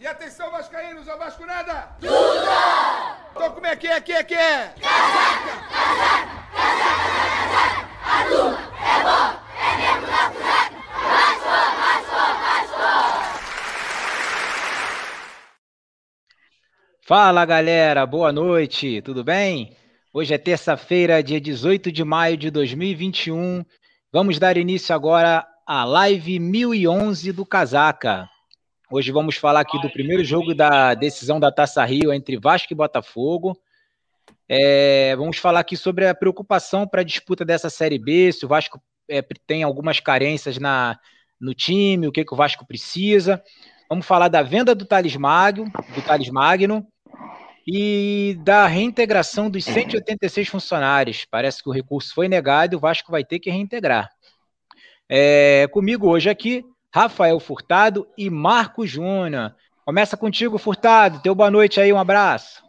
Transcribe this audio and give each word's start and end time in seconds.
E 0.00 0.06
atenção, 0.06 0.48
Vascaínos, 0.52 1.08
ao 1.08 1.18
Vasco 1.18 1.44
nada! 1.44 1.88
Tudo! 1.98 2.12
Então 3.32 3.50
como 3.50 3.66
é 3.66 3.74
que 3.74 3.88
é, 3.88 4.00
que 4.00 4.12
é, 4.12 4.22
que 4.22 4.34
é? 4.34 4.72
Casaca, 4.80 5.58
casaca, 5.74 6.38
casaca, 6.54 7.18
casaca, 7.24 7.98
a 8.04 8.22
turma 8.28 8.60
é 8.80 9.02
bom, 9.02 9.34
é 9.58 9.76
mesmo 9.76 10.06
da 10.06 10.30
casaca, 10.30 10.78
Vasco, 11.02 11.50
Vasco, 12.44 12.78
Vasco! 12.78 13.40
Fala, 17.02 17.44
galera, 17.44 18.06
boa 18.06 18.30
noite, 18.30 19.02
tudo 19.02 19.24
bem? 19.24 19.76
Hoje 20.14 20.32
é 20.32 20.38
terça-feira, 20.38 21.24
dia 21.24 21.40
18 21.40 21.90
de 21.90 22.04
maio 22.04 22.36
de 22.36 22.52
2021. 22.52 23.64
Vamos 24.12 24.38
dar 24.38 24.56
início 24.56 24.94
agora 24.94 25.44
à 25.66 25.84
live 25.84 26.38
1011 26.38 27.32
do 27.32 27.44
Casaca. 27.44 28.28
Hoje 28.90 29.12
vamos 29.12 29.36
falar 29.36 29.60
aqui 29.60 29.78
do 29.82 29.90
primeiro 29.90 30.24
jogo 30.24 30.54
da 30.54 30.94
decisão 30.94 31.38
da 31.38 31.52
Taça 31.52 31.84
Rio 31.84 32.10
entre 32.10 32.38
Vasco 32.38 32.72
e 32.72 32.74
Botafogo. 32.74 33.54
É, 34.48 35.14
vamos 35.14 35.36
falar 35.36 35.60
aqui 35.60 35.76
sobre 35.76 36.08
a 36.08 36.14
preocupação 36.14 36.88
para 36.88 37.02
a 37.02 37.04
disputa 37.04 37.44
dessa 37.44 37.68
Série 37.68 37.98
B, 37.98 38.32
se 38.32 38.46
o 38.46 38.48
Vasco 38.48 38.82
é, 39.06 39.20
tem 39.46 39.62
algumas 39.62 40.00
carências 40.00 40.56
na, 40.56 40.98
no 41.38 41.52
time, 41.52 42.08
o 42.08 42.12
que, 42.12 42.24
que 42.24 42.32
o 42.32 42.36
Vasco 42.36 42.66
precisa. 42.66 43.42
Vamos 43.90 44.06
falar 44.06 44.28
da 44.28 44.40
venda 44.40 44.74
do 44.74 44.86
Thales 44.86 45.16
Magno, 45.16 45.70
do 45.94 46.00
Thales 46.00 46.30
Magno 46.30 46.86
e 47.66 48.38
da 48.42 48.66
reintegração 48.66 49.50
dos 49.50 49.66
186 49.66 50.48
funcionários. 50.48 51.26
Parece 51.30 51.62
que 51.62 51.68
o 51.68 51.72
recurso 51.72 52.14
foi 52.14 52.26
negado 52.26 52.74
e 52.74 52.76
o 52.76 52.80
Vasco 52.80 53.12
vai 53.12 53.22
ter 53.22 53.38
que 53.38 53.50
reintegrar. 53.50 54.08
É, 55.06 55.68
comigo 55.70 56.08
hoje 56.08 56.30
aqui, 56.30 56.64
Rafael 56.94 57.38
Furtado 57.38 58.08
e 58.16 58.30
Marco 58.30 58.86
Júnior. 58.86 59.54
Começa 59.84 60.16
contigo, 60.16 60.58
Furtado. 60.58 61.20
Teu 61.20 61.34
boa 61.34 61.50
noite 61.50 61.80
aí, 61.80 61.92
um 61.92 61.98
abraço. 61.98 62.62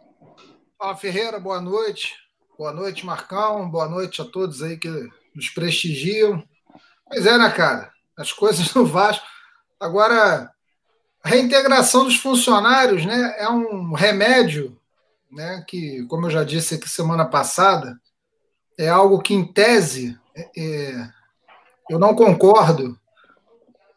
Fala, 0.78 0.96
Ferreira, 0.96 1.40
boa 1.40 1.60
noite. 1.60 2.14
Boa 2.58 2.72
noite, 2.72 3.04
Marcão. 3.04 3.68
Boa 3.70 3.88
noite 3.88 4.20
a 4.20 4.24
todos 4.24 4.62
aí 4.62 4.76
que 4.76 4.88
nos 5.34 5.48
prestigiam. 5.48 6.42
Pois 7.08 7.24
é, 7.24 7.38
né, 7.38 7.50
cara? 7.50 7.90
As 8.16 8.32
coisas 8.32 8.72
no 8.74 8.84
Vasco. 8.84 9.26
Agora, 9.78 10.50
a 11.22 11.28
reintegração 11.28 12.04
dos 12.04 12.16
funcionários 12.16 13.04
né, 13.06 13.34
é 13.38 13.48
um 13.48 13.94
remédio 13.94 14.78
né, 15.30 15.64
que, 15.66 16.04
como 16.06 16.26
eu 16.26 16.30
já 16.30 16.44
disse 16.44 16.74
aqui 16.74 16.88
semana 16.88 17.24
passada, 17.24 17.98
é 18.78 18.88
algo 18.88 19.22
que, 19.22 19.32
em 19.32 19.50
tese, 19.50 20.18
é, 20.34 20.50
é 20.56 21.08
eu 21.88 21.98
não 21.98 22.14
concordo 22.14 22.98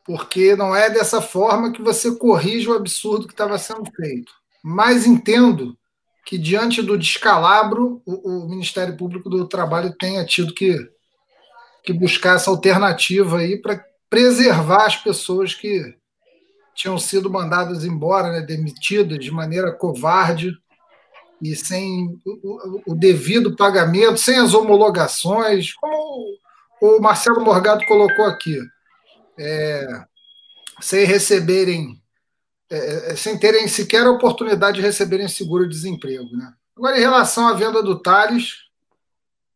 porque 0.05 0.55
não 0.55 0.75
é 0.75 0.89
dessa 0.89 1.21
forma 1.21 1.71
que 1.71 1.81
você 1.81 2.15
corrige 2.15 2.69
o 2.69 2.73
absurdo 2.73 3.27
que 3.27 3.33
estava 3.33 3.57
sendo 3.57 3.89
feito. 3.95 4.31
Mas 4.63 5.05
entendo 5.05 5.77
que, 6.25 6.37
diante 6.37 6.81
do 6.81 6.97
descalabro, 6.97 8.01
o, 8.05 8.43
o, 8.43 8.49
Ministério 8.49 8.95
Público 8.97 9.29
do 9.29 9.47
Trabalho 9.47 9.95
tenha 9.97 10.25
tido 10.25 10.53
que, 10.53 10.77
que 11.83 11.93
buscar 11.93 12.35
essa 12.35 12.49
alternativa 12.49 13.39
aí 13.39 13.61
para 13.61 13.83
preservar 14.09 14.85
as 14.85 14.95
pessoas 14.95 15.53
que 15.53 15.95
tinham 16.75 16.97
sido 16.97 17.29
mandadas 17.29 17.85
embora, 17.85 18.31
né, 18.31 18.41
demitidas 18.41 19.19
de 19.19 19.31
maneira 19.31 19.71
covarde 19.71 20.57
e 21.41 21.55
sem 21.55 22.17
o, 22.25 22.93
o 22.93 22.95
devido 22.95 23.55
pagamento, 23.55 24.17
sem 24.17 24.37
as 24.37 24.53
homologações, 24.53 25.73
como 25.73 26.37
o 26.81 26.99
Marcelo 27.01 27.43
Morgado 27.43 27.85
colocou 27.85 28.25
aqui 28.25 28.57
é, 29.37 30.05
sem 30.81 31.05
receberem, 31.05 32.01
é, 32.69 33.11
é, 33.11 33.15
sem 33.15 33.37
terem 33.37 33.67
sequer 33.67 34.05
a 34.05 34.11
oportunidade 34.11 34.77
de 34.77 34.83
receberem 34.83 35.27
seguro-desemprego. 35.27 36.35
Né? 36.35 36.53
Agora, 36.75 36.97
em 36.97 37.01
relação 37.01 37.47
à 37.47 37.53
venda 37.53 37.81
do 37.81 37.99
Thales, 37.99 38.63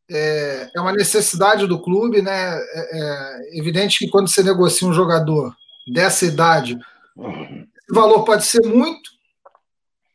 é, 0.09 0.69
é 0.75 0.81
uma 0.81 0.93
necessidade 0.93 1.67
do 1.67 1.81
clube, 1.81 2.21
né? 2.21 2.57
É, 2.57 2.99
é, 3.53 3.59
evidente 3.59 3.99
que 3.99 4.09
quando 4.09 4.29
você 4.29 4.41
negocia 4.41 4.87
um 4.87 4.93
jogador 4.93 5.55
dessa 5.87 6.25
idade, 6.25 6.77
o 7.15 7.93
valor 7.93 8.23
pode 8.23 8.45
ser 8.45 8.65
muito, 8.65 9.09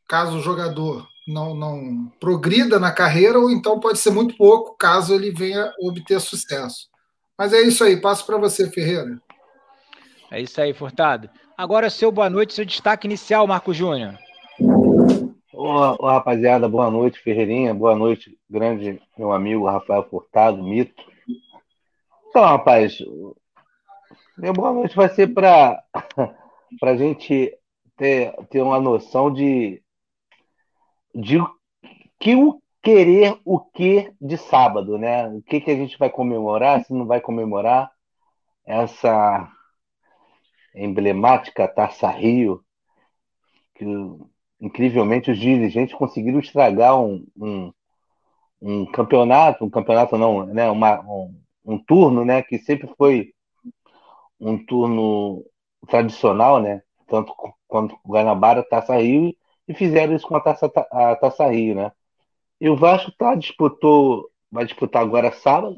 caso 0.08 0.38
o 0.38 0.42
jogador 0.42 1.06
não, 1.26 1.54
não 1.54 2.12
progrida 2.20 2.78
na 2.78 2.90
carreira, 2.90 3.38
ou 3.38 3.50
então 3.50 3.80
pode 3.80 3.98
ser 3.98 4.10
muito 4.10 4.36
pouco, 4.36 4.76
caso 4.76 5.14
ele 5.14 5.30
venha 5.30 5.72
obter 5.80 6.20
sucesso. 6.20 6.88
Mas 7.36 7.52
é 7.52 7.60
isso 7.60 7.82
aí, 7.84 8.00
passo 8.00 8.24
para 8.24 8.38
você, 8.38 8.70
Ferreira. 8.70 9.20
É 10.32 10.40
isso 10.40 10.58
aí, 10.62 10.72
Furtado. 10.72 11.28
Agora, 11.54 11.90
seu 11.90 12.10
boa 12.10 12.30
noite, 12.30 12.54
seu 12.54 12.64
destaque 12.64 13.06
inicial, 13.06 13.46
Marco 13.46 13.74
Júnior. 13.74 14.18
Ô, 15.52 16.06
rapaziada, 16.06 16.66
boa 16.66 16.90
noite, 16.90 17.20
Ferreirinha. 17.20 17.74
Boa 17.74 17.94
noite, 17.94 18.38
grande 18.48 18.98
meu 19.18 19.30
amigo 19.30 19.66
Rafael 19.66 20.08
Furtado, 20.08 20.62
mito. 20.62 21.04
Então, 22.30 22.42
rapaz, 22.44 22.96
meu 24.38 24.54
boa 24.54 24.72
noite 24.72 24.96
vai 24.96 25.10
ser 25.10 25.34
para 25.34 25.84
a 26.82 26.96
gente 26.96 27.54
ter, 27.98 28.34
ter 28.48 28.62
uma 28.62 28.80
noção 28.80 29.30
de, 29.30 29.82
de 31.14 31.36
que 32.18 32.34
o 32.34 32.58
querer 32.82 33.38
o 33.44 33.60
que 33.60 34.10
de 34.18 34.38
sábado, 34.38 34.96
né? 34.96 35.28
O 35.28 35.42
que, 35.42 35.60
que 35.60 35.70
a 35.70 35.76
gente 35.76 35.98
vai 35.98 36.08
comemorar, 36.08 36.82
se 36.82 36.94
não 36.94 37.04
vai 37.04 37.20
comemorar 37.20 37.92
essa 38.64 39.46
emblemática 40.74 41.68
Taça 41.68 42.08
Rio, 42.08 42.64
que 43.74 43.84
incrivelmente 44.60 45.30
os 45.30 45.38
dirigentes 45.38 45.94
conseguiram 45.94 46.38
estragar 46.38 47.00
um, 47.00 47.26
um, 47.36 47.72
um 48.60 48.86
campeonato, 48.86 49.64
um 49.64 49.70
campeonato 49.70 50.16
não, 50.16 50.46
né, 50.46 50.70
uma, 50.70 51.00
um, 51.00 51.34
um, 51.64 51.78
turno, 51.78 52.24
né, 52.24 52.42
que 52.42 52.58
sempre 52.58 52.88
foi 52.96 53.34
um 54.38 54.64
turno 54.64 55.44
tradicional, 55.88 56.60
né, 56.60 56.82
tanto 57.08 57.34
quanto 57.66 57.98
o 58.04 58.08
Guanabara, 58.08 58.62
Taça 58.62 58.96
Rio, 58.96 59.34
e 59.66 59.74
fizeram 59.74 60.14
isso 60.14 60.26
com 60.26 60.36
a 60.36 60.40
Taça, 60.40 60.70
a 60.90 61.16
Taça 61.16 61.46
Rio, 61.48 61.74
né. 61.74 61.92
E 62.60 62.68
o 62.68 62.76
Vasco 62.76 63.10
tá, 63.12 63.34
disputou, 63.34 64.30
vai 64.50 64.64
disputar 64.64 65.02
agora 65.02 65.32
sábado 65.32 65.76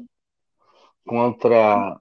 contra 1.05 1.99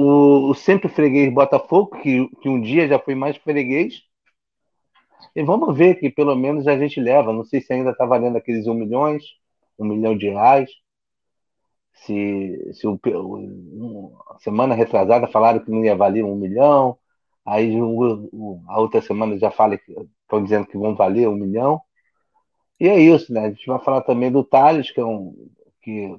o, 0.00 0.50
o 0.50 0.54
sempre 0.54 0.88
freguês 0.88 1.32
Botafogo, 1.32 1.98
que, 2.00 2.28
que 2.40 2.48
um 2.48 2.60
dia 2.60 2.86
já 2.88 2.98
foi 2.98 3.14
mais 3.14 3.36
freguês. 3.36 4.02
E 5.34 5.42
vamos 5.42 5.76
ver 5.76 5.96
que 5.96 6.10
pelo 6.10 6.34
menos 6.36 6.66
a 6.68 6.78
gente 6.78 7.00
leva. 7.00 7.32
Não 7.32 7.44
sei 7.44 7.60
se 7.60 7.72
ainda 7.72 7.90
está 7.90 8.06
valendo 8.06 8.36
aqueles 8.36 8.66
um 8.66 8.74
milhões, 8.74 9.24
um 9.78 9.84
milhão 9.84 10.16
de 10.16 10.28
reais. 10.28 10.70
Se, 11.92 12.72
se 12.74 12.86
o, 12.86 12.98
semana 14.38 14.74
retrasada 14.74 15.26
falaram 15.26 15.58
que 15.58 15.70
não 15.70 15.84
ia 15.84 15.96
valer 15.96 16.24
um 16.24 16.36
milhão, 16.36 16.96
aí 17.44 17.80
o, 17.80 18.62
a 18.68 18.80
outra 18.80 19.02
semana 19.02 19.36
já 19.36 19.50
fala 19.50 19.74
estão 19.74 20.42
dizendo 20.42 20.66
que 20.66 20.78
vão 20.78 20.94
valer 20.94 21.28
um 21.28 21.34
milhão. 21.34 21.80
E 22.78 22.88
é 22.88 23.00
isso, 23.00 23.32
né? 23.32 23.46
A 23.46 23.50
gente 23.50 23.66
vai 23.66 23.80
falar 23.80 24.02
também 24.02 24.30
do 24.30 24.44
Thales, 24.44 24.92
que 24.92 25.00
é 25.00 25.04
um 25.04 25.34
que 25.82 26.16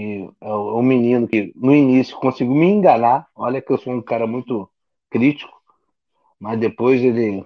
que 0.00 0.30
é 0.40 0.54
um 0.54 0.82
menino 0.82 1.28
que 1.28 1.52
no 1.56 1.74
início 1.74 2.16
conseguiu 2.18 2.54
me 2.54 2.66
enganar. 2.66 3.28
Olha 3.34 3.60
que 3.60 3.70
eu 3.72 3.76
sou 3.78 3.92
um 3.92 4.00
cara 4.02 4.26
muito 4.26 4.70
crítico, 5.10 5.52
mas 6.40 6.60
depois 6.60 7.02
ele 7.02 7.44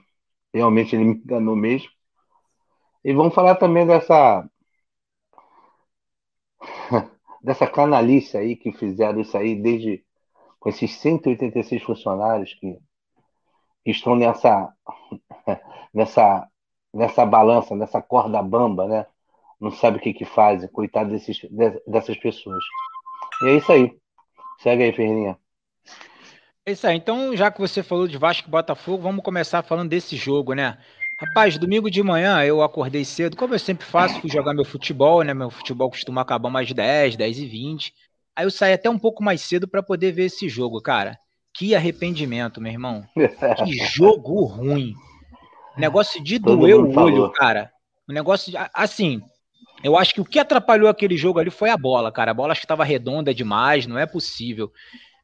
realmente 0.54 0.96
ele 0.96 1.04
me 1.04 1.14
enganou 1.16 1.56
mesmo. 1.56 1.90
E 3.04 3.12
vamos 3.12 3.34
falar 3.34 3.54
também 3.56 3.86
dessa 3.86 4.44
dessa 7.42 7.66
canalice 7.66 8.36
aí 8.36 8.56
que 8.56 8.72
fizeram 8.72 9.20
isso 9.20 9.36
aí 9.36 9.54
desde 9.60 10.04
com 10.60 10.68
esses 10.70 10.92
186 10.98 11.82
funcionários 11.82 12.54
que, 12.54 12.78
que 13.84 13.90
estão 13.90 14.14
nessa 14.16 14.72
nessa 15.94 16.48
nessa 16.92 17.26
balança, 17.26 17.74
nessa 17.76 18.00
corda 18.00 18.42
bamba, 18.42 18.86
né? 18.86 19.06
Não 19.64 19.72
sabe 19.72 19.98
o 19.98 20.00
que 20.00 20.12
que 20.12 20.24
fazem, 20.24 20.68
coitado 20.68 21.10
desses, 21.10 21.40
dessas 21.86 22.16
pessoas. 22.18 22.62
E 23.42 23.48
é 23.48 23.56
isso 23.56 23.72
aí. 23.72 23.92
Segue 24.62 24.82
aí, 24.84 24.92
Ferreirinha. 24.92 25.38
É 26.66 26.72
isso 26.72 26.86
aí. 26.86 26.96
Então, 26.96 27.36
já 27.36 27.50
que 27.50 27.60
você 27.60 27.82
falou 27.82 28.06
de 28.06 28.16
Vasco 28.16 28.48
e 28.48 28.50
Botafogo, 28.50 29.02
vamos 29.02 29.24
começar 29.24 29.62
falando 29.62 29.90
desse 29.90 30.16
jogo, 30.16 30.54
né? 30.54 30.78
Rapaz, 31.20 31.56
domingo 31.58 31.90
de 31.90 32.02
manhã 32.02 32.42
eu 32.44 32.62
acordei 32.62 33.04
cedo, 33.04 33.36
como 33.36 33.54
eu 33.54 33.58
sempre 33.58 33.86
faço, 33.86 34.20
fui 34.20 34.28
jogar 34.28 34.52
meu 34.52 34.64
futebol, 34.64 35.22
né? 35.22 35.32
Meu 35.32 35.50
futebol 35.50 35.88
costuma 35.88 36.20
acabar 36.22 36.50
mais 36.50 36.72
10, 36.72 37.16
10 37.16 37.38
e 37.38 37.46
20. 37.46 37.94
Aí 38.36 38.44
eu 38.44 38.50
saí 38.50 38.72
até 38.72 38.90
um 38.90 38.98
pouco 38.98 39.22
mais 39.22 39.40
cedo 39.40 39.68
para 39.68 39.82
poder 39.82 40.12
ver 40.12 40.24
esse 40.24 40.48
jogo, 40.48 40.80
cara. 40.82 41.18
Que 41.56 41.74
arrependimento, 41.74 42.60
meu 42.60 42.72
irmão. 42.72 43.04
Que 43.64 43.72
jogo 43.94 44.44
ruim. 44.44 44.92
Negócio 45.76 46.22
de 46.22 46.38
doer 46.38 46.76
o 46.76 46.82
olho, 46.84 46.92
falou. 46.92 47.30
cara. 47.30 47.70
O 48.08 48.12
negócio 48.12 48.50
de, 48.50 48.58
assim, 48.74 49.22
eu 49.84 49.98
acho 49.98 50.14
que 50.14 50.20
o 50.20 50.24
que 50.24 50.38
atrapalhou 50.38 50.88
aquele 50.88 51.16
jogo 51.16 51.38
ali 51.38 51.50
foi 51.50 51.68
a 51.68 51.76
bola, 51.76 52.10
cara. 52.10 52.30
A 52.30 52.34
bola 52.34 52.52
acho 52.52 52.62
que 52.62 52.64
estava 52.64 52.82
redonda 52.82 53.34
demais, 53.34 53.86
não 53.86 53.98
é 53.98 54.06
possível. 54.06 54.72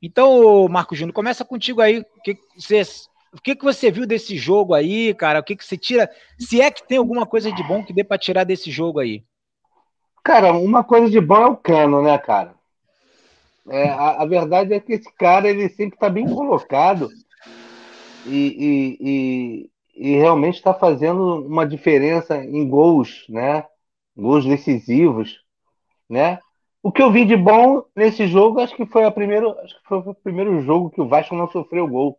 Então, 0.02 0.68
Marco 0.68 0.94
Júnior, 0.94 1.14
começa 1.14 1.44
contigo 1.44 1.80
aí. 1.80 2.04
Que 2.22 2.36
você 2.56 2.84
o 3.32 3.40
que, 3.40 3.54
que 3.54 3.64
você 3.64 3.90
viu 3.90 4.06
desse 4.06 4.36
jogo 4.36 4.74
aí, 4.74 5.14
cara? 5.14 5.38
O 5.38 5.42
que, 5.42 5.56
que 5.56 5.64
você 5.64 5.76
tira? 5.76 6.10
Se 6.38 6.60
é 6.60 6.70
que 6.70 6.86
tem 6.86 6.98
alguma 6.98 7.24
coisa 7.24 7.50
de 7.50 7.62
bom 7.62 7.82
que 7.82 7.92
dê 7.92 8.02
para 8.02 8.18
tirar 8.18 8.44
desse 8.44 8.70
jogo 8.70 8.98
aí? 8.98 9.24
Cara, 10.22 10.52
uma 10.52 10.84
coisa 10.84 11.08
de 11.08 11.20
bom 11.20 11.36
é 11.36 11.46
o 11.46 11.56
Cano, 11.56 12.02
né, 12.02 12.18
cara? 12.18 12.54
É, 13.68 13.88
a, 13.88 14.22
a, 14.22 14.26
verdade 14.26 14.74
é 14.74 14.80
que 14.80 14.94
esse 14.94 15.10
cara 15.14 15.48
ele 15.48 15.68
sempre 15.68 15.94
está 15.94 16.08
bem 16.08 16.28
colocado 16.28 17.08
e, 18.26 18.36
e, 18.36 19.70
e, 19.96 20.10
e 20.10 20.16
realmente 20.16 20.56
está 20.56 20.74
fazendo 20.74 21.46
uma 21.46 21.64
diferença 21.64 22.36
em 22.36 22.68
gols, 22.68 23.24
né? 23.28 23.64
Gols 24.16 24.44
decisivos, 24.44 25.40
né? 26.08 26.40
O 26.82 26.90
que 26.90 27.02
eu 27.02 27.12
vi 27.12 27.24
de 27.24 27.36
bom 27.36 27.84
nesse 27.94 28.26
jogo, 28.26 28.60
acho 28.60 28.74
que 28.74 28.86
foi 28.86 29.04
a 29.04 29.10
primeiro, 29.10 29.58
acho 29.60 29.74
que 29.80 29.86
foi 29.86 29.98
o 29.98 30.14
primeiro 30.14 30.62
jogo 30.62 30.90
que 30.90 31.00
o 31.00 31.08
Vasco 31.08 31.34
não 31.34 31.48
sofreu 31.50 31.86
gol. 31.86 32.18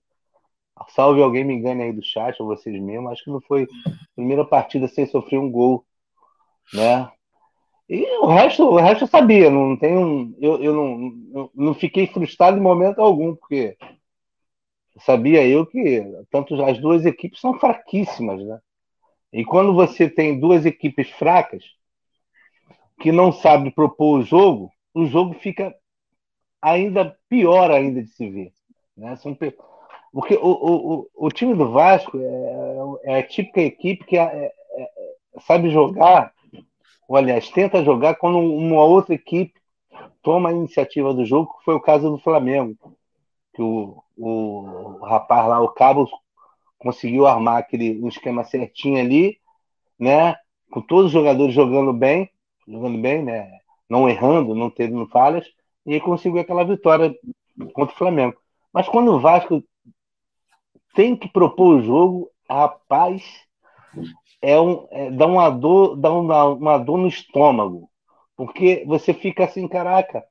Salve 0.89 1.21
alguém 1.21 1.43
me 1.43 1.53
engane 1.53 1.83
aí 1.83 1.93
do 1.93 2.03
chat 2.03 2.39
ou 2.41 2.47
vocês 2.47 2.79
mesmos, 2.81 3.11
acho 3.11 3.23
que 3.23 3.29
não 3.29 3.41
foi 3.41 3.63
a 3.63 3.67
primeira 4.15 4.45
partida 4.45 4.87
sem 4.87 5.05
sofrer 5.05 5.39
um 5.39 5.51
gol, 5.51 5.85
né? 6.73 7.11
E 7.89 8.05
o 8.19 8.27
resto, 8.27 8.63
o 8.63 8.77
resto 8.77 9.03
eu 9.03 9.07
sabia, 9.07 9.49
não 9.49 9.75
tenho, 9.75 10.33
eu, 10.39 10.63
eu 10.63 10.73
não, 10.73 11.49
não 11.53 11.73
fiquei 11.73 12.07
frustrado 12.07 12.57
em 12.57 12.61
momento 12.61 13.01
algum, 13.01 13.35
porque 13.35 13.77
sabia 14.99 15.45
eu 15.45 15.65
que 15.65 16.03
tanto 16.29 16.61
as 16.63 16.79
duas 16.79 17.05
equipes 17.05 17.39
são 17.39 17.59
fraquíssimas, 17.59 18.41
né? 18.43 18.59
E 19.33 19.43
quando 19.43 19.73
você 19.73 20.09
tem 20.09 20.39
duas 20.39 20.65
equipes 20.65 21.09
fracas 21.11 21.63
que 23.01 23.11
não 23.11 23.31
sabem 23.31 23.71
propor 23.71 24.19
o 24.19 24.23
jogo, 24.23 24.71
o 24.93 25.05
jogo 25.05 25.33
fica 25.33 25.73
ainda 26.61 27.17
pior 27.27 27.71
ainda 27.71 28.01
de 28.01 28.09
se 28.09 28.29
ver, 28.29 28.53
né? 28.95 29.15
São 29.17 29.37
porque 30.13 30.35
o, 30.35 30.49
o, 30.49 31.07
o, 31.15 31.29
time 31.29 31.55
do 31.55 31.71
Vasco 31.71 32.17
é, 33.05 33.13
é 33.13 33.19
a 33.19 33.23
típica 33.23 33.61
equipe 33.61 34.05
que 34.05 34.17
é, 34.17 34.23
é, 34.23 34.53
é 34.77 34.89
sabe 35.39 35.69
jogar 35.69 36.33
ou 37.11 37.17
aliás, 37.17 37.49
tenta 37.49 37.83
jogar 37.83 38.15
quando 38.15 38.39
uma 38.39 38.85
outra 38.85 39.13
equipe 39.13 39.59
toma 40.21 40.47
a 40.47 40.53
iniciativa 40.53 41.13
do 41.13 41.25
jogo, 41.25 41.57
que 41.57 41.65
foi 41.65 41.75
o 41.75 41.81
caso 41.81 42.09
do 42.09 42.17
Flamengo, 42.17 42.77
que 43.53 43.61
o, 43.61 44.01
o, 44.15 44.97
o 45.01 45.05
rapaz 45.05 45.45
lá, 45.45 45.59
o 45.59 45.67
Cabo, 45.67 46.09
conseguiu 46.77 47.27
armar 47.27 47.57
aquele 47.57 48.01
um 48.01 48.07
esquema 48.07 48.45
certinho 48.45 48.97
ali, 48.97 49.37
né? 49.99 50.37
Com 50.71 50.79
todos 50.79 51.07
os 51.07 51.11
jogadores 51.11 51.53
jogando 51.53 51.91
bem, 51.91 52.29
jogando 52.67 52.99
bem, 52.99 53.23
né? 53.23 53.49
Não 53.89 54.09
errando, 54.09 54.55
não 54.55 54.69
tendo 54.69 55.07
falhas, 55.07 55.45
e 55.85 55.99
conseguiu 55.99 56.39
aquela 56.39 56.63
vitória 56.63 57.13
contra 57.73 57.93
o 57.93 57.97
Flamengo. 57.97 58.37
Mas 58.73 58.87
quando 58.87 59.11
o 59.13 59.19
Vasco 59.19 59.63
tem 60.93 61.15
que 61.15 61.27
propor 61.27 61.75
o 61.75 61.81
jogo, 61.81 62.29
rapaz, 62.49 63.23
é 64.41 64.59
um, 64.59 64.87
é, 64.91 65.11
dá 65.11 65.25
uma 65.25 65.49
dor, 65.49 65.95
dá 65.95 66.11
uma, 66.11 66.45
uma 66.45 66.77
dor 66.77 66.97
no 66.97 67.07
estômago, 67.07 67.89
porque 68.35 68.83
você 68.87 69.13
fica 69.13 69.45
assim, 69.45 69.67
caraca. 69.67 70.23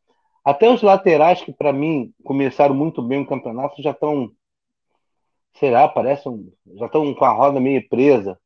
Até 0.44 0.70
os 0.70 0.82
laterais 0.82 1.42
que 1.42 1.52
para 1.52 1.72
mim 1.72 2.12
começaram 2.24 2.74
muito 2.74 3.02
bem 3.02 3.20
o 3.20 3.26
campeonato 3.26 3.82
já 3.82 3.90
estão, 3.90 4.30
sei 5.54 5.70
lá, 5.70 5.86
parecem, 5.86 6.52
já 6.74 6.86
estão 6.86 7.14
com 7.14 7.24
a 7.24 7.32
roda 7.32 7.60
meio 7.60 7.86
presa, 7.88 8.38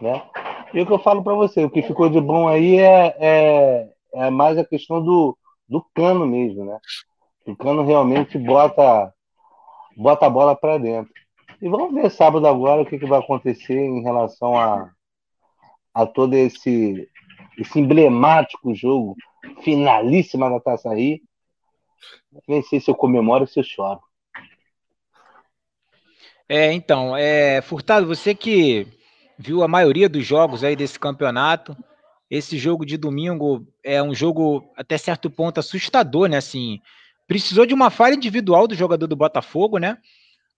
né? 0.00 0.22
E 0.72 0.80
o 0.80 0.86
que 0.86 0.92
eu 0.92 0.98
falo 0.98 1.22
para 1.22 1.34
você, 1.34 1.64
o 1.64 1.70
que 1.70 1.82
ficou 1.82 2.08
de 2.08 2.20
bom 2.20 2.48
aí 2.48 2.78
é, 2.78 3.16
é, 3.18 3.88
é 4.14 4.30
mais 4.30 4.56
a 4.56 4.64
questão 4.64 5.02
do, 5.02 5.36
do 5.68 5.84
cano 5.94 6.26
mesmo, 6.26 6.64
né? 6.64 6.78
O 7.46 7.56
cano 7.56 7.84
realmente 7.84 8.38
bota 8.38 9.12
bota 9.96 10.26
a 10.26 10.30
bola 10.30 10.56
para 10.56 10.78
dentro. 10.78 11.12
E 11.60 11.68
vamos 11.68 11.92
ver 11.92 12.10
sábado 12.10 12.46
agora 12.46 12.82
o 12.82 12.86
que, 12.86 12.98
que 12.98 13.06
vai 13.06 13.18
acontecer 13.18 13.78
em 13.78 14.02
relação 14.02 14.56
a, 14.56 14.90
a 15.92 16.06
todo 16.06 16.34
esse, 16.34 17.08
esse 17.58 17.78
emblemático 17.78 18.74
jogo, 18.74 19.14
finalíssima 19.62 20.48
da 20.48 20.60
Taça 20.60 20.94
Rio. 20.94 21.20
Nem 22.48 22.62
sei 22.62 22.80
se 22.80 22.90
eu 22.90 22.94
comemoro 22.94 23.42
ou 23.42 23.46
se 23.46 23.60
eu 23.60 23.64
choro. 23.64 24.00
É, 26.48 26.72
então, 26.72 27.16
é, 27.16 27.60
Furtado, 27.60 28.06
você 28.06 28.34
que 28.34 28.86
viu 29.40 29.62
a 29.62 29.68
maioria 29.68 30.08
dos 30.08 30.24
jogos 30.24 30.62
aí 30.62 30.76
desse 30.76 30.98
campeonato, 30.98 31.76
esse 32.30 32.58
jogo 32.58 32.84
de 32.84 32.96
domingo 32.96 33.66
é 33.82 34.02
um 34.02 34.14
jogo 34.14 34.70
até 34.76 34.98
certo 34.98 35.30
ponto 35.30 35.58
assustador, 35.58 36.28
né? 36.28 36.36
Assim, 36.36 36.78
precisou 37.26 37.64
de 37.64 37.74
uma 37.74 37.90
falha 37.90 38.14
individual 38.14 38.68
do 38.68 38.74
jogador 38.74 39.06
do 39.06 39.16
Botafogo, 39.16 39.78
né? 39.78 39.98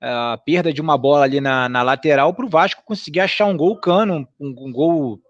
a 0.03 0.37
perda 0.37 0.73
de 0.73 0.81
uma 0.81 0.99
bola 0.99 1.25
ali 1.25 1.41
na, 1.41 1.69
na 1.69 1.81
lateral 1.83 2.35
para 2.35 2.45
o 2.45 2.49
Vasco 2.49 2.83
conseguir 2.85 3.21
achar 3.21 3.47
um 3.47 3.57
gol 3.57 3.77
cano, 3.77 4.27
um, 4.41 4.49
um, 4.49 4.73
gol 4.73 5.21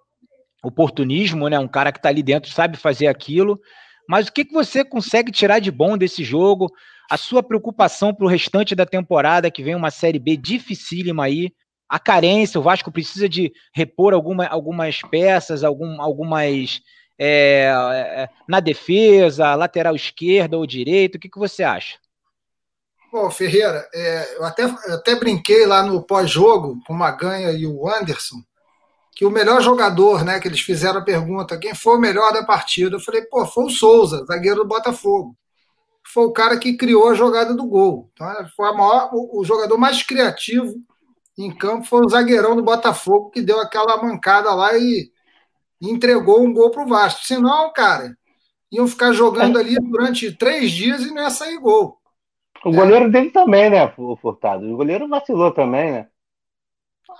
oportunismo, 0.65 1.47
né? 1.49 1.59
Um 1.59 1.69
cara 1.69 1.93
que 1.93 1.99
está 1.99 2.09
ali 2.09 2.23
dentro 2.23 2.51
sabe 2.51 2.79
fazer 2.79 3.07
aquilo. 3.07 3.61
Mas 4.09 4.29
o 4.29 4.33
que, 4.33 4.47
que 4.47 4.53
você 4.55 4.83
consegue 4.83 5.31
tirar 5.31 5.59
de 5.59 5.71
bom 5.71 5.99
desse 5.99 6.25
jogo? 6.25 6.73
A 7.11 7.19
sua 7.19 7.43
preocupação 7.43 8.15
para 8.15 8.25
o 8.25 8.29
restante 8.29 8.75
da 8.75 8.87
temporada, 8.87 9.51
que 9.51 9.63
vem 9.63 9.75
uma 9.75 9.91
Série 9.91 10.19
B 10.19 10.39
dificílima 10.39 11.25
aí. 11.25 11.53
A 11.93 11.99
carência, 11.99 12.59
o 12.59 12.63
Vasco 12.63 12.91
precisa 12.91 13.29
de 13.29 13.53
repor 13.71 14.15
alguma, 14.15 14.47
algumas 14.47 15.03
peças, 15.03 15.63
algum, 15.63 16.01
algumas 16.01 16.81
é, 17.19 17.71
é, 17.71 18.29
na 18.49 18.61
defesa, 18.61 19.55
lateral 19.55 19.95
esquerda 19.95 20.57
ou 20.57 20.67
direito. 20.67 21.17
O 21.17 21.19
que, 21.19 21.29
que 21.29 21.39
você 21.39 21.63
acha? 21.63 21.99
Bom, 23.13 23.31
Ferreira, 23.31 23.87
é, 23.93 24.39
eu, 24.39 24.45
até, 24.45 24.63
eu 24.63 24.95
até 24.95 25.15
brinquei 25.17 25.67
lá 25.67 25.83
no 25.83 26.03
pós-jogo 26.03 26.81
com 26.87 26.95
o 26.95 26.97
Maganha 26.99 27.51
e 27.51 27.67
o 27.67 27.87
Anderson, 27.87 28.37
que 29.15 29.27
o 29.27 29.31
melhor 29.31 29.61
jogador, 29.61 30.25
né, 30.25 30.41
que 30.41 30.49
eles 30.49 30.61
fizeram 30.61 31.01
a 31.01 31.05
pergunta, 31.05 31.59
quem 31.59 31.75
foi 31.75 31.97
o 31.97 32.01
melhor 32.01 32.33
da 32.33 32.43
partida? 32.43 32.97
Eu 32.97 33.01
falei, 33.01 33.21
pô, 33.27 33.45
foi 33.45 33.67
o 33.67 33.71
Souza, 33.71 34.25
zagueiro 34.25 34.63
do 34.63 34.67
Botafogo. 34.67 35.37
Foi 36.11 36.25
o 36.25 36.33
cara 36.33 36.59
que 36.59 36.75
criou 36.75 37.11
a 37.11 37.15
jogada 37.15 37.53
do 37.53 37.67
gol. 37.67 38.11
Então, 38.15 38.27
foi 38.57 38.73
maior, 38.73 39.11
o, 39.13 39.41
o 39.43 39.45
jogador 39.45 39.77
mais 39.77 40.03
criativo 40.03 40.75
em 41.39 41.51
campo 41.55 41.87
foi 41.87 42.05
o 42.05 42.09
zagueirão 42.09 42.55
do 42.55 42.63
Botafogo, 42.63 43.31
que 43.31 43.41
deu 43.41 43.61
aquela 43.61 44.03
mancada 44.03 44.53
lá 44.55 44.77
e, 44.77 45.11
entregou 45.81 46.43
um 46.43 46.53
gol 46.53 46.71
para 46.71 46.85
o 46.85 46.89
Vasco. 46.89 47.25
Senão, 47.25 47.73
cara, 47.73 48.17
iam 48.71 48.87
ficar 48.87 49.13
jogando 49.13 49.59
ali 49.59 49.75
durante 49.77 50.31
três 50.33 50.71
dias 50.71 51.03
e 51.03 51.13
não 51.13 51.23
ia 51.23 51.31
sair 51.31 51.59
gol. 51.59 51.99
O 52.65 52.71
goleiro 52.71 53.11
dele 53.11 53.31
também, 53.31 53.69
né, 53.69 53.93
Furtado? 54.21 54.65
O 54.73 54.77
goleiro 54.77 55.09
vacilou 55.09 55.51
também, 55.51 55.91
né? 55.91 56.07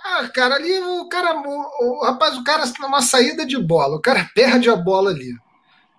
Ah, 0.05 0.27
cara, 0.29 0.55
ali 0.55 0.79
o 0.79 1.07
cara, 1.09 1.35
o, 1.37 1.99
o 1.99 2.05
rapaz, 2.05 2.37
o 2.37 2.43
cara 2.43 2.63
numa 2.79 3.01
saída 3.01 3.45
de 3.45 3.61
bola, 3.61 3.97
o 3.97 4.01
cara 4.01 4.27
perde 4.33 4.69
a 4.69 4.75
bola 4.75 5.11
ali. 5.11 5.33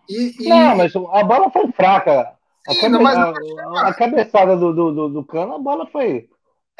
E, 0.09 0.35
e... 0.41 0.49
Não, 0.49 0.77
mas 0.77 0.95
a 0.97 1.25
bola 1.25 1.51
foi 1.51 1.71
fraca. 1.73 2.35
A, 2.67 2.73
Sim, 2.73 2.81
cabe... 2.81 2.99
mas... 2.99 3.17
a, 3.17 3.89
a 3.89 3.95
cabeçada 3.95 4.57
do, 4.57 4.73
do, 4.73 5.09
do, 5.11 5.25
cano, 5.25 5.55
a 5.55 5.59
bola 5.59 5.87
foi. 5.87 6.29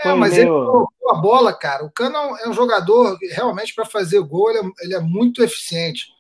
Foi 0.01 0.11
é, 0.11 0.15
mas 0.15 0.33
meio... 0.33 0.43
ele 0.43 0.51
colocou 0.51 1.11
a 1.11 1.15
bola, 1.15 1.53
cara. 1.53 1.85
O 1.85 1.91
Cano 1.91 2.37
é 2.39 2.49
um 2.49 2.53
jogador 2.53 3.17
realmente 3.31 3.75
para 3.75 3.85
fazer 3.85 4.21
gol, 4.21 4.51
ele 4.51 4.59
é, 4.59 4.85
ele 4.85 4.95
é, 4.95 5.01
muito 5.01 5.43
eficiente. 5.43 6.13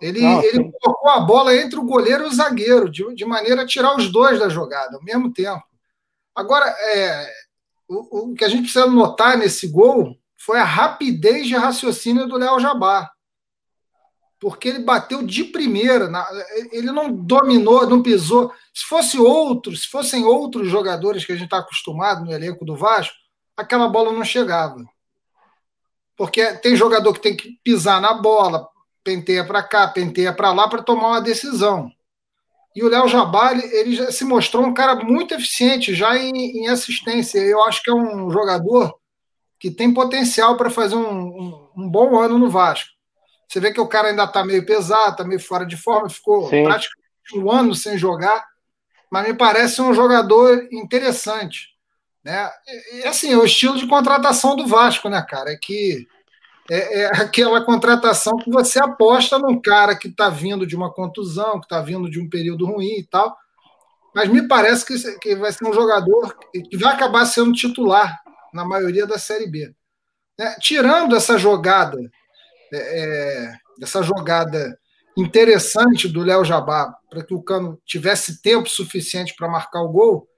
Ele, 0.00 0.22
ele 0.22 0.70
colocou 0.82 1.10
a 1.10 1.20
bola 1.20 1.56
entre 1.56 1.78
o 1.78 1.84
goleiro 1.84 2.24
e 2.24 2.26
o 2.26 2.34
zagueiro, 2.34 2.90
de, 2.90 3.14
de 3.14 3.24
maneira 3.24 3.62
a 3.62 3.66
tirar 3.66 3.96
os 3.96 4.10
dois 4.10 4.38
da 4.38 4.48
jogada 4.48 4.96
ao 4.96 5.02
mesmo 5.02 5.32
tempo. 5.32 5.62
Agora, 6.34 6.66
é, 6.66 7.32
o, 7.88 8.32
o, 8.32 8.34
que 8.34 8.44
a 8.44 8.48
gente 8.48 8.62
precisa 8.62 8.86
notar 8.86 9.38
nesse 9.38 9.68
gol 9.68 10.16
foi 10.36 10.58
a 10.58 10.64
rapidez 10.64 11.46
de 11.46 11.54
raciocínio 11.54 12.26
do 12.26 12.36
Léo 12.36 12.60
Jabá. 12.60 13.10
Porque 14.44 14.68
ele 14.68 14.80
bateu 14.80 15.22
de 15.22 15.42
primeira, 15.44 16.12
ele 16.70 16.92
não 16.92 17.10
dominou, 17.10 17.88
não 17.88 18.02
pisou. 18.02 18.52
Se 18.74 18.84
fosse 18.84 19.18
outro, 19.18 19.74
se 19.74 19.88
fossem 19.88 20.22
outros 20.22 20.68
jogadores 20.68 21.24
que 21.24 21.32
a 21.32 21.34
gente 21.34 21.46
está 21.46 21.60
acostumado 21.60 22.26
no 22.26 22.30
elenco 22.30 22.62
do 22.62 22.76
Vasco, 22.76 23.16
aquela 23.56 23.88
bola 23.88 24.12
não 24.12 24.22
chegava. 24.22 24.84
Porque 26.14 26.44
tem 26.56 26.76
jogador 26.76 27.14
que 27.14 27.22
tem 27.22 27.34
que 27.34 27.58
pisar 27.64 28.02
na 28.02 28.12
bola, 28.12 28.68
penteia 29.02 29.46
para 29.46 29.62
cá, 29.62 29.88
penteia 29.88 30.30
para 30.30 30.52
lá 30.52 30.68
para 30.68 30.82
tomar 30.82 31.08
uma 31.08 31.22
decisão. 31.22 31.90
E 32.76 32.84
o 32.84 32.88
Léo 32.90 33.08
Jabá, 33.08 33.54
ele 33.54 33.96
já 33.96 34.12
se 34.12 34.26
mostrou 34.26 34.66
um 34.66 34.74
cara 34.74 34.94
muito 34.96 35.32
eficiente 35.32 35.94
já 35.94 36.18
em, 36.18 36.58
em, 36.58 36.68
assistência. 36.68 37.38
Eu 37.38 37.64
acho 37.64 37.82
que 37.82 37.90
é 37.90 37.94
um 37.94 38.30
jogador 38.30 38.94
que 39.58 39.70
tem 39.70 39.94
potencial 39.94 40.54
para 40.58 40.68
fazer 40.68 40.96
um, 40.96 41.08
um, 41.08 41.68
um, 41.78 41.88
bom 41.88 42.18
ano 42.18 42.38
no 42.38 42.50
Vasco. 42.50 42.90
Você 43.54 43.60
vê 43.60 43.72
que 43.72 43.80
o 43.80 43.86
cara 43.86 44.08
ainda 44.08 44.24
está 44.24 44.44
meio 44.44 44.66
pesado, 44.66 45.12
está 45.12 45.22
meio 45.22 45.38
fora 45.38 45.64
de 45.64 45.76
forma, 45.76 46.10
ficou 46.10 46.48
Sim. 46.48 46.64
praticamente 46.64 47.36
um 47.36 47.48
ano 47.48 47.72
sem 47.72 47.96
jogar, 47.96 48.44
mas 49.08 49.28
me 49.28 49.32
parece 49.32 49.80
um 49.80 49.94
jogador 49.94 50.66
interessante. 50.72 51.68
Né? 52.24 52.50
E 52.94 53.04
assim, 53.04 53.32
o 53.36 53.44
estilo 53.44 53.76
de 53.76 53.86
contratação 53.86 54.56
do 54.56 54.66
Vasco, 54.66 55.08
né, 55.08 55.24
cara? 55.28 55.52
É 55.52 55.56
que 55.56 56.04
é, 56.68 57.02
é 57.02 57.06
aquela 57.22 57.64
contratação 57.64 58.36
que 58.38 58.50
você 58.50 58.80
aposta 58.80 59.38
num 59.38 59.62
cara 59.62 59.94
que 59.94 60.08
está 60.08 60.28
vindo 60.28 60.66
de 60.66 60.74
uma 60.74 60.92
contusão, 60.92 61.60
que 61.60 61.66
está 61.66 61.80
vindo 61.80 62.10
de 62.10 62.20
um 62.20 62.28
período 62.28 62.66
ruim 62.66 62.98
e 62.98 63.06
tal. 63.06 63.36
Mas 64.12 64.28
me 64.28 64.48
parece 64.48 64.84
que, 64.84 65.18
que 65.20 65.36
vai 65.36 65.52
ser 65.52 65.64
um 65.64 65.72
jogador 65.72 66.36
que 66.52 66.76
vai 66.76 66.92
acabar 66.92 67.24
sendo 67.24 67.52
titular 67.52 68.20
na 68.52 68.64
maioria 68.64 69.06
da 69.06 69.16
Série 69.16 69.46
B. 69.46 69.72
É, 70.40 70.58
tirando 70.58 71.14
essa 71.14 71.38
jogada, 71.38 72.00
é, 72.74 73.50
é 73.50 73.54
essa 73.80 74.02
jogada 74.02 74.78
interessante 75.16 76.08
do 76.08 76.22
Léo 76.22 76.44
Jabá, 76.44 76.94
para 77.08 77.22
que 77.22 77.34
o 77.34 77.42
Cano 77.42 77.80
tivesse 77.84 78.42
tempo 78.42 78.68
suficiente 78.68 79.34
para 79.36 79.48
marcar 79.48 79.82
o 79.82 79.88
gol, 79.88 80.28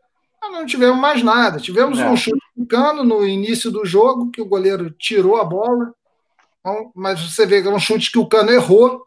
não 0.43 0.67
tivemos 0.67 0.99
mais 0.99 1.23
nada. 1.23 1.59
Tivemos 1.59 1.99
é. 1.99 2.09
um 2.09 2.17
chute 2.17 2.39
do 2.57 2.67
Cano 2.67 3.03
no 3.03 3.27
início 3.27 3.71
do 3.71 3.85
jogo, 3.85 4.31
que 4.31 4.41
o 4.41 4.47
goleiro 4.47 4.91
tirou 4.91 5.37
a 5.37 5.45
bola, 5.45 5.93
então, 6.61 6.91
mas 6.95 7.21
você 7.21 7.47
vê 7.47 7.63
que 7.63 7.69
é 7.69 7.71
um 7.71 7.79
chute 7.79 8.11
que 8.11 8.19
o 8.19 8.27
Cano 8.27 8.51
errou, 8.51 9.05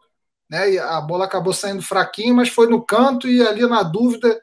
né? 0.48 0.78
A 0.78 1.00
bola 1.00 1.26
acabou 1.26 1.52
saindo 1.52 1.82
fraquinho, 1.82 2.34
mas 2.34 2.48
foi 2.48 2.66
no 2.66 2.82
canto 2.82 3.28
e 3.28 3.46
ali 3.46 3.66
na 3.66 3.82
dúvida, 3.82 4.40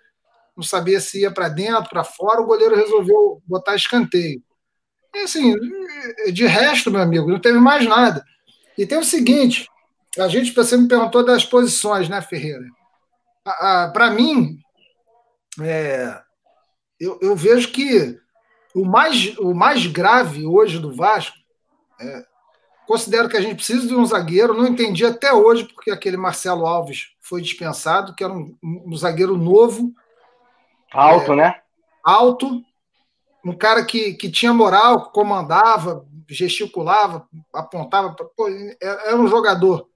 não 0.56 0.64
sabia 0.64 1.00
se 1.00 1.22
ia 1.22 1.32
para 1.32 1.50
dentro, 1.50 1.90
para 1.90 2.04
fora, 2.04 2.42
o 2.42 2.46
goleiro 2.46 2.76
resolveu 2.76 3.42
botar 3.46 3.76
escanteio. 3.76 4.42
E 5.16 5.20
assim, 5.20 5.56
de 6.32 6.46
resto, 6.46 6.92
meu 6.92 7.02
amigo, 7.02 7.30
não 7.30 7.40
teve 7.40 7.58
mais 7.58 7.86
nada. 7.88 8.24
E 8.78 8.86
tem 8.86 8.98
o 8.98 9.04
seguinte: 9.04 9.70
a 10.18 10.28
gente, 10.28 10.54
você 10.54 10.78
me 10.78 10.88
perguntou 10.88 11.26
das 11.26 11.46
posições, 11.46 12.08
né, 12.10 12.22
Ferreira? 12.22 12.66
Para 13.94 14.12
mim, 14.12 14.60
é, 15.62 16.22
eu, 17.00 17.18
eu, 17.22 17.36
vejo 17.36 17.72
que 17.72 18.20
o 18.76 18.84
mais, 18.84 19.38
o 19.38 19.54
mais 19.54 19.86
grave 19.88 20.46
hoje 20.46 20.80
do 20.80 20.94
Vasco 20.94 21.38
é, 22.00 22.26
Considero 22.88 23.28
que 23.28 23.36
a 23.36 23.42
gente 23.42 23.56
precisa 23.56 23.86
de 23.86 23.94
um 23.94 24.06
zagueiro. 24.06 24.54
Não 24.54 24.66
entendi 24.66 25.06
até 25.06 25.34
hoje 25.34 25.66
porque 25.66 25.92
aquele 25.92 26.16
Marcelo 26.16 26.66
Alves 26.66 27.10
foi 27.20 27.42
dispensado, 27.42 28.16
que 28.16 28.24
era 28.24 28.32
um, 28.32 28.58
um 28.64 28.96
zagueiro 28.96 29.36
novo. 29.36 29.92
Alto, 30.94 31.34
é, 31.34 31.36
né? 31.36 31.56
Alto. 32.02 32.64
Um 33.44 33.52
cara 33.52 33.84
que, 33.84 34.14
que 34.14 34.32
tinha 34.32 34.54
moral, 34.54 35.12
comandava, 35.12 36.07
gesticulava, 36.28 37.28
apontava. 37.54 38.14
Pô, 38.14 38.48
era 38.82 39.16
um 39.16 39.28
jogador 39.28 39.88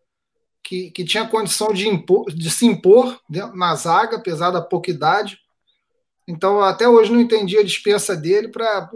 que, 0.64 0.92
que 0.92 1.04
tinha 1.04 1.28
condição 1.28 1.74
de, 1.74 1.88
impor, 1.88 2.26
de 2.32 2.50
se 2.50 2.66
impor 2.66 3.20
na 3.54 3.76
zaga, 3.76 4.18
apesar 4.18 4.52
da 4.52 4.62
pouca 4.62 4.92
idade. 4.92 5.38
Então, 6.28 6.62
até 6.62 6.88
hoje 6.88 7.12
não 7.12 7.20
entendi 7.20 7.58
a 7.58 7.64
dispensa 7.64 8.16
dele 8.16 8.48
para 8.48 8.90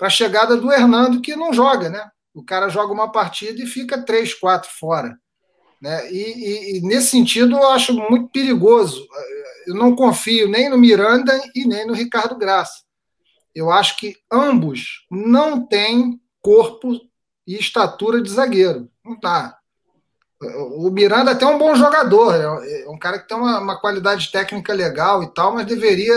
a 0.00 0.10
chegada 0.10 0.56
do 0.56 0.70
Hernando, 0.70 1.20
que 1.20 1.34
não 1.34 1.52
joga, 1.52 1.88
né? 1.88 2.10
o 2.36 2.44
cara 2.44 2.68
joga 2.68 2.92
uma 2.92 3.10
partida 3.10 3.62
e 3.62 3.66
fica 3.66 4.02
três, 4.02 4.34
quatro 4.34 4.68
fora. 4.70 5.18
Né? 5.80 6.12
E, 6.12 6.18
e, 6.18 6.76
e, 6.76 6.80
nesse 6.82 7.08
sentido 7.08 7.56
eu 7.56 7.70
acho 7.70 7.94
muito 7.94 8.28
perigoso. 8.28 9.08
Eu 9.66 9.74
não 9.74 9.96
confio 9.96 10.46
nem 10.46 10.68
no 10.68 10.76
Miranda 10.76 11.32
e 11.54 11.66
nem 11.66 11.86
no 11.86 11.94
Ricardo 11.94 12.36
Graça. 12.36 12.84
Eu 13.54 13.70
acho 13.70 13.96
que 13.96 14.16
ambos 14.30 15.06
não 15.10 15.66
têm 15.66 16.20
corpo 16.46 16.92
e 17.44 17.56
estatura 17.56 18.22
de 18.22 18.30
zagueiro. 18.30 18.88
Não 19.04 19.18
tá. 19.18 19.58
O 20.76 20.90
Miranda 20.90 21.32
até 21.32 21.44
é 21.44 21.48
um 21.48 21.58
bom 21.58 21.74
jogador, 21.74 22.36
é 22.36 22.88
um 22.88 22.98
cara 22.98 23.18
que 23.18 23.26
tem 23.26 23.36
uma, 23.36 23.58
uma 23.58 23.80
qualidade 23.80 24.30
técnica 24.30 24.72
legal 24.72 25.24
e 25.24 25.34
tal, 25.34 25.54
mas 25.54 25.66
deveria 25.66 26.14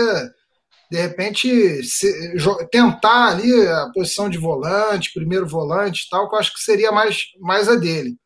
de 0.88 0.98
repente 0.98 1.82
se, 1.82 2.36
tentar 2.70 3.28
ali 3.28 3.66
a 3.66 3.90
posição 3.94 4.28
de 4.28 4.38
volante, 4.38 5.12
primeiro 5.12 5.48
volante 5.48 6.04
e 6.06 6.10
tal, 6.10 6.28
que 6.28 6.34
eu 6.36 6.38
acho 6.38 6.52
que 6.52 6.60
seria 6.60 6.92
mais, 6.92 7.22
mais 7.40 7.68
a 7.68 7.74
dele. 7.74 8.16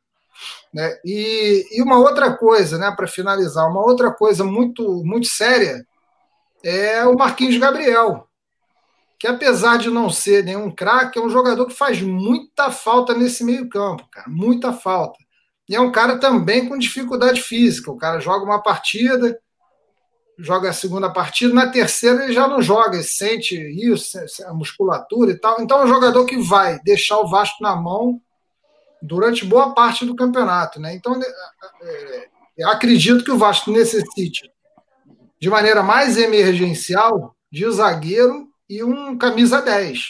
Né? 0.73 0.99
E, 1.05 1.65
e 1.71 1.83
uma 1.83 1.99
outra 1.99 2.37
coisa, 2.37 2.77
né, 2.77 2.93
para 2.95 3.07
finalizar, 3.07 3.71
uma 3.71 3.83
outra 3.83 4.11
coisa 4.11 4.45
muito, 4.45 5.03
muito 5.05 5.27
séria 5.29 5.87
é 6.63 7.05
o 7.05 7.17
Marquinhos 7.17 7.57
Gabriel, 7.57 8.27
que 9.19 9.27
apesar 9.27 9.79
de 9.79 9.91
não 9.91 10.11
ser 10.11 10.45
nenhum 10.45 10.71
craque, 10.71 11.19
é 11.19 11.23
um 11.23 11.31
jogador 11.31 11.67
que 11.67 11.75
faz 11.75 12.01
muita 12.03 12.71
falta 12.71 13.15
nesse 13.15 13.45
meio-campo, 13.45 14.09
cara, 14.11 14.29
muita 14.29 14.73
falta. 14.73 15.19
E 15.69 15.75
é 15.75 15.81
um 15.81 15.91
cara 15.91 16.19
também 16.19 16.69
com 16.69 16.79
dificuldade 16.79 17.41
física. 17.41 17.91
O 17.91 17.97
cara 17.97 18.21
joga 18.21 18.45
uma 18.45 18.63
partida, 18.63 19.39
joga 20.39 20.71
a 20.71 20.75
segunda 20.75 21.11
partida, 21.11 21.55
na 21.55 21.71
terceira 21.71 22.25
ele 22.25 22.33
já 22.33 22.47
não 22.47 22.61
joga, 22.61 22.97
ele 22.97 23.05
sente 23.05 23.57
isso, 23.57 24.19
a 24.47 24.53
musculatura 24.53 25.31
e 25.31 25.39
tal. 25.39 25.61
Então 25.61 25.81
é 25.81 25.85
um 25.85 25.89
jogador 25.89 26.25
que 26.27 26.37
vai 26.37 26.79
deixar 26.81 27.19
o 27.19 27.29
Vasco 27.29 27.63
na 27.63 27.75
mão 27.75 28.21
durante 29.01 29.45
boa 29.45 29.75
parte 29.75 30.05
do 30.05 30.17
campeonato. 30.17 30.81
Né? 30.81 30.95
Então 30.95 31.19
é, 31.23 32.29
é, 32.59 32.65
acredito 32.65 33.25
que 33.25 33.31
o 33.31 33.39
Vasco 33.39 33.71
necessite, 33.71 34.51
de 35.41 35.49
maneira 35.49 35.83
mais 35.83 36.19
emergencial, 36.19 37.35
de 37.51 37.71
zagueiro 37.71 38.49
e 38.77 38.85
um 38.85 39.17
camisa 39.17 39.61
10. 39.61 40.01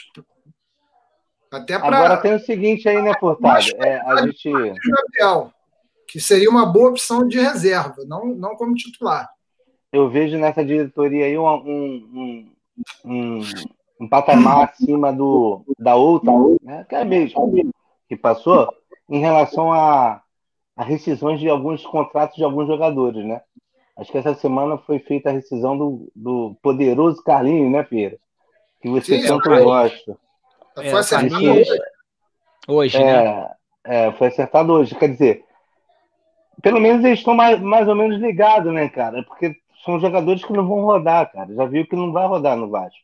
Até 1.52 1.78
pra, 1.78 1.86
Agora 1.86 2.16
tem 2.16 2.34
o 2.34 2.40
seguinte 2.40 2.88
aí, 2.88 3.00
né, 3.00 3.12
Furtado? 3.18 3.64
É, 3.76 4.00
a 4.00 4.26
gente... 4.26 4.50
que 6.08 6.20
seria 6.20 6.50
uma 6.50 6.66
boa 6.66 6.90
opção 6.90 7.26
de 7.26 7.38
reserva, 7.38 8.04
não, 8.06 8.26
não 8.26 8.56
como 8.56 8.74
titular 8.74 9.28
eu 9.94 10.10
vejo 10.10 10.36
nessa 10.36 10.64
diretoria 10.64 11.26
aí 11.26 11.38
um, 11.38 11.46
um, 11.46 12.52
um, 13.04 13.40
um 14.00 14.08
patamar 14.08 14.68
acima 14.68 15.12
do, 15.12 15.64
da 15.78 15.94
outra, 15.94 16.32
né, 16.62 16.84
que 16.88 16.96
é 16.96 17.04
mesmo 17.04 17.72
que 18.08 18.16
passou, 18.16 18.68
em 19.08 19.20
relação 19.20 19.72
a, 19.72 20.20
a 20.76 20.82
rescisões 20.82 21.38
de 21.38 21.48
alguns 21.48 21.86
contratos 21.86 22.36
de 22.36 22.42
alguns 22.42 22.66
jogadores, 22.66 23.24
né? 23.24 23.40
Acho 23.96 24.10
que 24.10 24.18
essa 24.18 24.34
semana 24.34 24.76
foi 24.78 24.98
feita 24.98 25.30
a 25.30 25.32
rescisão 25.32 25.78
do, 25.78 26.10
do 26.14 26.56
poderoso 26.60 27.22
Carlinhos, 27.22 27.70
né, 27.70 27.84
Feira? 27.84 28.18
Que 28.84 28.90
você 28.90 29.18
Sim, 29.18 29.26
tanto 29.28 29.48
gosta. 29.48 30.18
É, 30.76 30.90
foi 30.90 31.00
acertado 31.00 31.52
hoje, 31.52 31.80
hoje 32.68 32.96
é, 32.98 33.00
né? 33.00 33.50
É, 33.82 34.12
foi 34.12 34.28
acertado 34.28 34.72
hoje. 34.74 34.94
Quer 34.94 35.08
dizer, 35.08 35.44
pelo 36.60 36.78
menos 36.78 37.02
eles 37.02 37.20
estão 37.20 37.32
mais, 37.32 37.58
mais 37.62 37.88
ou 37.88 37.94
menos 37.94 38.20
ligados, 38.20 38.70
né, 38.74 38.90
cara? 38.90 39.22
Porque 39.22 39.56
são 39.86 39.98
jogadores 39.98 40.44
que 40.44 40.52
não 40.52 40.68
vão 40.68 40.84
rodar, 40.84 41.32
cara. 41.32 41.54
Já 41.54 41.64
viu 41.64 41.86
que 41.86 41.96
não 41.96 42.12
vai 42.12 42.26
rodar 42.26 42.58
no 42.58 42.68
Vasco. 42.68 43.00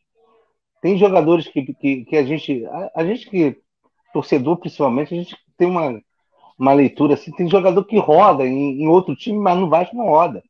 Tem 0.83 0.99
jogadores 0.99 1.47
que, 1.47 1.73
que, 1.73 2.05
que 2.05 2.15
a 2.15 2.23
gente. 2.23 2.63
A, 2.67 2.91
a, 2.97 3.03
gente 3.03 3.27
que, 3.27 3.57
torcedor 4.13 4.57
principalmente, 4.57 5.15
a 5.15 5.17
gente 5.17 5.35
tem 5.57 5.67
uma, 5.67 5.99
uma 6.59 6.73
leitura 6.73 7.15
assim. 7.15 7.31
Tem 7.31 7.49
jogador 7.49 7.83
que 7.85 7.97
roda 7.97 8.45
em, 8.45 8.83
em 8.83 8.87
outro 8.87 9.15
time, 9.15 9.39
mas 9.39 9.57
no 9.57 9.67
Vasco 9.67 9.95
não 9.95 10.09
roda. 10.09 10.43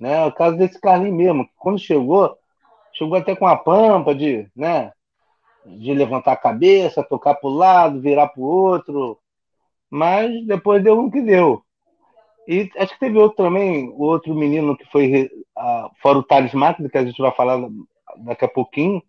Né? 0.00 0.24
O 0.24 0.32
caso 0.32 0.56
desse 0.56 0.80
Carlinhos 0.80 1.14
mesmo, 1.14 1.46
quando 1.58 1.78
chegou, 1.78 2.38
chegou 2.96 3.16
até 3.16 3.36
com 3.36 3.46
a 3.46 3.56
pampa 3.56 4.14
de, 4.14 4.48
né, 4.56 4.92
de 5.66 5.92
levantar 5.92 6.32
a 6.32 6.36
cabeça, 6.36 7.02
tocar 7.02 7.34
para 7.34 7.48
o 7.48 7.52
lado, 7.52 8.00
virar 8.00 8.28
para 8.28 8.40
o 8.40 8.46
outro, 8.46 9.18
mas 9.90 10.44
depois 10.46 10.82
deu 10.82 10.98
o 10.98 11.10
que 11.10 11.20
deu. 11.20 11.62
E 12.48 12.70
acho 12.76 12.94
que 12.94 13.00
teve 13.00 13.18
outro 13.18 13.44
também, 13.44 13.88
o 13.90 14.02
outro 14.02 14.34
menino 14.34 14.76
que 14.76 14.84
foi, 14.86 15.24
uh, 15.58 15.90
fora 16.00 16.18
o 16.18 16.22
Thales 16.22 16.54
Máquina, 16.54 16.88
que 16.88 16.96
a 16.96 17.04
gente 17.04 17.20
vai 17.20 17.32
falar 17.32 17.68
daqui 18.18 18.44
a 18.44 18.48
pouquinho. 18.48 19.02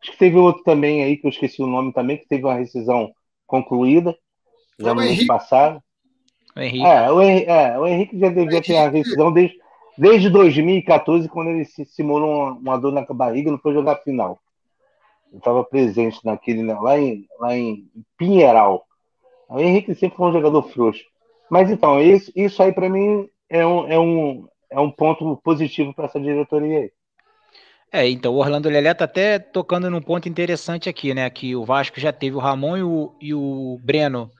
Acho 0.00 0.12
que 0.12 0.18
teve 0.18 0.36
outro 0.36 0.62
também 0.62 1.02
aí, 1.02 1.16
que 1.16 1.26
eu 1.26 1.30
esqueci 1.30 1.62
o 1.62 1.66
nome 1.66 1.92
também, 1.92 2.18
que 2.18 2.28
teve 2.28 2.44
uma 2.44 2.54
rescisão 2.54 3.10
concluída, 3.46 4.16
já 4.78 4.94
no 4.94 5.00
ano 5.00 5.26
passado. 5.26 5.82
O 6.54 6.60
Henrique. 6.60 6.84
É, 6.84 7.10
o, 7.10 7.22
Henrique, 7.22 7.50
é, 7.50 7.78
o 7.78 7.86
Henrique 7.86 8.18
já 8.18 8.28
devia 8.28 8.62
ter 8.62 8.76
a 8.76 8.90
rescisão 8.90 9.32
desde, 9.32 9.56
desde 9.96 10.30
2014, 10.30 11.28
quando 11.28 11.50
ele 11.50 11.64
se 11.64 11.84
simulou 11.84 12.30
uma, 12.30 12.52
uma 12.52 12.78
dor 12.78 12.92
na 12.92 13.04
barriga 13.04 13.50
não 13.50 13.58
foi 13.58 13.72
jogar 13.72 13.96
final. 13.96 14.40
Eu 15.32 15.38
estava 15.38 15.64
presente 15.64 16.18
naquele, 16.24 16.62
lá 16.62 16.98
em, 16.98 17.26
lá 17.38 17.56
em 17.56 17.88
Pinheiral. 18.18 18.84
O 19.48 19.58
Henrique 19.58 19.94
sempre 19.94 20.16
foi 20.16 20.28
um 20.28 20.32
jogador 20.32 20.62
frouxo. 20.62 21.04
Mas 21.50 21.70
então, 21.70 22.00
isso, 22.00 22.30
isso 22.34 22.62
aí 22.62 22.72
para 22.72 22.88
mim 22.88 23.28
é 23.48 23.66
um, 23.66 23.86
é, 23.86 23.98
um, 23.98 24.48
é 24.70 24.80
um 24.80 24.90
ponto 24.90 25.36
positivo 25.42 25.94
para 25.94 26.06
essa 26.06 26.20
diretoria 26.20 26.78
aí. 26.78 26.92
É, 27.92 28.08
então 28.08 28.32
o 28.32 28.38
Orlando 28.38 28.70
Lelé 28.70 28.94
tá 28.94 29.04
até 29.04 29.38
tocando 29.38 29.90
num 29.90 30.00
ponto 30.00 30.26
interessante 30.26 30.88
aqui, 30.88 31.12
né? 31.12 31.28
Que 31.28 31.54
o 31.54 31.64
Vasco 31.64 32.00
já 32.00 32.10
teve 32.10 32.34
o 32.34 32.38
Ramon 32.38 32.78
e 32.78 32.82
o, 32.82 33.14
e 33.20 33.34
o 33.34 33.78
Breno 33.82 34.30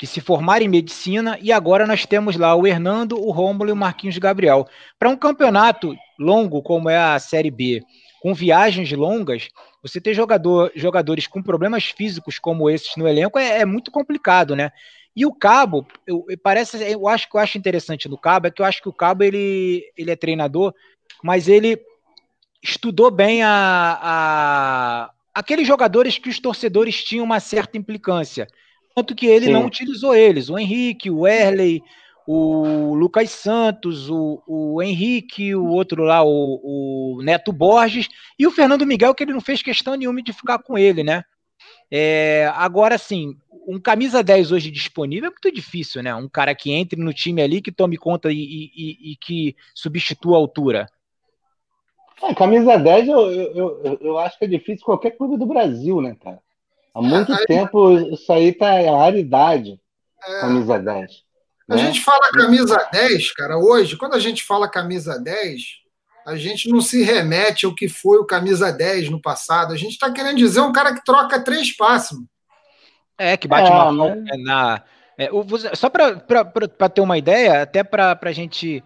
que 0.00 0.06
se 0.06 0.18
formaram 0.18 0.64
em 0.64 0.68
medicina 0.68 1.38
e 1.42 1.52
agora 1.52 1.86
nós 1.86 2.06
temos 2.06 2.34
lá 2.34 2.54
o 2.54 2.66
Hernando, 2.66 3.20
o 3.20 3.30
Rômulo 3.30 3.68
e 3.68 3.72
o 3.74 3.76
Marquinhos 3.76 4.16
Gabriel. 4.16 4.66
Para 4.98 5.10
um 5.10 5.16
campeonato 5.16 5.94
longo 6.18 6.62
como 6.62 6.88
é 6.88 6.96
a 6.96 7.18
Série 7.18 7.50
B, 7.50 7.82
com 8.22 8.32
viagens 8.32 8.90
longas, 8.92 9.50
você 9.82 10.00
ter 10.00 10.14
jogador, 10.14 10.72
jogadores 10.74 11.26
com 11.26 11.42
problemas 11.42 11.84
físicos 11.84 12.38
como 12.38 12.70
esses 12.70 12.96
no 12.96 13.06
elenco 13.06 13.38
é, 13.38 13.58
é 13.58 13.64
muito 13.66 13.90
complicado, 13.90 14.56
né? 14.56 14.72
E 15.14 15.26
o 15.26 15.34
Cabo, 15.34 15.86
eu, 16.06 16.24
parece, 16.42 16.78
eu 16.90 17.06
acho 17.06 17.28
que 17.28 17.36
eu 17.36 17.40
acho 17.40 17.58
interessante 17.58 18.08
no 18.08 18.16
Cabo 18.16 18.46
é 18.46 18.50
que 18.50 18.62
eu 18.62 18.66
acho 18.66 18.80
que 18.80 18.88
o 18.88 18.94
Cabo 18.94 19.22
ele, 19.22 19.84
ele 19.98 20.10
é 20.10 20.16
treinador, 20.16 20.72
mas 21.22 21.46
ele 21.46 21.78
estudou 22.62 23.10
bem 23.10 23.42
a, 23.42 23.98
a 24.00 25.10
aqueles 25.34 25.68
jogadores 25.68 26.16
que 26.16 26.30
os 26.30 26.40
torcedores 26.40 27.04
tinham 27.04 27.26
uma 27.26 27.38
certa 27.38 27.76
implicância, 27.76 28.48
tanto 28.94 29.14
que 29.14 29.26
ele 29.26 29.46
Sim. 29.46 29.52
não 29.52 29.66
utilizou 29.66 30.14
eles, 30.14 30.48
o 30.48 30.58
Henrique, 30.58 31.10
o 31.10 31.26
Erley, 31.26 31.82
o 32.26 32.94
Lucas 32.94 33.30
Santos, 33.30 34.08
o, 34.08 34.42
o 34.46 34.82
Henrique, 34.82 35.54
o 35.54 35.66
outro 35.66 36.04
lá, 36.04 36.22
o, 36.22 37.16
o 37.16 37.22
Neto 37.22 37.52
Borges, 37.52 38.08
e 38.38 38.46
o 38.46 38.50
Fernando 38.50 38.86
Miguel, 38.86 39.14
que 39.14 39.24
ele 39.24 39.32
não 39.32 39.40
fez 39.40 39.62
questão 39.62 39.94
nenhuma 39.94 40.22
de 40.22 40.32
ficar 40.32 40.58
com 40.58 40.78
ele, 40.78 41.02
né? 41.02 41.24
É, 41.90 42.50
agora, 42.54 42.96
sim, 42.96 43.36
um 43.66 43.80
camisa 43.80 44.22
10 44.22 44.52
hoje 44.52 44.70
disponível 44.70 45.28
é 45.28 45.30
muito 45.30 45.52
difícil, 45.52 46.02
né? 46.02 46.14
Um 46.14 46.28
cara 46.28 46.54
que 46.54 46.72
entre 46.72 47.00
no 47.00 47.12
time 47.12 47.42
ali, 47.42 47.60
que 47.60 47.72
tome 47.72 47.96
conta 47.96 48.30
e, 48.30 48.36
e, 48.36 49.12
e 49.12 49.16
que 49.16 49.56
substitua 49.74 50.36
a 50.36 50.38
altura. 50.38 50.86
É, 52.22 52.34
camisa 52.34 52.76
10 52.76 53.08
eu, 53.08 53.32
eu, 53.32 53.80
eu, 53.84 53.98
eu, 54.00 54.18
acho 54.18 54.38
que 54.38 54.44
é 54.44 54.48
difícil 54.48 54.84
qualquer 54.84 55.12
clube 55.12 55.38
do 55.38 55.46
Brasil, 55.46 56.00
né, 56.00 56.16
cara? 56.22 56.38
Há 56.94 57.00
muito 57.00 57.32
é, 57.32 57.44
tempo 57.46 57.92
isso 58.12 58.32
aí 58.32 58.52
tá 58.52 58.74
é 58.74 58.90
raridade, 58.90 59.80
é, 60.26 60.40
camisa 60.40 60.78
10. 60.78 61.10
A 61.68 61.76
né? 61.76 61.86
gente 61.86 62.00
fala 62.02 62.32
camisa 62.32 62.88
10, 62.92 63.32
cara, 63.32 63.56
hoje, 63.58 63.96
quando 63.96 64.14
a 64.14 64.18
gente 64.18 64.42
fala 64.42 64.68
camisa 64.68 65.18
10, 65.18 65.80
a 66.26 66.36
gente 66.36 66.68
não 66.68 66.80
se 66.80 67.02
remete 67.02 67.64
ao 67.64 67.74
que 67.74 67.88
foi 67.88 68.18
o 68.18 68.26
camisa 68.26 68.72
10 68.72 69.10
no 69.10 69.20
passado. 69.20 69.72
A 69.72 69.76
gente 69.76 69.92
está 69.92 70.10
querendo 70.10 70.36
dizer 70.36 70.60
um 70.60 70.72
cara 70.72 70.94
que 70.94 71.04
troca 71.04 71.40
três 71.40 71.74
passos. 71.76 72.18
É, 73.16 73.36
que 73.36 73.46
bate 73.46 73.70
é, 73.70 73.72
uma 73.74 73.92
mão 73.92 74.24
na. 74.44 74.82
É, 75.18 75.28
só 75.74 75.90
para 75.90 76.88
ter 76.88 77.00
uma 77.00 77.18
ideia, 77.18 77.62
até 77.62 77.84
para 77.84 78.18
a 78.20 78.32
gente 78.32 78.82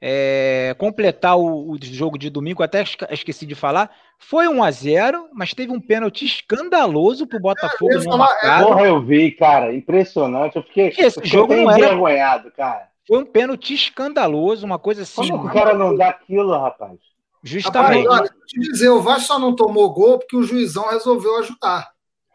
é, 0.00 0.74
completar 0.78 1.38
o, 1.38 1.72
o, 1.72 1.78
jogo 1.80 2.18
de 2.18 2.30
domingo, 2.30 2.62
até 2.62 2.84
esqueci 3.10 3.46
de 3.46 3.54
falar, 3.54 3.90
foi 4.18 4.48
1 4.48 4.62
a 4.62 4.70
0 4.70 5.28
mas 5.32 5.54
teve 5.54 5.72
um 5.72 5.80
pênalti 5.80 6.24
escandaloso 6.24 7.26
pro 7.26 7.40
Botafogo 7.40 7.92
é, 7.92 8.04
não 8.04 8.18
marcado. 8.18 8.66
Porra, 8.66 8.82
eu 8.82 9.02
vi, 9.02 9.30
cara, 9.32 9.74
impressionante. 9.74 10.56
Eu 10.56 10.62
fiquei, 10.62 10.88
esse 10.88 11.18
eu 11.18 11.22
fiquei 11.22 11.30
jogo 11.30 11.54
não 11.54 11.70
era 11.70 11.86
envergonhado, 11.86 12.50
cara. 12.52 12.88
Foi 13.06 13.18
um 13.18 13.24
pênalti 13.24 13.74
escandaloso, 13.74 14.66
uma 14.66 14.78
coisa 14.78 15.02
assim. 15.02 15.28
Como 15.28 15.46
o 15.46 15.52
cara 15.52 15.74
não 15.74 15.96
dá 15.96 16.08
aquilo, 16.08 16.58
rapaz? 16.58 16.98
Justamente. 17.42 18.04
Rapaz, 18.04 18.20
olha, 18.20 18.30
te 18.46 18.58
dizer, 18.58 18.88
o 18.88 19.00
Vasco 19.00 19.28
só 19.28 19.38
não 19.38 19.54
tomou 19.54 19.92
gol 19.92 20.18
porque 20.18 20.36
o 20.36 20.42
juizão 20.42 20.88
resolveu 20.88 21.38
ajudar. 21.38 21.88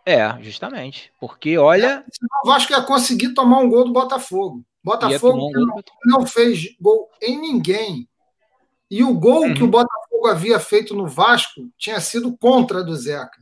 É, 0.05 0.41
justamente. 0.41 1.11
Porque, 1.19 1.57
olha. 1.57 2.05
É, 2.07 2.45
o 2.45 2.47
Vasco 2.47 2.71
ia 2.71 2.81
conseguir 2.81 3.33
tomar 3.33 3.59
um 3.59 3.69
gol 3.69 3.83
do 3.83 3.91
Botafogo. 3.91 4.63
Botafogo 4.83 5.47
um 5.47 5.51
não, 5.51 5.83
não, 6.05 6.25
fez 6.25 6.75
gol 6.79 7.09
em 7.21 7.39
ninguém. 7.39 8.07
E 8.89 9.03
o 9.03 9.13
gol 9.13 9.43
uhum. 9.43 9.53
que 9.53 9.63
o 9.63 9.67
Botafogo 9.67 10.27
havia 10.27 10.59
feito 10.59 10.95
no 10.95 11.07
Vasco 11.07 11.69
tinha 11.77 11.99
sido 11.99 12.35
contra 12.37 12.83
do 12.83 12.95
Zeca. 12.95 13.39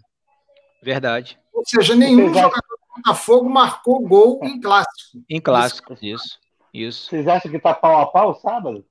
Verdade. 0.84 1.40
Ou 1.54 1.64
seja, 1.66 1.96
nenhum 1.96 2.28
jogador 2.28 2.62
do 2.62 2.96
Botafogo 2.98 3.50
marcou 3.50 4.00
gol 4.08 4.40
em 4.44 4.60
clássico. 4.60 5.24
Em 5.30 5.42
clássico, 5.42 5.98
isso. 6.02 6.38
Isso. 6.74 7.10
Vocês 7.10 7.28
acham 7.28 7.52
que 7.52 7.60
tá 7.60 7.74
pau 7.74 8.00
a 8.00 8.06
pau 8.06 8.36
sábado? 8.36 8.86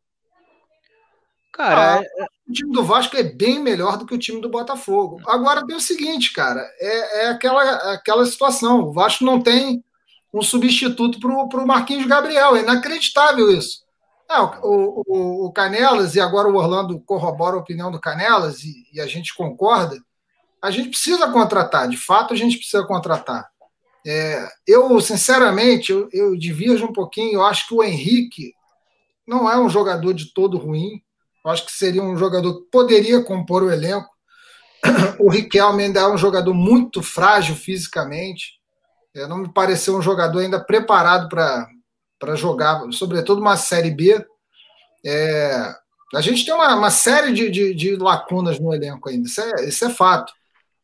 Cara, 1.52 1.98
ah, 1.98 2.02
é... 2.02 2.24
o 2.48 2.52
time 2.52 2.72
do 2.72 2.84
Vasco 2.84 3.16
é 3.16 3.22
bem 3.22 3.58
melhor 3.58 3.96
do 3.96 4.06
que 4.06 4.14
o 4.14 4.18
time 4.18 4.40
do 4.40 4.48
Botafogo. 4.48 5.20
Agora 5.26 5.66
tem 5.66 5.76
o 5.76 5.80
seguinte, 5.80 6.32
cara, 6.32 6.60
é, 6.78 7.24
é 7.24 7.28
aquela, 7.30 7.94
aquela 7.94 8.24
situação. 8.26 8.80
O 8.80 8.92
Vasco 8.92 9.24
não 9.24 9.40
tem 9.40 9.82
um 10.32 10.42
substituto 10.42 11.18
para 11.20 11.62
o 11.62 11.66
Marquinhos 11.66 12.06
Gabriel. 12.06 12.56
É 12.56 12.60
inacreditável 12.60 13.50
isso. 13.50 13.86
É, 14.30 14.38
o, 14.40 15.02
o, 15.06 15.46
o, 15.46 15.52
Canelas, 15.52 16.14
e 16.14 16.20
agora 16.20 16.48
o 16.48 16.56
Orlando 16.56 17.00
corrobora 17.00 17.56
a 17.56 17.60
opinião 17.60 17.90
do 17.90 17.98
Canelas, 17.98 18.62
e, 18.62 18.86
e, 18.92 19.00
a 19.00 19.06
gente 19.06 19.34
concorda, 19.34 19.98
a 20.60 20.70
gente 20.70 20.90
precisa 20.90 21.30
contratar, 21.32 21.88
de 21.88 21.96
fato 21.96 22.34
a 22.34 22.36
gente 22.36 22.58
precisa 22.58 22.84
contratar. 22.84 23.48
É, 24.06 24.46
eu, 24.66 25.00
sinceramente, 25.00 25.90
eu, 25.90 26.08
eu 26.12 26.36
divirjo 26.36 26.84
um 26.84 26.92
pouquinho, 26.92 27.34
eu 27.34 27.44
acho 27.44 27.66
que 27.68 27.74
o 27.74 27.82
Henrique 27.82 28.52
não 29.26 29.50
é 29.50 29.58
um 29.58 29.68
jogador 29.68 30.12
de 30.12 30.32
todo 30.34 30.58
ruim, 30.58 31.02
eu 31.44 31.50
acho 31.50 31.64
que 31.64 31.72
seria 31.72 32.02
um 32.02 32.16
jogador 32.16 32.60
que 32.60 32.70
poderia 32.70 33.22
compor 33.22 33.62
o 33.62 33.70
elenco. 33.70 34.08
O 35.18 35.30
Riquelme 35.30 35.84
ainda 35.84 36.00
é 36.00 36.08
um 36.08 36.18
jogador 36.18 36.54
muito 36.54 37.02
frágil 37.02 37.56
fisicamente, 37.56 38.57
não 39.26 39.38
me 39.38 39.52
pareceu 39.52 39.96
um 39.96 40.02
jogador 40.02 40.40
ainda 40.40 40.62
preparado 40.62 41.28
para 41.28 42.36
jogar, 42.36 42.80
sobretudo 42.92 43.40
uma 43.40 43.56
Série 43.56 43.90
B. 43.90 44.24
É, 45.04 45.74
a 46.14 46.20
gente 46.20 46.44
tem 46.44 46.54
uma, 46.54 46.74
uma 46.74 46.90
série 46.90 47.32
de, 47.32 47.50
de, 47.50 47.74
de, 47.74 47.96
lacunas 47.96 48.58
no 48.58 48.74
elenco 48.74 49.08
ainda, 49.08 49.26
isso 49.26 49.40
é, 49.40 49.64
isso 49.68 49.84
é 49.84 49.90
fato. 49.90 50.32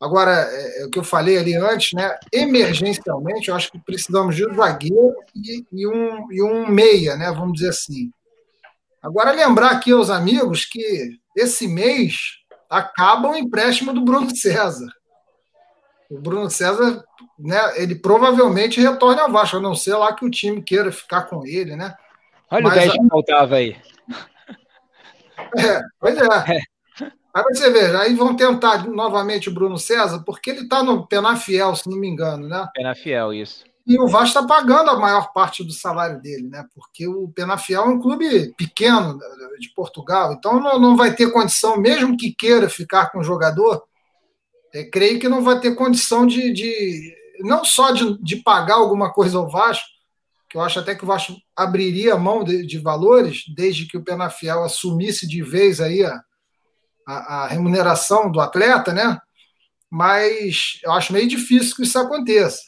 Agora, 0.01 0.33
é, 0.33 0.83
é, 0.83 0.87
o 0.87 0.91
que 0.91 0.99
eu 0.99 1.05
falei 1.05 1.39
ali 1.39 1.55
antes, 1.55 1.93
né? 1.93 2.15
Emergencialmente, 2.33 3.49
eu 3.49 3.55
acho 3.55 3.71
que 3.71 3.79
precisamos 3.79 4.37
de 4.37 4.47
um 4.47 4.55
zagueiro 4.55 5.15
e, 5.35 5.65
e, 5.73 5.87
um, 5.87 6.33
e 6.33 6.43
um 6.43 6.69
meia, 6.69 7.17
né? 7.17 7.31
Vamos 7.33 7.55
dizer 7.55 7.71
assim. 7.71 8.11
Agora, 9.03 9.33
lembrar 9.33 9.71
aqui 9.71 9.93
aos 9.93 10.11
amigos 10.11 10.65
que 10.65 11.19
esse 11.37 11.67
mês 11.67 12.39
acaba 12.69 13.29
o 13.29 13.37
empréstimo 13.37 13.93
do 13.93 14.03
Bruno 14.03 14.35
César. 14.35 14.91
O 16.11 16.19
Bruno 16.19 16.51
César 16.51 17.03
né, 17.39 17.59
ele 17.77 17.95
provavelmente 17.95 18.81
retorne 18.81 19.21
ao 19.21 19.31
Vasco, 19.31 19.57
a 19.57 19.61
não 19.61 19.75
ser 19.75 19.95
lá 19.97 20.15
que 20.15 20.25
o 20.25 20.31
time 20.31 20.63
queira 20.63 20.93
ficar 20.93 21.23
com 21.23 21.45
ele, 21.47 21.77
né? 21.77 21.95
Olha 22.51 22.63
Mas, 22.63 22.73
o 22.73 22.77
10 22.77 22.93
que 22.93 23.09
faltava 23.09 23.57
aí. 23.57 23.77
É, 25.57 25.81
pois 26.01 26.17
é. 26.17 26.25
é. 26.25 26.61
Aí 27.35 27.43
você 27.53 27.71
vê, 27.71 27.97
aí 27.97 28.15
vão 28.15 28.37
tentar 28.37 28.87
novamente 28.87 29.49
o 29.49 29.55
Bruno 29.55 29.77
César, 29.77 30.23
porque 30.25 30.51
ele 30.51 30.61
está 30.61 30.83
no 30.83 31.07
Penafiel, 31.07 31.75
se 31.75 31.89
não 31.89 31.99
me 31.99 32.09
engano, 32.09 32.49
né? 32.49 32.67
Penafiel, 32.75 33.33
isso. 33.33 33.65
E 33.87 33.99
o 34.01 34.07
Vasco 34.07 34.39
está 34.39 34.47
pagando 34.47 34.91
a 34.91 34.99
maior 34.99 35.33
parte 35.33 35.65
do 35.65 35.73
salário 35.73 36.21
dele, 36.21 36.49
né? 36.49 36.65
Porque 36.75 37.07
o 37.09 37.29
Penafiel 37.29 37.83
é 37.83 37.87
um 37.87 38.01
clube 38.01 38.55
pequeno 38.57 39.19
de 39.59 39.69
Portugal, 39.75 40.33
então 40.33 40.61
não, 40.61 40.79
não 40.79 40.97
vai 40.97 41.15
ter 41.15 41.33
condição, 41.33 41.77
mesmo 41.77 42.17
que 42.17 42.33
queira 42.33 42.69
ficar 42.69 43.11
com 43.11 43.19
o 43.19 43.25
jogador, 43.25 43.83
é, 44.73 44.85
creio 44.85 45.19
que 45.19 45.29
não 45.29 45.43
vai 45.43 45.61
ter 45.61 45.75
condição 45.75 46.27
de, 46.27 46.53
de 46.53 47.15
não 47.41 47.65
só 47.65 47.91
de, 47.91 48.23
de, 48.23 48.37
pagar 48.37 48.75
alguma 48.75 49.13
coisa 49.13 49.39
ao 49.39 49.49
Vasco, 49.49 49.87
que 50.49 50.57
eu 50.57 50.63
acho 50.63 50.79
até 50.79 50.95
que 50.95 51.05
o 51.05 51.07
Vasco 51.07 51.35
abriria 51.57 52.17
mão 52.17 52.45
de, 52.45 52.65
de 52.65 52.79
valores, 52.79 53.45
desde 53.55 53.87
que 53.87 53.97
o 53.97 54.05
Penafiel 54.05 54.63
assumisse 54.63 55.27
de 55.27 55.43
vez 55.43 55.81
aí 55.81 56.05
a, 56.05 56.23
a, 57.07 57.15
a, 57.15 57.47
remuneração 57.49 58.31
do 58.31 58.41
atleta, 58.41 58.93
né? 58.93 59.19
Mas 59.91 60.79
eu 60.85 60.93
acho 60.93 61.13
meio 61.13 61.29
difícil 61.29 61.75
que 61.77 61.83
isso 61.83 61.99
aconteça. 61.99 62.63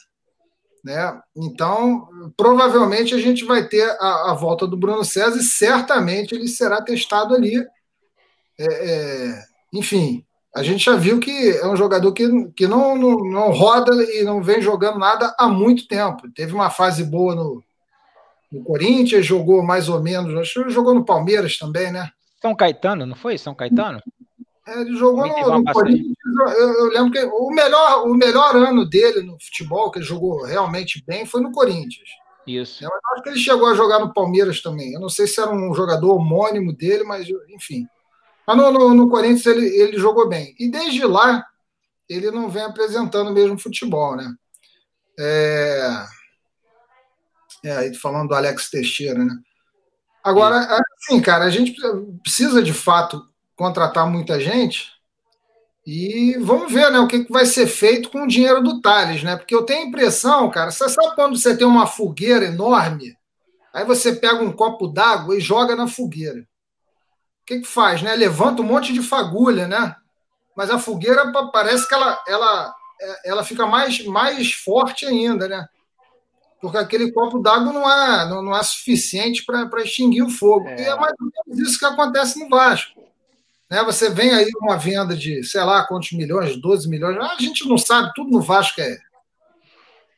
Né? 0.83 1.19
Então, 1.35 2.07
provavelmente 2.37 3.13
a 3.13 3.17
gente 3.17 3.43
vai 3.43 3.67
ter 3.67 3.89
a, 3.99 4.31
a 4.31 4.33
volta 4.33 4.65
do 4.65 4.77
Bruno 4.77 5.03
César 5.03 5.37
e 5.37 5.43
certamente 5.43 6.33
ele 6.33 6.47
será 6.47 6.81
testado 6.81 7.35
ali. 7.35 7.57
É, 8.59 8.65
é, 8.65 9.43
enfim, 9.73 10.25
a 10.57 10.63
gente 10.63 10.83
já 10.83 10.95
viu 10.95 11.19
que 11.19 11.49
é 11.49 11.67
um 11.67 11.75
jogador 11.75 12.11
que, 12.11 12.27
que 12.55 12.67
não, 12.67 12.97
não, 12.97 13.17
não, 13.19 13.51
roda 13.51 13.91
e 14.11 14.23
não 14.23 14.41
vem 14.41 14.59
jogando 14.59 14.97
nada 14.97 15.35
há 15.37 15.47
muito 15.47 15.87
tempo. 15.87 16.27
Teve 16.33 16.53
uma 16.53 16.71
fase 16.71 17.03
boa 17.03 17.35
no, 17.35 17.63
no 18.51 18.63
Corinthians, 18.63 19.23
jogou 19.23 19.61
mais 19.61 19.87
ou 19.87 20.01
menos, 20.01 20.33
acho 20.35 20.63
que 20.63 20.69
jogou 20.71 20.95
no 20.95 21.05
Palmeiras 21.05 21.59
também, 21.59 21.91
né? 21.91 22.09
São 22.41 22.55
Caetano, 22.55 23.05
não 23.05 23.15
foi? 23.15 23.37
São 23.37 23.53
Caetano? 23.53 24.01
É, 24.67 24.81
ele 24.81 24.95
jogou 24.95 25.27
no, 25.27 25.59
no 25.59 25.71
Corinthians. 25.71 26.17
Eu, 26.57 26.73
eu, 26.73 26.85
lembro 26.89 27.11
que 27.11 27.23
o 27.23 27.49
melhor, 27.51 28.07
o 28.07 28.15
melhor 28.15 28.55
ano 28.55 28.83
dele 28.83 29.21
no 29.21 29.37
futebol, 29.39 29.91
que 29.91 29.99
ele 29.99 30.05
jogou 30.05 30.43
realmente 30.43 31.03
bem, 31.05 31.23
foi 31.23 31.39
no 31.39 31.51
Corinthians. 31.51 32.09
Isso. 32.47 32.83
Eu 32.83 32.89
acho 33.13 33.23
que 33.23 33.29
ele 33.29 33.39
chegou 33.39 33.67
a 33.67 33.75
jogar 33.75 33.99
no 33.99 34.11
Palmeiras 34.11 34.61
também. 34.61 34.93
Eu 34.93 34.99
não 34.99 35.09
sei 35.09 35.27
se 35.27 35.39
era 35.39 35.51
um 35.51 35.73
jogador 35.75 36.15
homônimo 36.15 36.73
dele, 36.73 37.03
mas 37.03 37.27
enfim. 37.49 37.87
Mas 38.47 38.55
no, 38.55 38.71
no, 38.71 38.93
no 38.93 39.09
Corinthians 39.09 39.45
ele, 39.45 39.67
ele 39.67 39.99
jogou 39.99 40.29
bem. 40.29 40.55
E 40.57 40.71
desde 40.71 41.05
lá, 41.05 41.45
ele 42.07 42.31
não 42.31 42.49
vem 42.49 42.63
apresentando 42.63 43.33
mesmo 43.33 43.59
futebol, 43.59 44.15
né? 44.15 44.33
É... 45.19 46.05
É, 47.65 47.93
falando 47.95 48.29
do 48.29 48.35
Alex 48.35 48.69
Teixeira, 48.69 49.25
né? 49.25 49.35
Agora, 50.23 50.57
assim, 50.97 51.19
cara, 51.19 51.45
a 51.45 51.49
gente 51.49 51.75
precisa 52.21 52.61
de 52.63 52.71
fato 52.71 53.27
contratar 53.55 54.09
muita 54.09 54.39
gente 54.39 54.91
e 55.85 56.37
vamos 56.39 56.71
ver 56.71 56.91
né, 56.91 56.99
o 56.99 57.07
que 57.07 57.25
vai 57.29 57.45
ser 57.45 57.65
feito 57.65 58.09
com 58.09 58.23
o 58.23 58.27
dinheiro 58.27 58.61
do 58.61 58.79
Thales, 58.79 59.23
né? 59.23 59.35
Porque 59.35 59.55
eu 59.55 59.63
tenho 59.63 59.85
a 59.85 59.87
impressão, 59.87 60.49
cara, 60.51 60.69
você 60.69 60.87
sabe 60.87 61.15
quando 61.15 61.37
você 61.37 61.57
tem 61.57 61.65
uma 61.65 61.87
fogueira 61.87 62.45
enorme, 62.45 63.17
aí 63.73 63.85
você 63.85 64.15
pega 64.15 64.43
um 64.43 64.51
copo 64.51 64.87
d'água 64.87 65.35
e 65.35 65.41
joga 65.41 65.75
na 65.75 65.87
fogueira 65.87 66.45
que, 67.47 67.59
que 67.61 67.67
faz? 67.67 68.01
Né? 68.01 68.13
Levanta 68.13 68.61
um 68.61 68.65
monte 68.65 68.91
de 68.91 69.01
fagulha, 69.01 69.67
né? 69.67 69.95
Mas 70.55 70.69
a 70.69 70.77
fogueira 70.77 71.31
parece 71.51 71.87
que 71.87 71.93
ela, 71.93 72.21
ela, 72.27 72.75
é, 73.01 73.29
ela 73.29 73.43
fica 73.43 73.65
mais, 73.65 74.03
mais 74.05 74.51
forte 74.51 75.05
ainda, 75.05 75.47
né? 75.47 75.65
Porque 76.59 76.77
aquele 76.77 77.11
copo 77.11 77.39
d'água 77.39 77.71
não 77.71 77.89
é, 77.89 78.27
não, 78.27 78.41
não 78.41 78.55
é 78.55 78.61
suficiente 78.63 79.45
para 79.45 79.69
extinguir 79.81 80.23
o 80.23 80.29
fogo. 80.29 80.67
É. 80.67 80.81
E 80.81 80.85
é 80.85 80.95
mais 80.95 81.13
ou 81.21 81.29
menos 81.47 81.69
isso 81.69 81.79
que 81.79 81.85
acontece 81.85 82.39
no 82.39 82.49
Vasco. 82.49 83.01
Né? 83.69 83.83
Você 83.83 84.09
vem 84.09 84.33
aí 84.33 84.49
uma 84.59 84.75
venda 84.75 85.15
de, 85.15 85.43
sei 85.43 85.63
lá, 85.63 85.85
quantos 85.85 86.11
milhões, 86.11 86.59
12 86.59 86.89
milhões, 86.89 87.17
a 87.17 87.35
gente 87.39 87.67
não 87.69 87.77
sabe, 87.77 88.11
tudo 88.15 88.31
no 88.31 88.41
Vasco 88.41 88.81
é. 88.81 88.97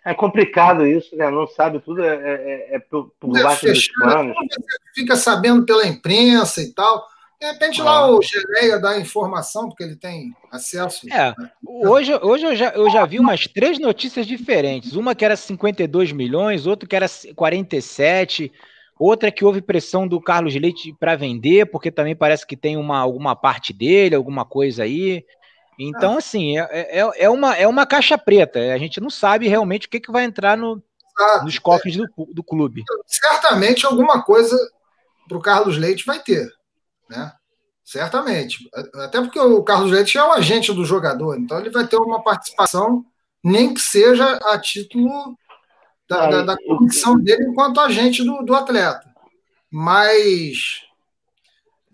É 0.06 0.14
complicado 0.14 0.88
isso, 0.88 1.14
né? 1.18 1.30
Não 1.30 1.46
sabe 1.46 1.80
tudo, 1.82 2.02
é, 2.02 2.16
é, 2.16 2.76
é 2.76 2.80
por, 2.80 3.12
por 3.20 3.32
baixo 3.34 3.68
dos 3.68 3.88
panos. 4.00 4.34
Você 4.34 4.62
fica 4.96 5.16
sabendo 5.18 5.66
pela 5.66 5.86
imprensa 5.86 6.62
e 6.62 6.74
tal 6.74 7.06
De 7.40 7.48
repente 7.48 7.82
lá 7.82 8.12
o 8.12 8.22
Geleia 8.22 8.78
dá 8.80 9.00
informação, 9.00 9.70
porque 9.70 9.84
ele 9.84 9.96
tem 9.96 10.36
acesso. 10.52 11.08
É, 11.10 11.34
hoje, 11.66 12.14
hoje 12.22 12.46
eu, 12.46 12.56
já, 12.56 12.70
eu 12.72 12.90
já 12.90 13.06
vi 13.06 13.18
umas 13.18 13.48
três 13.48 13.80
notícias 13.80 14.28
diferentes. 14.28 14.94
Uma 14.94 15.16
que 15.16 15.24
era 15.24 15.38
52 15.38 16.12
milhões, 16.12 16.68
outra 16.68 16.88
que 16.88 16.96
era 16.98 17.06
47, 17.34 18.52
outra 19.00 19.32
que 19.32 19.46
houve 19.46 19.62
pressão 19.62 20.06
do 20.06 20.20
Carlos 20.20 20.54
Leite 20.54 20.94
para 21.00 21.16
vender, 21.16 21.72
porque 21.72 21.90
também 21.90 22.14
parece 22.14 22.46
que 22.46 22.58
tem 22.58 22.76
uma, 22.76 23.00
alguma 23.00 23.38
parte 23.38 23.72
dele, 23.72 24.16
alguma 24.16 24.44
coisa 24.44 24.84
aí. 24.84 25.26
Então, 25.80 26.16
ah. 26.16 26.18
assim, 26.18 26.60
é, 26.60 27.00
é, 27.00 27.24
é, 27.24 27.30
uma, 27.30 27.56
é 27.56 27.66
uma 27.66 27.86
caixa 27.86 28.18
preta. 28.18 28.60
A 28.74 28.78
gente 28.78 29.00
não 29.00 29.10
sabe 29.10 29.48
realmente 29.48 29.88
o 29.88 29.90
que, 29.90 30.02
que 30.02 30.12
vai 30.12 30.26
entrar 30.26 30.58
no, 30.58 30.84
nos 31.46 31.58
cofres 31.58 31.96
do, 31.96 32.06
do 32.34 32.44
clube. 32.44 32.84
Certamente 33.08 33.86
alguma 33.86 34.22
coisa 34.22 34.58
para 35.26 35.38
o 35.38 35.42
Carlos 35.42 35.78
Leite 35.78 36.06
vai 36.06 36.20
ter 36.20 36.59
né? 37.10 37.34
Certamente. 37.84 38.70
Até 38.96 39.20
porque 39.20 39.40
o 39.40 39.64
Carlos 39.64 39.92
Leite 39.92 40.18
é 40.18 40.24
o 40.24 40.32
agente 40.32 40.72
do 40.72 40.86
jogador, 40.86 41.38
então 41.38 41.60
ele 41.60 41.72
vai 41.72 41.88
ter 41.88 41.98
uma 41.98 42.22
participação, 42.22 43.04
nem 43.44 43.74
que 43.74 43.80
seja 43.80 44.38
a 44.44 44.60
título 44.60 45.36
da, 46.08 46.30
da, 46.30 46.42
da 46.44 46.58
condição 46.58 47.20
dele 47.20 47.46
enquanto 47.46 47.82
agente 47.82 48.24
do, 48.24 48.44
do 48.44 48.54
atleta. 48.54 49.10
Mas 49.72 50.84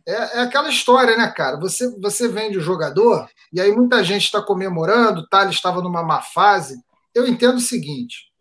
é, 0.08 0.40
é, 0.40 0.42
aquela 0.42 0.70
história, 0.70 1.18
né, 1.18 1.28
cara? 1.32 1.58
Você, 1.60 1.90
você 2.00 2.28
vende 2.28 2.58
o 2.58 2.62
jogador, 2.62 3.28
e 3.52 3.60
aí 3.60 3.72
muita 3.72 4.04
gente 4.04 4.26
está 4.26 4.42
comemorando, 4.42 5.22
o 5.22 5.28
Thales 5.28 5.56
estava 5.56 5.82
numa 5.82 6.04
má 6.04 6.22
fase. 6.22 6.78
Eu 7.14 7.28
entendo 7.28 7.56
o 7.56 7.62
seguinte: 7.62 8.32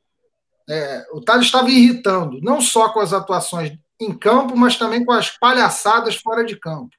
é, 0.68 1.06
o 1.12 1.20
Thales 1.20 1.46
estava 1.46 1.70
irritando, 1.70 2.40
não 2.42 2.60
só 2.60 2.90
com 2.90 3.00
as 3.00 3.12
atuações 3.12 3.72
em 4.04 4.16
campo, 4.16 4.56
mas 4.56 4.76
também 4.76 5.04
com 5.04 5.12
as 5.12 5.30
palhaçadas 5.30 6.16
fora 6.16 6.44
de 6.44 6.56
campo. 6.56 6.94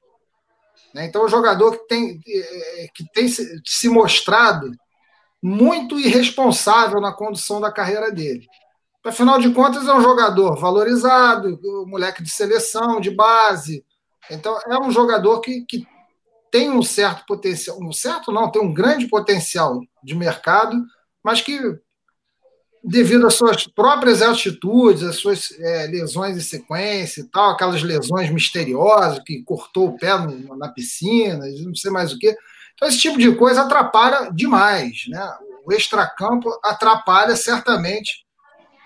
Né? 0.94 1.06
Então, 1.06 1.24
o 1.24 1.28
jogador 1.28 1.72
que 1.72 1.86
tem, 1.88 2.20
é, 2.26 2.88
que 2.94 3.04
tem 3.12 3.28
se 3.28 3.88
mostrado 3.88 4.70
muito 5.42 5.98
irresponsável 5.98 7.00
na 7.00 7.12
condução 7.12 7.60
da 7.60 7.70
carreira 7.70 8.10
dele. 8.10 8.46
Afinal 9.04 9.38
de 9.38 9.52
contas, 9.52 9.86
é 9.86 9.94
um 9.94 10.00
jogador 10.00 10.58
valorizado, 10.58 11.60
moleque 11.86 12.22
de 12.22 12.30
seleção, 12.30 13.00
de 13.00 13.10
base. 13.10 13.84
Então, 14.30 14.58
é 14.66 14.78
um 14.78 14.90
jogador 14.90 15.40
que, 15.40 15.60
que 15.64 15.86
tem 16.50 16.70
um 16.70 16.82
certo 16.82 17.24
potencial, 17.26 17.78
um 17.80 17.92
certo 17.92 18.32
não, 18.32 18.50
tem 18.50 18.60
um 18.60 18.74
grande 18.74 19.06
potencial 19.06 19.80
de 20.02 20.14
mercado, 20.14 20.82
mas 21.22 21.40
que 21.40 21.60
devido 22.86 23.26
às 23.26 23.34
suas 23.34 23.66
próprias 23.66 24.22
atitudes, 24.22 25.02
às 25.02 25.16
suas 25.16 25.50
é, 25.58 25.88
lesões 25.88 26.36
em 26.36 26.40
sequência 26.40 27.20
e 27.20 27.24
tal, 27.24 27.50
aquelas 27.50 27.82
lesões 27.82 28.30
misteriosas 28.30 29.18
que 29.26 29.42
cortou 29.42 29.88
o 29.88 29.98
pé 29.98 30.16
no, 30.16 30.56
na 30.56 30.68
piscina, 30.68 31.44
não 31.64 31.74
sei 31.74 31.90
mais 31.90 32.12
o 32.12 32.18
que. 32.18 32.32
Então, 32.74 32.88
esse 32.88 32.98
tipo 32.98 33.18
de 33.18 33.34
coisa 33.34 33.62
atrapalha 33.62 34.30
demais. 34.32 35.06
Né? 35.08 35.36
O 35.66 35.72
extracampo 35.72 36.48
atrapalha 36.62 37.34
certamente 37.34 38.24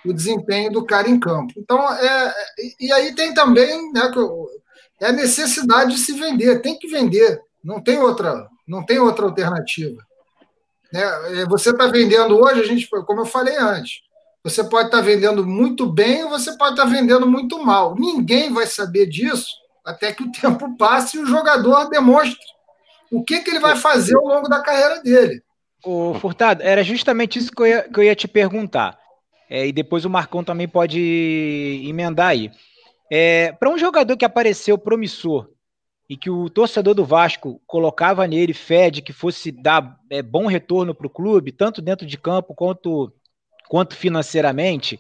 o 0.02 0.14
desempenho 0.14 0.72
do 0.72 0.86
cara 0.86 1.10
em 1.10 1.20
campo. 1.20 1.52
Então, 1.58 1.92
é, 1.92 2.34
e 2.80 2.90
aí 2.92 3.14
tem 3.14 3.34
também 3.34 3.92
né, 3.92 4.10
é 4.98 5.08
a 5.08 5.12
necessidade 5.12 5.94
de 5.94 5.98
se 5.98 6.14
vender, 6.14 6.62
tem 6.62 6.78
que 6.78 6.88
vender, 6.88 7.38
não 7.62 7.82
tem 7.82 7.98
outra, 7.98 8.48
não 8.66 8.84
tem 8.84 8.98
outra 8.98 9.26
alternativa. 9.26 10.02
Né? 10.92 11.02
É, 11.40 11.46
você 11.46 11.70
está 11.70 11.86
vendendo 11.86 12.38
hoje, 12.38 12.60
a 12.60 12.64
gente, 12.64 12.88
como 12.88 13.20
eu 13.20 13.26
falei 13.26 13.56
antes, 13.56 14.00
você 14.42 14.64
pode 14.64 14.86
estar 14.86 14.98
tá 14.98 15.04
vendendo 15.04 15.46
muito 15.46 15.86
bem 15.86 16.24
ou 16.24 16.30
você 16.30 16.56
pode 16.56 16.72
estar 16.72 16.84
tá 16.84 16.88
vendendo 16.88 17.26
muito 17.26 17.62
mal. 17.64 17.94
Ninguém 17.94 18.52
vai 18.52 18.66
saber 18.66 19.06
disso 19.06 19.46
até 19.84 20.12
que 20.12 20.22
o 20.22 20.32
tempo 20.32 20.76
passe 20.76 21.16
e 21.16 21.20
o 21.20 21.26
jogador 21.26 21.88
demonstre 21.88 22.38
o 23.10 23.24
que, 23.24 23.40
que 23.40 23.50
ele 23.50 23.60
vai 23.60 23.76
fazer 23.76 24.16
ao 24.16 24.24
longo 24.24 24.48
da 24.48 24.62
carreira 24.62 25.02
dele. 25.02 25.42
O 25.84 26.14
Furtado, 26.14 26.62
era 26.62 26.84
justamente 26.84 27.38
isso 27.38 27.50
que 27.50 27.62
eu 27.62 27.66
ia, 27.66 27.82
que 27.82 27.98
eu 27.98 28.04
ia 28.04 28.14
te 28.14 28.28
perguntar. 28.28 28.98
É, 29.48 29.66
e 29.66 29.72
depois 29.72 30.04
o 30.04 30.10
Marcão 30.10 30.44
também 30.44 30.68
pode 30.68 31.82
emendar 31.84 32.28
aí. 32.28 32.52
É, 33.10 33.52
Para 33.52 33.70
um 33.70 33.78
jogador 33.78 34.16
que 34.16 34.24
apareceu 34.24 34.78
promissor 34.78 35.48
e 36.10 36.16
que 36.16 36.28
o 36.28 36.50
torcedor 36.50 36.92
do 36.92 37.04
Vasco 37.04 37.62
colocava 37.68 38.26
nele 38.26 38.52
fé 38.52 38.90
de 38.90 39.00
que 39.00 39.12
fosse 39.12 39.52
dar 39.52 39.96
é, 40.10 40.20
bom 40.20 40.46
retorno 40.46 40.92
para 40.92 41.06
o 41.06 41.10
clube, 41.10 41.52
tanto 41.52 41.80
dentro 41.80 42.04
de 42.04 42.18
campo 42.18 42.52
quanto, 42.52 43.12
quanto 43.68 43.94
financeiramente, 43.94 44.98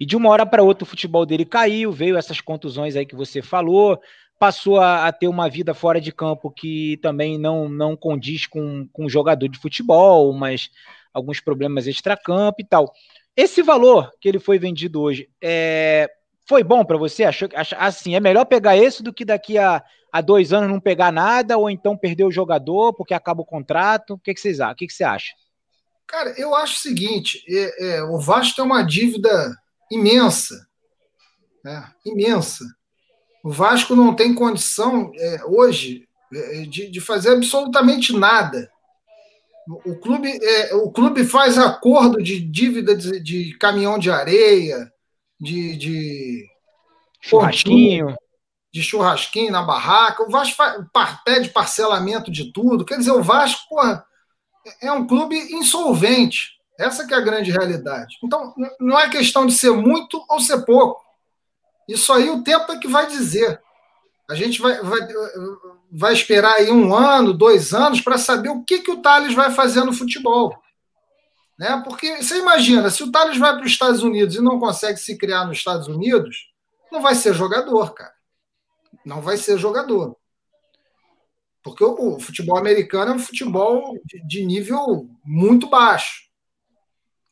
e 0.00 0.06
de 0.06 0.16
uma 0.16 0.30
hora 0.30 0.46
para 0.46 0.62
outra 0.62 0.84
o 0.84 0.86
futebol 0.86 1.26
dele 1.26 1.44
caiu, 1.44 1.92
veio 1.92 2.16
essas 2.16 2.40
contusões 2.40 2.96
aí 2.96 3.04
que 3.04 3.14
você 3.14 3.42
falou, 3.42 4.00
passou 4.38 4.80
a, 4.80 5.06
a, 5.06 5.12
ter 5.12 5.28
uma 5.28 5.46
vida 5.46 5.74
fora 5.74 6.00
de 6.00 6.10
campo 6.10 6.50
que 6.50 6.98
também 7.02 7.36
não, 7.38 7.68
não 7.68 7.94
condiz 7.94 8.46
com, 8.46 8.88
com 8.94 9.10
jogador 9.10 9.48
de 9.48 9.58
futebol, 9.58 10.32
mas 10.32 10.70
alguns 11.12 11.38
problemas 11.38 11.86
extracampo 11.86 12.62
e 12.62 12.64
tal. 12.64 12.90
Esse 13.36 13.60
valor 13.60 14.10
que 14.18 14.26
ele 14.26 14.38
foi 14.38 14.58
vendido 14.58 15.02
hoje, 15.02 15.28
é, 15.42 16.08
foi 16.48 16.62
bom 16.62 16.84
para 16.84 16.96
você? 16.96 17.24
Achou 17.24 17.48
assim, 17.76 18.14
é 18.14 18.20
melhor 18.20 18.44
pegar 18.44 18.76
esse 18.76 19.02
do 19.02 19.12
que 19.12 19.24
daqui 19.24 19.58
a, 19.58 19.82
a 20.12 20.20
dois 20.20 20.52
anos 20.52 20.70
não 20.70 20.80
pegar 20.80 21.12
nada, 21.12 21.58
ou 21.58 21.68
então 21.68 21.96
perder 21.96 22.24
o 22.24 22.30
jogador 22.30 22.94
porque 22.94 23.14
acaba 23.14 23.42
o 23.42 23.46
contrato? 23.46 24.14
O 24.14 24.18
que, 24.18 24.32
que 24.32 24.40
vocês 24.40 24.60
acham? 24.60 24.72
O 24.72 24.76
que, 24.76 24.86
que 24.86 24.92
você 24.92 25.04
acha? 25.04 25.32
Cara, 26.06 26.34
eu 26.38 26.54
acho 26.54 26.74
o 26.74 26.80
seguinte: 26.80 27.42
é, 27.48 27.96
é, 27.96 28.02
o 28.04 28.18
Vasco 28.18 28.56
tem 28.56 28.64
uma 28.64 28.82
dívida 28.82 29.56
imensa. 29.90 30.66
Né? 31.64 31.90
Imensa. 32.04 32.64
O 33.42 33.50
Vasco 33.50 33.94
não 33.94 34.14
tem 34.14 34.34
condição 34.34 35.10
é, 35.16 35.44
hoje 35.44 36.08
é, 36.32 36.62
de, 36.62 36.88
de, 36.88 37.00
fazer 37.00 37.30
absolutamente 37.30 38.12
nada. 38.12 38.70
O 39.84 39.96
clube, 39.96 40.30
é, 40.40 40.74
o 40.76 40.92
clube 40.92 41.24
faz 41.24 41.58
acordo 41.58 42.22
de 42.22 42.38
dívida 42.40 42.94
de, 42.94 43.20
de 43.20 43.58
caminhão 43.58 43.98
de 43.98 44.10
areia, 44.10 44.92
de, 45.40 45.76
de 45.76 46.46
churrasquinho. 47.20 48.14
De 48.72 48.82
churrasquinho 48.82 49.52
na 49.52 49.62
barraca. 49.62 50.22
O 50.22 50.30
Vasco 50.30 50.62
pede 51.24 51.50
parcelamento 51.50 52.30
de 52.30 52.52
tudo. 52.52 52.84
Quer 52.84 52.98
dizer, 52.98 53.12
o 53.12 53.22
Vasco, 53.22 53.68
porra, 53.68 54.04
é 54.82 54.90
um 54.92 55.06
clube 55.06 55.36
insolvente. 55.54 56.56
Essa 56.78 57.06
que 57.06 57.14
é 57.14 57.16
a 57.16 57.22
grande 57.22 57.50
realidade. 57.50 58.16
Então, 58.22 58.54
não 58.78 58.98
é 58.98 59.08
questão 59.08 59.46
de 59.46 59.54
ser 59.54 59.70
muito 59.70 60.22
ou 60.28 60.40
ser 60.40 60.64
pouco. 60.64 61.00
Isso 61.88 62.12
aí 62.12 62.28
o 62.28 62.42
tempo 62.42 62.70
é 62.72 62.78
que 62.78 62.88
vai 62.88 63.06
dizer. 63.06 63.60
A 64.28 64.34
gente 64.34 64.60
vai, 64.60 64.82
vai, 64.82 65.00
vai 65.90 66.12
esperar 66.12 66.54
aí 66.54 66.70
um 66.70 66.94
ano, 66.94 67.32
dois 67.32 67.72
anos, 67.72 68.00
para 68.00 68.18
saber 68.18 68.50
o 68.50 68.64
que, 68.64 68.80
que 68.80 68.90
o 68.90 69.00
Thales 69.00 69.34
vai 69.34 69.52
fazer 69.52 69.84
no 69.84 69.92
futebol. 69.92 70.54
Né? 71.58 71.82
Porque 71.84 72.22
você 72.22 72.38
imagina, 72.38 72.90
se 72.90 73.02
o 73.02 73.10
Thales 73.10 73.38
vai 73.38 73.52
para 73.54 73.64
os 73.64 73.72
Estados 73.72 74.02
Unidos 74.02 74.34
e 74.34 74.42
não 74.42 74.58
consegue 74.58 74.98
se 74.98 75.16
criar 75.16 75.46
nos 75.46 75.58
Estados 75.58 75.88
Unidos, 75.88 76.52
não 76.92 77.00
vai 77.00 77.14
ser 77.14 77.34
jogador, 77.34 77.94
cara. 77.94 78.12
Não 79.04 79.20
vai 79.22 79.36
ser 79.36 79.58
jogador. 79.58 80.16
Porque 81.62 81.82
o, 81.82 82.20
futebol 82.20 82.58
americano 82.58 83.12
é 83.12 83.14
um 83.14 83.18
futebol 83.18 83.98
de, 84.04 84.24
de 84.26 84.44
nível 84.44 85.08
muito 85.24 85.68
baixo. 85.68 86.26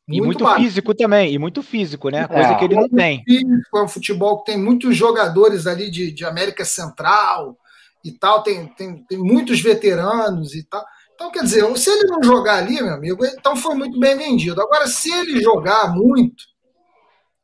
Muito 0.06 0.22
e 0.22 0.26
muito 0.26 0.44
baixo. 0.44 0.62
físico 0.62 0.94
também, 0.94 1.32
e 1.32 1.38
muito 1.38 1.62
físico, 1.62 2.10
né? 2.10 2.26
Coisa 2.26 2.48
é, 2.48 2.54
que 2.58 2.64
ele 2.64 2.74
não 2.74 2.88
tem. 2.88 3.22
Físico, 3.24 3.78
é 3.78 3.82
um 3.82 3.88
futebol 3.88 4.38
que 4.40 4.52
tem 4.52 4.60
muitos 4.60 4.96
jogadores 4.96 5.66
ali 5.66 5.90
de, 5.90 6.10
de 6.10 6.24
América 6.24 6.64
Central 6.64 7.56
e 8.04 8.12
tal, 8.12 8.42
tem, 8.42 8.66
tem, 8.68 9.02
tem 9.04 9.18
muitos 9.18 9.60
veteranos 9.60 10.54
e 10.54 10.62
tal. 10.64 10.84
Então, 11.14 11.30
quer 11.30 11.44
dizer, 11.44 11.64
se 11.76 11.90
ele 11.90 12.06
não 12.08 12.22
jogar 12.22 12.56
ali, 12.56 12.82
meu 12.82 12.94
amigo, 12.94 13.24
então 13.24 13.54
foi 13.56 13.74
muito 13.74 13.98
bem 13.98 14.16
vendido. 14.16 14.60
Agora, 14.60 14.86
se 14.88 15.12
ele 15.12 15.40
jogar 15.40 15.94
muito 15.94 16.44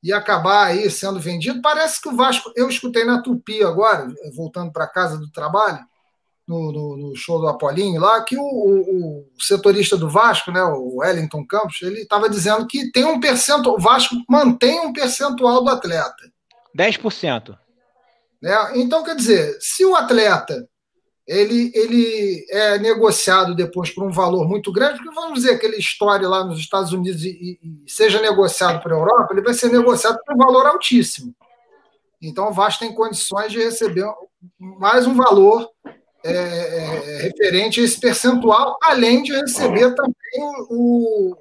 e 0.02 0.12
acabar 0.12 0.66
aí 0.66 0.90
sendo 0.90 1.20
vendido, 1.20 1.62
parece 1.62 2.00
que 2.00 2.08
o 2.08 2.16
Vasco. 2.16 2.52
Eu 2.56 2.68
escutei 2.68 3.04
na 3.04 3.22
Tupi 3.22 3.62
agora, 3.62 4.08
voltando 4.34 4.72
para 4.72 4.88
casa 4.88 5.16
do 5.18 5.30
trabalho, 5.30 5.78
no, 6.48 6.72
no, 6.72 6.96
no, 6.96 7.16
show 7.16 7.40
do 7.40 7.46
Apolinho 7.46 8.00
lá, 8.00 8.24
que 8.24 8.36
o, 8.36 8.42
o, 8.42 9.20
o, 9.20 9.26
setorista 9.38 9.96
do 9.96 10.10
Vasco, 10.10 10.50
né, 10.50 10.60
o 10.64 10.96
Wellington 10.96 11.46
Campos, 11.46 11.80
ele 11.80 12.00
estava 12.00 12.28
dizendo 12.28 12.66
que 12.66 12.90
tem 12.90 13.04
um 13.04 13.20
percentual, 13.20 13.76
o 13.76 13.80
Vasco 13.80 14.16
mantém 14.28 14.80
um 14.80 14.92
percentual 14.92 15.62
do 15.62 15.70
atleta. 15.70 16.32
10%. 16.76 17.56
Né? 18.42 18.52
Então, 18.74 19.04
quer 19.04 19.14
dizer, 19.14 19.56
se 19.60 19.84
o 19.84 19.94
atleta 19.94 20.68
ele, 21.30 21.70
ele 21.76 22.44
é 22.50 22.76
negociado 22.80 23.54
depois 23.54 23.88
por 23.88 24.02
um 24.02 24.10
valor 24.10 24.48
muito 24.48 24.72
grande, 24.72 24.96
porque 24.96 25.14
vamos 25.14 25.34
dizer 25.34 25.60
que 25.60 25.66
ele 25.66 25.76
estoure 25.76 26.26
lá 26.26 26.42
nos 26.42 26.58
Estados 26.58 26.92
Unidos 26.92 27.24
e, 27.24 27.56
e, 27.62 27.88
seja 27.88 28.20
negociado 28.20 28.82
para 28.82 28.92
a 28.92 28.98
Europa, 28.98 29.28
ele 29.30 29.40
vai 29.40 29.54
ser 29.54 29.70
negociado 29.70 30.18
por 30.26 30.34
um 30.34 30.38
valor 30.38 30.66
altíssimo. 30.66 31.32
Então 32.20 32.48
o 32.48 32.52
Vasco 32.52 32.80
tem 32.80 32.92
condições 32.92 33.52
de 33.52 33.62
receber 33.62 34.12
mais 34.58 35.06
um 35.06 35.14
valor 35.14 35.70
é, 36.24 36.32
é, 36.32 37.18
referente 37.22 37.80
a 37.80 37.84
esse 37.84 38.00
percentual, 38.00 38.76
além 38.82 39.22
de 39.22 39.32
receber 39.32 39.94
também 39.94 40.66
o, 40.68 41.36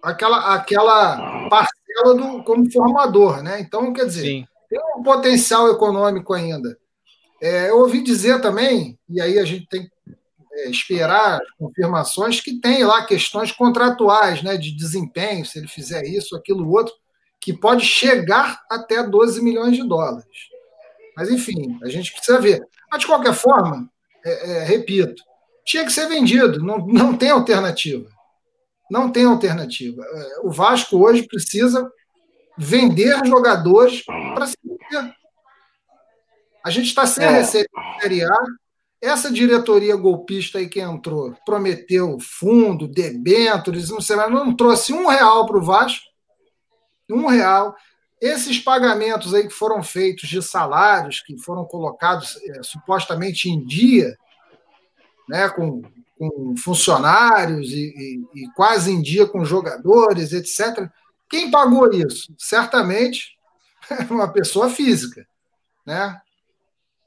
aquela, 0.00 0.54
aquela 0.54 1.48
parcela 1.48 2.14
do, 2.14 2.44
como 2.44 2.70
formador. 2.70 3.42
Né? 3.42 3.60
Então, 3.60 3.92
quer 3.92 4.06
dizer, 4.06 4.22
Sim. 4.22 4.46
tem 4.68 4.80
um 4.96 5.02
potencial 5.02 5.68
econômico 5.68 6.32
ainda 6.32 6.78
É, 7.40 7.70
eu 7.70 7.78
ouvi 7.78 8.02
dizer 8.02 8.40
também, 8.40 8.98
e 9.08 9.20
aí 9.20 9.38
a 9.38 9.44
gente 9.44 9.66
tem 9.66 9.84
que 9.84 9.90
é, 10.52 10.70
esperar 10.70 11.40
confirmações, 11.58 12.40
que 12.40 12.60
tem 12.60 12.84
lá 12.84 13.04
questões 13.04 13.50
contratuais, 13.50 14.42
né, 14.42 14.56
de 14.56 14.76
desempenho, 14.76 15.46
se 15.46 15.58
ele 15.58 15.68
fizer 15.68 16.04
isso, 16.04 16.36
aquilo, 16.36 16.68
outro, 16.70 16.94
que 17.40 17.52
pode 17.52 17.86
chegar 17.86 18.60
até 18.70 19.02
12 19.02 19.42
milhões 19.42 19.74
de 19.74 19.86
dólares. 19.86 20.26
Mas, 21.16 21.30
enfim, 21.30 21.78
a 21.82 21.88
gente 21.88 22.12
precisa 22.12 22.40
ver. 22.40 22.62
Mas, 22.90 23.00
de 23.00 23.06
qualquer 23.06 23.32
forma, 23.32 23.90
é, 24.24 24.50
é, 24.50 24.64
repito, 24.64 25.22
tinha 25.64 25.84
que 25.84 25.92
ser 25.92 26.06
vendido, 26.08 26.62
não, 26.62 26.78
não 26.86 27.16
tem 27.16 27.30
alternativa. 27.30 28.08
Não 28.90 29.10
tem 29.10 29.24
alternativa. 29.24 30.02
É, 30.04 30.40
o 30.42 30.50
Vasco 30.50 30.98
hoje 30.98 31.22
precisa 31.22 31.90
vender 32.58 33.24
jogadores 33.24 34.02
para 34.04 34.46
se 34.46 34.56
vender. 34.62 35.14
A 36.64 36.70
gente 36.70 36.86
está 36.86 37.06
sem 37.06 37.24
é. 37.24 37.30
receita 37.30 37.70
de 37.74 38.02
Série 38.02 38.24
A. 38.24 38.36
Essa 39.00 39.32
diretoria 39.32 39.96
golpista 39.96 40.58
aí 40.58 40.68
que 40.68 40.80
entrou 40.80 41.34
prometeu 41.46 42.18
fundo, 42.20 42.86
debêntures, 42.86 43.88
não 43.88 44.00
sei 44.00 44.14
mais, 44.14 44.30
não 44.30 44.54
trouxe 44.54 44.92
um 44.92 45.06
real 45.06 45.46
para 45.46 45.56
o 45.56 45.64
Vasco. 45.64 46.04
Um 47.10 47.26
real. 47.26 47.74
Esses 48.20 48.58
pagamentos 48.58 49.32
aí 49.32 49.44
que 49.48 49.54
foram 49.54 49.82
feitos 49.82 50.28
de 50.28 50.42
salários, 50.42 51.20
que 51.20 51.38
foram 51.38 51.64
colocados 51.64 52.36
é, 52.44 52.62
supostamente 52.62 53.48
em 53.48 53.64
dia, 53.64 54.14
né, 55.26 55.48
com, 55.48 55.80
com 56.18 56.54
funcionários 56.58 57.70
e, 57.70 57.94
e, 58.34 58.42
e 58.42 58.50
quase 58.54 58.92
em 58.92 59.00
dia 59.00 59.26
com 59.26 59.42
jogadores, 59.46 60.34
etc. 60.34 60.90
Quem 61.30 61.50
pagou 61.50 61.90
isso? 61.90 62.34
Certamente 62.36 63.38
uma 64.10 64.30
pessoa 64.30 64.68
física, 64.68 65.26
né? 65.86 66.20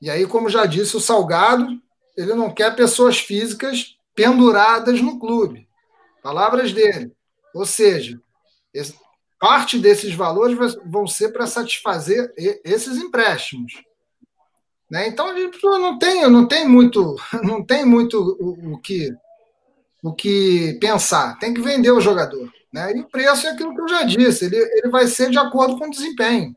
E 0.04 0.10
aí, 0.10 0.28
como 0.28 0.50
já 0.50 0.66
disse 0.66 0.98
o 0.98 1.00
Salgado, 1.00 1.82
ele 2.18 2.34
não 2.34 2.54
quer 2.54 2.76
pessoas 2.76 3.20
físicas 3.20 3.98
penduradas 4.13 5.00
no 5.00 5.18
clube. 5.18 5.66
Palavras 6.22 6.74
dele. 6.74 7.13
Ou 7.56 7.66
seja, 7.66 8.20
parte 9.39 9.80
desses 9.80 10.13
valores 10.13 10.58
vão 10.84 11.08
ser 11.08 11.30
para 11.30 11.48
satisfazer 11.48 12.34
esses 12.66 12.98
empréstimos. 12.98 13.82
Né? 14.92 15.08
Então 15.08 15.34
não 15.80 15.98
tem, 15.98 16.30
não 16.30 16.46
tem 16.50 16.68
muito, 16.68 17.16
não 17.42 17.63
tem 17.63 17.86
muito 17.86 18.20
o, 18.20 18.74
o, 18.74 18.78
que, 18.82 19.10
o 20.04 20.13
que 20.13 20.78
pensar. 20.82 21.39
Tem 21.39 21.54
que 21.54 21.62
vender 21.62 21.92
o 21.92 22.02
jogador. 22.02 22.52
Né? 22.74 22.92
E 22.98 23.00
o 23.00 23.08
preço 23.08 23.48
é 23.48 23.52
aquilo 23.52 23.74
que 23.74 23.80
eu 23.80 23.88
já 23.88 24.04
disse, 24.04 24.44
ele, 24.44 24.58
ele 24.58 24.89
vai 24.89 25.08
ser 25.08 25.30
de 25.30 25.38
acordo 25.38 25.78
com 25.78 25.88
o 25.88 25.92
desempenho. 25.92 26.54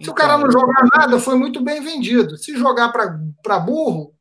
Se 0.00 0.08
o 0.08 0.14
cara 0.14 0.38
não 0.38 0.50
jogar 0.50 0.84
nada, 0.94 1.18
foi 1.18 1.34
muito 1.34 1.60
bem 1.60 1.80
vendido. 1.82 2.36
Se 2.36 2.56
jogar 2.56 2.92
para 2.92 3.58
burro 3.58 4.12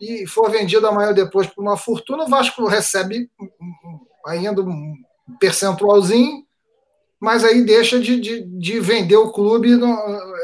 e 0.00 0.26
for 0.26 0.50
vendido 0.50 0.86
amanhã 0.86 1.08
ou 1.08 1.14
depois 1.14 1.46
por 1.46 1.62
uma 1.62 1.76
fortuna, 1.76 2.24
o 2.24 2.28
Vasco 2.28 2.66
recebe 2.66 3.30
ainda 4.26 4.60
um 4.60 4.94
percentualzinho, 5.40 6.44
mas 7.18 7.44
aí 7.44 7.64
deixa 7.64 7.98
de, 7.98 8.20
de, 8.20 8.42
de 8.42 8.80
vender 8.80 9.16
o 9.16 9.32
clube, 9.32 9.70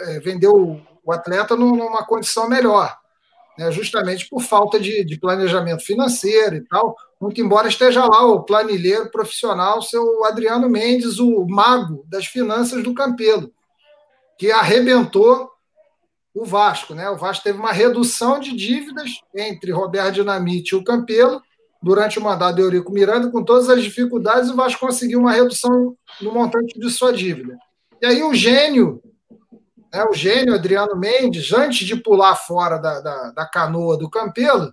é, 0.07 0.21
vender 0.21 0.49
o, 0.49 0.81
o, 1.05 1.13
atleta 1.13 1.55
numa 1.55 2.05
condição 2.07 2.49
melhor, 2.49 2.97
né? 3.59 3.71
justamente 3.71 4.27
por 4.29 4.41
falta 4.41 4.81
de, 4.81 5.05
de 5.05 5.19
planejamento 5.21 5.85
financeiro 5.85 6.57
e 6.57 6.63
tal. 6.63 6.97
Muito 7.21 7.41
embora 7.41 7.69
esteja 7.69 8.07
lá 8.07 8.25
o 8.25 8.43
planilheiro 8.43 9.11
profissional, 9.11 9.83
seu 9.83 10.25
Adriano 10.25 10.69
Mendes, 10.69 11.19
o 11.19 11.47
mago 11.47 12.05
das 12.09 12.27
finanças 12.27 12.83
do 12.83 12.95
Campelo 12.95 13.53
que 14.39 14.51
arrebentou 14.51 15.51
o 16.35 16.45
Vasco. 16.45 16.95
Né? 16.95 17.09
O 17.11 17.17
Vasco 17.17 17.45
teve 17.45 17.59
uma 17.59 17.73
redução 17.73 18.39
de 18.39 18.55
dívidas 18.57 19.11
entre 19.35 19.73
Roberto 19.73 20.15
Dinamite 20.15 20.75
e 20.75 20.79
o 20.79 20.85
Campelo 20.85 21.43
durante 21.83 22.19
o 22.19 22.23
mandato 22.23 22.57
de 22.57 22.63
Eurico 22.63 22.93
Miranda, 22.93 23.29
com 23.31 23.43
todas 23.43 23.69
as 23.69 23.83
dificuldades, 23.83 24.49
o 24.49 24.55
Vasco 24.55 24.81
conseguiu 24.81 25.19
uma 25.19 25.33
redução 25.33 25.97
no 26.21 26.33
montante 26.33 26.79
de 26.79 26.89
sua 26.89 27.13
dívida. 27.13 27.59
E 28.01 28.07
aí 28.07 28.23
o 28.23 28.33
gênio, 28.33 29.03
né, 29.93 30.05
o 30.05 30.15
gênio 30.15 30.55
Adriano 30.55 30.97
Mendes, 30.97 31.53
antes 31.53 31.85
de 31.85 31.97
pular 31.97 32.37
fora 32.37 32.79
da, 32.79 33.01
da, 33.01 33.31
da 33.33 33.47
canoa 33.47 33.99
do 33.99 34.09
Campelo, 34.09 34.73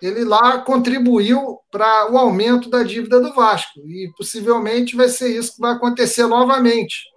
ele 0.00 0.24
lá 0.24 0.58
contribuiu 0.58 1.58
para 1.70 2.10
o 2.10 2.16
aumento 2.16 2.70
da 2.70 2.82
dívida 2.84 3.20
do 3.20 3.34
Vasco. 3.34 3.80
E 3.80 4.10
possivelmente 4.16 4.96
vai 4.96 5.08
ser 5.08 5.36
isso 5.36 5.56
que 5.56 5.60
vai 5.60 5.72
acontecer 5.72 6.26
novamente 6.26 7.09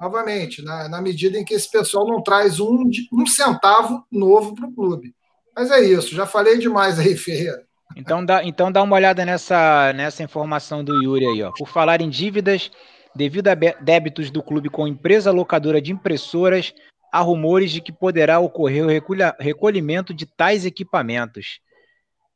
novamente, 0.00 0.62
na, 0.62 0.88
na 0.88 1.00
medida 1.00 1.38
em 1.38 1.44
que 1.44 1.54
esse 1.54 1.70
pessoal 1.70 2.06
não 2.06 2.22
traz 2.22 2.60
um, 2.60 2.88
um 3.12 3.26
centavo 3.26 4.04
novo 4.10 4.54
para 4.54 4.66
o 4.66 4.72
clube. 4.74 5.14
Mas 5.54 5.70
é 5.70 5.80
isso, 5.80 6.14
já 6.14 6.26
falei 6.26 6.58
demais 6.58 6.98
aí, 6.98 7.16
Ferreira. 7.16 7.64
Então 7.96 8.24
dá, 8.24 8.44
então 8.44 8.70
dá 8.70 8.82
uma 8.82 8.96
olhada 8.96 9.24
nessa, 9.24 9.92
nessa 9.92 10.22
informação 10.22 10.84
do 10.84 11.02
Yuri 11.02 11.26
aí. 11.26 11.42
Ó. 11.42 11.52
Por 11.52 11.68
falar 11.68 12.00
em 12.00 12.10
dívidas, 12.10 12.70
devido 13.14 13.48
a 13.48 13.54
débitos 13.54 14.30
do 14.30 14.42
clube 14.42 14.68
com 14.68 14.86
empresa 14.86 15.30
locadora 15.30 15.80
de 15.80 15.92
impressoras, 15.92 16.74
há 17.10 17.20
rumores 17.20 17.70
de 17.70 17.80
que 17.80 17.92
poderá 17.92 18.38
ocorrer 18.38 18.84
o 18.84 19.42
recolhimento 19.42 20.12
de 20.12 20.26
tais 20.26 20.66
equipamentos. 20.66 21.60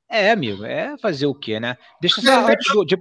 É, 0.08 0.30
amigo, 0.30 0.64
é 0.64 0.96
fazer 0.98 1.26
o 1.26 1.34
quê, 1.34 1.60
né? 1.60 1.76
Deixa 2.00 2.20
eu 2.20 2.24
só, 2.24 2.46
antes 2.46 2.86
de, 2.86 2.96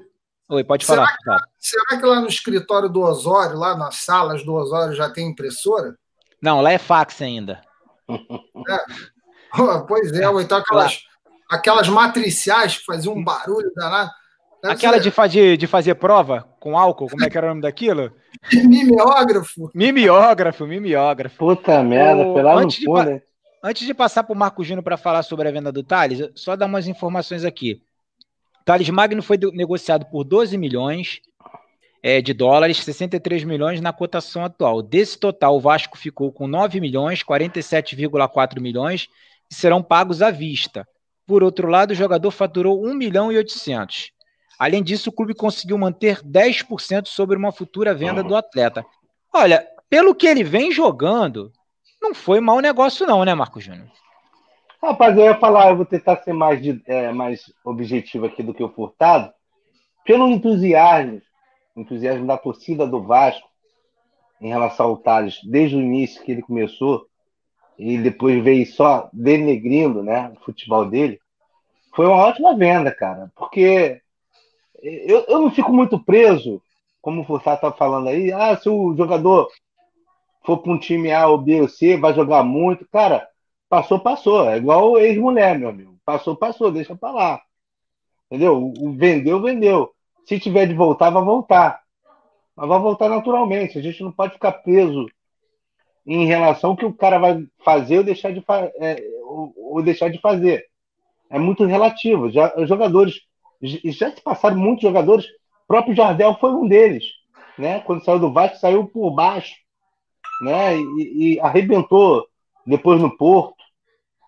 Oi, 0.50 0.64
pode 0.64 0.84
será 0.84 1.06
falar. 1.06 1.42
Que, 1.44 1.48
será 1.60 2.00
que 2.00 2.06
lá 2.06 2.20
no 2.20 2.28
escritório 2.28 2.90
do 2.90 3.02
Osório, 3.02 3.56
lá 3.56 3.78
nas 3.78 3.98
salas 3.98 4.44
do 4.44 4.54
Osório, 4.54 4.96
já 4.96 5.08
tem 5.08 5.30
impressora? 5.30 5.96
Não, 6.42 6.60
lá 6.60 6.72
é 6.72 6.80
fax 6.80 7.22
ainda. 7.22 7.62
É. 8.10 9.80
Pois 9.88 10.12
é, 10.14 10.28
ou 10.28 10.42
então 10.42 10.58
aquelas, 10.58 11.02
aquelas 11.50 11.88
matriciais 11.88 12.78
que 12.78 12.86
faziam 12.86 13.14
um 13.14 13.24
barulho 13.24 13.72
danado. 13.76 14.10
Deve 14.62 14.74
Aquela 14.74 14.98
ser... 14.98 15.04
de, 15.04 15.12
fazer, 15.12 15.58
de 15.58 15.68
fazer 15.68 15.96
prova 15.96 16.48
com 16.60 16.78
álcool, 16.78 17.10
como 17.10 17.24
é 17.24 17.30
que 17.30 17.38
era 17.38 17.48
o 17.48 17.50
nome 17.50 17.62
daquilo? 17.62 18.12
mimeógrafo. 18.52 19.70
Mimeógrafo, 19.74 20.66
mimeógrafo. 20.66 21.38
Puta 21.38 21.82
merda, 21.84 22.24
foi 22.24 22.44
lá 22.44 22.56
antes. 22.56 22.80
De, 22.80 23.22
antes 23.64 23.88
de 23.88 23.94
passar 23.94 24.24
para 24.24 24.34
o 24.34 24.38
Marco 24.38 24.64
Júnior 24.64 24.84
para 24.84 24.98
falar 24.98 25.24
sobre 25.24 25.48
a 25.48 25.52
venda 25.52 25.72
do 25.72 25.84
Thales, 25.84 26.30
só 26.36 26.56
dar 26.56 26.66
umas 26.66 26.88
informações 26.88 27.46
aqui. 27.46 27.82
Thales 28.70 28.88
Magno 28.92 29.24
foi 29.24 29.36
negociado 29.52 30.06
por 30.06 30.24
12 30.24 30.56
milhões 30.56 31.22
é, 32.04 32.22
de 32.22 32.36
dólares, 32.36 32.84
63 32.84 33.44
milhões 33.44 33.82
na 33.82 33.92
cotação 33.92 34.46
atual. 34.46 34.84
Desse 34.84 35.18
total, 35.18 35.56
o 35.56 35.60
Vasco 35.60 35.98
ficou 35.98 36.32
com 36.32 36.46
9 36.46 36.80
milhões, 36.80 37.24
47,4 37.24 38.62
milhões, 38.62 39.08
que 39.50 39.56
serão 39.56 39.82
pagos 39.82 40.22
à 40.22 40.30
vista. 40.30 40.88
Por 41.26 41.42
outro 41.42 41.68
lado, 41.68 41.90
o 41.90 41.96
jogador 41.96 42.30
faturou 42.30 42.86
1 42.86 42.94
milhão 42.94 43.32
e 43.32 43.38
800. 43.38 44.12
Além 44.60 44.84
disso, 44.84 45.10
o 45.10 45.14
clube 45.14 45.34
conseguiu 45.34 45.76
manter 45.76 46.22
10% 46.22 47.08
sobre 47.08 47.38
uma 47.38 47.52
futura 47.52 47.96
venda 47.96 48.22
do 48.22 48.36
atleta. 48.36 48.86
Olha, 49.34 49.66
pelo 49.90 50.14
que 50.14 50.28
ele 50.28 50.44
vem 50.44 50.72
jogando, 50.72 51.52
não 52.00 52.14
foi 52.14 52.40
mau 52.40 52.60
negócio 52.60 53.08
não, 53.08 53.26
né, 53.26 53.34
Marco 53.34 53.60
Júnior? 53.60 53.90
Rapaz, 54.82 55.18
eu 55.18 55.26
ia 55.26 55.36
falar, 55.36 55.70
eu 55.70 55.76
vou 55.76 55.86
tentar 55.86 56.18
ser 56.18 56.32
mais, 56.32 56.62
é, 56.86 57.12
mais 57.12 57.54
objetivo 57.66 58.26
aqui 58.26 58.42
do 58.42 58.54
que 58.54 58.64
o 58.64 58.70
Furtado. 58.70 59.32
Pelo 60.06 60.30
entusiasmo, 60.30 61.22
entusiasmo 61.76 62.26
da 62.26 62.38
torcida 62.38 62.88
do 62.88 63.04
Vasco 63.04 63.48
em 64.40 64.48
relação 64.48 64.88
ao 64.88 64.98
Thales, 64.98 65.40
desde 65.44 65.76
o 65.76 65.82
início 65.82 66.24
que 66.24 66.32
ele 66.32 66.42
começou, 66.42 67.06
e 67.78 67.98
depois 67.98 68.42
veio 68.42 68.66
só 68.66 69.10
denegrindo 69.12 70.02
né, 70.02 70.32
o 70.40 70.46
futebol 70.46 70.86
dele, 70.86 71.20
foi 71.94 72.06
uma 72.08 72.16
ótima 72.16 72.56
venda, 72.56 72.90
cara. 72.90 73.30
Porque 73.36 74.02
eu, 74.82 75.26
eu 75.28 75.42
não 75.42 75.52
fico 75.52 75.74
muito 75.74 76.00
preso, 76.00 76.62
como 77.02 77.22
o 77.22 77.26
Furtado 77.26 77.58
está 77.58 77.72
falando 77.72 78.08
aí, 78.08 78.32
ah, 78.32 78.56
se 78.56 78.70
o 78.70 78.96
jogador 78.96 79.50
for 80.46 80.60
para 80.60 80.72
um 80.72 80.80
time 80.80 81.12
A 81.12 81.28
ou 81.28 81.38
B 81.38 81.62
ou 81.62 81.68
C, 81.68 81.98
vai 81.98 82.14
jogar 82.14 82.44
muito. 82.44 82.88
Cara, 82.90 83.28
Passou, 83.70 84.00
passou. 84.00 84.50
É 84.50 84.58
igual 84.58 84.98
ex-mulher, 84.98 85.58
meu 85.58 85.70
amigo. 85.70 85.96
Passou, 86.04 86.36
passou, 86.36 86.72
deixa 86.72 86.96
pra 86.96 87.12
lá. 87.12 87.42
Entendeu? 88.26 88.74
Vendeu, 88.98 89.42
vendeu. 89.42 89.92
Se 90.26 90.40
tiver 90.40 90.66
de 90.66 90.74
voltar, 90.74 91.12
vai 91.12 91.24
voltar. 91.24 91.82
Mas 92.56 92.68
vai 92.68 92.80
voltar 92.80 93.10
naturalmente. 93.10 93.78
A 93.78 93.82
gente 93.82 94.04
não 94.04 94.12
pode 94.12 94.34
ficar 94.34 94.54
preso 94.54 95.06
em 96.06 96.26
relação 96.26 96.72
ao 96.72 96.76
que 96.76 96.86
o 96.86 96.94
cara 96.94 97.20
vai 97.20 97.46
fazer 97.64 98.00
ou 98.00 98.04
deixar 98.04 98.34
de, 98.34 98.44
é, 98.80 99.04
ou, 99.24 99.54
ou 99.56 99.84
deixar 99.84 100.10
de 100.10 100.20
fazer. 100.20 100.66
É 101.30 101.38
muito 101.38 101.64
relativo. 101.66 102.32
Já, 102.32 102.52
os 102.58 102.68
jogadores. 102.68 103.22
Já 103.62 104.10
se 104.10 104.22
passaram 104.22 104.58
muitos 104.58 104.82
jogadores. 104.82 105.26
O 105.26 105.68
próprio 105.68 105.96
Jardel 105.96 106.36
foi 106.40 106.52
um 106.52 106.68
deles. 106.68 107.06
Né? 107.56 107.82
Quando 107.82 108.04
saiu 108.04 108.20
do 108.20 108.34
Vasco, 108.34 108.58
saiu 108.58 108.88
por 108.88 109.12
baixo. 109.12 109.56
Né? 110.42 110.78
E, 110.78 111.36
e 111.36 111.40
arrebentou 111.40 112.28
depois 112.66 113.00
no 113.00 113.16
Porto 113.16 113.59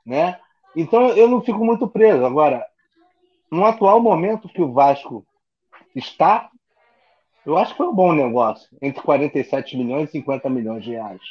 né? 0.05 0.39
Então 0.75 1.09
eu 1.09 1.27
não 1.27 1.41
fico 1.41 1.63
muito 1.63 1.87
preso. 1.87 2.25
Agora, 2.25 2.65
no 3.51 3.65
atual 3.65 3.99
momento 3.99 4.49
que 4.49 4.61
o 4.61 4.71
Vasco 4.71 5.25
está, 5.95 6.49
eu 7.45 7.57
acho 7.57 7.71
que 7.71 7.77
foi 7.77 7.87
um 7.87 7.95
bom 7.95 8.13
negócio, 8.13 8.69
entre 8.81 9.01
47 9.01 9.77
milhões 9.77 10.09
e 10.09 10.11
50 10.13 10.49
milhões 10.49 10.83
de 10.83 10.91
reais. 10.91 11.21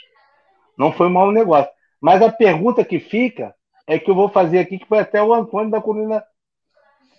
Não 0.76 0.92
foi 0.92 1.06
um 1.06 1.12
mau 1.12 1.30
negócio. 1.30 1.70
Mas 2.00 2.22
a 2.22 2.32
pergunta 2.32 2.84
que 2.84 2.98
fica 2.98 3.54
é 3.86 3.98
que 3.98 4.10
eu 4.10 4.14
vou 4.14 4.28
fazer 4.28 4.58
aqui, 4.58 4.78
que 4.78 4.86
foi 4.86 4.98
até 4.98 5.22
o 5.22 5.32
Antônio 5.32 5.70
da 5.70 5.80
Colina 5.80 6.24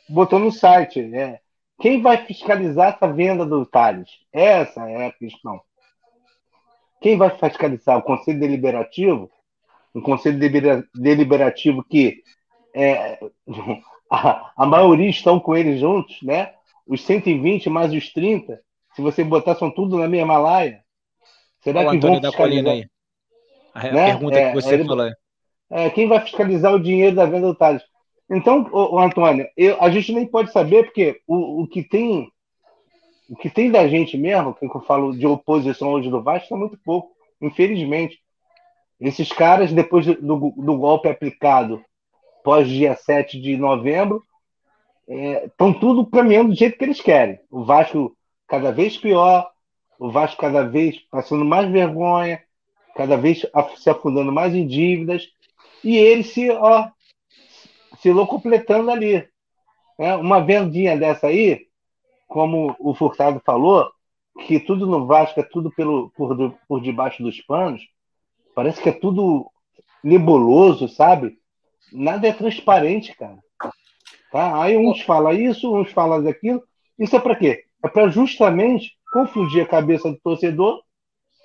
botou 0.10 0.40
no 0.40 0.52
site. 0.52 1.02
Né? 1.02 1.40
Quem 1.80 2.02
vai 2.02 2.26
fiscalizar 2.26 2.94
essa 2.94 3.12
venda 3.12 3.46
do 3.46 3.66
Thales? 3.66 4.10
Essa 4.32 4.90
é 4.90 5.08
a 5.08 5.12
questão. 5.12 5.62
Quem 7.00 7.18
vai 7.18 7.30
fiscalizar? 7.30 7.98
O 7.98 8.04
Conselho 8.04 8.40
Deliberativo? 8.40 9.32
Um 9.94 10.02
Conselho 10.02 10.40
Deliberativo 10.96 11.84
que 11.84 12.22
é, 12.74 13.20
a, 14.10 14.52
a 14.56 14.66
maioria 14.66 15.10
estão 15.10 15.40
com 15.40 15.56
eles 15.56 15.80
juntos, 15.80 16.22
né? 16.22 16.54
Os 16.88 17.02
120 17.04 17.70
mais 17.70 17.94
os 17.94 18.12
30, 18.12 18.60
se 18.96 19.02
você 19.02 19.24
botar, 19.24 19.56
são 19.56 19.72
tudo 19.72 19.98
na 19.98 20.08
mesma 20.08 20.38
laia. 20.38 20.82
Será 21.64 21.82
o 21.82 21.92
que 21.92 21.98
Antônio 21.98 22.22
vão 22.22 22.32
Colina 22.32 22.72
aí. 22.72 22.86
A 23.74 23.84
né? 23.84 24.06
pergunta 24.06 24.38
é, 24.38 24.50
que 24.50 24.62
você 24.62 24.76
é, 24.76 24.86
falou. 24.86 25.12
É, 25.70 25.90
quem 25.90 26.08
vai 26.08 26.20
fiscalizar 26.22 26.74
o 26.74 26.80
dinheiro 26.82 27.16
da 27.16 27.26
venda 27.26 27.48
do 27.48 27.56
Thales? 27.56 27.84
Então, 28.30 28.68
o, 28.72 28.96
o 28.96 29.00
Antônio, 29.00 29.48
eu, 29.56 29.82
a 29.82 29.90
gente 29.90 30.12
nem 30.12 30.26
pode 30.26 30.52
saber, 30.52 30.86
porque 30.86 31.22
o, 31.28 31.64
o 31.64 31.68
que 31.68 31.84
tem 31.84 32.30
o 33.30 33.36
que 33.38 33.50
tem 33.50 33.72
da 33.72 33.88
gente 33.88 34.18
mesmo, 34.18 34.54
que 34.54 34.66
eu 34.66 34.82
falo 34.82 35.18
de 35.18 35.26
oposição 35.26 35.94
hoje 35.94 36.10
do 36.10 36.22
Vasco, 36.22 36.54
é 36.54 36.58
muito 36.58 36.78
pouco, 36.84 37.12
infelizmente. 37.42 38.20
Esses 39.02 39.32
caras, 39.32 39.74
depois 39.74 40.06
do, 40.06 40.54
do 40.56 40.78
golpe 40.78 41.10
aplicado 41.10 41.84
pós 42.44 42.68
dia 42.68 42.96
7 42.96 43.42
de 43.42 43.58
novembro, 43.58 44.24
estão 45.08 45.72
é, 45.72 45.74
tudo 45.80 46.06
caminhando 46.06 46.50
do 46.50 46.56
jeito 46.56 46.78
que 46.78 46.86
eles 46.86 47.02
querem. 47.02 47.40
O 47.50 47.64
Vasco 47.64 48.16
cada 48.48 48.72
vez 48.72 48.98
pior, 48.98 49.50
o 49.98 50.12
Vasco 50.12 50.40
cada 50.40 50.64
vez 50.64 51.00
passando 51.10 51.44
mais 51.44 51.68
vergonha, 51.70 52.44
cada 52.96 53.18
vez 53.18 53.44
se 53.78 53.90
afundando 53.90 54.32
mais 54.32 54.54
em 54.54 54.68
dívidas, 54.68 55.28
e 55.84 55.98
ele 55.98 56.24
se, 56.24 56.52
ó, 56.52 56.88
se 57.98 58.14
completando 58.28 58.92
ali. 58.92 59.28
É, 59.98 60.16
uma 60.16 60.40
vendinha 60.40 60.96
dessa 60.96 61.28
aí, 61.28 61.68
como 62.28 62.76
o 62.80 62.94
Furtado 62.94 63.42
falou, 63.44 63.92
que 64.46 64.60
tudo 64.60 64.86
no 64.86 65.08
Vasco 65.08 65.40
é 65.40 65.44
tudo 65.44 65.72
pelo, 65.72 66.12
por, 66.12 66.56
por 66.68 66.82
debaixo 66.82 67.24
dos 67.24 67.42
panos, 67.42 67.82
parece 68.56 68.82
que 68.82 68.90
é 68.90 68.94
tudo 68.94 69.50
nebuloso, 70.04 70.88
sabe? 70.88 71.38
Nada 71.92 72.28
é 72.28 72.34
transparente, 72.34 73.16
cara. 73.16 73.38
Tá? 74.32 74.62
Aí 74.62 74.78
uns 74.78 75.02
falam 75.02 75.34
isso, 75.34 75.76
uns 75.76 75.92
falam 75.92 76.24
daquilo. 76.24 76.64
Isso 76.98 77.16
é 77.16 77.20
para 77.20 77.36
quê? 77.36 77.66
É 77.84 77.88
para 77.88 78.08
justamente 78.10 78.92
confundir 79.12 79.64
a 79.64 79.68
cabeça 79.68 80.10
do 80.10 80.18
torcedor, 80.20 80.82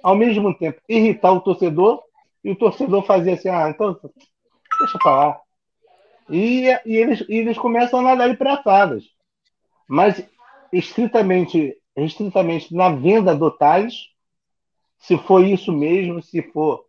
ao 0.03 0.15
mesmo 0.15 0.57
tempo 0.57 0.81
irritar 0.89 1.33
o 1.33 1.41
torcedor 1.41 2.03
e 2.45 2.53
o 2.53 2.57
torcedor 2.57 3.05
fazer 3.05 3.33
assim, 3.33 3.49
ah, 3.49 3.69
então 3.69 3.99
deixa 4.79 4.99
para 4.99 5.11
lá. 5.11 5.41
E, 6.31 6.67
e, 6.85 6.97
eles, 6.97 7.25
e 7.29 7.37
eles 7.37 7.59
começam 7.59 8.01
a 8.01 8.03
nadar 8.03 8.37
braçadas. 8.37 9.05
Mas 9.89 10.25
estritamente, 10.73 11.77
estritamente 11.97 12.75
na 12.75 12.91
venda 12.91 13.35
do 13.35 13.51
Thales, 13.51 14.09
se 14.99 15.19
foi 15.19 15.51
isso 15.51 15.73
mesmo, 15.73 16.23
se 16.23 16.43
for, 16.53 16.85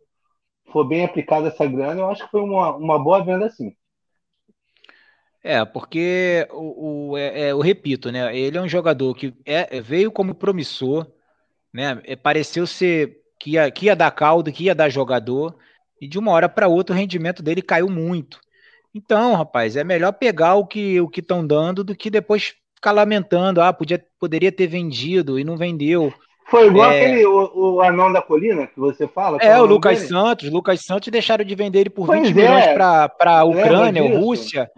for 0.72 0.84
bem 0.84 1.04
aplicada 1.04 1.48
essa 1.48 1.66
grana, 1.66 2.00
eu 2.00 2.10
acho 2.10 2.24
que 2.24 2.30
foi 2.30 2.40
uma, 2.40 2.76
uma 2.76 2.98
boa 2.98 3.24
venda 3.24 3.48
sim. 3.50 3.74
É, 5.42 5.64
porque 5.64 6.46
o, 6.50 7.10
o 7.10 7.16
é, 7.16 7.42
é, 7.42 7.52
eu 7.52 7.60
repito, 7.60 8.10
né? 8.10 8.36
Ele 8.36 8.58
é 8.58 8.60
um 8.60 8.68
jogador 8.68 9.14
que 9.14 9.32
é, 9.44 9.80
veio 9.80 10.10
como 10.10 10.34
promissor, 10.34 11.06
né? 11.72 12.00
É, 12.04 12.16
pareceu 12.16 12.66
ser 12.66 13.22
que 13.38 13.52
ia, 13.52 13.70
que 13.70 13.86
ia 13.86 13.96
dar 13.96 14.10
caldo, 14.10 14.52
que 14.52 14.64
ia 14.64 14.74
dar 14.74 14.88
jogador, 14.88 15.56
e 16.00 16.08
de 16.08 16.18
uma 16.18 16.32
hora 16.32 16.48
para 16.48 16.68
outra 16.68 16.94
o 16.94 16.98
rendimento 16.98 17.42
dele 17.42 17.62
caiu 17.62 17.88
muito. 17.88 18.40
Então, 18.94 19.34
rapaz, 19.34 19.76
é 19.76 19.84
melhor 19.84 20.12
pegar 20.12 20.56
o 20.56 20.66
que 20.66 21.00
o 21.00 21.08
que 21.08 21.20
estão 21.20 21.46
dando 21.46 21.84
do 21.84 21.94
que 21.94 22.10
depois 22.10 22.54
ficar 22.74 22.92
lamentando, 22.92 23.60
ah, 23.60 23.72
podia, 23.72 24.04
poderia 24.18 24.52
ter 24.52 24.66
vendido 24.66 25.38
e 25.38 25.44
não 25.44 25.56
vendeu. 25.56 26.12
Foi 26.48 26.66
igual 26.66 26.90
é... 26.90 27.00
aquele 27.00 27.26
o, 27.26 27.74
o, 27.74 27.80
anão 27.82 28.10
da 28.10 28.22
colina 28.22 28.66
que 28.66 28.78
você 28.78 29.06
fala? 29.06 29.38
É, 29.40 29.60
o 29.60 29.66
Lucas 29.66 29.98
dele? 29.98 30.08
Santos. 30.08 30.50
Lucas 30.50 30.80
Santos 30.82 31.08
deixaram 31.08 31.44
de 31.44 31.54
vender 31.54 31.80
ele 31.80 31.90
por 31.90 32.06
pois 32.06 32.22
20 32.22 32.30
é. 32.30 32.34
milhões 32.34 32.74
para 32.74 33.38
a 33.38 33.44
Ucrânia, 33.44 34.18
Rússia. 34.18 34.70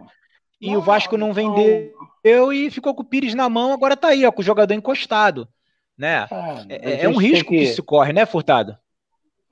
E 0.60 0.76
o 0.76 0.80
Vasco 0.80 1.16
não 1.16 1.32
vendeu 1.32 1.92
não. 2.24 2.52
e 2.52 2.70
ficou 2.70 2.94
com 2.94 3.02
o 3.02 3.04
Pires 3.04 3.34
na 3.34 3.48
mão, 3.48 3.72
agora 3.72 3.96
tá 3.96 4.08
aí, 4.08 4.26
ó, 4.26 4.32
com 4.32 4.42
o 4.42 4.44
jogador 4.44 4.74
encostado. 4.74 5.48
Né? 5.96 6.26
Ah, 6.30 6.64
é, 6.68 7.04
é 7.04 7.08
um 7.08 7.16
risco 7.16 7.50
que... 7.50 7.58
que... 7.58 7.66
se 7.66 7.82
corre, 7.82 8.12
né, 8.12 8.26
Furtado? 8.26 8.76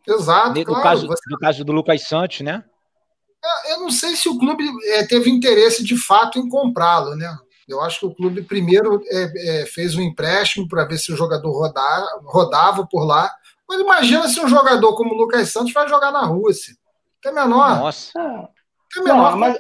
Exato. 0.07 0.59
No, 0.59 0.65
claro, 0.65 0.83
caso, 0.83 1.07
você... 1.07 1.31
no 1.31 1.39
caso 1.39 1.65
do 1.65 1.73
Lucas 1.73 2.03
Santos, 2.03 2.41
né? 2.41 2.65
É, 3.45 3.75
eu 3.75 3.81
não 3.81 3.91
sei 3.91 4.17
se 4.17 4.29
o 4.29 4.39
clube 4.39 4.65
é, 4.95 5.07
teve 5.07 5.31
interesse 5.31 5.85
de 5.85 5.97
fato 5.97 6.39
em 6.39 6.49
comprá-lo, 6.49 7.15
né? 7.15 7.39
Eu 7.69 7.81
acho 7.83 8.01
que 8.01 8.07
o 8.07 8.15
clube 8.15 8.43
primeiro 8.43 9.03
é, 9.11 9.63
é, 9.63 9.67
fez 9.67 9.95
um 9.95 10.01
empréstimo 10.01 10.67
para 10.67 10.87
ver 10.87 10.99
se 10.99 11.13
o 11.13 11.17
jogador 11.17 11.51
rodar, 11.51 12.05
rodava 12.25 12.87
por 12.87 13.05
lá. 13.05 13.31
Mas 13.69 13.81
imagina 13.81 14.27
se 14.29 14.41
um 14.41 14.49
jogador 14.49 14.97
como 14.97 15.15
o 15.15 15.19
Lucas 15.19 15.53
Santos 15.53 15.73
vai 15.73 15.87
jogar 15.87 16.11
na 16.11 16.25
Rússia. 16.25 16.75
Tem 17.23 17.33
menor. 17.33 17.81
Nossa. 17.81 18.49
Tem 18.95 19.05
menor. 19.05 19.33
Não, 19.33 19.39
mas 19.39 19.59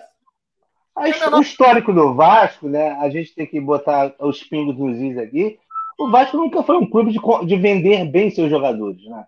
o 1.32 1.40
histórico 1.40 1.92
do 1.92 2.14
Vasco, 2.14 2.68
né? 2.68 2.92
A 3.00 3.10
gente 3.10 3.34
tem 3.34 3.46
que 3.46 3.60
botar 3.60 4.14
os 4.18 4.42
pingos 4.42 4.76
nos 4.76 4.98
is 4.98 5.18
aqui. 5.18 5.58
O 5.98 6.10
Vasco 6.10 6.36
nunca 6.36 6.62
foi 6.62 6.76
um 6.76 6.88
clube 6.88 7.12
de, 7.12 7.18
de 7.46 7.56
vender 7.56 8.04
bem 8.06 8.30
seus 8.30 8.50
jogadores, 8.50 9.04
né? 9.04 9.24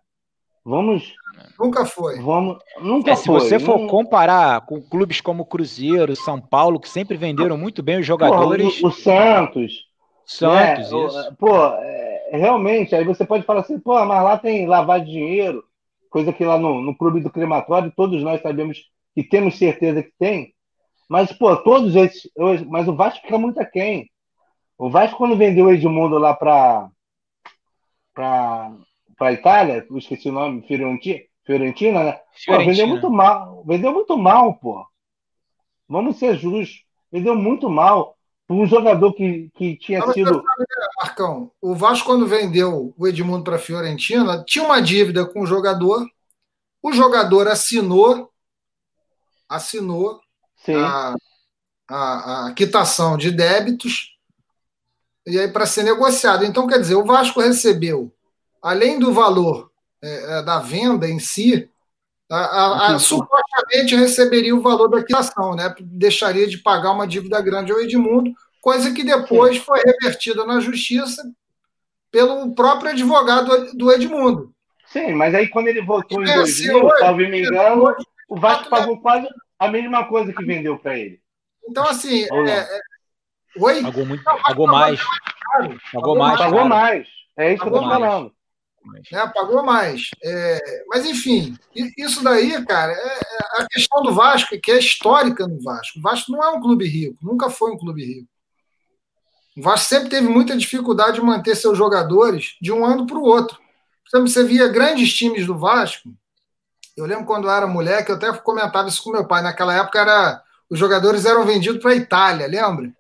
Vamos. 0.71 1.13
Nunca 1.59 1.85
foi. 1.85 2.21
Vamos, 2.21 2.59
nunca 2.81 3.11
é, 3.11 3.17
se 3.17 3.27
foi. 3.27 3.41
Se 3.41 3.49
você 3.49 3.59
for 3.59 3.81
não... 3.81 3.89
comparar 3.89 4.61
com 4.63 4.81
clubes 4.81 5.21
como 5.21 5.45
Cruzeiro, 5.45 6.15
São 6.15 6.41
Paulo, 6.41 6.79
que 6.79 6.89
sempre 6.89 7.17
venderam 7.17 7.59
muito 7.59 7.83
bem 7.83 7.99
os 7.99 8.07
jogadores. 8.07 8.81
Pô, 8.81 8.87
o, 8.87 8.91
o, 8.91 8.93
Santos. 8.93 9.87
Santos, 10.25 10.93
né? 10.93 11.07
isso. 11.07 11.37
Pô, 11.37 11.57
é, 11.57 12.31
realmente, 12.35 12.95
aí 12.95 13.05
você 13.05 13.25
pode 13.25 13.45
falar 13.45 13.63
assim, 13.63 13.81
pô, 13.81 13.93
mas 14.05 14.23
lá 14.23 14.39
tem 14.39 14.65
lavar 14.65 15.01
de 15.01 15.11
dinheiro, 15.11 15.65
coisa 16.09 16.33
que 16.33 16.45
lá 16.45 16.57
no, 16.57 16.81
no 16.81 16.97
clube 16.97 17.21
do 17.21 17.31
crematório 17.31 17.93
todos 17.97 18.23
nós 18.23 18.41
sabemos 18.41 18.79
que 19.13 19.25
temos 19.25 19.59
certeza 19.59 20.05
que 20.05 20.13
tem. 20.21 20.55
Mas, 21.09 21.33
pô, 21.33 21.57
todos 21.57 21.97
esses. 21.97 22.31
Mas 22.69 22.87
o 22.87 22.95
Vasco 22.95 23.23
fica 23.23 23.37
muito 23.37 23.61
aquém. 23.61 24.09
O 24.79 24.89
Vasco, 24.89 25.19
quando 25.19 25.37
vendeu 25.37 25.67
o 25.67 25.73
Edmundo 25.73 26.17
lá 26.17 26.33
para 26.33 26.89
para 28.15 28.73
a 29.29 29.33
Itália, 29.33 29.87
eu 29.89 29.99
esqueci 29.99 30.29
o 30.29 30.33
nome, 30.33 30.63
Fiorentina, 30.67 31.21
Fiorentina 31.45 32.05
né? 32.05 32.21
Pô, 32.47 32.59
vendeu 32.59 32.87
muito 32.87 33.11
mal. 33.11 33.65
Vendeu 33.67 33.93
muito 33.93 34.17
mal, 34.17 34.55
pô. 34.55 34.87
Vamos 35.89 36.19
ser 36.19 36.37
justos. 36.39 36.85
Vendeu 37.11 37.35
muito 37.35 37.69
mal. 37.69 38.17
Um 38.49 38.67
jogador 38.67 39.13
que, 39.13 39.51
que 39.55 39.77
tinha 39.77 40.01
Mas 40.01 40.15
sido. 40.15 40.39
Né, 40.39 40.43
Marcão, 40.99 41.53
o 41.61 41.75
Vasco, 41.75 42.07
quando 42.07 42.27
vendeu 42.27 42.93
o 42.97 43.07
Edmundo 43.07 43.45
para 43.45 43.57
a 43.57 43.61
Fiorentina, 43.61 44.45
tinha 44.45 44.65
uma 44.65 44.81
dívida 44.81 45.25
com 45.25 45.43
o 45.43 45.47
jogador. 45.47 46.05
O 46.83 46.93
jogador 46.93 47.47
assinou, 47.47 48.31
assinou 49.49 50.21
a, 50.69 51.15
a, 51.89 52.47
a 52.47 52.55
quitação 52.55 53.17
de 53.17 53.31
débitos 53.31 54.17
e 55.27 55.39
aí 55.39 55.49
para 55.49 55.67
ser 55.67 55.85
negociado. 55.85 56.45
Então, 56.45 56.67
quer 56.67 56.81
dizer, 56.81 56.95
o 56.95 57.05
Vasco 57.05 57.41
recebeu, 57.41 58.13
além 58.62 58.99
do 58.99 59.12
valor 59.12 59.70
é, 60.03 60.38
é 60.38 60.42
da 60.42 60.59
venda 60.59 61.09
em 61.09 61.18
si, 61.18 61.68
a, 62.31 62.94
a, 62.94 62.99
supostamente 62.99 63.96
receberia 63.96 64.55
o 64.55 64.62
valor 64.62 64.88
da 64.88 65.03
quitação, 65.03 65.57
né? 65.57 65.75
Deixaria 65.81 66.46
de 66.46 66.59
pagar 66.59 66.92
uma 66.92 67.07
dívida 67.07 67.40
grande 67.40 67.73
ao 67.73 67.81
Edmundo, 67.81 68.33
coisa 68.61 68.92
que 68.92 69.03
depois 69.03 69.57
Sim. 69.57 69.62
foi 69.64 69.81
revertida 69.85 70.44
na 70.46 70.61
justiça 70.61 71.23
pelo 72.11 72.55
próprio 72.55 72.90
advogado 72.90 73.77
do 73.77 73.90
Edmundo. 73.90 74.55
Sim, 74.87 75.12
mas 75.14 75.35
aí 75.35 75.49
quando 75.49 75.68
ele 75.68 75.83
voltou 75.83 76.23
em 76.23 76.33
2000, 76.33 76.90
salvo 76.99 77.18
me 77.18 77.42
engano, 77.42 77.94
o 78.29 78.38
Vasco 78.38 78.70
pagou 78.70 79.01
quase 79.01 79.27
a 79.59 79.68
mesma 79.68 80.07
coisa 80.07 80.32
que 80.32 80.45
vendeu 80.45 80.78
para 80.78 80.99
ele. 80.99 81.20
Então, 81.68 81.85
assim. 81.85 82.26
É, 82.32 82.51
é... 82.51 82.80
Oi? 83.59 83.82
Pagou, 83.82 84.07
muito, 84.07 84.24
pagou 84.24 84.66
mais. 84.66 85.01
Pagou 85.93 86.16
mais. 86.16 86.39
Pagou 86.39 86.64
mais. 86.64 87.09
É 87.37 87.53
isso 87.53 87.62
que 87.62 87.68
eu 87.68 87.74
estou 87.74 87.89
falando. 87.89 88.32
Né, 89.12 89.26
pagou 89.35 89.62
mais. 89.62 90.11
É, 90.22 90.85
mas, 90.89 91.05
enfim, 91.05 91.57
isso 91.97 92.24
daí, 92.24 92.64
cara, 92.64 92.93
é, 92.93 92.97
é, 92.97 93.62
a 93.62 93.66
questão 93.68 94.03
do 94.03 94.14
Vasco, 94.14 94.59
que 94.61 94.70
é 94.70 94.78
histórica 94.78 95.47
no 95.47 95.61
Vasco. 95.62 95.99
O 95.99 96.03
Vasco 96.03 96.33
não 96.33 96.43
é 96.43 96.49
um 96.51 96.61
clube 96.61 96.87
rico, 96.87 97.16
nunca 97.22 97.51
foi 97.51 97.72
um 97.72 97.78
clube 97.78 98.05
rico. 98.05 98.28
O 99.57 99.62
Vasco 99.62 99.89
sempre 99.89 100.09
teve 100.09 100.28
muita 100.28 100.57
dificuldade 100.57 101.16
de 101.16 101.22
manter 101.22 101.55
seus 101.55 101.76
jogadores 101.76 102.57
de 102.61 102.72
um 102.72 102.85
ano 102.85 103.07
para 103.07 103.18
o 103.18 103.24
outro. 103.24 103.59
Você 104.12 104.43
via 104.45 104.68
grandes 104.68 105.12
times 105.12 105.47
do 105.47 105.57
Vasco 105.57 106.11
eu 107.01 107.07
lembro 107.07 107.24
quando 107.24 107.45
eu 107.45 107.51
era 107.51 107.66
moleque, 107.66 108.11
eu 108.11 108.16
até 108.16 108.33
comentava 108.39 108.89
isso 108.89 109.03
com 109.03 109.11
meu 109.11 109.26
pai. 109.26 109.43
Naquela 109.43 109.74
época, 109.74 109.99
era, 109.99 110.43
os 110.68 110.78
jogadores 110.78 111.24
eram 111.24 111.45
vendidos 111.47 111.81
para 111.81 111.93
a 111.93 111.97
Itália, 111.97 112.47
lembra? 112.47 112.93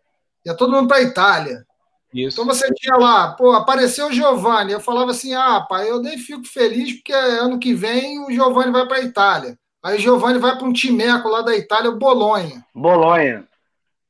Ia 0.44 0.56
todo 0.56 0.72
mundo 0.72 0.88
para 0.88 0.98
a 0.98 1.02
Itália. 1.02 1.66
Isso. 2.12 2.40
Então 2.40 2.44
você 2.44 2.72
tinha 2.74 2.96
lá, 2.96 3.32
pô, 3.32 3.52
apareceu 3.52 4.08
o 4.08 4.12
Giovanni. 4.12 4.72
Eu 4.72 4.80
falava 4.80 5.12
assim: 5.12 5.34
ah, 5.34 5.60
pai, 5.60 5.88
eu 5.88 6.02
nem 6.02 6.18
fico 6.18 6.44
feliz 6.44 6.94
porque 6.94 7.12
ano 7.12 7.58
que 7.58 7.72
vem 7.72 8.18
o 8.24 8.30
Giovanni 8.30 8.72
vai 8.72 8.86
para 8.86 8.96
a 8.96 9.02
Itália. 9.02 9.58
Aí 9.82 9.98
Giovanni 9.98 10.38
vai 10.38 10.56
para 10.56 10.66
um 10.66 10.72
timeco 10.72 11.28
lá 11.28 11.42
da 11.42 11.56
Itália, 11.56 11.90
Bolonha. 11.92 12.64
Bolonha. 12.74 13.46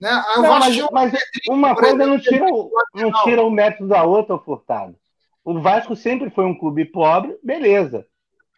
Né? 0.00 0.10
Aí 0.10 0.42
não, 0.42 0.58
mas, 0.58 0.76
mas 0.90 1.12
uma 1.48 1.76
coisa 1.76 2.06
não 2.06 2.18
tira, 2.18 2.44
o, 2.46 2.70
não 2.94 3.12
tira 3.22 3.42
o 3.42 3.50
mérito 3.50 3.86
da 3.86 4.02
outra, 4.02 4.38
Furtado. 4.38 4.96
O 5.44 5.60
Vasco 5.60 5.94
sempre 5.94 6.30
foi 6.30 6.44
um 6.44 6.58
clube 6.58 6.86
pobre, 6.86 7.36
beleza. 7.42 8.06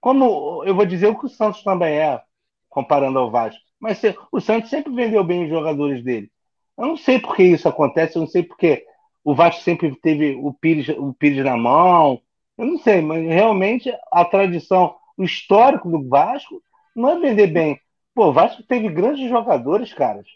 Como 0.01 0.63
eu 0.65 0.75
vou 0.75 0.87
dizer 0.87 1.09
o 1.09 1.19
que 1.19 1.27
o 1.27 1.29
Santos 1.29 1.63
também 1.63 1.99
é, 1.99 2.21
comparando 2.69 3.19
ao 3.19 3.31
Vasco. 3.31 3.61
Mas 3.79 4.01
o 4.31 4.41
Santos 4.41 4.71
sempre 4.71 4.95
vendeu 4.95 5.25
bem 5.25 5.45
os 5.45 5.51
jogadores 5.51 6.03
dele. 6.03 6.31
Eu 6.79 6.87
não 6.87 6.97
sei 6.97 7.19
por 7.19 7.37
que 7.37 7.43
isso 7.43 7.69
acontece, 7.69 8.17
eu 8.17 8.21
não 8.21 8.27
sei 8.27 8.43
porque 8.43 8.85
o 9.25 9.35
Vasco 9.35 9.63
sempre 9.63 9.95
teve 9.97 10.35
o 10.35 10.53
Pires, 10.53 10.89
o 10.97 11.13
Pires 11.15 11.45
na 11.45 11.57
mão. 11.57 12.21
Eu 12.59 12.67
não 12.67 12.79
sei, 12.79 13.01
mas 13.01 13.25
realmente 13.27 13.93
a 14.13 14.25
tradição, 14.25 14.95
o 15.17 15.25
histórico 15.25 15.91
do 15.91 16.09
Vasco 16.09 16.63
não 16.95 17.11
é 17.11 17.21
vender 17.21 17.49
bem. 17.49 17.81
Pô, 18.15 18.29
o 18.29 18.33
Vasco 18.33 18.63
teve 18.65 18.89
grandes 18.89 19.29
jogadores, 19.29 19.93
caras. 19.95 20.27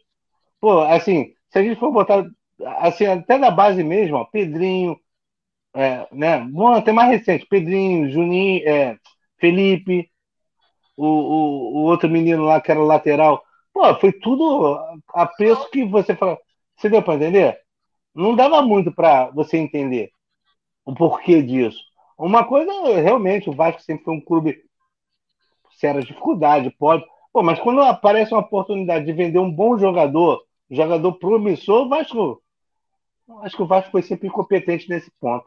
Pô, 0.60 0.80
assim, 0.80 1.34
se 1.50 1.58
a 1.58 1.62
gente 1.62 1.78
for 1.78 1.92
botar 1.92 2.24
assim, 2.78 3.06
até 3.06 3.38
da 3.38 3.50
base 3.50 3.82
mesmo, 3.84 4.16
ó, 4.16 4.24
Pedrinho, 4.24 4.98
é, 5.74 6.06
né? 6.12 6.38
Bom, 6.38 6.68
até 6.68 6.92
mais 6.92 7.10
recente, 7.10 7.46
Pedrinho, 7.46 8.10
Juninho, 8.10 8.66
é, 8.68 8.98
Felipe, 9.38 10.10
o, 10.96 11.06
o, 11.06 11.76
o, 11.78 11.84
outro 11.84 12.08
menino 12.08 12.44
lá 12.44 12.60
que 12.60 12.70
era 12.70 12.80
lateral. 12.80 13.42
Pô, 13.72 13.94
foi 13.96 14.12
tudo 14.12 14.78
a 15.14 15.26
preço 15.26 15.70
que 15.70 15.84
você 15.84 16.16
fala. 16.16 16.38
Você 16.76 16.88
deu 16.88 17.02
para 17.02 17.16
entender? 17.16 17.58
Não 18.16 18.34
dava 18.34 18.62
muito 18.62 18.90
para 18.90 19.30
você 19.30 19.58
entender 19.58 20.10
o 20.84 20.94
porquê 20.94 21.42
disso. 21.42 21.78
Uma 22.18 22.44
coisa, 22.44 22.72
realmente, 23.00 23.50
o 23.50 23.52
Vasco 23.52 23.82
sempre 23.82 24.04
foi 24.04 24.14
um 24.14 24.20
clube 24.20 24.64
séria 25.76 26.00
dificuldade, 26.00 26.74
pode. 26.78 27.04
Pô, 27.30 27.42
mas 27.42 27.60
quando 27.60 27.82
aparece 27.82 28.32
uma 28.32 28.40
oportunidade 28.40 29.04
de 29.04 29.12
vender 29.12 29.38
um 29.38 29.52
bom 29.52 29.76
jogador, 29.76 30.42
jogador 30.70 31.12
promissor, 31.18 31.84
o 31.84 31.88
Vasco. 31.90 32.42
Acho 33.42 33.56
que 33.56 33.62
o 33.62 33.66
Vasco 33.66 33.90
foi 33.90 34.02
sempre 34.02 34.28
incompetente 34.28 34.88
nesse 34.88 35.10
ponto. 35.20 35.44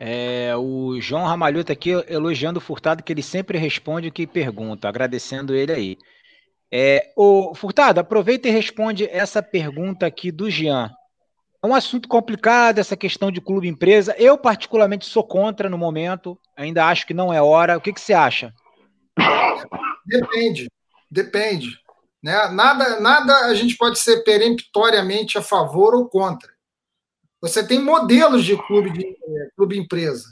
É, 0.00 0.56
o 0.56 1.00
João 1.00 1.24
Ramalhota 1.24 1.72
aqui 1.72 1.90
elogiando 2.08 2.58
o 2.58 2.62
Furtado, 2.62 3.02
que 3.02 3.12
ele 3.12 3.22
sempre 3.22 3.58
responde 3.58 4.08
o 4.08 4.12
que 4.12 4.26
pergunta, 4.26 4.88
agradecendo 4.88 5.54
ele 5.54 5.72
aí. 5.72 5.98
É, 6.72 7.12
o 7.16 7.54
Furtado, 7.54 8.00
aproveita 8.00 8.48
e 8.48 8.50
responde 8.50 9.08
essa 9.08 9.42
pergunta 9.42 10.06
aqui 10.06 10.32
do 10.32 10.50
Jean. 10.50 10.90
É 11.62 11.66
um 11.66 11.74
assunto 11.74 12.08
complicado 12.08 12.78
essa 12.78 12.96
questão 12.96 13.32
de 13.32 13.40
clube 13.40 13.66
empresa. 13.66 14.14
Eu, 14.16 14.38
particularmente, 14.38 15.06
sou 15.06 15.24
contra 15.24 15.68
no 15.68 15.76
momento. 15.76 16.38
Ainda 16.56 16.86
acho 16.86 17.06
que 17.06 17.14
não 17.14 17.32
é 17.32 17.42
hora. 17.42 17.76
O 17.76 17.80
que, 17.80 17.92
que 17.92 18.00
você 18.00 18.12
acha? 18.12 18.54
Depende, 20.06 20.70
depende. 21.10 21.78
Né? 22.22 22.48
Nada, 22.48 23.00
nada 23.00 23.46
a 23.46 23.54
gente 23.54 23.76
pode 23.76 23.98
ser 23.98 24.22
peremptoriamente 24.22 25.36
a 25.36 25.42
favor 25.42 25.94
ou 25.94 26.08
contra. 26.08 26.48
Você 27.40 27.64
tem 27.64 27.80
modelos 27.80 28.44
de 28.44 28.56
clube, 28.56 28.90
de, 28.90 29.06
é, 29.06 29.48
clube 29.56 29.78
empresa. 29.78 30.24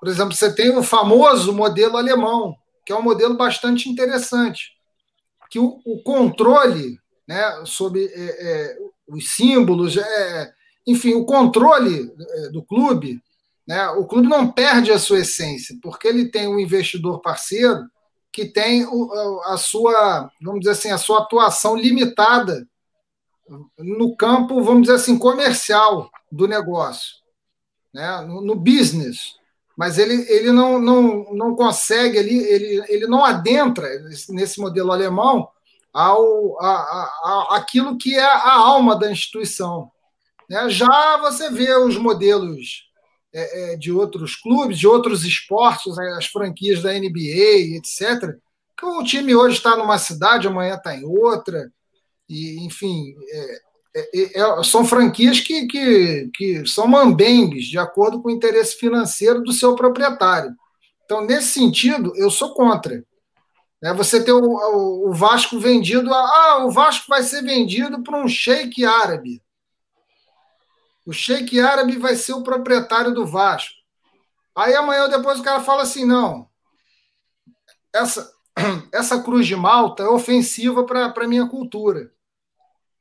Por 0.00 0.08
exemplo, 0.08 0.34
você 0.34 0.54
tem 0.54 0.76
o 0.76 0.82
famoso 0.82 1.52
modelo 1.52 1.96
alemão, 1.96 2.54
que 2.84 2.92
é 2.92 2.96
um 2.96 3.02
modelo 3.02 3.36
bastante 3.36 3.88
interessante, 3.88 4.72
que 5.50 5.58
o, 5.58 5.80
o 5.84 6.02
controle 6.02 6.98
né, 7.26 7.62
sobre 7.64 8.04
é, 8.06 8.12
é, 8.14 8.78
os 9.08 9.34
símbolos, 9.34 9.96
é, 9.96 10.53
enfim, 10.86 11.14
o 11.14 11.24
controle 11.24 12.12
é, 12.18 12.48
do 12.50 12.62
clube, 12.62 13.22
né, 13.66 13.88
o 13.90 14.06
clube 14.06 14.28
não 14.28 14.50
perde 14.50 14.92
a 14.92 14.98
sua 14.98 15.20
essência, 15.20 15.76
porque 15.82 16.06
ele 16.06 16.30
tem 16.30 16.46
um 16.46 16.60
investidor 16.60 17.20
parceiro 17.20 17.88
que 18.30 18.44
tem 18.44 18.84
a 19.46 19.56
sua, 19.56 20.28
vamos 20.42 20.60
dizer 20.60 20.72
assim, 20.72 20.90
a 20.90 20.98
sua 20.98 21.20
atuação 21.20 21.76
limitada 21.76 22.66
no 23.78 24.16
campo, 24.16 24.62
vamos 24.62 24.82
dizer 24.82 24.96
assim, 24.96 25.16
comercial 25.16 26.10
do 26.30 26.48
negócio, 26.48 27.14
né? 27.92 28.22
no, 28.22 28.56
business. 28.56 29.36
Mas 29.76 29.98
ele, 29.98 30.14
ele 30.28 30.50
não, 30.50 30.80
não, 30.80 31.32
não 31.32 31.54
consegue, 31.54 32.18
ele, 32.18 32.36
ele, 32.36 32.84
ele 32.88 33.06
não 33.06 33.24
adentra 33.24 33.88
nesse 34.28 34.60
modelo 34.60 34.90
alemão 34.90 35.48
ao, 35.92 36.60
a, 36.60 36.66
a, 36.66 37.46
aquilo 37.56 37.96
que 37.96 38.16
é 38.16 38.24
a 38.24 38.52
alma 38.52 38.98
da 38.98 39.10
instituição. 39.10 39.92
Né? 40.48 40.68
Já 40.68 41.18
você 41.18 41.50
vê 41.50 41.74
os 41.74 41.96
modelos 41.96 42.84
é, 43.32 43.72
é, 43.72 43.76
de 43.76 43.90
outros 43.90 44.36
clubes, 44.36 44.78
de 44.78 44.86
outros 44.86 45.24
esportes, 45.24 45.98
as 45.98 46.26
franquias 46.26 46.82
da 46.82 46.92
NBA, 46.92 47.76
etc., 47.76 48.36
que 48.76 48.86
o 48.86 49.04
time 49.04 49.34
hoje 49.34 49.56
está 49.56 49.76
numa 49.76 49.98
cidade, 49.98 50.48
amanhã 50.48 50.74
está 50.74 50.96
em 50.96 51.04
outra, 51.04 51.70
e, 52.28 52.64
enfim, 52.64 53.14
é, 53.30 53.60
é, 53.96 54.40
é, 54.40 54.62
são 54.64 54.84
franquias 54.84 55.40
que, 55.40 55.66
que, 55.66 56.30
que 56.34 56.66
são 56.66 56.86
mambembes, 56.86 57.66
de 57.66 57.78
acordo 57.78 58.20
com 58.20 58.28
o 58.28 58.32
interesse 58.32 58.76
financeiro 58.76 59.42
do 59.42 59.52
seu 59.52 59.74
proprietário. 59.76 60.54
Então, 61.04 61.24
nesse 61.24 61.48
sentido, 61.48 62.12
eu 62.16 62.30
sou 62.30 62.54
contra. 62.54 63.04
É 63.82 63.92
você 63.92 64.24
ter 64.24 64.32
o, 64.32 64.40
o, 64.40 65.10
o 65.10 65.12
Vasco 65.12 65.58
vendido, 65.60 66.12
a, 66.12 66.18
ah, 66.18 66.66
o 66.66 66.70
Vasco 66.70 67.04
vai 67.08 67.22
ser 67.22 67.42
vendido 67.42 68.02
para 68.02 68.18
um 68.18 68.26
sheik 68.26 68.84
árabe. 68.84 69.42
O 71.06 71.12
Sheik 71.12 71.60
Árabe 71.60 71.98
vai 71.98 72.16
ser 72.16 72.32
o 72.32 72.42
proprietário 72.42 73.12
do 73.12 73.26
Vasco. 73.26 73.74
Aí 74.56 74.74
amanhã 74.74 75.04
ou 75.04 75.10
depois 75.10 75.40
o 75.40 75.42
cara 75.42 75.60
fala 75.60 75.82
assim: 75.82 76.04
não, 76.04 76.48
essa, 77.92 78.32
essa 78.92 79.22
cruz 79.22 79.46
de 79.46 79.56
malta 79.56 80.02
é 80.02 80.08
ofensiva 80.08 80.84
para 80.84 81.12
a 81.14 81.28
minha 81.28 81.46
cultura. 81.48 82.12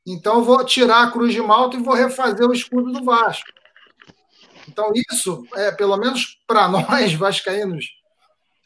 Então 0.06 0.36
eu 0.36 0.43
vou 0.43 0.64
tirar 0.66 1.04
a 1.04 1.12
cruz 1.12 1.34
de 1.34 1.41
malta 1.41 1.78
e 1.78 1.84
vou 1.84 1.93
refazer 1.93 2.47
o 2.47 2.54
escudo 2.54 2.91
do 2.91 3.04
Vasco. 3.04 3.47
Então, 4.68 4.91
isso, 5.12 5.45
é, 5.56 5.72
pelo 5.72 5.97
menos 5.97 6.41
para 6.47 6.68
nós, 6.70 7.14
vascaínos 7.14 7.86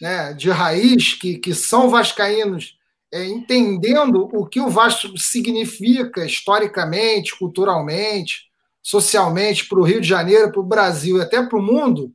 né, 0.02 0.34
de 0.34 0.50
raiz, 0.50 1.14
que, 1.14 1.38
que 1.38 1.54
são 1.54 1.90
vascaínos, 1.90 2.78
é, 3.12 3.26
entendendo 3.26 4.30
o 4.34 4.46
que 4.46 4.60
o 4.60 4.70
Vasco 4.70 5.18
significa 5.18 6.26
historicamente, 6.26 7.38
culturalmente, 7.38 8.47
socialmente 8.88 9.68
para 9.68 9.80
o 9.80 9.84
Rio 9.84 10.00
de 10.00 10.08
Janeiro, 10.08 10.50
para 10.50 10.62
o 10.62 10.66
Brasil 10.66 11.18
e 11.18 11.22
até 11.22 11.46
para 11.46 11.60
o 11.60 11.62
mundo, 11.62 12.10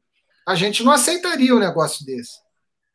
a 0.49 0.55
gente 0.55 0.83
não 0.83 0.91
aceitaria 0.91 1.55
um 1.55 1.59
negócio 1.59 2.03
desse. 2.07 2.39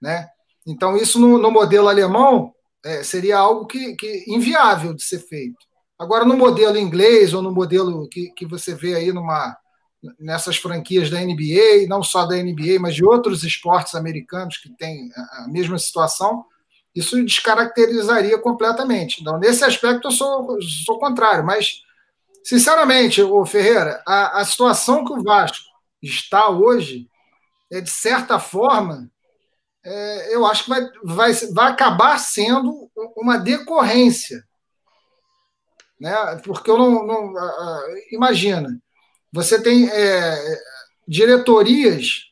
Né? 0.02 0.28
Então, 0.66 0.98
isso 0.98 1.20
no, 1.20 1.38
no 1.38 1.52
modelo 1.52 1.88
alemão 1.88 2.52
é, 2.84 3.04
seria 3.04 3.38
algo 3.38 3.68
que, 3.68 3.96
que, 3.96 4.26
inviável 4.28 4.96
de 4.96 5.04
ser 5.04 5.20
feito. 5.20 5.58
Agora, 6.00 6.26
no 6.26 6.36
modelo 6.36 6.76
inglês 6.76 7.36
ou 7.36 7.44
no 7.44 7.52
modelo 7.52 8.10
que, 8.10 8.32
que 8.32 8.48
você 8.48 8.74
vê 8.74 8.96
aí 8.96 9.14
numa, 9.14 9.56
nessas 10.20 10.58
franquias 10.58 11.12
da 11.12 11.22
NBA, 11.22 11.86
não 11.88 12.02
só 12.02 12.26
da 12.26 12.36
NBA, 12.36 12.80
mas 12.82 12.96
de 12.96 13.06
outros 13.06 13.44
esportes 13.44 13.94
americanos 13.94 14.58
que 14.58 14.76
têm 14.76 15.12
a 15.34 15.48
mesma 15.48 15.78
situação, 15.78 16.44
isso 16.96 17.24
descaracterizaria 17.24 18.40
completamente. 18.40 19.22
Então, 19.22 19.38
nesse 19.38 19.64
aspecto, 19.64 20.08
eu 20.08 20.12
sou, 20.12 20.58
sou 20.84 20.98
contrário, 20.98 21.46
mas 21.46 21.86
Sinceramente, 22.48 23.22
o 23.22 23.46
Ferreira, 23.46 24.02
a, 24.08 24.40
a 24.40 24.46
situação 24.46 25.04
que 25.04 25.12
o 25.12 25.22
Vasco 25.22 25.58
está 26.02 26.48
hoje, 26.48 27.10
é, 27.70 27.82
de 27.82 27.90
certa 27.90 28.40
forma, 28.40 29.12
é, 29.84 30.34
eu 30.34 30.46
acho 30.46 30.64
que 30.64 30.70
vai, 30.70 30.90
vai, 31.04 31.34
vai 31.52 31.72
acabar 31.74 32.18
sendo 32.20 32.90
uma 33.18 33.38
decorrência. 33.38 34.48
Né? 36.00 36.14
Porque 36.46 36.72
eu 36.72 36.78
não. 36.78 37.06
não 37.06 37.34
imagina, 38.14 38.82
você 39.30 39.62
tem 39.62 39.90
é, 39.90 40.62
diretorias 41.06 42.32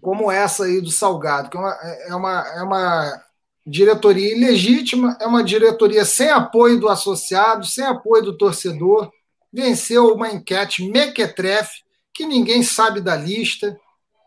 como 0.00 0.32
essa 0.32 0.64
aí 0.64 0.80
do 0.80 0.90
Salgado, 0.90 1.50
que 1.50 1.58
é 1.58 1.60
uma, 1.60 1.74
é 2.06 2.14
uma, 2.14 2.48
é 2.56 2.62
uma 2.62 3.24
diretoria 3.68 4.34
ilegítima, 4.34 5.16
é 5.20 5.26
uma 5.26 5.44
diretoria 5.44 6.04
sem 6.04 6.30
apoio 6.30 6.80
do 6.80 6.88
associado, 6.88 7.66
sem 7.66 7.84
apoio 7.84 8.22
do 8.22 8.36
torcedor, 8.36 9.10
venceu 9.52 10.14
uma 10.14 10.30
enquete 10.30 10.88
mequetrefe, 10.90 11.82
que 12.14 12.26
ninguém 12.26 12.62
sabe 12.62 13.00
da 13.00 13.14
lista, 13.14 13.78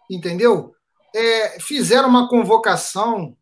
entendeu? 0.10 0.74
É, 1.14 1.60
fizeram 1.60 2.08
uma 2.08 2.30
convocação 2.30 3.36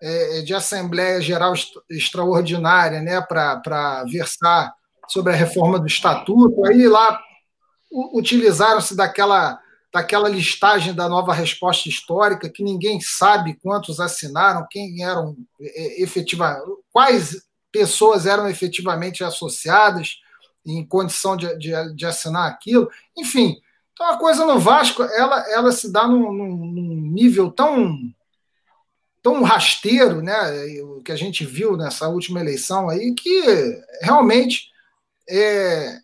é, 0.00 0.40
de 0.42 0.54
Assembleia 0.54 1.20
Geral 1.20 1.52
Extraordinária 1.90 3.00
né, 3.00 3.20
para 3.20 4.04
versar 4.04 4.72
sobre 5.08 5.32
a 5.32 5.36
reforma 5.36 5.78
do 5.78 5.86
Estatuto, 5.86 6.64
aí 6.64 6.88
lá 6.88 7.20
utilizaram-se 8.12 8.96
daquela 8.96 9.60
daquela 9.94 10.28
listagem 10.28 10.92
da 10.92 11.08
nova 11.08 11.32
resposta 11.32 11.88
histórica, 11.88 12.50
que 12.50 12.64
ninguém 12.64 13.00
sabe 13.00 13.54
quantos 13.62 14.00
assinaram, 14.00 14.66
quem 14.68 15.04
eram 15.04 15.36
é, 15.60 16.02
efetivamente, 16.02 16.64
quais 16.90 17.46
pessoas 17.70 18.26
eram 18.26 18.48
efetivamente 18.48 19.22
associadas 19.22 20.16
em 20.66 20.84
condição 20.84 21.36
de, 21.36 21.56
de, 21.58 21.94
de, 21.94 22.06
assinar 22.06 22.50
aquilo. 22.50 22.90
Enfim, 23.16 23.56
então 23.92 24.10
a 24.10 24.18
coisa 24.18 24.44
no 24.44 24.58
Vasco 24.58 25.04
ela, 25.04 25.38
ela 25.52 25.70
se 25.70 25.92
dá 25.92 26.08
num, 26.08 26.32
num 26.32 27.12
nível 27.12 27.52
tão 27.52 27.96
tão 29.22 29.42
rasteiro, 29.42 30.20
né? 30.20 30.34
O 30.82 31.02
que 31.02 31.12
a 31.12 31.16
gente 31.16 31.46
viu 31.46 31.76
nessa 31.76 32.08
última 32.08 32.40
eleição 32.40 32.90
aí, 32.90 33.14
que 33.14 33.80
realmente 34.02 34.70
é, 35.30 35.98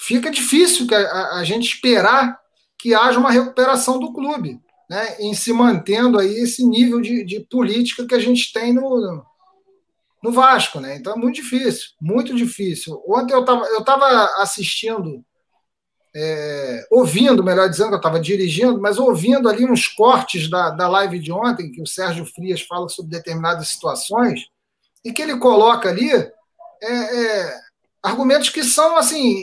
fica 0.00 0.30
difícil 0.30 0.86
a, 0.92 1.38
a, 1.38 1.44
gente 1.44 1.66
esperar 1.66 2.40
que 2.84 2.92
haja 2.92 3.18
uma 3.18 3.30
recuperação 3.30 3.98
do 3.98 4.12
clube, 4.12 4.60
né? 4.90 5.16
Em 5.18 5.32
se 5.32 5.54
mantendo 5.54 6.18
aí 6.18 6.34
esse 6.34 6.62
nível 6.62 7.00
de, 7.00 7.24
de 7.24 7.40
política 7.40 8.06
que 8.06 8.14
a 8.14 8.18
gente 8.18 8.52
tem 8.52 8.74
no, 8.74 9.24
no 10.22 10.30
Vasco, 10.30 10.80
né? 10.80 10.94
Então 10.94 11.14
é 11.14 11.16
muito 11.16 11.36
difícil, 11.36 11.92
muito 11.98 12.34
difícil. 12.34 13.02
Ontem 13.08 13.32
eu 13.32 13.40
estava 13.40 13.64
eu 13.68 13.82
tava 13.82 14.06
assistindo 14.42 15.24
é, 16.14 16.86
ouvindo, 16.90 17.42
melhor 17.42 17.70
dizendo, 17.70 17.92
eu 17.92 17.96
estava 17.96 18.20
dirigindo, 18.20 18.78
mas 18.78 18.98
ouvindo 18.98 19.48
ali 19.48 19.64
uns 19.64 19.88
cortes 19.88 20.50
da, 20.50 20.68
da 20.68 20.86
live 20.86 21.18
de 21.18 21.32
ontem, 21.32 21.72
que 21.72 21.80
o 21.80 21.86
Sérgio 21.86 22.26
Frias 22.26 22.60
fala 22.60 22.86
sobre 22.90 23.16
determinadas 23.16 23.68
situações, 23.68 24.42
e 25.02 25.10
que 25.10 25.22
ele 25.22 25.38
coloca 25.38 25.88
ali 25.88 26.12
é, 26.12 26.32
é, 26.82 27.60
argumentos 28.02 28.50
que 28.50 28.62
são 28.62 28.94
assim 28.94 29.42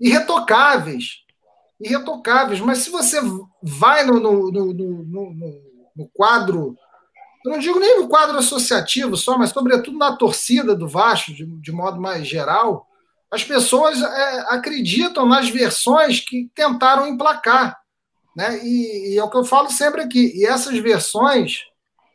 irretocáveis. 0.00 1.21
Irretocáveis, 1.80 2.60
mas 2.60 2.78
se 2.78 2.90
você 2.90 3.20
vai 3.62 4.04
no, 4.04 4.20
no, 4.20 4.52
no, 4.52 4.72
no, 4.72 5.34
no 5.96 6.08
quadro, 6.12 6.76
eu 7.44 7.52
não 7.52 7.58
digo 7.58 7.80
nem 7.80 8.00
no 8.00 8.08
quadro 8.08 8.38
associativo 8.38 9.16
só, 9.16 9.36
mas 9.36 9.50
sobretudo 9.50 9.98
na 9.98 10.16
torcida 10.16 10.74
do 10.74 10.88
Vasco, 10.88 11.32
de, 11.32 11.44
de 11.44 11.72
modo 11.72 12.00
mais 12.00 12.26
geral, 12.26 12.86
as 13.30 13.42
pessoas 13.42 14.00
é, 14.00 14.40
acreditam 14.48 15.26
nas 15.26 15.48
versões 15.48 16.20
que 16.20 16.50
tentaram 16.54 17.06
emplacar. 17.06 17.80
Né? 18.36 18.60
E, 18.62 19.14
e, 19.14 19.18
é 19.18 19.24
o 19.24 19.30
que 19.30 19.36
eu 19.36 19.44
falo 19.44 19.70
sempre 19.70 20.02
aqui. 20.02 20.32
E 20.34 20.46
essas 20.46 20.78
versões 20.78 21.64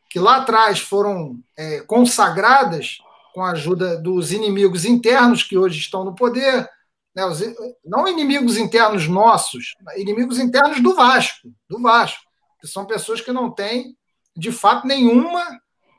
que 0.10 0.20
lá 0.20 0.38
atrás 0.38 0.80
foram 0.80 1.40
é, 1.58 1.82
consagradas 1.82 3.00
com 3.34 3.44
a 3.44 3.52
ajuda 3.52 3.98
dos 3.98 4.32
inimigos 4.32 4.86
internos 4.86 5.44
que 5.44 5.58
hoje 5.58 5.80
estão 5.80 6.04
no 6.04 6.16
poder, 6.16 6.70
né? 7.18 7.26
Os, 7.26 7.42
não 7.84 8.08
inimigos 8.08 8.58
internos 8.58 9.08
nossos, 9.08 9.74
inimigos 9.96 10.38
internos 10.38 10.80
do 10.84 10.94
Vasco, 10.94 11.52
do 11.68 11.82
Vasco, 11.82 12.22
que 12.62 12.68
são 12.68 12.86
pessoas 12.86 13.22
que 13.22 13.32
não 13.32 13.50
têm, 13.50 13.98
de 14.36 14.52
fato, 14.52 14.86
nenhuma, 14.86 15.44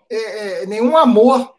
é, 0.09 0.63
é 0.63 0.67
nenhum 0.67 0.97
amor 0.97 1.57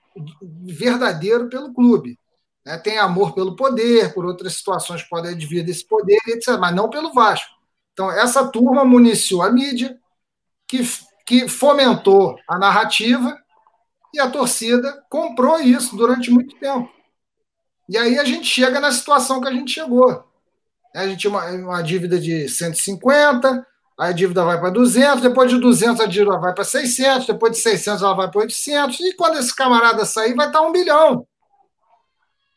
verdadeiro 0.63 1.49
pelo 1.49 1.73
clube. 1.73 2.17
Né? 2.65 2.77
Tem 2.77 2.97
amor 2.99 3.33
pelo 3.33 3.57
poder, 3.57 4.13
por 4.13 4.25
outras 4.25 4.55
situações 4.55 5.03
podem 5.03 5.31
advir 5.31 5.65
desse 5.65 5.85
poder, 5.85 6.19
etc., 6.27 6.57
mas 6.57 6.73
não 6.73 6.89
pelo 6.89 7.13
Vasco. 7.13 7.53
Então, 7.91 8.09
essa 8.09 8.47
turma 8.47 8.85
municiou 8.85 9.41
a 9.41 9.51
mídia, 9.51 9.99
que, 10.65 10.79
que 11.25 11.49
fomentou 11.49 12.37
a 12.47 12.57
narrativa, 12.57 13.37
e 14.13 14.21
a 14.21 14.31
torcida 14.31 15.03
comprou 15.09 15.59
isso 15.59 15.97
durante 15.97 16.31
muito 16.31 16.55
tempo. 16.55 16.89
E 17.89 17.97
aí 17.97 18.17
a 18.17 18.23
gente 18.23 18.45
chega 18.45 18.79
na 18.79 18.91
situação 18.91 19.41
que 19.41 19.47
a 19.49 19.51
gente 19.51 19.71
chegou. 19.71 20.23
A 20.95 21.07
gente 21.07 21.19
tinha 21.19 21.31
uma, 21.31 21.45
uma 21.51 21.81
dívida 21.81 22.17
de 22.19 22.47
150, 22.47 23.67
aí 23.99 24.09
a 24.09 24.13
dívida 24.13 24.45
vai 24.45 24.59
para 24.59 24.69
200, 24.69 25.21
depois 25.21 25.51
de 25.51 25.59
200 25.59 25.99
a 25.99 26.05
dívida 26.05 26.37
vai 26.37 26.53
para 26.53 26.63
600, 26.63 27.27
depois 27.27 27.51
de 27.51 27.59
600 27.59 28.01
ela 28.01 28.15
vai 28.15 28.29
para 28.29 28.41
800, 28.41 28.99
e 29.01 29.13
quando 29.13 29.37
esse 29.37 29.53
camarada 29.53 30.05
sair 30.05 30.33
vai 30.35 30.47
estar 30.47 30.61
um 30.61 30.71
bilhão 30.71 31.27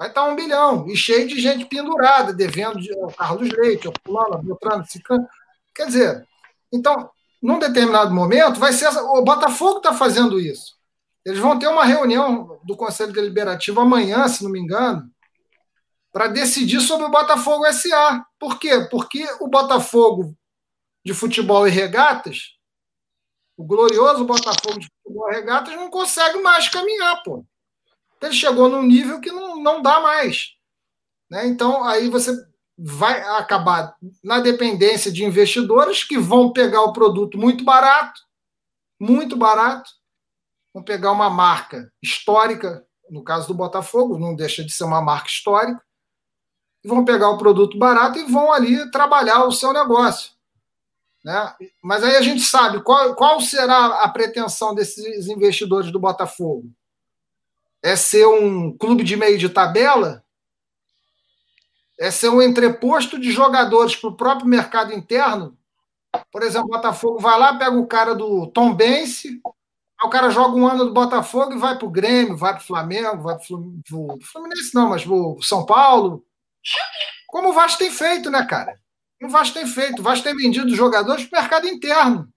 vai 0.02 0.08
estar 0.08 0.24
um 0.24 0.34
bilhão, 0.34 0.88
e 0.88 0.96
cheio 0.96 1.28
de 1.28 1.40
gente 1.40 1.64
pendurada, 1.64 2.32
devendo 2.32 2.80
de, 2.80 2.92
ao 2.92 3.12
Carlos 3.12 3.48
Leite, 3.50 3.86
ao 3.86 3.92
Fulano, 4.04 4.34
ao 4.34 4.42
Beltrano, 4.42 4.84
Cicano. 4.84 5.24
Quer 5.72 5.86
dizer, 5.86 6.26
então, 6.72 7.08
num 7.40 7.56
determinado 7.60 8.12
momento, 8.12 8.58
vai 8.58 8.72
ser. 8.72 8.88
O 8.88 9.22
Botafogo 9.22 9.76
está 9.76 9.94
fazendo 9.94 10.40
isso. 10.40 10.74
Eles 11.24 11.38
vão 11.38 11.56
ter 11.56 11.68
uma 11.68 11.84
reunião 11.84 12.58
do 12.64 12.76
Conselho 12.76 13.12
Deliberativo 13.12 13.80
amanhã, 13.80 14.26
se 14.26 14.42
não 14.42 14.50
me 14.50 14.58
engano, 14.58 15.08
para 16.12 16.28
decidir 16.28 16.80
sobre 16.80 17.06
o 17.06 17.10
Botafogo 17.10 17.64
SA. 17.72 18.24
Por 18.38 18.58
quê? 18.58 18.86
Porque 18.90 19.24
o 19.40 19.48
Botafogo 19.48 20.36
de 21.04 21.14
futebol 21.14 21.66
e 21.66 21.70
regatas, 21.70 22.52
o 23.56 23.64
glorioso 23.64 24.24
Botafogo 24.24 24.78
de 24.78 24.86
futebol 24.86 25.30
e 25.30 25.34
regatas, 25.34 25.74
não 25.74 25.90
consegue 25.90 26.38
mais 26.40 26.68
caminhar, 26.68 27.22
pô 27.22 27.44
ele 28.26 28.34
chegou 28.34 28.68
num 28.68 28.82
nível 28.82 29.20
que 29.20 29.30
não, 29.30 29.60
não 29.62 29.82
dá 29.82 30.00
mais. 30.00 30.52
Né? 31.30 31.46
Então, 31.46 31.84
aí 31.84 32.08
você 32.08 32.32
vai 32.76 33.20
acabar 33.38 33.94
na 34.22 34.40
dependência 34.40 35.12
de 35.12 35.24
investidores 35.24 36.04
que 36.04 36.18
vão 36.18 36.52
pegar 36.52 36.82
o 36.82 36.92
produto 36.92 37.38
muito 37.38 37.64
barato, 37.64 38.20
muito 39.00 39.36
barato, 39.36 39.90
vão 40.72 40.82
pegar 40.82 41.12
uma 41.12 41.28
marca 41.28 41.92
histórica, 42.02 42.84
no 43.10 43.22
caso 43.22 43.48
do 43.48 43.54
Botafogo, 43.54 44.18
não 44.18 44.34
deixa 44.34 44.64
de 44.64 44.72
ser 44.72 44.84
uma 44.84 45.02
marca 45.02 45.28
histórica, 45.28 45.82
vão 46.84 47.04
pegar 47.04 47.30
o 47.30 47.38
produto 47.38 47.78
barato 47.78 48.18
e 48.18 48.24
vão 48.24 48.52
ali 48.52 48.90
trabalhar 48.90 49.44
o 49.44 49.52
seu 49.52 49.72
negócio. 49.72 50.32
Né? 51.24 51.54
Mas 51.82 52.02
aí 52.02 52.16
a 52.16 52.22
gente 52.22 52.42
sabe 52.42 52.82
qual, 52.82 53.14
qual 53.14 53.40
será 53.40 54.02
a 54.02 54.08
pretensão 54.08 54.74
desses 54.74 55.28
investidores 55.28 55.92
do 55.92 56.00
Botafogo 56.00 56.70
é 57.82 57.96
ser 57.96 58.26
um 58.26 58.76
clube 58.76 59.02
de 59.02 59.16
meio 59.16 59.36
de 59.36 59.48
tabela, 59.48 60.24
é 61.98 62.10
ser 62.10 62.28
um 62.28 62.40
entreposto 62.40 63.18
de 63.18 63.32
jogadores 63.32 63.96
para 63.96 64.10
o 64.10 64.16
próprio 64.16 64.48
mercado 64.48 64.92
interno. 64.92 65.56
Por 66.30 66.42
exemplo, 66.42 66.68
o 66.68 66.72
Botafogo 66.72 67.18
vai 67.18 67.38
lá, 67.38 67.56
pega 67.56 67.76
o 67.76 67.86
cara 67.86 68.14
do 68.14 68.46
Tom 68.48 68.74
Bense, 68.74 69.40
o 70.02 70.08
cara 70.08 70.30
joga 70.30 70.56
um 70.56 70.66
ano 70.66 70.84
do 70.86 70.92
Botafogo 70.92 71.54
e 71.54 71.58
vai 71.58 71.76
para 71.76 71.86
o 71.86 71.90
Grêmio, 71.90 72.36
vai 72.36 72.52
para 72.52 72.62
o 72.62 72.66
Flamengo, 72.66 73.22
vai 73.22 73.36
para 73.36 73.56
o 73.56 74.18
Fluminense, 74.20 74.74
não, 74.74 74.90
mas 74.90 75.04
para 75.04 75.12
o 75.12 75.42
São 75.42 75.64
Paulo. 75.64 76.24
Como 77.26 77.50
o 77.50 77.52
Vasco 77.52 77.78
tem 77.78 77.90
feito, 77.90 78.30
né, 78.30 78.44
cara? 78.44 78.78
O 79.22 79.28
Vasco 79.28 79.54
tem 79.54 79.66
feito. 79.66 80.00
O 80.00 80.02
Vasco 80.02 80.24
tem 80.24 80.36
vendido 80.36 80.74
jogadores 80.74 81.24
para 81.26 81.38
o 81.38 81.42
mercado 81.42 81.68
interno. 81.68 82.28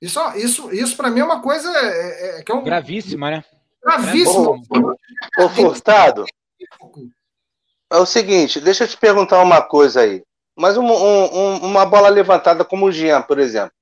Isso, 0.00 0.20
isso, 0.36 0.72
isso 0.72 0.96
para 0.96 1.10
mim 1.10 1.20
é 1.20 1.24
uma 1.24 1.40
coisa 1.40 1.68
é, 1.70 1.86
é, 1.86 2.40
é, 2.40 2.42
que 2.42 2.50
é 2.50 2.54
um... 2.54 2.64
gravíssima, 2.64 3.30
né? 3.30 3.44
Gravíssima. 3.80 4.60
Ô, 5.38 5.48
Furtado, 5.48 6.24
é 7.90 7.96
o 7.96 8.06
seguinte, 8.06 8.60
deixa 8.60 8.82
eu 8.84 8.88
te 8.88 8.96
perguntar 8.96 9.40
uma 9.40 9.62
coisa 9.62 10.00
aí. 10.00 10.24
Mas 10.56 10.76
um, 10.76 10.84
um, 10.84 11.56
uma 11.58 11.86
bola 11.86 12.08
levantada 12.08 12.64
como 12.64 12.86
o 12.86 12.92
Jean, 12.92 13.22
por 13.22 13.38
exemplo. 13.38 13.72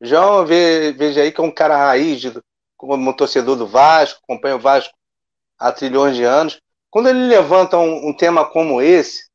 Jean, 0.00 0.44
veja 0.44 1.22
aí 1.22 1.32
que 1.32 1.40
é 1.40 1.44
um 1.44 1.50
cara 1.50 1.76
raiz, 1.76 2.20
de, 2.20 2.32
como 2.76 3.16
torcedor 3.16 3.56
do 3.56 3.66
Vasco, 3.66 4.20
acompanha 4.24 4.56
o 4.56 4.60
Vasco 4.60 4.94
há 5.58 5.72
trilhões 5.72 6.16
de 6.16 6.24
anos. 6.24 6.60
Quando 6.92 7.08
ele 7.08 7.26
levanta 7.26 7.78
um, 7.78 8.10
um 8.10 8.14
tema 8.14 8.44
como 8.44 8.82
esse, 8.82 9.30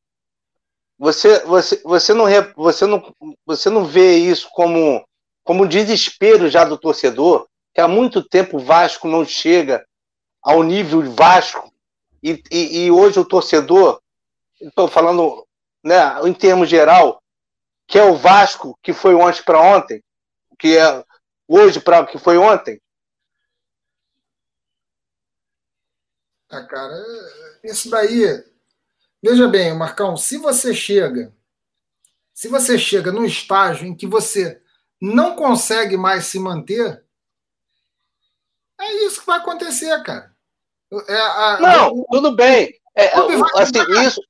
você, 0.96 1.40
você, 1.40 1.82
você, 1.82 2.14
não, 2.14 2.26
você, 2.54 2.86
não, 2.86 3.14
você 3.44 3.68
não 3.68 3.84
vê 3.84 4.16
isso 4.16 4.48
como 4.52 5.04
como 5.42 5.66
desespero 5.66 6.48
já 6.50 6.62
do 6.62 6.76
torcedor, 6.76 7.48
que 7.74 7.80
há 7.80 7.88
muito 7.88 8.22
tempo 8.22 8.58
o 8.58 8.60
Vasco 8.60 9.08
não 9.08 9.24
chega 9.24 9.82
ao 10.42 10.62
nível 10.62 11.10
Vasco, 11.10 11.72
e, 12.22 12.42
e, 12.50 12.84
e 12.84 12.90
hoje 12.90 13.18
o 13.18 13.24
torcedor, 13.24 13.98
estou 14.60 14.86
falando 14.86 15.46
né, 15.82 15.96
em 16.24 16.34
termos 16.34 16.68
geral, 16.68 17.22
que 17.86 17.98
é 17.98 18.04
o 18.04 18.14
Vasco 18.14 18.78
que 18.82 18.92
foi 18.92 19.14
ontem 19.14 19.42
para 19.42 19.58
ontem, 19.58 20.04
que 20.58 20.76
é 20.76 21.02
hoje 21.48 21.80
para 21.80 22.04
que 22.04 22.18
foi 22.18 22.36
ontem. 22.36 22.78
Ah, 26.50 26.62
cara, 26.62 26.94
isso 27.62 27.90
daí. 27.90 28.44
Veja 29.22 29.48
bem, 29.48 29.74
Marcão, 29.76 30.16
se 30.16 30.38
você 30.38 30.72
chega, 30.72 31.32
se 32.32 32.48
você 32.48 32.78
chega 32.78 33.10
num 33.10 33.24
estágio 33.24 33.86
em 33.86 33.94
que 33.94 34.06
você 34.06 34.60
não 35.00 35.34
consegue 35.34 35.96
mais 35.96 36.26
se 36.26 36.38
manter, 36.38 37.04
é 38.80 39.06
isso 39.06 39.20
que 39.20 39.26
vai 39.26 39.38
acontecer, 39.38 40.02
cara. 40.02 40.32
É, 41.08 41.16
a, 41.16 41.58
não, 41.60 42.04
tudo 42.10 42.34
bem. 42.34 42.72
É, 42.96 43.12
assim, 43.56 44.06
isso, 44.06 44.22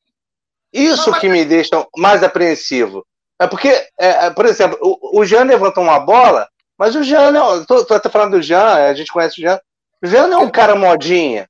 isso 0.73 1.11
não, 1.11 1.21
que 1.21 1.29
me 1.29 1.45
deixa 1.45 1.87
mais 1.97 2.23
apreensivo. 2.23 3.07
É 3.39 3.47
porque, 3.47 3.69
é, 3.99 4.27
é, 4.27 4.31
por 4.31 4.47
exemplo, 4.47 4.79
o, 4.81 5.21
o 5.21 5.25
Jean 5.25 5.45
levantou 5.45 5.85
uma 5.85 6.01
bola, 6.01 6.49
mas 6.77 6.97
o 6.97 7.03
Jean, 7.03 7.33
tô 7.67 7.95
até 7.95 8.09
falando 8.09 8.33
do 8.33 8.43
Jean, 8.43 8.75
a 8.75 8.95
gente 8.95 9.13
conhece 9.13 9.39
o 9.39 9.43
Jean. 9.43 9.61
O 10.03 10.07
Jean 10.07 10.27
não 10.27 10.43
é 10.43 10.45
um 10.45 10.51
cara 10.51 10.75
modinha, 10.75 11.49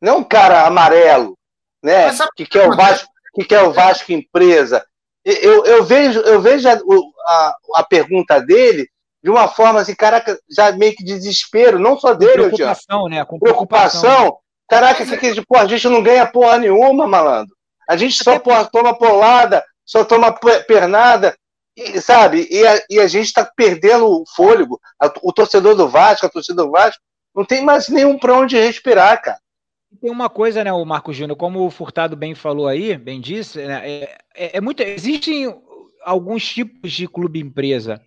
não 0.00 0.14
é 0.14 0.16
um 0.16 0.24
cara 0.24 0.66
amarelo, 0.66 1.36
né? 1.82 2.10
Que 2.36 2.46
quer 2.46 2.68
o 2.68 2.74
Vasco, 2.74 3.08
que 3.34 3.44
quer 3.44 3.62
o 3.62 3.72
Vasco 3.72 4.12
empresa 4.12 4.84
eu, 5.24 5.64
eu 5.64 5.84
vejo, 5.84 6.20
eu 6.20 6.40
vejo 6.40 6.68
a, 6.68 6.72
a, 6.72 7.56
a, 7.76 7.84
pergunta 7.84 8.40
dele 8.40 8.88
de 9.22 9.28
uma 9.28 9.48
forma 9.48 9.80
assim, 9.80 9.94
caraca, 9.94 10.38
já 10.50 10.72
meio 10.72 10.94
que 10.96 11.04
desespero, 11.04 11.78
não 11.78 11.98
só 11.98 12.14
dele, 12.14 12.48
preocupação, 12.48 13.06
né? 13.06 13.24
Com 13.24 13.38
preocupação. 13.38 14.00
preocupação. 14.00 14.38
Caraca, 14.68 15.04
que, 15.04 15.34
que, 15.34 15.44
pô, 15.44 15.56
a 15.56 15.66
gente 15.66 15.86
não 15.88 16.02
ganha 16.02 16.26
porra 16.26 16.56
nenhuma, 16.56 17.06
malandro. 17.06 17.54
A 17.88 17.96
gente 17.96 18.22
só 18.22 18.38
porra, 18.38 18.64
toma 18.64 18.96
polada, 18.96 19.64
só 19.84 20.04
toma 20.04 20.32
pernada. 20.66 21.36
E, 21.76 22.00
sabe, 22.00 22.48
e 22.50 22.66
a, 22.66 22.82
e 22.88 23.00
a 23.00 23.06
gente 23.06 23.26
está 23.26 23.44
perdendo 23.44 24.06
o 24.06 24.24
fôlego. 24.34 24.80
o 25.22 25.32
torcedor 25.32 25.74
do 25.74 25.88
Vasco, 25.88 26.24
a 26.24 26.30
torcida 26.30 26.62
do 26.62 26.70
Vasco, 26.70 27.02
não 27.34 27.44
tem 27.44 27.62
mais 27.62 27.88
nenhum 27.88 28.18
para 28.18 28.34
onde 28.34 28.56
respirar, 28.58 29.20
cara. 29.20 29.38
Tem 30.00 30.10
uma 30.10 30.30
coisa, 30.30 30.62
né, 30.62 30.72
o 30.72 30.84
Marco 30.84 31.12
Júnior, 31.12 31.36
como 31.36 31.66
o 31.66 31.70
Furtado 31.70 32.16
bem 32.16 32.34
falou 32.34 32.68
aí, 32.68 32.96
bem 32.96 33.20
disse, 33.20 33.58
né, 33.58 33.90
é, 33.90 34.18
é, 34.34 34.56
é 34.58 34.60
muito. 34.60 34.82
Existem 34.82 35.52
alguns 36.04 36.46
tipos 36.46 36.92
de 36.92 37.08
clube 37.08 37.40
empresa. 37.40 38.00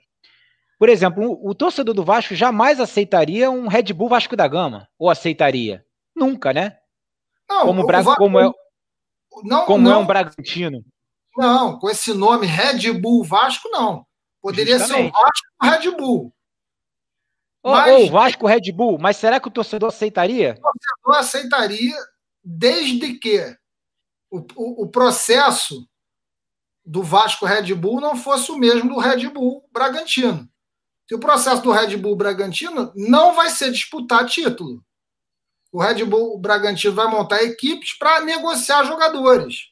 Por 0.80 0.90
exemplo, 0.90 1.24
o, 1.24 1.50
o 1.50 1.56
torcedor 1.56 1.94
do 1.94 2.04
Vasco 2.04 2.36
jamais 2.36 2.80
aceitaria 2.80 3.50
um 3.52 3.68
Red 3.68 3.94
Bull 3.94 4.10
Vasco 4.10 4.36
da 4.36 4.48
Gama. 4.48 4.88
Ou 4.98 5.10
aceitaria? 5.10 5.86
Nunca, 6.16 6.54
né? 6.54 6.78
Não, 7.50 7.66
como, 7.66 7.86
Bra 7.86 8.02
Vasco, 8.02 8.20
como, 8.20 8.40
é, 8.40 8.52
não, 9.44 9.66
como 9.66 9.84
não, 9.84 9.94
é 9.94 9.98
um 9.98 10.06
Bragantino. 10.06 10.84
Não, 11.38 11.80
com 11.80 11.90
esse 11.90 12.14
nome 12.14 12.46
Red 12.46 12.92
Bull 12.94 13.24
Vasco, 13.24 13.70
não. 13.70 14.06
Poderia 14.42 14.78
Justamente. 14.78 15.14
ser 15.14 15.20
o 15.20 15.22
Vasco 15.22 15.48
Red 15.62 15.98
Bull. 15.98 16.34
Mas, 17.64 17.94
ou 17.94 18.12
Vasco 18.12 18.46
Red 18.46 18.72
Bull, 18.74 18.98
mas 19.00 19.18
será 19.18 19.40
que 19.40 19.48
o 19.48 19.52
torcedor 19.52 19.90
aceitaria? 19.90 20.58
O 20.60 20.62
torcedor 20.62 21.20
aceitaria 21.20 21.96
desde 22.44 23.14
que 23.14 23.58
o, 24.30 24.40
o, 24.56 24.84
o 24.84 24.88
processo 24.90 25.88
do 26.86 27.02
Vasco 27.02 27.46
Red 27.46 27.74
Bull 27.74 28.02
não 28.02 28.16
fosse 28.16 28.52
o 28.52 28.58
mesmo 28.58 28.94
do 28.94 29.00
Red 29.00 29.30
Bull 29.30 29.66
Bragantino. 29.72 30.50
Se 31.08 31.16
o 31.16 31.20
processo 31.20 31.62
do 31.62 31.72
Red 31.72 31.96
Bull 31.98 32.16
Bragantino 32.16 32.92
não 32.96 33.34
vai 33.34 33.50
ser 33.50 33.72
disputar 33.72 34.26
título. 34.26 34.84
O 35.72 35.82
Red 35.82 36.04
Bull 36.04 36.38
Bragantino 36.38 36.94
vai 36.94 37.08
montar 37.08 37.44
equipes 37.44 37.94
para 37.94 38.22
negociar 38.22 38.84
jogadores. 38.84 39.70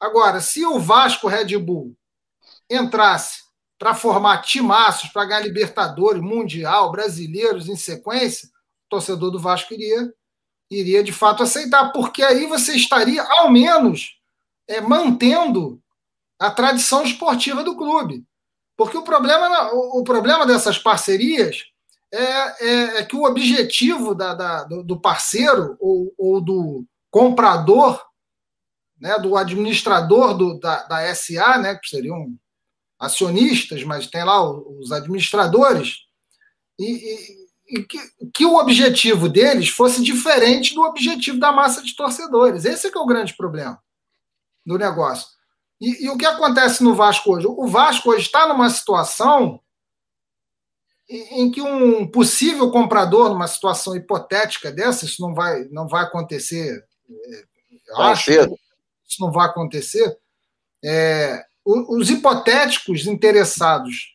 Agora, 0.00 0.40
se 0.40 0.64
o 0.64 0.78
Vasco 0.78 1.28
Red 1.28 1.56
Bull 1.58 1.96
entrasse 2.68 3.43
para 3.84 3.94
formar 3.94 4.40
timaços 4.40 5.10
para 5.10 5.26
ganhar 5.26 5.40
Libertadores, 5.40 6.22
Mundial, 6.22 6.90
Brasileiros 6.90 7.68
em 7.68 7.76
sequência, 7.76 8.48
o 8.48 8.88
torcedor 8.88 9.30
do 9.30 9.38
Vasco 9.38 9.74
iria, 9.74 10.10
iria 10.70 11.04
de 11.04 11.12
fato 11.12 11.42
aceitar, 11.42 11.92
porque 11.92 12.22
aí 12.22 12.46
você 12.46 12.74
estaria, 12.74 13.22
ao 13.22 13.50
menos, 13.50 14.18
é, 14.66 14.80
mantendo 14.80 15.82
a 16.38 16.50
tradição 16.50 17.04
esportiva 17.04 17.62
do 17.62 17.76
clube. 17.76 18.24
Porque 18.74 18.96
o 18.96 19.02
problema, 19.02 19.70
o 19.74 20.02
problema 20.02 20.46
dessas 20.46 20.78
parcerias 20.78 21.64
é, 22.10 22.66
é, 22.66 22.82
é 23.00 23.04
que 23.04 23.14
o 23.14 23.24
objetivo 23.24 24.14
da, 24.14 24.34
da, 24.34 24.64
do 24.64 24.98
parceiro 24.98 25.76
ou, 25.78 26.10
ou 26.16 26.40
do 26.40 26.86
comprador 27.10 28.02
né, 28.98 29.18
do 29.18 29.36
administrador 29.36 30.34
do, 30.34 30.58
da, 30.58 30.84
da 30.84 31.14
SA, 31.14 31.58
né, 31.58 31.74
que 31.74 31.86
seriam 31.86 32.34
acionistas, 32.98 33.82
mas 33.84 34.06
tem 34.06 34.24
lá 34.24 34.42
os 34.42 34.92
administradores, 34.92 35.98
e, 36.78 36.84
e, 36.84 37.78
e 37.78 37.84
que, 37.84 37.98
que, 38.32 38.44
o 38.44 38.56
objetivo 38.56 39.28
deles 39.28 39.68
fosse 39.68 40.02
diferente 40.02 40.74
do 40.74 40.82
objetivo 40.82 41.38
da 41.38 41.52
massa 41.52 41.82
de 41.82 41.94
torcedores. 41.94 42.64
Esse 42.64 42.86
é 42.86 42.90
que 42.90 42.98
é 42.98 43.00
o 43.00 43.06
grande 43.06 43.34
problema 43.36 43.80
do 44.66 44.78
negócio. 44.78 45.28
E, 45.80 46.04
e 46.04 46.10
o 46.10 46.16
que 46.16 46.26
acontece 46.26 46.82
no 46.82 46.94
Vasco 46.94 47.32
hoje? 47.32 47.46
O 47.46 47.66
Vasco 47.66 48.10
hoje 48.10 48.26
está 48.26 48.46
numa 48.46 48.70
situação 48.70 49.60
em, 51.08 51.42
em 51.42 51.50
que 51.50 51.60
um 51.60 52.06
possível 52.06 52.70
comprador, 52.70 53.28
numa 53.28 53.46
situação 53.46 53.94
hipotética 53.94 54.72
dessa, 54.72 55.04
isso 55.04 55.20
não 55.20 55.34
vai, 55.34 55.64
não 55.70 55.86
vai 55.86 56.04
acontecer, 56.04 56.84
é, 57.10 57.44
acho, 57.96 58.24
cedo 58.24 58.58
isso 59.06 59.20
não 59.20 59.30
vai 59.30 59.46
acontecer, 59.46 60.18
é, 60.82 61.44
os 61.64 62.10
hipotéticos 62.10 63.06
interessados, 63.06 64.14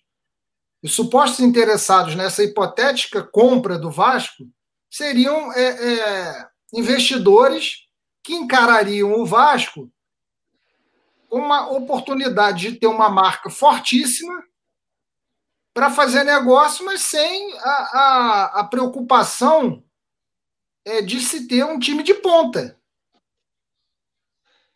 os 0.83 0.93
supostos 0.93 1.39
interessados 1.39 2.15
nessa 2.15 2.43
hipotética 2.43 3.23
compra 3.23 3.77
do 3.77 3.89
Vasco 3.89 4.47
seriam 4.89 5.51
é, 5.53 5.63
é, 5.63 6.47
investidores 6.73 7.87
que 8.23 8.33
encarariam 8.33 9.13
o 9.13 9.25
Vasco 9.25 9.91
como 11.27 11.45
uma 11.45 11.69
oportunidade 11.69 12.71
de 12.71 12.79
ter 12.79 12.87
uma 12.87 13.09
marca 13.09 13.49
fortíssima 13.49 14.43
para 15.73 15.91
fazer 15.91 16.23
negócio, 16.23 16.83
mas 16.85 17.01
sem 17.01 17.53
a, 17.59 17.69
a, 17.69 18.43
a 18.61 18.63
preocupação 18.63 19.83
é, 20.83 21.01
de 21.01 21.21
se 21.21 21.47
ter 21.47 21.63
um 21.63 21.79
time 21.79 22.03
de 22.03 22.15
ponta. 22.15 22.78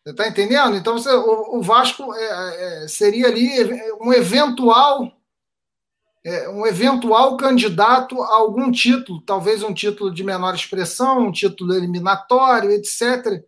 Você 0.04 0.12
está 0.12 0.28
entendendo? 0.28 0.76
Então, 0.76 0.98
você, 0.98 1.10
o, 1.10 1.58
o, 1.58 1.62
Vasco 1.62 2.14
é, 2.14 2.84
é, 2.84 2.88
seria 2.88 3.28
ali 3.28 3.50
um 4.02 4.12
eventual 4.12 5.12
é, 6.26 6.48
um 6.48 6.66
eventual 6.66 7.36
candidato 7.36 8.22
a 8.22 8.36
algum 8.36 8.72
título, 8.72 9.22
talvez 9.22 9.62
um 9.62 9.74
título 9.74 10.14
de 10.14 10.24
menor 10.24 10.56
expressão, 10.56 11.28
um 11.28 11.32
título 11.32 11.74
eliminatório, 11.74 12.72
etc. 12.72 13.44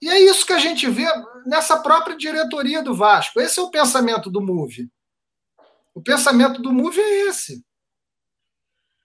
E 0.00 0.08
é 0.08 0.18
isso 0.20 0.46
que 0.46 0.52
a 0.52 0.58
gente 0.58 0.88
vê 0.88 1.06
nessa 1.44 1.78
própria 1.78 2.16
diretoria 2.16 2.82
do 2.82 2.94
Vasco. 2.94 3.40
Esse 3.40 3.60
é 3.60 3.62
o 3.62 3.70
pensamento 3.70 4.30
do 4.30 4.40
MUVE. 4.40 4.90
O 5.94 6.02
pensamento 6.02 6.60
do 6.60 6.72
MUVE 6.72 7.00
é 7.00 7.28
esse. 7.28 7.62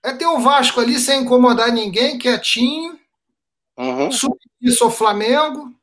É 0.02 0.12
ter 0.14 0.26
o 0.26 0.40
Vasco 0.40 0.80
ali 0.80 0.98
sem 0.98 1.22
incomodar 1.22 1.70
ninguém, 1.70 2.18
quietinho, 2.18 2.98
uhum. 3.78 4.10
submissa 4.10 4.84
ao 4.84 4.90
Flamengo, 4.90 5.74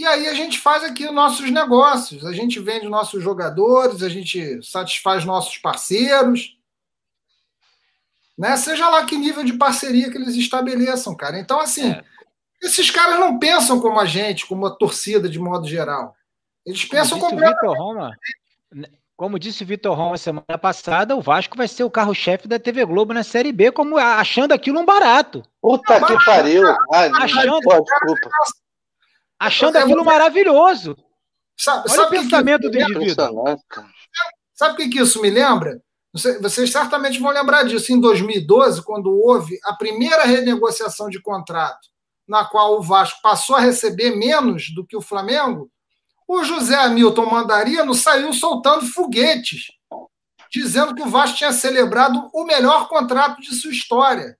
e 0.00 0.06
aí 0.06 0.26
a 0.28 0.34
gente 0.34 0.58
faz 0.58 0.82
aqui 0.82 1.04
os 1.04 1.12
nossos 1.12 1.50
negócios, 1.50 2.24
a 2.24 2.32
gente 2.32 2.58
vende 2.58 2.88
nossos 2.88 3.22
jogadores, 3.22 4.02
a 4.02 4.08
gente 4.08 4.62
satisfaz 4.62 5.26
nossos 5.26 5.58
parceiros. 5.58 6.56
Né? 8.36 8.56
Seja 8.56 8.88
lá 8.88 9.04
que 9.04 9.18
nível 9.18 9.44
de 9.44 9.52
parceria 9.52 10.10
que 10.10 10.16
eles 10.16 10.34
estabeleçam, 10.36 11.14
cara. 11.14 11.38
Então, 11.38 11.60
assim, 11.60 11.90
é. 11.90 12.02
esses 12.62 12.90
caras 12.90 13.20
não 13.20 13.38
pensam 13.38 13.78
como 13.78 14.00
a 14.00 14.06
gente, 14.06 14.46
como 14.46 14.64
a 14.64 14.70
torcida 14.70 15.28
de 15.28 15.38
modo 15.38 15.68
geral. 15.68 16.16
Eles 16.64 16.86
pensam 16.86 17.18
como 17.18 17.32
completamente. 17.32 17.78
Roma, 17.78 18.16
como 19.18 19.38
disse 19.38 19.64
o 19.64 19.66
Vitor 19.66 19.94
Roma 19.94 20.16
semana 20.16 20.56
passada, 20.58 21.14
o 21.14 21.20
Vasco 21.20 21.58
vai 21.58 21.68
ser 21.68 21.84
o 21.84 21.90
carro-chefe 21.90 22.48
da 22.48 22.58
TV 22.58 22.86
Globo 22.86 23.12
na 23.12 23.22
Série 23.22 23.52
B, 23.52 23.70
como 23.70 23.98
achando 23.98 24.52
aquilo 24.52 24.80
um 24.80 24.86
barato. 24.86 25.42
Puta 25.60 26.00
que 26.06 26.24
pariu! 26.24 26.66
Ai, 26.90 27.10
achando, 27.12 27.60
pô, 27.60 27.82
desculpa 27.82 28.30
achando 29.40 29.78
é, 29.78 29.82
aquilo 29.82 30.04
maravilhoso. 30.04 30.94
Sabe, 31.56 31.88
Olha 31.88 31.96
sabe 31.96 32.18
o 32.18 32.22
pensamento 32.22 32.70
que 32.70 32.70
que 32.70 32.84
do 32.84 32.98
indivíduo. 32.98 33.58
Sabe 34.54 34.74
o 34.74 34.76
que, 34.76 34.88
que 34.90 35.00
isso 35.00 35.22
me 35.22 35.30
lembra? 35.30 35.80
Vocês 36.12 36.70
certamente 36.70 37.18
vão 37.18 37.30
lembrar 37.30 37.62
disso. 37.62 37.92
Em 37.92 38.00
2012, 38.00 38.82
quando 38.82 39.10
houve 39.10 39.58
a 39.64 39.72
primeira 39.72 40.24
renegociação 40.24 41.08
de 41.08 41.20
contrato, 41.20 41.88
na 42.28 42.44
qual 42.44 42.78
o 42.78 42.82
Vasco 42.82 43.20
passou 43.22 43.56
a 43.56 43.60
receber 43.60 44.14
menos 44.16 44.72
do 44.74 44.86
que 44.86 44.96
o 44.96 45.00
Flamengo, 45.00 45.70
o 46.28 46.44
José 46.44 46.76
Hamilton 46.76 47.26
Mandarino 47.26 47.94
saiu 47.94 48.32
soltando 48.32 48.86
foguetes, 48.86 49.66
dizendo 50.50 50.94
que 50.94 51.02
o 51.02 51.08
Vasco 51.08 51.38
tinha 51.38 51.52
celebrado 51.52 52.28
o 52.34 52.44
melhor 52.44 52.88
contrato 52.88 53.40
de 53.40 53.54
sua 53.54 53.70
história. 53.70 54.36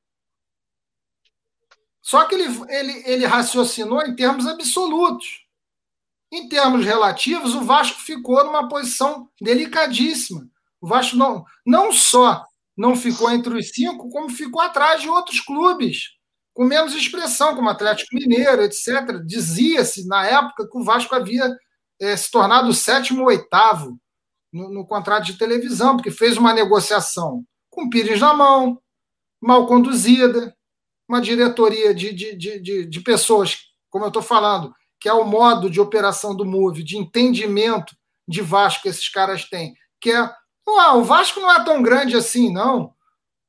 Só 2.11 2.25
que 2.25 2.35
ele, 2.35 2.49
ele, 2.69 3.03
ele 3.07 3.25
raciocinou 3.25 4.03
em 4.03 4.17
termos 4.17 4.45
absolutos. 4.45 5.47
Em 6.33 6.49
termos 6.49 6.85
relativos, 6.85 7.55
o 7.55 7.63
Vasco 7.63 8.01
ficou 8.01 8.45
numa 8.45 8.69
posição 8.69 9.29
delicadíssima. 9.41 10.45
O 10.81 10.89
Vasco 10.89 11.17
não, 11.17 11.45
não 11.65 11.93
só 11.93 12.45
não 12.77 12.97
ficou 12.97 13.31
entre 13.31 13.57
os 13.57 13.69
cinco, 13.69 14.11
como 14.11 14.29
ficou 14.29 14.61
atrás 14.61 15.01
de 15.01 15.09
outros 15.09 15.39
clubes, 15.39 16.09
com 16.53 16.65
menos 16.65 16.97
expressão, 16.97 17.55
como 17.55 17.69
Atlético 17.69 18.17
Mineiro, 18.17 18.63
etc. 18.63 19.23
Dizia-se, 19.25 20.09
na 20.09 20.27
época, 20.27 20.69
que 20.69 20.79
o 20.79 20.83
Vasco 20.83 21.15
havia 21.15 21.57
é, 22.01 22.17
se 22.17 22.29
tornado 22.29 22.71
o 22.71 22.75
sétimo 22.75 23.21
ou 23.21 23.29
oitavo 23.29 23.97
no, 24.53 24.69
no 24.69 24.85
contrato 24.85 25.27
de 25.27 25.39
televisão, 25.39 25.95
porque 25.95 26.11
fez 26.11 26.37
uma 26.37 26.53
negociação 26.53 27.45
com 27.71 27.89
Pires 27.89 28.19
na 28.19 28.35
mão, 28.35 28.83
mal 29.41 29.65
conduzida, 29.69 30.53
uma 31.11 31.21
diretoria 31.21 31.93
de, 31.93 32.13
de, 32.13 32.37
de, 32.37 32.87
de 32.87 33.01
pessoas, 33.01 33.59
como 33.91 34.05
eu 34.05 34.09
estou 34.11 34.23
falando, 34.23 34.73
que 35.01 35.09
é 35.09 35.13
o 35.13 35.25
modo 35.25 35.69
de 35.69 35.81
operação 35.81 36.37
do 36.37 36.45
MOVE, 36.45 36.85
de 36.85 36.97
entendimento 36.97 37.97
de 38.29 38.41
Vasco 38.41 38.85
que 38.85 38.89
esses 38.89 39.09
caras 39.09 39.45
têm, 39.49 39.75
que 40.01 40.13
é 40.13 40.33
ah, 40.79 40.95
o 40.95 41.03
Vasco 41.03 41.41
não 41.41 41.51
é 41.51 41.65
tão 41.65 41.83
grande 41.83 42.17
assim, 42.17 42.53
não. 42.53 42.95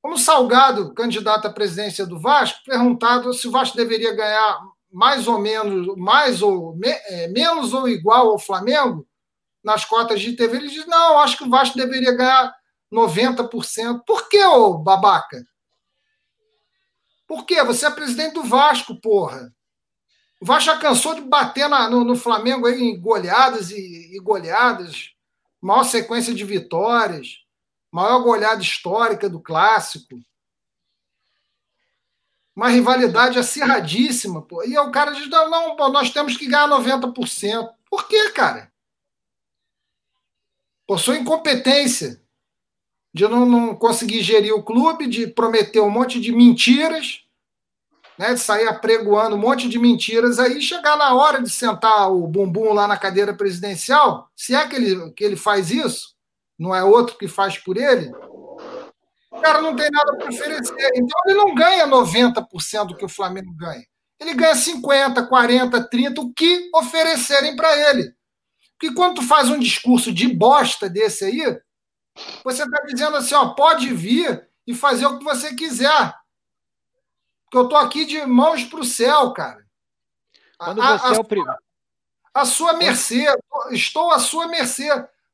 Como 0.01 0.17
Salgado, 0.17 0.91
candidato 0.95 1.45
à 1.45 1.53
presidência 1.53 2.03
do 2.03 2.19
Vasco, 2.19 2.57
perguntado 2.65 3.31
se 3.31 3.47
o 3.47 3.51
Vasco 3.51 3.77
deveria 3.77 4.15
ganhar 4.15 4.59
mais 4.91 5.27
ou 5.27 5.37
menos, 5.37 5.95
mais 5.97 6.41
ou 6.41 6.75
me, 6.75 6.89
é, 6.89 7.27
menos 7.27 7.75
ou 7.75 7.87
igual 7.87 8.31
ao 8.31 8.39
Flamengo 8.39 9.05
nas 9.63 9.85
cotas 9.85 10.19
de 10.19 10.35
TV, 10.35 10.57
ele 10.57 10.67
diz: 10.67 10.87
não, 10.87 11.19
acho 11.19 11.37
que 11.37 11.43
o 11.43 11.49
Vasco 11.49 11.77
deveria 11.77 12.11
ganhar 12.11 12.51
90%. 12.91 14.01
Por 14.03 14.27
que, 14.27 14.43
ô 14.43 14.79
babaca? 14.79 15.37
Por 17.31 17.45
quê? 17.45 17.63
Você 17.63 17.85
é 17.85 17.89
presidente 17.89 18.33
do 18.33 18.43
Vasco, 18.43 18.93
porra. 18.93 19.55
O 20.41 20.45
Vasco 20.45 20.65
já 20.65 20.77
cansou 20.77 21.15
de 21.15 21.21
bater 21.21 21.69
na, 21.69 21.89
no, 21.89 22.03
no, 22.03 22.13
Flamengo 22.13 22.67
aí 22.67 22.81
em 22.81 22.99
goleadas 22.99 23.71
e, 23.71 24.13
e, 24.13 24.19
goleadas. 24.19 25.11
maior 25.61 25.85
sequência 25.85 26.33
de 26.33 26.43
vitórias, 26.43 27.37
maior 27.89 28.21
goleada 28.21 28.61
histórica 28.61 29.29
do 29.29 29.39
clássico. 29.39 30.19
Uma 32.53 32.67
rivalidade 32.67 33.39
acirradíssima. 33.39 34.41
Pô. 34.41 34.61
E 34.65 34.77
o 34.77 34.91
cara 34.91 35.11
diz: 35.11 35.29
não, 35.29 35.49
não 35.49 35.77
pô, 35.77 35.87
nós 35.87 36.09
temos 36.09 36.35
que 36.35 36.49
ganhar 36.49 36.67
90%. 36.67 37.69
Por 37.89 38.09
quê, 38.09 38.29
cara? 38.31 38.69
Por 40.85 40.99
sua 40.99 41.15
incompetência 41.15 42.21
de 43.13 43.25
não, 43.25 43.45
não 43.45 43.73
conseguir 43.73 44.21
gerir 44.21 44.53
o 44.53 44.63
clube, 44.63 45.07
de 45.07 45.27
prometer 45.27 45.79
um 45.79 45.89
monte 45.89 46.19
de 46.19 46.33
mentiras, 46.33 47.20
né, 48.21 48.35
de 48.35 48.39
sair 48.39 48.67
apregoando 48.67 49.35
um 49.35 49.39
monte 49.39 49.67
de 49.67 49.79
mentiras, 49.79 50.37
aí 50.37 50.61
chegar 50.61 50.95
na 50.95 51.15
hora 51.15 51.41
de 51.41 51.49
sentar 51.49 52.11
o 52.11 52.27
bumbum 52.27 52.71
lá 52.71 52.87
na 52.87 52.95
cadeira 52.95 53.33
presidencial, 53.33 54.29
se 54.35 54.53
é 54.53 54.67
que 54.67 54.75
ele, 54.75 55.11
que 55.13 55.23
ele 55.23 55.35
faz 55.35 55.71
isso, 55.71 56.13
não 56.57 56.75
é 56.75 56.83
outro 56.83 57.17
que 57.17 57.27
faz 57.27 57.57
por 57.57 57.77
ele, 57.77 58.11
o 59.31 59.41
cara 59.41 59.59
não 59.59 59.75
tem 59.75 59.89
nada 59.89 60.15
para 60.17 60.29
oferecer. 60.29 60.91
Então 60.93 61.19
ele 61.25 61.33
não 61.33 61.55
ganha 61.55 61.87
90% 61.87 62.89
do 62.89 62.95
que 62.95 63.05
o 63.05 63.09
Flamengo 63.09 63.51
ganha. 63.55 63.83
Ele 64.19 64.35
ganha 64.35 64.53
50, 64.53 65.25
40, 65.25 65.89
30, 65.89 66.21
o 66.21 66.31
que 66.31 66.69
oferecerem 66.75 67.55
para 67.55 67.75
ele. 67.89 68.13
Porque 68.77 68.93
quando 68.93 69.15
tu 69.15 69.23
faz 69.23 69.49
um 69.49 69.57
discurso 69.57 70.13
de 70.13 70.27
bosta 70.27 70.87
desse 70.87 71.25
aí, 71.25 71.59
você 72.43 72.61
está 72.61 72.83
dizendo 72.83 73.17
assim, 73.17 73.33
ó, 73.33 73.47
pode 73.55 73.91
vir 73.91 74.47
e 74.67 74.75
fazer 74.75 75.07
o 75.07 75.17
que 75.17 75.23
você 75.23 75.55
quiser. 75.55 76.20
Porque 77.51 77.57
eu 77.57 77.63
estou 77.63 77.77
aqui 77.77 78.05
de 78.05 78.25
mãos 78.25 78.63
para 78.63 78.79
o 78.79 78.85
céu, 78.85 79.33
cara. 79.33 79.59
Quando 80.57 80.81
a, 80.81 80.97
você 80.97 81.07
a, 81.07 81.15
é 81.15 81.19
o 81.19 81.23
primeiro. 81.25 81.59
A 82.33 82.45
sua 82.45 82.73
mercê, 82.77 83.25
estou 83.71 84.09
à 84.09 84.19
sua 84.19 84.47
mercê. 84.47 84.87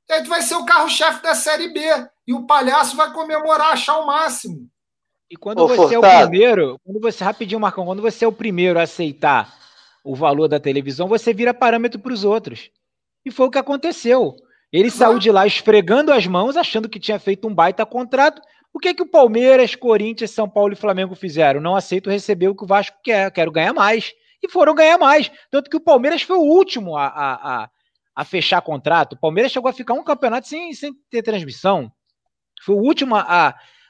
E 0.10 0.14
aí 0.14 0.24
tu 0.24 0.30
vai 0.30 0.42
ser 0.42 0.56
o 0.56 0.66
carro-chefe 0.66 1.22
da 1.22 1.36
Série 1.36 1.68
B. 1.68 1.80
E 2.26 2.34
o 2.34 2.48
palhaço 2.48 2.98
vai 2.98 3.14
comemorar, 3.14 3.74
achar 3.74 4.00
o 4.00 4.08
máximo. 4.08 4.68
E 5.30 5.36
quando 5.36 5.60
Ô, 5.60 5.68
você 5.68 5.94
Furtado. 5.94 6.06
é 6.08 6.26
o 6.26 6.30
primeiro, 6.30 6.80
quando 6.84 7.00
você, 7.00 7.24
rapidinho, 7.24 7.60
Marcão, 7.60 7.86
quando 7.86 8.02
você 8.02 8.26
é 8.26 8.28
o 8.28 8.34
primeiro 8.34 8.80
a 8.80 8.84
aceitar 8.84 9.56
o 10.04 10.16
valor 10.16 10.48
da 10.48 10.60
televisão, 10.60 11.08
você 11.08 11.32
vira 11.32 11.54
parâmetro 11.54 12.00
para 12.00 12.14
os 12.14 12.24
outros. 12.24 12.72
E 13.24 13.30
foi 13.30 13.46
o 13.46 13.52
que 13.52 13.60
aconteceu. 13.60 14.36
Ele 14.74 14.90
saiu 14.90 15.20
de 15.20 15.32
lá 15.32 15.46
esfregando 15.46 16.12
as 16.12 16.26
mãos, 16.26 16.58
achando 16.58 16.90
que 16.90 17.00
tinha 17.00 17.20
feito 17.20 17.48
um 17.48 17.54
baita 17.54 17.86
contrato. 17.86 18.42
O 18.78 18.80
que 18.80 18.94
que 18.94 19.02
o 19.02 19.08
Palmeiras, 19.08 19.74
Corinthians, 19.74 20.30
São 20.30 20.48
Paulo 20.48 20.72
e 20.72 20.76
Flamengo 20.76 21.16
fizeram? 21.16 21.60
Não 21.60 21.76
aceito 21.76 22.12
receber 22.12 22.48
o 22.48 22.54
que 22.54 22.64
o 22.64 22.68
Vasco 22.68 22.96
quer, 23.04 23.32
quero 23.32 23.52
ganhar 23.52 23.74
mais. 23.74 24.14
E 24.40 24.48
foram 24.48 24.76
ganhar 24.76 25.00
mais. 25.00 25.32
Tanto 25.50 25.68
que 25.68 25.78
o 25.78 25.82
Palmeiras 25.82 26.22
foi 26.22 26.38
o 26.38 26.44
último 26.44 26.96
a, 26.96 27.08
a, 27.08 27.34
a, 27.34 27.70
a 28.16 28.24
fechar 28.24 28.62
contrato. 28.62 29.14
O 29.14 29.20
Palmeiras 29.20 29.52
chegou 29.52 29.68
a 29.68 29.74
ficar 29.74 29.96
um 29.96 30.04
campeonato 30.04 30.48
sem, 30.48 30.72
sem 30.76 30.94
ter 31.10 31.24
transmissão. 31.24 31.92
Foi 32.64 32.76
o 32.76 32.80
último 32.84 33.16
a, 33.16 33.48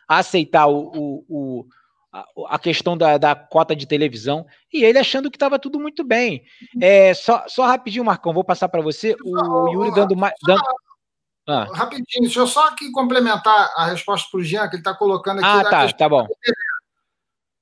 a 0.08 0.18
aceitar 0.20 0.68
o, 0.68 0.90
o, 0.96 1.26
o 1.28 1.66
a 2.48 2.58
questão 2.58 2.98
da, 2.98 3.18
da, 3.18 3.36
cota 3.36 3.76
de 3.76 3.86
televisão 3.86 4.46
e 4.74 4.86
ele 4.86 4.98
achando 4.98 5.30
que 5.30 5.36
estava 5.36 5.60
tudo 5.60 5.82
muito 5.82 6.02
bem. 6.02 6.44
É, 6.82 7.14
só, 7.14 7.44
só 7.50 7.66
rapidinho, 7.66 8.06
Marcão, 8.06 8.34
vou 8.34 8.46
passar 8.46 8.70
para 8.70 8.82
você. 8.82 9.18
O 9.22 9.70
Yuri 9.70 9.94
dando 9.94 10.16
mais. 10.16 10.34
Dando... 10.46 10.62
Ah. 11.48 11.68
Rapidinho, 11.74 12.24
deixa 12.24 12.40
eu 12.40 12.48
só 12.48 12.68
aqui 12.68 12.92
complementar 12.92 13.72
a 13.76 13.86
resposta 13.86 14.28
para 14.30 14.40
o 14.40 14.44
Jean, 14.44 14.68
que 14.68 14.76
ele 14.76 14.82
está 14.82 14.94
colocando 14.94 15.40
aqui. 15.40 15.48
Ah, 15.48 15.70
tá, 15.70 15.94
tá 15.94 16.10
bom. 16.10 16.28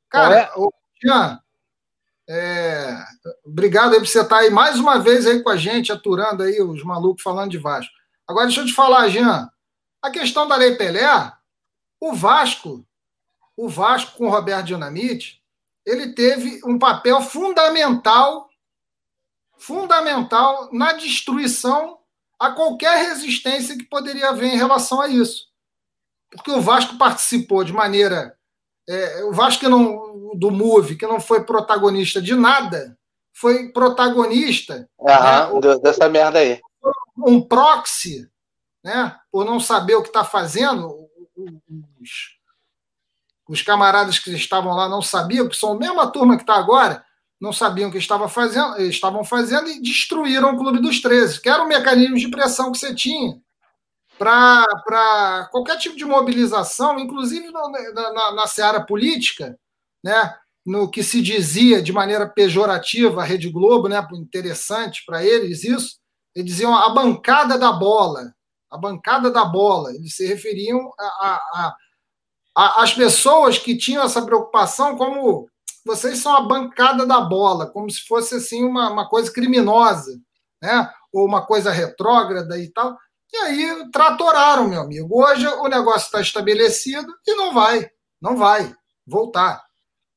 Cara, 0.09 0.35
é? 0.35 0.51
o 0.55 0.73
Jean, 1.03 1.39
é, 2.27 2.97
obrigado 3.45 3.93
aí 3.93 3.99
por 3.99 4.07
você 4.07 4.21
estar 4.21 4.37
tá 4.37 4.41
aí 4.41 4.49
mais 4.49 4.79
uma 4.79 4.97
vez 4.99 5.27
aí 5.27 5.43
com 5.43 5.49
a 5.49 5.57
gente, 5.57 5.91
aturando 5.91 6.41
aí 6.41 6.61
os 6.61 6.83
malucos 6.83 7.21
falando 7.21 7.51
de 7.51 7.59
Vasco. 7.59 7.93
Agora, 8.27 8.47
deixa 8.47 8.61
eu 8.61 8.65
te 8.65 8.73
falar, 8.73 9.07
Jean, 9.09 9.49
a 10.01 10.09
questão 10.09 10.47
da 10.47 10.55
Lei 10.55 10.75
Pelé, 10.75 11.31
o 11.99 12.13
Vasco 12.13 12.85
o 13.55 13.69
Vasco 13.69 14.17
com 14.17 14.27
o 14.27 14.29
Roberto 14.29 14.67
Dinamite, 14.67 15.41
ele 15.85 16.13
teve 16.13 16.59
um 16.65 16.77
papel 16.77 17.21
fundamental, 17.21 18.49
fundamental 19.57 20.69
na 20.73 20.93
destruição 20.93 21.99
a 22.39 22.51
qualquer 22.51 22.97
resistência 23.09 23.77
que 23.77 23.83
poderia 23.83 24.29
haver 24.29 24.53
em 24.53 24.57
relação 24.57 25.01
a 25.01 25.07
isso. 25.07 25.45
Porque 26.31 26.51
o 26.51 26.61
Vasco 26.61 26.97
participou 26.97 27.63
de 27.63 27.71
maneira. 27.71 28.37
É, 28.87 29.23
o 29.23 29.31
Vasco 29.31 29.61
que 29.61 29.67
não, 29.67 30.31
do 30.35 30.51
MOVE, 30.51 30.95
que 30.95 31.07
não 31.07 31.19
foi 31.19 31.43
protagonista 31.43 32.21
de 32.21 32.35
nada, 32.35 32.97
foi 33.33 33.69
protagonista. 33.69 34.89
Aham, 34.99 35.59
né, 35.59 35.77
dessa 35.79 36.09
merda 36.09 36.39
aí. 36.39 36.59
Um 37.17 37.41
proxy, 37.41 38.29
né, 38.83 39.17
por 39.31 39.45
não 39.45 39.59
saber 39.59 39.95
o 39.95 40.01
que 40.01 40.09
está 40.09 40.23
fazendo, 40.23 41.09
os, 41.99 42.37
os 43.47 43.61
camaradas 43.61 44.19
que 44.19 44.31
estavam 44.31 44.73
lá 44.73 44.89
não 44.89 45.01
sabiam, 45.01 45.47
que 45.47 45.55
são 45.55 45.73
a 45.73 45.77
mesma 45.77 46.11
turma 46.11 46.35
que 46.35 46.43
está 46.43 46.55
agora, 46.55 47.04
não 47.39 47.51
sabiam 47.51 47.89
o 47.89 47.91
que 47.91 47.97
estava 47.97 48.27
fazendo, 48.27 48.81
estavam 48.81 49.23
fazendo 49.23 49.67
e 49.69 49.81
destruíram 49.81 50.53
o 50.53 50.57
Clube 50.57 50.79
dos 50.79 51.01
13, 51.01 51.41
que 51.41 51.49
era 51.49 51.63
um 51.63 51.67
mecanismo 51.67 52.15
de 52.15 52.29
pressão 52.29 52.71
que 52.71 52.77
você 52.77 52.93
tinha 52.93 53.39
para 54.17 55.49
qualquer 55.51 55.77
tipo 55.77 55.95
de 55.97 56.05
mobilização, 56.05 56.97
inclusive 56.97 57.51
na, 57.51 57.69
na, 58.13 58.31
na 58.33 58.47
seara 58.47 58.81
política, 58.85 59.57
né? 60.03 60.35
no 60.65 60.89
que 60.89 61.03
se 61.03 61.21
dizia 61.21 61.81
de 61.81 61.93
maneira 61.93 62.27
pejorativa 62.27 63.21
a 63.21 63.25
Rede 63.25 63.49
Globo, 63.49 63.87
né? 63.87 64.05
interessante 64.13 65.03
para 65.05 65.23
eles 65.23 65.63
isso, 65.63 65.99
eles 66.33 66.49
diziam 66.49 66.75
a 66.75 66.89
bancada 66.89 67.57
da 67.57 67.71
bola, 67.71 68.33
a 68.71 68.77
bancada 68.77 69.29
da 69.29 69.45
bola, 69.45 69.93
eles 69.93 70.15
se 70.15 70.25
referiam 70.25 70.91
a, 70.97 71.05
a 71.05 71.75
as 72.57 72.93
pessoas 72.93 73.57
que 73.57 73.77
tinham 73.77 74.03
essa 74.05 74.25
preocupação 74.25 74.97
como 74.97 75.49
vocês 75.85 76.17
são 76.17 76.35
a 76.35 76.41
bancada 76.41 77.05
da 77.05 77.21
bola, 77.21 77.67
como 77.67 77.89
se 77.89 78.01
fosse 78.07 78.35
assim 78.35 78.63
uma, 78.63 78.89
uma 78.89 79.07
coisa 79.07 79.31
criminosa, 79.31 80.19
né? 80.61 80.91
ou 81.13 81.25
uma 81.25 81.45
coisa 81.45 81.71
retrógrada 81.71 82.57
e 82.57 82.69
tal. 82.69 82.97
E 83.31 83.37
aí 83.37 83.91
tratoraram, 83.91 84.67
meu 84.67 84.81
amigo. 84.81 85.23
Hoje 85.23 85.47
o 85.47 85.67
negócio 85.67 86.05
está 86.05 86.19
estabelecido 86.19 87.13
e 87.25 87.35
não 87.35 87.53
vai, 87.53 87.89
não 88.21 88.35
vai 88.35 88.73
voltar. 89.05 89.63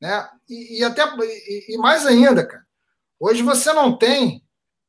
Né? 0.00 0.28
E, 0.48 0.80
e 0.80 0.84
até 0.84 1.02
e, 1.04 1.74
e, 1.74 1.78
mais 1.78 2.06
ainda, 2.06 2.46
cara. 2.46 2.64
Hoje 3.20 3.42
você 3.42 3.72
não 3.72 3.96
tem. 3.96 4.42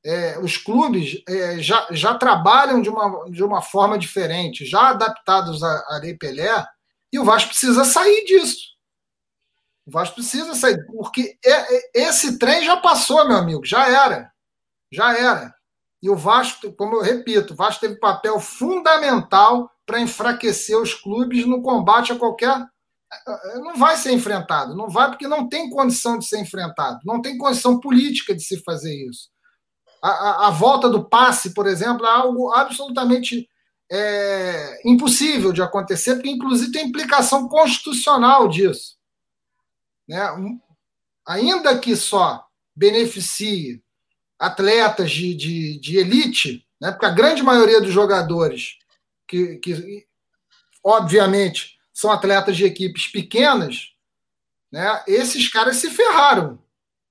É, 0.05 0.39
os 0.39 0.55
clubes 0.55 1.21
é, 1.27 1.59
já, 1.59 1.85
já 1.91 2.13
trabalham 2.15 2.81
de 2.81 2.89
uma, 2.89 3.29
de 3.29 3.43
uma 3.43 3.61
forma 3.61 3.97
diferente, 3.97 4.63
já 4.65 4.91
adaptados 4.91 5.61
à, 5.61 5.85
à 5.89 5.99
Lei 6.01 6.15
Pelé, 6.15 6.65
e 7.11 7.19
o 7.19 7.25
Vasco 7.25 7.49
precisa 7.49 7.83
sair 7.83 8.23
disso. 8.23 8.68
O 9.89 9.91
Vasco 9.91 10.15
precisa 10.15 10.53
sair, 10.53 10.85
porque 10.85 11.35
é, 11.43 11.51
é, 11.51 11.89
esse 11.95 12.37
trem 12.37 12.63
já 12.63 12.77
passou, 12.77 13.27
meu 13.27 13.37
amigo, 13.37 13.65
já 13.65 13.89
era. 13.89 14.31
Já 14.93 15.17
era. 15.17 15.53
E 16.01 16.07
o 16.11 16.15
Vasco, 16.15 16.71
como 16.73 16.97
eu 16.97 17.01
repito, 17.01 17.53
o 17.53 17.55
Vasco 17.55 17.81
teve 17.81 17.95
papel 17.95 18.39
fundamental 18.39 19.69
para 19.87 19.99
enfraquecer 19.99 20.77
os 20.77 20.93
clubes 20.93 21.43
no 21.47 21.63
combate 21.63 22.11
a 22.11 22.15
qualquer. 22.15 22.67
Não 23.55 23.75
vai 23.77 23.97
ser 23.97 24.11
enfrentado, 24.11 24.75
não 24.75 24.87
vai 24.87 25.09
porque 25.09 25.27
não 25.27 25.49
tem 25.49 25.71
condição 25.71 26.19
de 26.19 26.27
ser 26.27 26.39
enfrentado, 26.39 26.99
não 27.03 27.19
tem 27.19 27.35
condição 27.35 27.79
política 27.79 28.35
de 28.35 28.43
se 28.43 28.61
fazer 28.61 28.93
isso. 29.09 29.29
A, 30.03 30.09
a, 30.09 30.47
a 30.47 30.49
volta 30.51 30.87
do 30.87 31.09
passe, 31.09 31.51
por 31.51 31.65
exemplo, 31.65 32.05
é 32.05 32.11
algo 32.11 32.53
absolutamente 32.53 33.49
é, 33.91 34.87
impossível 34.87 35.51
de 35.51 35.63
acontecer, 35.63 36.13
porque 36.13 36.29
inclusive 36.29 36.71
tem 36.71 36.85
implicação 36.85 37.47
constitucional 37.47 38.47
disso. 38.47 38.98
Né? 40.09 40.19
Ainda 41.27 41.77
que 41.77 41.95
só 41.95 42.43
beneficie 42.75 43.83
atletas 44.39 45.11
de, 45.11 45.35
de, 45.35 45.79
de 45.79 45.97
elite, 45.99 46.65
né? 46.81 46.91
porque 46.91 47.05
a 47.05 47.11
grande 47.11 47.43
maioria 47.43 47.79
dos 47.79 47.93
jogadores, 47.93 48.79
que, 49.27 49.57
que 49.57 50.07
obviamente 50.83 51.77
são 51.93 52.11
atletas 52.11 52.57
de 52.57 52.65
equipes 52.65 53.07
pequenas, 53.07 53.93
né? 54.71 55.03
esses 55.05 55.47
caras 55.47 55.77
se 55.77 55.91
ferraram 55.91 56.59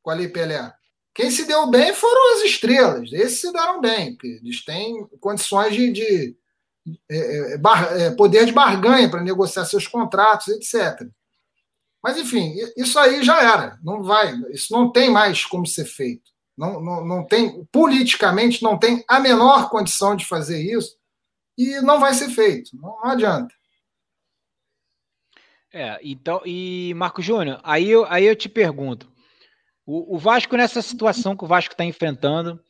com 0.03 0.11
a 0.11 0.15
Lei 0.15 0.29
Pelé. 0.29 0.75
Quem 1.15 1.31
se 1.31 1.47
deu 1.47 1.69
bem 1.69 1.95
foram 1.95 2.35
as 2.35 2.43
estrelas, 2.51 3.13
esses 3.13 3.41
se 3.41 3.53
deram 3.53 3.81
bem, 3.81 4.15
porque 4.15 4.41
eles 4.43 4.65
têm 4.65 5.07
condições 5.21 5.75
de, 5.75 5.93
de 5.93 6.37
é, 7.09 7.55
é, 7.55 7.59
bar, 7.59 7.93
é, 7.93 8.11
poder 8.11 8.47
de 8.47 8.53
barganha 8.53 9.09
para 9.11 9.21
negociar 9.21 9.65
seus 9.65 9.87
contratos, 9.87 10.49
etc. 10.49 11.09
Mas, 12.03 12.17
enfim, 12.17 12.55
isso 12.77 12.99
aí 12.99 13.23
já 13.23 13.43
era. 13.43 13.79
Não 13.83 14.03
vai, 14.03 14.35
isso 14.51 14.73
não 14.73 14.91
tem 14.91 15.11
mais 15.11 15.45
como 15.45 15.67
ser 15.67 15.85
feito. 15.85 16.31
Não, 16.57 16.81
não, 16.81 17.05
não 17.05 17.25
tem, 17.25 17.65
politicamente, 17.71 18.63
não 18.63 18.79
tem 18.79 19.05
a 19.09 19.21
menor 19.21 19.71
condição 19.71 20.17
de 20.17 20.27
fazer 20.27 20.61
isso 20.61 20.97
e 21.57 21.81
não 21.81 22.01
vai 22.01 22.15
ser 22.15 22.31
feito. 22.31 22.77
Não, 22.77 22.97
não 23.03 23.11
adianta. 23.11 23.55
É, 25.73 25.99
então, 26.03 26.41
e 26.45 26.95
Marco 26.97 27.21
Júnior, 27.21 27.61
aí 27.63 27.91
eu, 27.91 28.07
aí 28.07 28.25
eu 28.25 28.35
te 28.35 28.49
pergunto: 28.49 29.11
o, 29.85 30.17
o 30.17 30.19
Vasco, 30.19 30.57
nessa 30.57 30.81
situação 30.83 31.37
que 31.37 31.45
o 31.45 31.49
Vasco 31.49 31.75
está 31.75 31.85
enfrentando, 31.85 32.61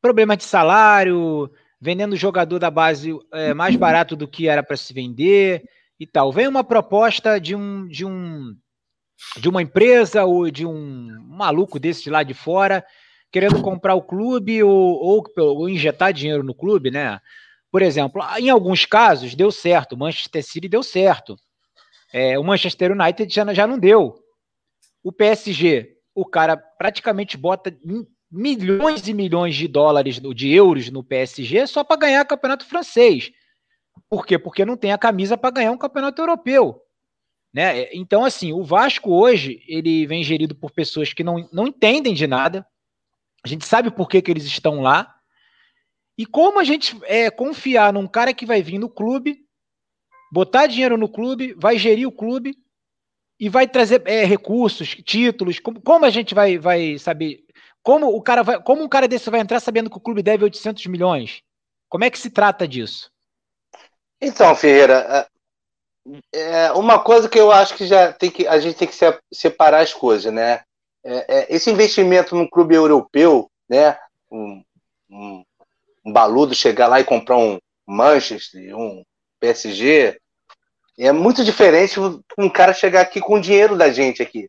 problema 0.00 0.36
de 0.36 0.44
salário, 0.44 1.50
vendendo 1.80 2.16
jogador 2.16 2.58
da 2.58 2.70
base 2.70 3.18
é, 3.32 3.54
mais 3.54 3.74
barato 3.76 4.14
do 4.14 4.28
que 4.28 4.48
era 4.48 4.62
para 4.62 4.76
se 4.76 4.92
vender 4.92 5.64
e 5.98 6.06
tal. 6.06 6.32
Vem 6.32 6.46
uma 6.46 6.62
proposta 6.62 7.40
de 7.40 7.54
um, 7.54 7.88
de 7.88 8.04
um 8.04 8.54
de 9.38 9.48
uma 9.48 9.62
empresa 9.62 10.24
ou 10.24 10.50
de 10.50 10.66
um 10.66 11.08
maluco 11.28 11.78
desse 11.78 12.10
lá 12.10 12.22
de 12.22 12.34
fora 12.34 12.84
querendo 13.34 13.60
comprar 13.60 13.96
o 13.96 14.02
clube 14.02 14.62
ou, 14.62 14.70
ou, 14.70 15.24
ou, 15.36 15.68
injetar 15.68 16.12
dinheiro 16.12 16.44
no 16.44 16.54
clube, 16.54 16.88
né? 16.88 17.18
Por 17.68 17.82
exemplo, 17.82 18.22
em 18.38 18.48
alguns 18.48 18.86
casos 18.86 19.34
deu 19.34 19.50
certo, 19.50 19.96
Manchester 19.96 20.40
City 20.44 20.68
deu 20.68 20.84
certo. 20.84 21.36
É, 22.12 22.38
o 22.38 22.44
Manchester 22.44 22.92
United 22.92 23.34
já, 23.34 23.52
já 23.52 23.66
não 23.66 23.76
deu. 23.76 24.14
O 25.02 25.10
PSG, 25.10 25.96
o 26.14 26.24
cara 26.24 26.56
praticamente 26.56 27.36
bota 27.36 27.76
milhões 28.30 29.08
e 29.08 29.12
milhões 29.12 29.56
de 29.56 29.66
dólares, 29.66 30.20
de 30.20 30.54
euros 30.54 30.88
no 30.88 31.02
PSG 31.02 31.66
só 31.66 31.82
para 31.82 31.96
ganhar 31.96 32.24
o 32.24 32.28
campeonato 32.28 32.64
francês. 32.64 33.32
Por 34.08 34.24
quê? 34.24 34.38
Porque 34.38 34.64
não 34.64 34.76
tem 34.76 34.92
a 34.92 34.98
camisa 34.98 35.36
para 35.36 35.50
ganhar 35.50 35.72
um 35.72 35.78
campeonato 35.78 36.22
europeu. 36.22 36.80
Né? 37.54 37.88
Então, 37.94 38.24
assim, 38.24 38.52
o 38.52 38.64
Vasco 38.64 39.12
hoje 39.12 39.62
ele 39.68 40.08
vem 40.08 40.24
gerido 40.24 40.56
por 40.56 40.72
pessoas 40.72 41.12
que 41.12 41.22
não, 41.22 41.48
não 41.52 41.68
entendem 41.68 42.12
de 42.12 42.26
nada. 42.26 42.66
A 43.44 43.48
gente 43.48 43.64
sabe 43.64 43.92
por 43.92 44.08
que, 44.08 44.20
que 44.20 44.28
eles 44.28 44.44
estão 44.44 44.80
lá. 44.80 45.14
E 46.18 46.26
como 46.26 46.58
a 46.58 46.64
gente 46.64 46.98
é, 47.04 47.30
confiar 47.30 47.92
num 47.92 48.08
cara 48.08 48.34
que 48.34 48.44
vai 48.44 48.60
vir 48.60 48.78
no 48.78 48.88
clube, 48.88 49.38
botar 50.32 50.66
dinheiro 50.66 50.96
no 50.96 51.08
clube, 51.08 51.54
vai 51.54 51.78
gerir 51.78 52.08
o 52.08 52.12
clube 52.12 52.56
e 53.38 53.48
vai 53.48 53.68
trazer 53.68 54.02
é, 54.04 54.24
recursos, 54.24 54.88
títulos. 55.04 55.60
Como, 55.60 55.80
como 55.80 56.04
a 56.04 56.10
gente 56.10 56.34
vai, 56.34 56.58
vai 56.58 56.98
saber? 56.98 57.44
Como 57.84 58.08
o 58.08 58.20
cara 58.20 58.42
vai, 58.42 58.60
como 58.60 58.82
um 58.82 58.88
cara 58.88 59.06
desse 59.06 59.30
vai 59.30 59.40
entrar 59.40 59.60
sabendo 59.60 59.90
que 59.90 59.96
o 59.96 60.00
clube 60.00 60.24
deve 60.24 60.42
800 60.42 60.86
milhões? 60.86 61.42
Como 61.88 62.02
é 62.02 62.10
que 62.10 62.18
se 62.18 62.30
trata 62.30 62.66
disso? 62.66 63.12
Então, 64.20 64.56
Ferreira, 64.56 65.28
é 66.32 66.72
uma 66.72 66.98
coisa 66.98 67.28
que 67.28 67.38
eu 67.38 67.50
acho 67.50 67.74
que 67.74 67.86
já 67.86 68.12
tem 68.12 68.30
que 68.30 68.46
a 68.46 68.58
gente 68.58 68.76
tem 68.76 68.88
que 68.88 68.96
separar 69.32 69.80
as 69.80 69.92
coisas, 69.92 70.32
né? 70.32 70.62
É, 71.04 71.38
é, 71.38 71.46
esse 71.50 71.70
investimento 71.70 72.34
num 72.34 72.48
clube 72.48 72.74
europeu, 72.74 73.50
né? 73.68 73.98
Um, 74.30 74.62
um, 75.10 75.44
um, 76.04 76.12
baludo 76.12 76.54
chegar 76.54 76.88
lá 76.88 77.00
e 77.00 77.04
comprar 77.04 77.36
um 77.36 77.58
Manchester, 77.86 78.76
um 78.76 79.02
PSG, 79.38 80.18
é 80.98 81.12
muito 81.12 81.44
diferente 81.44 81.98
um 82.38 82.48
cara 82.48 82.72
chegar 82.72 83.00
aqui 83.00 83.20
com 83.20 83.34
o 83.34 83.40
dinheiro 83.40 83.76
da 83.76 83.90
gente 83.90 84.22
aqui. 84.22 84.48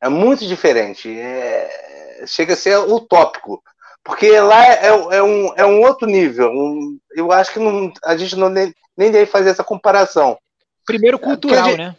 É 0.00 0.08
muito 0.08 0.46
diferente. 0.46 1.08
É, 1.18 2.24
chega 2.26 2.54
a 2.54 2.56
ser 2.56 2.78
utópico. 2.78 3.62
Porque 4.04 4.38
lá 4.38 4.64
é, 4.66 4.86
é, 4.86 5.22
um, 5.22 5.54
é 5.56 5.64
um 5.64 5.80
outro 5.80 6.06
nível. 6.06 6.50
Um, 6.50 6.98
eu 7.16 7.32
acho 7.32 7.52
que 7.52 7.58
não, 7.58 7.92
a 8.04 8.16
gente 8.16 8.36
não 8.36 8.50
nem, 8.50 8.74
nem 8.96 9.10
deve 9.10 9.26
fazer 9.26 9.50
essa 9.50 9.64
comparação. 9.64 10.38
Primeiro 10.84 11.18
cultural, 11.18 11.64
gente, 11.64 11.78
né? 11.78 11.96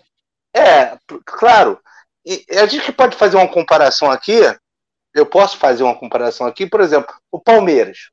É, 0.56 0.98
claro. 1.26 1.80
E 2.26 2.46
a 2.58 2.66
gente 2.66 2.92
pode 2.92 3.16
fazer 3.16 3.38
uma 3.38 3.48
comparação 3.48 4.10
aqui. 4.10 4.40
Eu 5.14 5.26
posso 5.26 5.58
fazer 5.58 5.84
uma 5.84 5.98
comparação 5.98 6.48
aqui, 6.48 6.66
por 6.66 6.82
exemplo, 6.82 7.14
o 7.32 7.40
Palmeiras, 7.40 8.10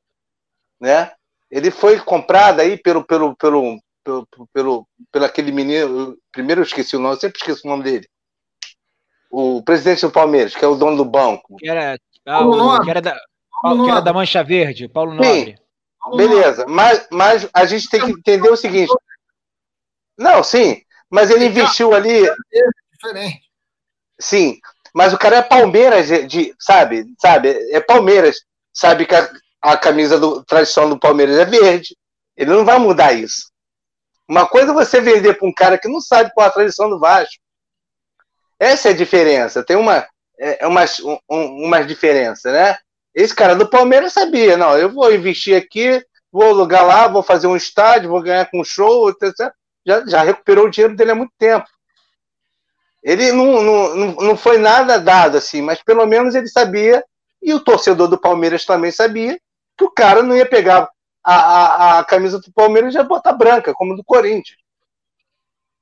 né? 0.79 1.11
Ele 1.49 1.69
foi 1.69 1.99
comprado 1.99 2.61
aí 2.61 2.77
pelo 2.77 3.03
pelo 3.03 3.35
pelo 3.35 3.79
pelo, 4.03 4.27
pelo, 4.53 4.87
pelo 5.11 5.25
aquele 5.25 5.51
menino. 5.51 6.17
Primeiro 6.31 6.61
eu 6.61 6.65
esqueci 6.65 6.95
o 6.95 6.99
nome, 6.99 7.19
sempre 7.19 7.39
esqueço 7.39 7.65
o 7.65 7.69
nome 7.69 7.83
dele. 7.83 8.07
O 9.31 9.63
presidente 9.63 10.01
do 10.01 10.11
Palmeiras, 10.11 10.55
que 10.55 10.63
é 10.63 10.67
o 10.67 10.75
dono 10.75 10.97
do 10.97 11.05
banco. 11.05 11.55
Que 11.57 11.69
era, 11.69 11.97
ah, 12.25 12.45
o, 12.45 12.81
que 12.83 12.89
era, 12.89 13.01
da, 13.01 13.13
que 13.13 13.89
era 13.89 14.01
da 14.01 14.13
Mancha 14.13 14.43
Verde, 14.43 14.87
Paulo 14.87 15.13
Nobre. 15.13 15.55
Sim, 15.55 16.17
beleza, 16.17 16.65
mas, 16.67 17.07
mas 17.11 17.49
a 17.53 17.65
gente 17.65 17.89
tem 17.89 18.01
que 18.01 18.11
entender 18.11 18.49
o 18.49 18.57
seguinte: 18.57 18.93
não, 20.17 20.43
sim, 20.43 20.81
mas 21.09 21.29
ele 21.29 21.45
investiu 21.45 21.93
ali. 21.93 22.21
Diferente. 22.93 23.41
Sim, 24.19 24.59
mas 24.93 25.13
o 25.13 25.17
cara 25.17 25.37
é 25.37 25.41
Palmeiras, 25.41 26.07
de, 26.27 26.55
sabe? 26.59 27.05
Sabe? 27.19 27.49
É 27.71 27.79
Palmeiras. 27.79 28.37
Sabe 28.71 29.05
que 29.05 29.15
a, 29.15 29.29
a 29.61 29.77
camisa 29.77 30.19
do 30.19 30.43
tradição 30.43 30.89
do 30.89 30.99
Palmeiras 30.99 31.37
é 31.37 31.45
verde. 31.45 31.95
Ele 32.35 32.51
não 32.51 32.63
vai 32.63 32.77
mudar 32.79 33.13
isso. 33.13 33.51
Uma 34.27 34.47
coisa 34.47 34.71
é 34.71 34.73
você 34.73 35.01
vender 35.01 35.35
para 35.35 35.47
um 35.47 35.53
cara 35.53 35.77
que 35.77 35.87
não 35.87 35.99
sabe 35.99 36.31
qual 36.33 36.47
a 36.47 36.51
tradição 36.51 36.89
do 36.89 36.99
Vasco. 36.99 37.41
Essa 38.59 38.89
é 38.89 38.91
a 38.91 38.95
diferença. 38.95 39.63
Tem 39.63 39.75
uma, 39.75 40.07
é, 40.39 40.63
é 40.63 40.67
uma, 40.67 40.85
um, 41.29 41.65
uma 41.65 41.83
diferença, 41.83 42.51
né? 42.51 42.77
Esse 43.13 43.35
cara 43.35 43.55
do 43.55 43.69
Palmeiras 43.69 44.13
sabia, 44.13 44.57
não, 44.57 44.75
eu 44.75 44.91
vou 44.91 45.13
investir 45.13 45.55
aqui, 45.55 46.03
vou 46.31 46.45
alugar 46.45 46.83
lá, 46.83 47.07
vou 47.07 47.21
fazer 47.21 47.45
um 47.45 47.55
estádio, 47.55 48.09
vou 48.09 48.23
ganhar 48.23 48.49
com 48.49 48.61
um 48.61 48.63
show, 48.63 49.09
etc 49.09 49.53
já, 49.85 50.05
já 50.05 50.23
recuperou 50.23 50.65
o 50.65 50.69
dinheiro 50.69 50.95
dele 50.95 51.11
há 51.11 51.15
muito 51.15 51.33
tempo. 51.37 51.67
Ele 53.03 53.31
não, 53.31 53.61
não, 53.61 54.15
não 54.15 54.37
foi 54.37 54.57
nada 54.57 54.97
dado 54.97 55.37
assim, 55.37 55.61
mas 55.61 55.83
pelo 55.83 56.05
menos 56.05 56.35
ele 56.35 56.47
sabia, 56.47 57.03
e 57.41 57.53
o 57.53 57.59
torcedor 57.59 58.07
do 58.07 58.17
Palmeiras 58.17 58.65
também 58.65 58.91
sabia, 58.91 59.37
que 59.77 59.83
o 59.83 59.91
cara 59.91 60.23
não 60.23 60.35
ia 60.35 60.45
pegar 60.45 60.89
a, 61.23 61.35
a, 61.35 61.99
a 61.99 62.03
camisa 62.03 62.39
do 62.39 62.51
Palmeiras 62.53 62.93
e 62.93 62.97
já 62.97 63.03
botar 63.03 63.33
branca, 63.33 63.73
como 63.73 63.95
do 63.95 64.03
Corinthians. 64.03 64.57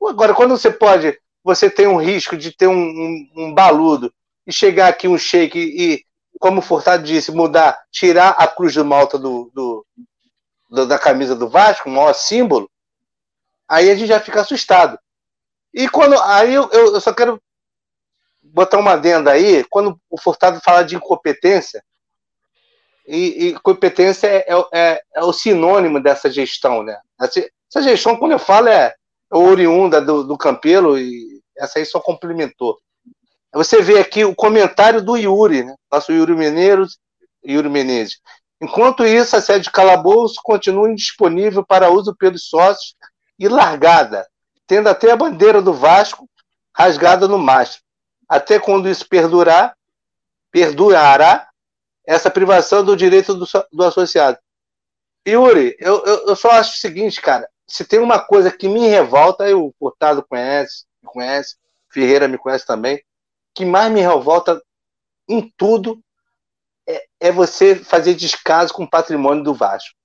Agora, 0.03 0.33
quando 0.33 0.57
você 0.57 0.71
pode, 0.71 1.19
você 1.43 1.69
tem 1.69 1.87
um 1.87 1.97
risco 1.97 2.35
de 2.35 2.51
ter 2.51 2.67
um, 2.67 2.73
um, 2.73 3.31
um 3.35 3.53
baludo 3.53 4.11
e 4.47 4.51
chegar 4.51 4.87
aqui 4.87 5.07
um 5.07 5.17
shake 5.17 5.59
e, 5.59 6.03
como 6.39 6.59
o 6.59 6.61
Furtado 6.63 7.03
disse, 7.03 7.31
mudar, 7.31 7.79
tirar 7.91 8.29
a 8.31 8.47
cruz 8.47 8.73
de 8.73 8.81
malta 8.81 9.19
do, 9.19 9.51
do, 9.53 9.85
do, 10.69 10.87
da 10.87 10.97
camisa 10.97 11.35
do 11.35 11.47
Vasco, 11.47 11.87
o 11.87 11.91
maior 11.91 12.13
símbolo, 12.13 12.69
aí 13.71 13.89
a 13.89 13.95
gente 13.95 14.09
já 14.09 14.19
fica 14.19 14.41
assustado. 14.41 14.99
E 15.73 15.87
quando. 15.87 16.19
Aí 16.23 16.53
eu, 16.53 16.69
eu 16.71 16.99
só 16.99 17.13
quero 17.13 17.41
botar 18.43 18.77
uma 18.77 18.91
adenda 18.91 19.31
aí, 19.31 19.63
quando 19.69 19.97
o 20.09 20.19
Furtado 20.19 20.59
fala 20.59 20.83
de 20.83 20.95
incompetência, 20.95 21.81
e, 23.07 23.47
e 23.47 23.59
competência 23.59 24.27
é, 24.27 24.45
é, 24.73 25.01
é, 25.15 25.23
o 25.23 25.31
sinônimo 25.31 26.01
dessa 26.01 26.29
gestão, 26.29 26.83
né? 26.83 26.99
Essa, 27.19 27.39
essa 27.69 27.81
gestão, 27.81 28.17
quando 28.17 28.33
eu 28.33 28.39
falo, 28.39 28.67
é, 28.67 28.93
é 29.31 29.37
oriunda 29.37 30.01
do, 30.01 30.25
do 30.25 30.37
Campelo, 30.37 30.99
e 30.99 31.41
essa 31.57 31.79
aí 31.79 31.85
só 31.85 32.01
complementou. 32.01 32.77
Você 33.53 33.81
vê 33.81 33.99
aqui 33.99 34.25
o 34.25 34.35
comentário 34.35 35.01
do 35.01 35.15
Yuri, 35.15 35.63
né? 35.63 35.75
nosso 35.91 36.11
Yuri 36.11 36.35
Menezes, 36.35 36.97
Yuri 37.45 37.69
Menezes. 37.69 38.19
Enquanto 38.61 39.05
isso, 39.05 39.35
a 39.35 39.41
sede 39.41 39.65
de 39.65 39.71
calabouço 39.71 40.35
continua 40.43 40.89
indisponível 40.89 41.65
para 41.65 41.89
uso 41.89 42.15
pelos 42.15 42.47
sócios 42.47 42.95
e 43.41 43.47
largada, 43.47 44.29
tendo 44.67 44.87
até 44.87 45.09
a 45.09 45.15
bandeira 45.15 45.63
do 45.63 45.73
Vasco 45.73 46.29
rasgada 46.77 47.27
no 47.27 47.39
mastro. 47.39 47.81
Até 48.29 48.59
quando 48.59 48.87
isso 48.87 49.09
perdurar, 49.09 49.75
perdurará 50.51 51.49
essa 52.05 52.29
privação 52.29 52.85
do 52.85 52.95
direito 52.95 53.33
do, 53.33 53.47
do 53.73 53.83
associado. 53.83 54.37
Yuri, 55.27 55.75
eu, 55.79 56.05
eu, 56.05 56.27
eu, 56.27 56.35
só 56.35 56.51
acho 56.51 56.75
o 56.75 56.79
seguinte, 56.79 57.19
cara, 57.19 57.49
se 57.67 57.83
tem 57.83 57.99
uma 57.99 58.19
coisa 58.19 58.51
que 58.51 58.69
me 58.69 58.87
revolta, 58.87 59.49
e 59.49 59.55
o 59.55 59.73
Furtado 59.79 60.23
conhece, 60.23 60.85
conhece, 61.03 61.55
Ferreira 61.89 62.27
me 62.27 62.37
conhece 62.37 62.65
também, 62.65 63.03
que 63.55 63.65
mais 63.65 63.91
me 63.91 64.01
revolta 64.01 64.61
em 65.27 65.51
tudo 65.57 65.99
é, 66.87 67.05
é 67.19 67.31
você 67.31 67.75
fazer 67.75 68.13
descaso 68.13 68.71
com 68.71 68.83
o 68.83 68.89
patrimônio 68.89 69.43
do 69.43 69.53
Vasco. 69.55 69.95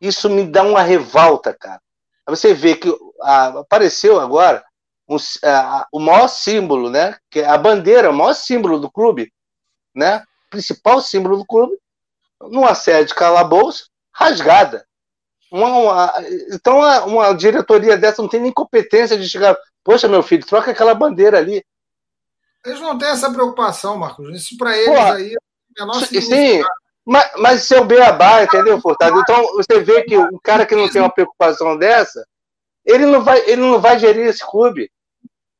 Isso 0.00 0.30
me 0.30 0.46
dá 0.46 0.62
uma 0.62 0.82
revolta, 0.82 1.52
cara. 1.52 1.80
Você 2.28 2.54
vê 2.54 2.76
que 2.76 2.88
a, 3.22 3.60
apareceu 3.60 4.20
agora 4.20 4.64
um, 5.08 5.16
a, 5.44 5.86
o 5.92 5.98
maior 5.98 6.28
símbolo, 6.28 6.90
né? 6.90 7.16
Que 7.30 7.40
é 7.40 7.46
a 7.46 7.58
bandeira, 7.58 8.10
o 8.10 8.14
maior 8.14 8.34
símbolo 8.34 8.78
do 8.78 8.90
clube, 8.90 9.32
né? 9.94 10.24
Principal 10.50 11.00
símbolo 11.00 11.36
do 11.36 11.46
clube, 11.46 11.76
numa 12.40 12.74
sede 12.74 13.08
de 13.08 13.14
calabouço, 13.14 13.88
rasgada. 14.12 14.86
Uma, 15.50 15.68
uma, 15.68 16.14
então, 16.50 16.78
uma, 16.78 17.04
uma 17.04 17.32
diretoria 17.34 17.96
dessa 17.96 18.22
não 18.22 18.28
tem 18.28 18.40
nem 18.40 18.52
competência 18.52 19.18
de 19.18 19.28
chegar. 19.28 19.56
Poxa, 19.84 20.08
meu 20.08 20.22
filho, 20.22 20.46
troca 20.46 20.70
aquela 20.70 20.94
bandeira 20.94 21.38
ali. 21.38 21.64
Eles 22.64 22.80
não 22.80 22.96
têm 22.96 23.08
essa 23.08 23.30
preocupação, 23.30 23.98
Marcos. 23.98 24.34
Isso 24.34 24.56
para 24.56 24.76
eles 24.76 24.94
Porra, 24.94 25.14
aí 25.14 25.34
é 25.34 25.80
menor 25.80 26.00
Sim, 26.06 26.62
mas, 27.04 27.30
mas 27.38 27.62
seu 27.64 27.84
beabá, 27.84 28.42
entendeu, 28.42 28.80
Furtado? 28.80 29.18
Então 29.20 29.54
você 29.54 29.80
vê 29.80 30.02
que 30.04 30.16
o 30.16 30.40
cara 30.40 30.64
que 30.64 30.74
não 30.74 30.88
tem 30.88 31.02
uma 31.02 31.12
preocupação 31.12 31.76
dessa, 31.76 32.24
ele 32.84 33.06
não 33.06 33.22
vai, 33.22 33.40
ele 33.48 33.60
não 33.60 33.80
vai 33.80 33.98
gerir 33.98 34.26
esse 34.26 34.44
clube. 34.44 34.90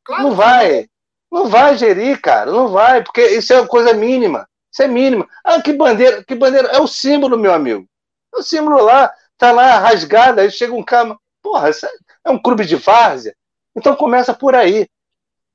Claro 0.04 0.22
não 0.22 0.34
vai. 0.34 0.88
Não 1.30 1.48
vai 1.48 1.76
gerir, 1.76 2.20
cara. 2.20 2.50
Não 2.50 2.68
vai, 2.68 3.02
porque 3.02 3.22
isso 3.28 3.52
é 3.52 3.60
uma 3.60 3.68
coisa 3.68 3.92
mínima. 3.92 4.48
Isso 4.70 4.82
é 4.82 4.88
mínima. 4.88 5.28
Ah, 5.44 5.60
que 5.60 5.72
bandeira, 5.72 6.24
que 6.24 6.34
bandeira. 6.34 6.68
É 6.68 6.80
o 6.80 6.86
símbolo, 6.86 7.38
meu 7.38 7.52
amigo. 7.52 7.86
É 8.34 8.38
o 8.38 8.42
símbolo 8.42 8.82
lá, 8.82 9.12
tá 9.36 9.50
lá 9.50 9.78
rasgado, 9.78 10.40
aí 10.40 10.50
chega 10.50 10.74
um 10.74 10.82
cara. 10.82 11.16
Porra, 11.42 11.70
isso 11.70 11.86
é 12.24 12.30
um 12.30 12.38
clube 12.40 12.64
de 12.64 12.76
várzea. 12.76 13.34
Então 13.74 13.96
começa 13.96 14.32
por 14.32 14.54
aí. 14.54 14.88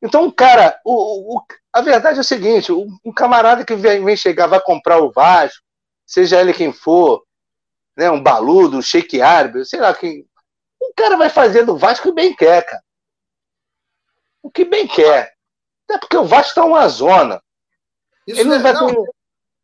Então, 0.02 0.30
cara, 0.30 0.80
o, 0.86 1.38
o, 1.38 1.44
a 1.74 1.82
verdade 1.82 2.18
é 2.18 2.22
o 2.22 2.24
seguinte: 2.24 2.72
o 2.72 3.14
camarada 3.14 3.66
que 3.66 3.76
vem, 3.76 4.04
vem 4.04 4.18
chegar, 4.18 4.48
vai 4.48 4.62
comprar 4.62 5.00
o 5.00 5.12
Vasco, 5.12 5.62
seja 6.08 6.40
ele 6.40 6.54
quem 6.54 6.72
for, 6.72 7.24
né, 7.96 8.10
um 8.10 8.24
baludo, 8.24 8.78
um 8.78 8.82
shake 8.82 9.22
árabe, 9.22 9.66
sei 9.66 9.82
lá 9.82 9.94
quem. 9.94 10.26
O 10.80 10.94
cara 10.96 11.18
vai 11.18 11.30
fazer 11.30 11.66
do 11.66 11.78
Vasco 11.78 12.08
o 12.08 12.12
que 12.12 12.16
bem 12.16 12.36
quer, 12.36 12.66
cara. 12.66 12.84
O 14.42 14.50
que 14.50 14.64
bem 14.64 14.88
quer. 14.88 15.34
Até 15.88 16.00
porque 16.00 16.16
o 16.16 16.26
Vasco 16.26 16.50
está 16.50 16.64
uma 16.64 16.88
zona. 16.88 17.42
Isso, 18.26 18.40
Ele 18.40 18.50
não 18.50 18.62
vai 18.62 18.74
não, 18.74 18.88
ter... 18.88 19.12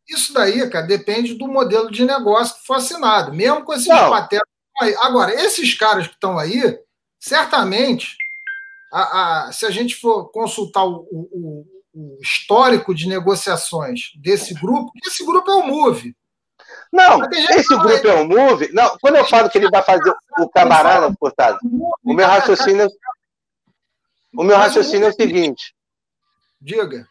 isso 0.08 0.32
daí, 0.32 0.68
cara, 0.68 0.86
depende 0.86 1.34
do 1.34 1.48
modelo 1.48 1.90
de 1.90 2.04
negócio 2.04 2.56
que 2.56 2.66
for 2.66 2.74
assinado. 2.74 3.32
Mesmo 3.32 3.64
com 3.64 3.72
esses 3.72 3.88
patetas. 3.88 4.46
Agora, 5.02 5.32
esses 5.32 5.74
caras 5.74 6.06
que 6.08 6.14
estão 6.14 6.38
aí, 6.38 6.78
certamente, 7.18 8.16
a, 8.92 9.46
a, 9.46 9.52
se 9.52 9.64
a 9.64 9.70
gente 9.70 9.94
for 9.96 10.30
consultar 10.30 10.84
o, 10.84 11.06
o, 11.10 11.66
o 11.94 12.18
histórico 12.20 12.94
de 12.94 13.08
negociações 13.08 14.10
desse 14.16 14.52
grupo, 14.54 14.90
esse 15.06 15.24
grupo 15.24 15.50
é 15.50 15.54
o 15.54 15.66
Move. 15.66 16.16
Não, 16.94 17.20
esse 17.50 17.76
grupo 17.76 18.06
é 18.06 18.14
o 18.14 18.24
Move. 18.24 18.70
Não, 18.72 18.96
quando 19.00 19.16
eu 19.16 19.24
falo 19.24 19.50
que 19.50 19.58
ele 19.58 19.68
vai 19.68 19.82
fazer 19.82 20.14
o 20.38 20.48
camarada, 20.48 21.12
Furtado, 21.18 21.58
o 22.04 22.14
meu 22.14 22.26
raciocínio, 22.26 22.88
o 24.32 24.44
meu 24.44 24.56
raciocínio 24.56 25.06
é 25.06 25.10
o 25.10 25.14
seguinte. 25.14 25.74
Diga. 26.60 27.06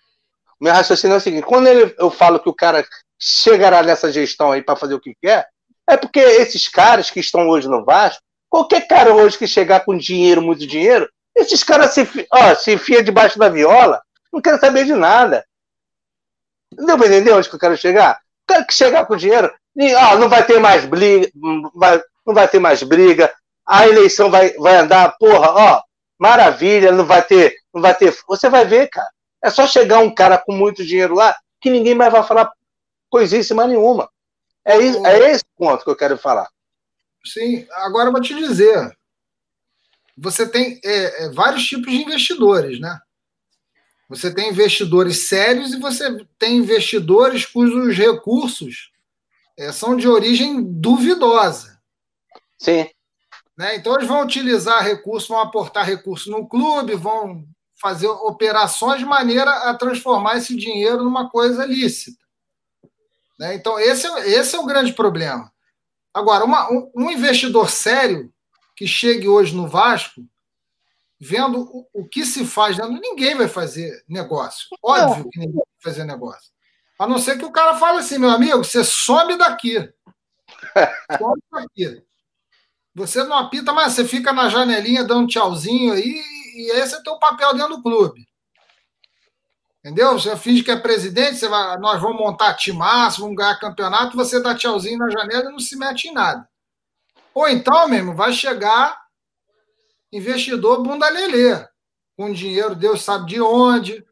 O 0.60 0.64
meu 0.64 0.74
raciocínio 0.74 1.16
é 1.16 1.18
o 1.18 1.22
seguinte: 1.22 1.46
quando 1.46 1.68
ele, 1.68 1.94
eu 1.98 2.10
falo 2.10 2.40
que 2.40 2.48
o 2.48 2.54
cara 2.54 2.86
chegará 3.20 3.84
nessa 3.84 4.12
gestão 4.12 4.52
aí 4.52 4.62
para 4.62 4.78
fazer 4.78 4.94
o 4.94 5.02
que 5.02 5.14
quer, 5.22 5.48
é 5.90 5.98
porque 5.98 6.20
esses 6.20 6.68
caras 6.70 7.12
que 7.12 7.20
estão 7.20 7.50
hoje 7.50 7.68
no 7.68 7.84
Vasco, 7.84 8.22
qualquer 8.50 8.88
cara 8.88 9.14
hoje 9.14 9.38
que 9.38 9.48
chegar 9.48 9.84
com 9.84 9.98
dinheiro, 9.98 10.42
muito 10.42 10.66
dinheiro, 10.66 11.10
esses 11.36 11.64
caras 11.64 11.94
se, 11.94 12.08
ó, 12.32 12.56
se 12.56 12.74
enfia 12.74 13.04
debaixo 13.04 13.38
da 13.38 13.50
viola 13.50 14.02
não 14.34 14.42
quero 14.42 14.60
saber 14.60 14.86
de 14.86 14.94
nada. 14.94 15.46
Deu 16.72 16.98
para 16.98 17.06
entender 17.06 17.32
onde 17.32 17.48
que 17.48 17.54
eu 17.54 17.60
quero 17.60 17.78
chegar? 17.78 18.20
Quero 18.48 18.66
que 18.66 18.74
chegar 18.74 19.06
com 19.06 19.16
dinheiro. 19.16 19.54
E, 19.76 19.96
ó, 19.96 20.18
não 20.18 20.30
vai 20.30 20.46
ter 20.46 20.60
mais 20.60 20.86
briga, 20.86 21.32
não 21.36 22.34
vai 22.34 22.48
ter 22.48 22.60
mais 22.60 22.84
briga. 22.84 23.34
A 23.66 23.88
eleição 23.88 24.30
vai, 24.30 24.52
vai 24.54 24.76
andar, 24.78 25.18
porra, 25.18 25.52
ó, 25.52 25.82
maravilha, 26.20 26.92
não 26.92 27.06
vai 27.06 27.24
ter, 27.24 27.56
não 27.74 27.82
vai 27.82 27.96
ter. 27.96 28.16
Você 28.28 28.50
vai 28.50 28.66
ver, 28.66 28.88
cara. 28.90 29.10
É 29.44 29.50
só 29.50 29.68
chegar 29.68 30.00
um 30.00 30.14
cara 30.14 30.38
com 30.38 30.54
muito 30.54 30.86
dinheiro 30.86 31.16
lá 31.16 31.36
que 31.60 31.70
ninguém 31.70 31.96
mais 31.96 32.12
vai 32.12 32.24
falar 32.24 32.52
coisíssima 33.10 33.68
nenhuma. 33.68 34.10
É, 34.66 34.78
isso, 34.78 35.06
é 35.06 35.32
esse 35.32 35.44
ponto 35.58 35.84
que 35.84 35.90
eu 35.90 35.96
quero 35.96 36.18
falar. 36.18 36.48
Sim, 37.26 37.66
agora 37.72 38.10
eu 38.10 38.12
vou 38.12 38.22
te 38.22 38.34
dizer. 38.36 38.96
Você 40.18 40.48
tem 40.48 40.80
é, 40.84 41.26
é, 41.26 41.30
vários 41.32 41.66
tipos 41.66 41.92
de 41.92 42.02
investidores, 42.02 42.80
né? 42.80 43.00
Você 44.10 44.34
tem 44.34 44.50
investidores 44.50 45.28
sérios 45.28 45.74
e 45.74 45.80
você 45.80 46.26
tem 46.38 46.58
investidores 46.58 47.46
cujos 47.46 47.98
recursos 47.98 48.93
são 49.72 49.96
de 49.96 50.08
origem 50.08 50.64
duvidosa. 50.64 51.80
Sim. 52.58 52.90
Né? 53.58 53.76
Então, 53.76 53.96
eles 53.96 54.08
vão 54.08 54.24
utilizar 54.24 54.84
recursos, 54.84 55.30
vão 55.30 55.40
aportar 55.40 55.86
recursos 55.86 56.28
no 56.28 56.48
clube, 56.48 56.96
vão 56.96 57.46
fazer 57.80 58.08
operações 58.08 59.00
de 59.00 59.06
maneira 59.06 59.70
a 59.70 59.76
transformar 59.76 60.38
esse 60.38 60.56
dinheiro 60.56 61.04
numa 61.04 61.30
coisa 61.30 61.66
lícita. 61.66 62.24
Né? 63.38 63.56
Então, 63.56 63.80
esse 63.80 64.08
é, 64.08 64.30
esse 64.30 64.56
é 64.56 64.60
o 64.60 64.66
grande 64.66 64.94
problema. 64.94 65.52
Agora, 66.14 66.46
uma, 66.46 66.72
um, 66.72 66.92
um 66.96 67.12
investidor 67.12 67.70
sério 67.70 68.32
que 68.76 68.88
chegue 68.88 69.28
hoje 69.28 69.56
no 69.56 69.68
Vasco 69.68 70.26
vendo 71.20 71.62
o, 71.62 71.88
o 71.94 72.08
que 72.08 72.26
se 72.26 72.46
faz 72.46 72.76
dentro, 72.76 72.92
ninguém 72.92 73.36
vai 73.36 73.48
fazer 73.48 74.04
negócio. 74.08 74.68
Óbvio 74.84 75.30
que 75.30 75.40
ninguém 75.40 75.56
vai 75.56 75.64
fazer 75.82 76.04
negócio. 76.04 76.52
A 77.00 77.08
não 77.08 77.18
ser 77.18 77.38
que 77.38 77.46
o 77.46 77.52
cara 77.52 77.76
fale 77.76 78.00
assim, 78.00 78.18
meu 78.18 78.30
amigo, 78.30 78.64
você 78.64 78.84
some 78.84 79.38
daqui. 79.38 79.92
Some 81.18 81.42
daqui. 81.52 82.04
Você 82.96 83.24
não 83.24 83.38
apita, 83.38 83.74
mas 83.74 83.94
você 83.94 84.06
fica 84.06 84.32
na 84.32 84.50
janelinha 84.50 85.04
dando 85.04 85.28
tchauzinho 85.28 85.94
aí, 85.94 86.22
e 86.56 86.72
esse 86.74 86.96
é 86.96 87.02
teu 87.02 87.18
papel 87.18 87.54
dentro 87.56 87.78
do 87.78 87.84
clube. 87.84 88.28
Entendeu? 89.80 90.14
Você 90.14 90.38
finge 90.38 90.64
que 90.64 90.72
é 90.72 90.80
presidente, 90.80 91.38
você 91.38 91.48
vai, 91.50 91.78
nós 91.78 92.00
vamos 92.00 92.18
montar 92.18 92.54
timaço, 92.54 93.22
vamos 93.22 93.36
ganhar 93.36 93.60
campeonato, 93.60 94.16
você 94.16 94.42
dá 94.42 94.56
tchauzinho 94.56 95.00
na 95.00 95.10
janela 95.10 95.50
e 95.50 95.52
não 95.52 95.60
se 95.60 95.76
mete 95.76 96.08
em 96.08 96.14
nada. 96.14 96.48
Ou 97.34 97.50
então, 97.50 97.88
mesmo, 97.88 98.16
vai 98.16 98.32
chegar 98.32 99.04
investidor 100.12 100.84
bunda 100.84 101.10
lelê, 101.10 101.68
com 102.16 102.32
dinheiro, 102.32 102.76
Deus 102.76 103.02
sabe 103.02 103.26
de 103.26 103.42
onde, 103.42 104.06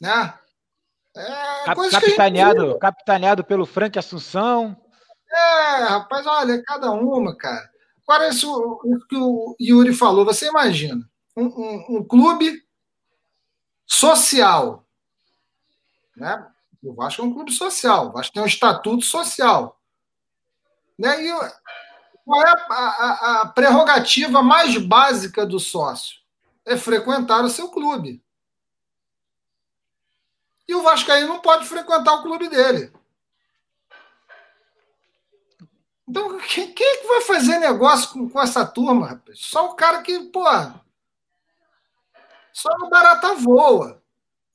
né? 0.00 0.32
É, 1.16 1.64
Cap 1.64 1.90
capitaneado, 1.90 2.70
gente... 2.70 2.78
capitaneado 2.78 3.44
pelo 3.44 3.66
Frank 3.66 3.98
Assunção. 3.98 4.76
É, 5.30 5.84
rapaz, 5.84 6.26
olha, 6.26 6.62
cada 6.62 6.90
uma, 6.90 7.36
cara. 7.36 7.70
Agora, 8.06 8.28
isso, 8.28 8.80
isso 8.86 9.06
que 9.08 9.16
o 9.16 9.56
Yuri 9.60 9.94
falou, 9.94 10.24
você 10.24 10.48
imagina, 10.48 11.08
um, 11.36 11.44
um, 11.44 11.86
um 11.96 12.04
clube 12.04 12.62
social, 13.86 14.86
né? 16.16 16.46
O 16.82 16.94
Vasco 16.94 17.22
é 17.22 17.24
um 17.24 17.32
clube 17.32 17.50
social, 17.50 18.08
o 18.08 18.12
Vasco 18.12 18.34
tem 18.34 18.42
um 18.42 18.46
estatuto 18.46 19.04
social. 19.04 19.80
Né? 20.98 21.24
E 21.24 21.32
qual 22.24 22.42
é 22.42 22.50
a, 22.50 22.74
a, 22.74 23.40
a 23.42 23.46
prerrogativa 23.46 24.42
mais 24.42 24.76
básica 24.76 25.46
do 25.46 25.58
sócio? 25.58 26.18
É 26.64 26.76
frequentar 26.76 27.42
o 27.44 27.48
seu 27.48 27.68
clube. 27.68 28.23
E 30.66 30.74
o 30.74 30.82
Vascaíno 30.82 31.28
não 31.28 31.40
pode 31.40 31.66
frequentar 31.66 32.14
o 32.14 32.22
clube 32.22 32.48
dele. 32.48 32.92
Então, 36.08 36.38
quem, 36.38 36.72
quem 36.72 36.86
é 36.86 36.96
que 36.98 37.06
vai 37.06 37.20
fazer 37.22 37.58
negócio 37.58 38.10
com, 38.10 38.28
com 38.28 38.40
essa 38.40 38.64
turma, 38.64 39.08
rapaz? 39.08 39.38
Só 39.40 39.70
o 39.70 39.74
cara 39.74 40.02
que, 40.02 40.18
pô, 40.30 40.44
só 42.52 42.70
no 42.78 42.88
barata 42.88 43.34
voa. 43.34 44.02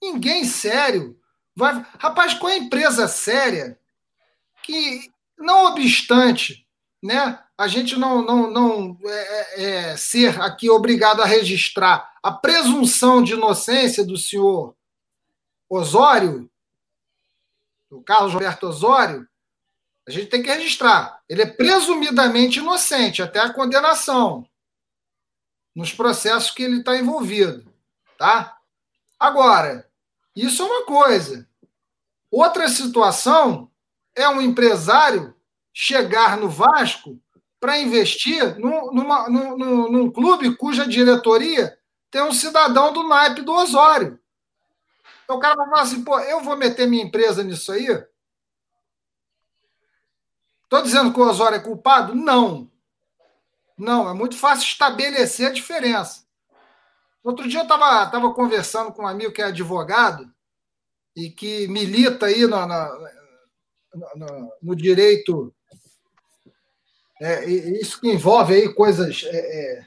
Ninguém 0.01 0.45
sério. 0.45 1.19
Vai... 1.55 1.85
Rapaz, 1.99 2.39
é 2.41 2.45
a 2.45 2.57
empresa 2.57 3.07
séria 3.07 3.79
que, 4.63 5.11
não 5.37 5.65
obstante 5.65 6.67
né, 7.01 7.39
a 7.57 7.67
gente 7.67 7.97
não, 7.97 8.21
não, 8.21 8.51
não 8.51 8.97
é, 9.05 9.09
é, 9.09 9.63
é, 9.63 9.97
ser 9.97 10.41
aqui 10.41 10.69
obrigado 10.69 11.21
a 11.21 11.25
registrar 11.25 12.13
a 12.21 12.31
presunção 12.31 13.23
de 13.23 13.33
inocência 13.33 14.05
do 14.05 14.17
senhor 14.17 14.75
Osório, 15.69 16.49
do 17.89 18.01
Carlos 18.01 18.33
Roberto 18.33 18.63
Osório, 18.67 19.27
a 20.07 20.11
gente 20.11 20.27
tem 20.27 20.41
que 20.41 20.51
registrar. 20.51 21.21
Ele 21.29 21.43
é 21.43 21.45
presumidamente 21.45 22.59
inocente 22.59 23.21
até 23.21 23.39
a 23.39 23.53
condenação 23.53 24.47
nos 25.75 25.93
processos 25.93 26.51
que 26.51 26.63
ele 26.63 26.79
está 26.79 26.97
envolvido, 26.97 27.71
tá? 28.17 28.57
Agora, 29.19 29.87
isso 30.35 30.63
é 30.63 30.65
uma 30.65 30.85
coisa. 30.85 31.47
Outra 32.31 32.67
situação 32.69 33.69
é 34.15 34.27
um 34.27 34.41
empresário 34.41 35.35
chegar 35.73 36.37
no 36.37 36.49
Vasco 36.49 37.19
para 37.59 37.79
investir 37.79 38.57
num, 38.57 38.91
numa, 38.91 39.29
num, 39.29 39.57
num, 39.57 39.91
num, 39.91 40.11
clube 40.11 40.55
cuja 40.55 40.87
diretoria 40.87 41.77
tem 42.09 42.21
um 42.21 42.33
cidadão 42.33 42.91
do 42.93 43.07
naipe 43.07 43.41
do 43.41 43.53
Osório. 43.53 44.19
Então 45.29 45.37
o 45.37 45.39
cara 45.39 45.55
vai 45.55 45.69
falar 45.69 45.83
assim, 45.83 46.03
pô, 46.03 46.19
eu 46.21 46.41
vou 46.41 46.57
meter 46.57 46.87
minha 46.87 47.03
empresa 47.03 47.43
nisso 47.43 47.71
aí? 47.71 47.85
Estou 50.63 50.81
dizendo 50.81 51.13
que 51.13 51.19
o 51.19 51.29
Osório 51.29 51.55
é 51.55 51.59
culpado? 51.59 52.15
Não. 52.15 52.67
Não, 53.77 54.09
é 54.09 54.13
muito 54.15 54.35
fácil 54.35 54.63
estabelecer 54.63 55.45
a 55.45 55.53
diferença. 55.53 56.25
Outro 57.23 57.47
dia 57.47 57.59
eu 57.59 57.63
estava 57.63 58.09
tava 58.09 58.33
conversando 58.33 58.91
com 58.91 59.03
um 59.03 59.07
amigo 59.07 59.31
que 59.31 59.39
é 59.39 59.45
advogado 59.45 60.27
e 61.15 61.29
que 61.29 61.67
milita 61.67 62.25
aí 62.25 62.47
no, 62.47 62.65
no, 62.65 63.09
no, 64.15 64.53
no 64.63 64.75
direito 64.75 65.53
é, 67.21 67.45
isso 67.45 68.01
que 68.01 68.09
envolve 68.09 68.55
aí 68.55 68.73
coisas 68.73 69.23
é, 69.25 69.37
é, 69.37 69.85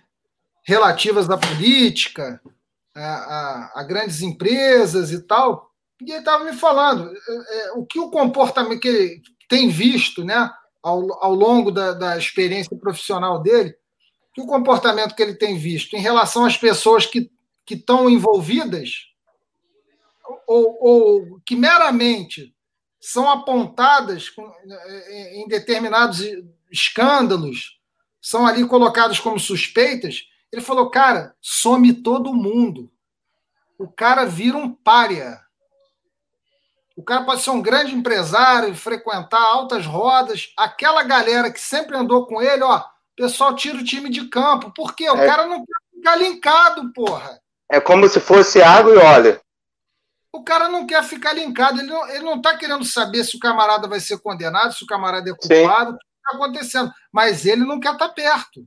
relativas 0.63 1.29
à 1.29 1.37
política, 1.37 2.41
a, 2.95 3.01
a, 3.01 3.81
a, 3.81 3.83
grandes 3.85 4.23
empresas 4.23 5.11
e 5.11 5.21
tal. 5.23 5.71
E 6.01 6.11
ele 6.11 6.19
estava 6.19 6.45
me 6.45 6.53
falando 6.53 7.11
é, 7.11 7.59
é, 7.59 7.73
o 7.73 7.87
que 7.87 7.99
o 7.99 8.11
comportamento 8.11 8.81
que 8.81 8.89
ele 8.89 9.23
tem 9.49 9.69
visto 9.69 10.25
né, 10.25 10.51
ao, 10.83 11.23
ao 11.25 11.35
longo 11.35 11.71
da, 11.71 11.93
da 11.93 12.19
experiência 12.19 12.77
profissional 12.77 13.41
dele, 13.41 13.75
que 14.35 14.41
o 14.41 14.47
comportamento 14.47 15.15
que 15.15 15.23
ele 15.23 15.35
tem 15.35 15.59
visto 15.59 15.95
em 15.95 16.01
relação 16.01 16.45
às 16.45 16.57
pessoas 16.57 17.07
que, 17.07 17.31
estão 17.71 18.11
envolvidas 18.11 19.07
ou, 20.47 20.77
ou 20.79 21.41
que 21.41 21.57
meramente 21.57 22.55
são 23.01 23.31
apontadas 23.31 24.31
em 25.11 25.49
determinados 25.49 26.21
escândalos, 26.71 27.81
são 28.21 28.47
ali 28.47 28.67
colocados 28.67 29.19
como 29.19 29.41
suspeitas. 29.41 30.23
Ele 30.53 30.63
falou, 30.63 30.91
cara, 30.91 31.35
some 31.41 31.93
todo 31.93 32.35
mundo. 32.35 32.93
O 33.79 33.89
cara 33.89 34.27
vira 34.27 34.57
um 34.57 34.73
pária. 34.73 35.41
O 36.97 37.03
cara 37.03 37.25
pode 37.25 37.41
ser 37.41 37.51
um 37.51 37.63
grande 37.63 37.95
empresário, 37.95 38.75
frequentar 38.75 39.41
altas 39.41 39.87
rodas. 39.87 40.53
Aquela 40.57 41.03
galera 41.03 41.51
que 41.51 41.61
sempre 41.61 41.97
andou 41.97 42.27
com 42.27 42.43
ele, 42.43 42.63
ó, 42.63 42.85
pessoal 43.17 43.55
tira 43.55 43.79
o 43.79 43.85
time 43.85 44.11
de 44.11 44.29
campo. 44.29 44.73
Por 44.73 44.95
quê? 44.95 45.09
O 45.09 45.17
é. 45.17 45.27
cara 45.27 45.47
não 45.47 45.65
quer 45.65 45.97
ficar 45.97 46.17
linkado, 46.17 46.93
porra. 46.93 47.41
É 47.71 47.81
como 47.81 48.09
se 48.09 48.21
fosse 48.21 48.61
água 48.61 48.93
e 48.93 48.99
óleo. 48.99 49.41
O 50.33 50.43
cara 50.43 50.69
não 50.69 50.87
quer 50.87 51.03
ficar 51.05 51.35
linkado, 51.35 51.81
ele 51.81 51.89
não, 51.89 52.09
ele 52.09 52.25
não 52.25 52.41
tá 52.41 52.57
querendo 52.57 52.85
saber 52.85 53.23
se 53.23 53.37
o 53.37 53.41
camarada 53.41 53.87
vai 53.87 54.01
ser 54.01 54.19
condenado, 54.19 54.73
se 54.73 54.83
o 54.83 54.87
camarada 54.87 55.31
é 55.31 55.35
culpado, 55.35 55.91
Sim. 55.91 55.97
o 55.97 55.99
que 55.99 56.05
está 56.05 56.37
acontecendo. 56.37 56.93
Mas 57.13 57.45
ele 57.45 57.65
não 57.65 57.79
quer 57.79 57.93
estar 57.93 58.09
tá 58.09 58.15
perto. 58.15 58.67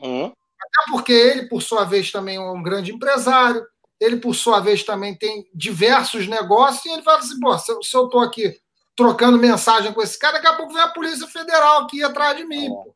Uhum. 0.00 0.32
Até 0.64 0.90
porque 0.90 1.12
ele, 1.12 1.48
por 1.48 1.62
sua 1.62 1.84
vez, 1.84 2.10
também 2.10 2.36
é 2.36 2.40
um 2.40 2.62
grande 2.62 2.92
empresário, 2.92 3.64
ele, 4.00 4.16
por 4.16 4.34
sua 4.34 4.60
vez, 4.60 4.82
também 4.82 5.14
tem 5.14 5.48
diversos 5.54 6.26
negócios, 6.26 6.84
e 6.84 6.90
ele 6.90 7.02
fala 7.02 7.18
assim: 7.18 7.38
pô, 7.38 7.58
se 7.58 7.96
eu, 7.96 8.08
tô 8.08 8.20
aqui 8.20 8.58
trocando 8.96 9.38
mensagem 9.38 9.92
com 9.92 10.02
esse 10.02 10.18
cara, 10.18 10.34
daqui 10.34 10.46
a 10.46 10.54
pouco 10.54 10.72
vem 10.72 10.82
a 10.82 10.88
Polícia 10.88 11.26
Federal 11.26 11.82
aqui 11.82 12.02
atrás 12.02 12.36
de 12.36 12.44
mim. 12.44 12.68
Pô. 12.68 12.94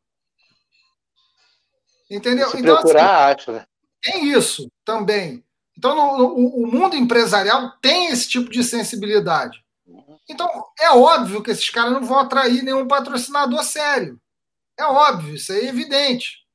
Entendeu? 2.10 2.48
Se 2.50 2.58
então, 2.58 2.76
procurar, 2.76 3.26
assim, 3.26 3.34
acho, 3.34 3.52
né? 3.52 3.66
Tem 4.00 4.32
isso 4.32 4.70
também. 4.84 5.44
Então, 5.76 5.94
no, 5.94 6.18
no, 6.18 6.34
o 6.34 6.66
mundo 6.66 6.96
empresarial 6.96 7.72
tem 7.80 8.08
esse 8.08 8.28
tipo 8.28 8.50
de 8.50 8.64
sensibilidade. 8.64 9.62
Então, 10.28 10.48
é 10.78 10.90
óbvio 10.90 11.42
que 11.42 11.50
esses 11.50 11.70
caras 11.70 11.92
não 11.92 12.04
vão 12.04 12.18
atrair 12.18 12.62
nenhum 12.62 12.86
patrocinador 12.86 13.62
sério. 13.62 14.20
É 14.78 14.84
óbvio, 14.84 15.34
isso 15.34 15.52
é 15.52 15.64
evidente. 15.64 16.47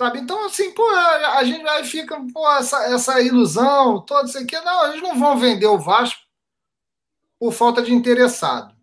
Sabe? 0.00 0.18
Então, 0.18 0.46
assim, 0.46 0.72
pô, 0.72 0.88
a 0.88 1.44
gente 1.44 1.68
aí 1.68 1.84
fica, 1.84 2.18
pô, 2.32 2.50
essa, 2.52 2.84
essa 2.86 3.20
ilusão, 3.20 4.00
todo 4.00 4.26
isso 4.26 4.38
aqui. 4.38 4.58
Não, 4.62 4.86
eles 4.86 5.02
não 5.02 5.20
vão 5.20 5.36
vender 5.36 5.66
o 5.66 5.78
Vasco 5.78 6.22
por 7.38 7.52
falta 7.52 7.82
de 7.82 7.92
interessado. 7.92 8.74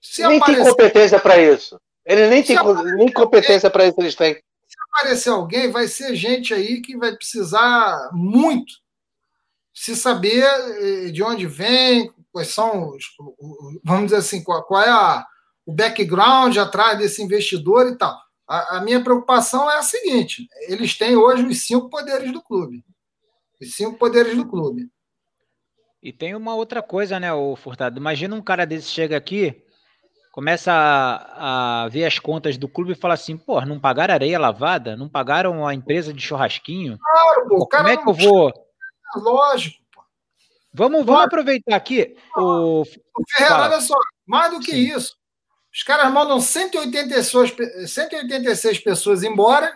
Se 0.00 0.24
nem 0.24 0.36
aparecer... 0.36 0.62
tem 0.62 0.70
competência 0.70 1.18
para 1.18 1.42
isso. 1.42 1.76
Ele 2.06 2.28
nem 2.28 2.44
tem 2.44 2.56
nem 2.94 3.10
competência 3.10 3.68
para 3.68 3.84
isso 3.84 4.00
eles 4.00 4.14
têm. 4.14 4.34
Se 4.34 4.76
aparecer 4.88 5.30
alguém, 5.30 5.72
vai 5.72 5.88
ser 5.88 6.14
gente 6.14 6.54
aí 6.54 6.80
que 6.80 6.96
vai 6.96 7.16
precisar 7.16 8.10
muito 8.12 8.72
se 9.74 9.96
saber 9.96 10.44
eh, 10.44 11.10
de 11.10 11.20
onde 11.20 11.48
vem, 11.48 12.12
quais 12.30 12.54
são 12.54 12.90
os, 12.90 13.06
vamos 13.82 14.04
dizer 14.04 14.18
assim, 14.18 14.40
qual, 14.44 14.62
qual 14.62 14.82
é 14.82 14.88
a, 14.88 15.26
o 15.66 15.72
background 15.72 16.56
atrás 16.58 16.96
desse 16.96 17.20
investidor 17.20 17.88
e 17.88 17.98
tal. 17.98 18.16
A, 18.50 18.78
a, 18.78 18.80
minha 18.80 19.00
preocupação 19.00 19.70
é 19.70 19.76
a 19.76 19.82
seguinte: 19.82 20.48
eles 20.62 20.98
têm 20.98 21.14
hoje 21.14 21.46
os 21.46 21.64
cinco 21.64 21.88
poderes 21.88 22.32
do 22.32 22.42
clube. 22.42 22.84
Os 23.62 23.76
cinco 23.76 23.96
poderes 23.96 24.36
do 24.36 24.44
clube. 24.44 24.90
E 26.02 26.12
tem 26.12 26.34
uma 26.34 26.56
outra 26.56 26.82
coisa, 26.82 27.20
né, 27.20 27.32
o 27.32 27.54
Furtado? 27.54 28.00
Imagina 28.00 28.34
um 28.34 28.42
cara 28.42 28.66
desse 28.66 28.88
chega 28.88 29.16
aqui, 29.16 29.64
começa 30.32 30.72
a, 30.72 31.84
a, 31.84 31.88
ver 31.88 32.04
as 32.06 32.18
contas 32.18 32.56
do 32.56 32.68
clube 32.68 32.90
e 32.90 32.96
fala 32.96 33.14
assim: 33.14 33.38
pô, 33.38 33.60
não 33.60 33.78
pagaram 33.78 34.14
areia 34.14 34.36
lavada? 34.36 34.96
Não 34.96 35.08
pagaram 35.08 35.64
a 35.64 35.72
empresa 35.72 36.12
de 36.12 36.20
churrasquinho? 36.20 36.98
Claro, 36.98 37.48
pô, 37.48 37.68
como 37.68 37.88
é 37.88 37.96
que 37.96 38.08
eu 38.08 38.14
vou. 38.14 38.52
Lógico. 39.14 39.78
Pô. 39.94 40.02
Vamos, 40.74 41.06
vamos 41.06 41.22
aproveitar 41.22 41.76
aqui. 41.76 42.16
O, 42.36 42.80
o 42.82 42.84
Ferreira, 43.30 43.62
olha 43.62 43.80
só, 43.80 43.94
mais 44.26 44.50
do 44.50 44.58
que 44.58 44.72
Sim. 44.72 44.96
isso. 44.96 45.19
Os 45.72 45.82
caras 45.82 46.12
mandam 46.12 46.40
186, 46.40 47.54
186 47.86 48.78
pessoas 48.80 49.22
embora, 49.22 49.72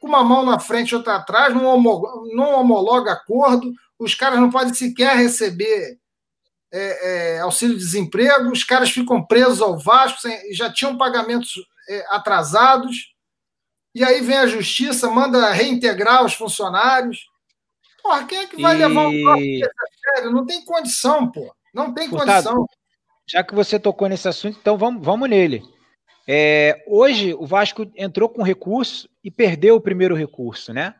com 0.00 0.06
uma 0.06 0.22
mão 0.22 0.44
na 0.44 0.58
frente 0.58 0.90
e 0.90 0.94
outra 0.94 1.16
atrás, 1.16 1.52
não 1.52 1.64
homologa, 1.64 2.34
não 2.34 2.60
homologa 2.60 3.12
acordo, 3.12 3.72
os 3.98 4.14
caras 4.14 4.38
não 4.38 4.50
podem 4.50 4.72
sequer 4.72 5.16
receber 5.16 5.98
é, 6.72 7.36
é, 7.36 7.40
auxílio-desemprego, 7.40 8.52
os 8.52 8.62
caras 8.62 8.90
ficam 8.90 9.24
presos 9.24 9.60
ao 9.60 9.78
Vasco, 9.78 10.20
sem, 10.20 10.54
já 10.54 10.72
tinham 10.72 10.96
pagamentos 10.96 11.54
é, 11.88 12.06
atrasados, 12.10 13.12
e 13.94 14.04
aí 14.04 14.20
vem 14.20 14.36
a 14.36 14.46
justiça, 14.46 15.10
manda 15.10 15.50
reintegrar 15.52 16.24
os 16.24 16.34
funcionários. 16.34 17.26
Porra, 18.02 18.24
quem 18.24 18.38
é 18.38 18.46
que 18.46 18.60
vai 18.60 18.76
e... 18.76 18.78
levar 18.78 19.08
um 19.08 19.12
sério? 19.12 20.30
Não 20.30 20.44
tem 20.44 20.64
condição, 20.64 21.32
pô. 21.32 21.52
Não 21.72 21.92
tem 21.94 22.08
Furtado, 22.08 22.50
condição 22.50 22.66
já 23.28 23.42
que 23.42 23.54
você 23.54 23.78
tocou 23.78 24.08
nesse 24.08 24.28
assunto, 24.28 24.58
então 24.60 24.78
vamos, 24.78 25.04
vamos 25.04 25.28
nele. 25.28 25.62
É, 26.28 26.82
hoje 26.86 27.34
o 27.34 27.46
Vasco 27.46 27.90
entrou 27.96 28.28
com 28.28 28.42
recurso 28.42 29.08
e 29.22 29.30
perdeu 29.30 29.76
o 29.76 29.80
primeiro 29.80 30.14
recurso, 30.14 30.72
né? 30.72 30.94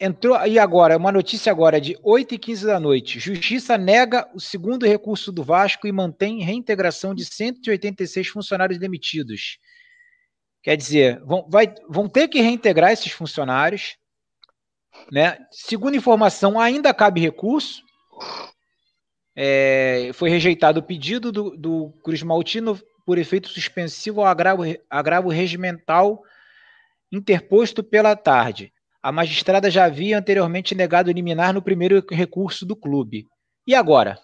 Entrou, 0.00 0.36
e 0.46 0.58
agora, 0.58 0.96
uma 0.96 1.12
notícia 1.12 1.52
agora 1.52 1.80
de 1.80 1.96
8 2.02 2.34
e 2.34 2.38
15 2.38 2.66
da 2.66 2.80
noite. 2.80 3.20
Justiça 3.20 3.78
nega 3.78 4.28
o 4.34 4.40
segundo 4.40 4.86
recurso 4.86 5.30
do 5.30 5.44
Vasco 5.44 5.86
e 5.86 5.92
mantém 5.92 6.42
reintegração 6.42 7.14
de 7.14 7.24
186 7.24 8.28
funcionários 8.28 8.78
demitidos. 8.78 9.58
Quer 10.62 10.76
dizer, 10.76 11.20
vão, 11.20 11.46
vai, 11.48 11.72
vão 11.88 12.08
ter 12.08 12.26
que 12.28 12.40
reintegrar 12.40 12.90
esses 12.90 13.12
funcionários. 13.12 13.96
Né? 15.12 15.38
Segundo 15.50 15.96
informação, 15.96 16.58
ainda 16.58 16.92
cabe 16.92 17.20
recurso. 17.20 17.82
É, 19.36 20.10
foi 20.14 20.30
rejeitado 20.30 20.80
o 20.80 20.82
pedido 20.82 21.32
do, 21.32 21.56
do 21.56 21.92
Cruz 22.02 22.22
Maltino 22.22 22.80
por 23.04 23.18
efeito 23.18 23.48
suspensivo 23.48 24.20
ao 24.20 24.26
agravo, 24.26 24.62
agravo 24.88 25.28
regimental 25.28 26.22
interposto 27.10 27.82
pela 27.82 28.16
tarde. 28.16 28.72
A 29.02 29.12
magistrada 29.12 29.70
já 29.70 29.84
havia 29.84 30.18
anteriormente 30.18 30.74
negado 30.74 31.10
liminar 31.10 31.52
no 31.52 31.60
primeiro 31.60 32.02
recurso 32.10 32.64
do 32.64 32.74
clube. 32.74 33.26
E 33.66 33.74
agora? 33.74 34.18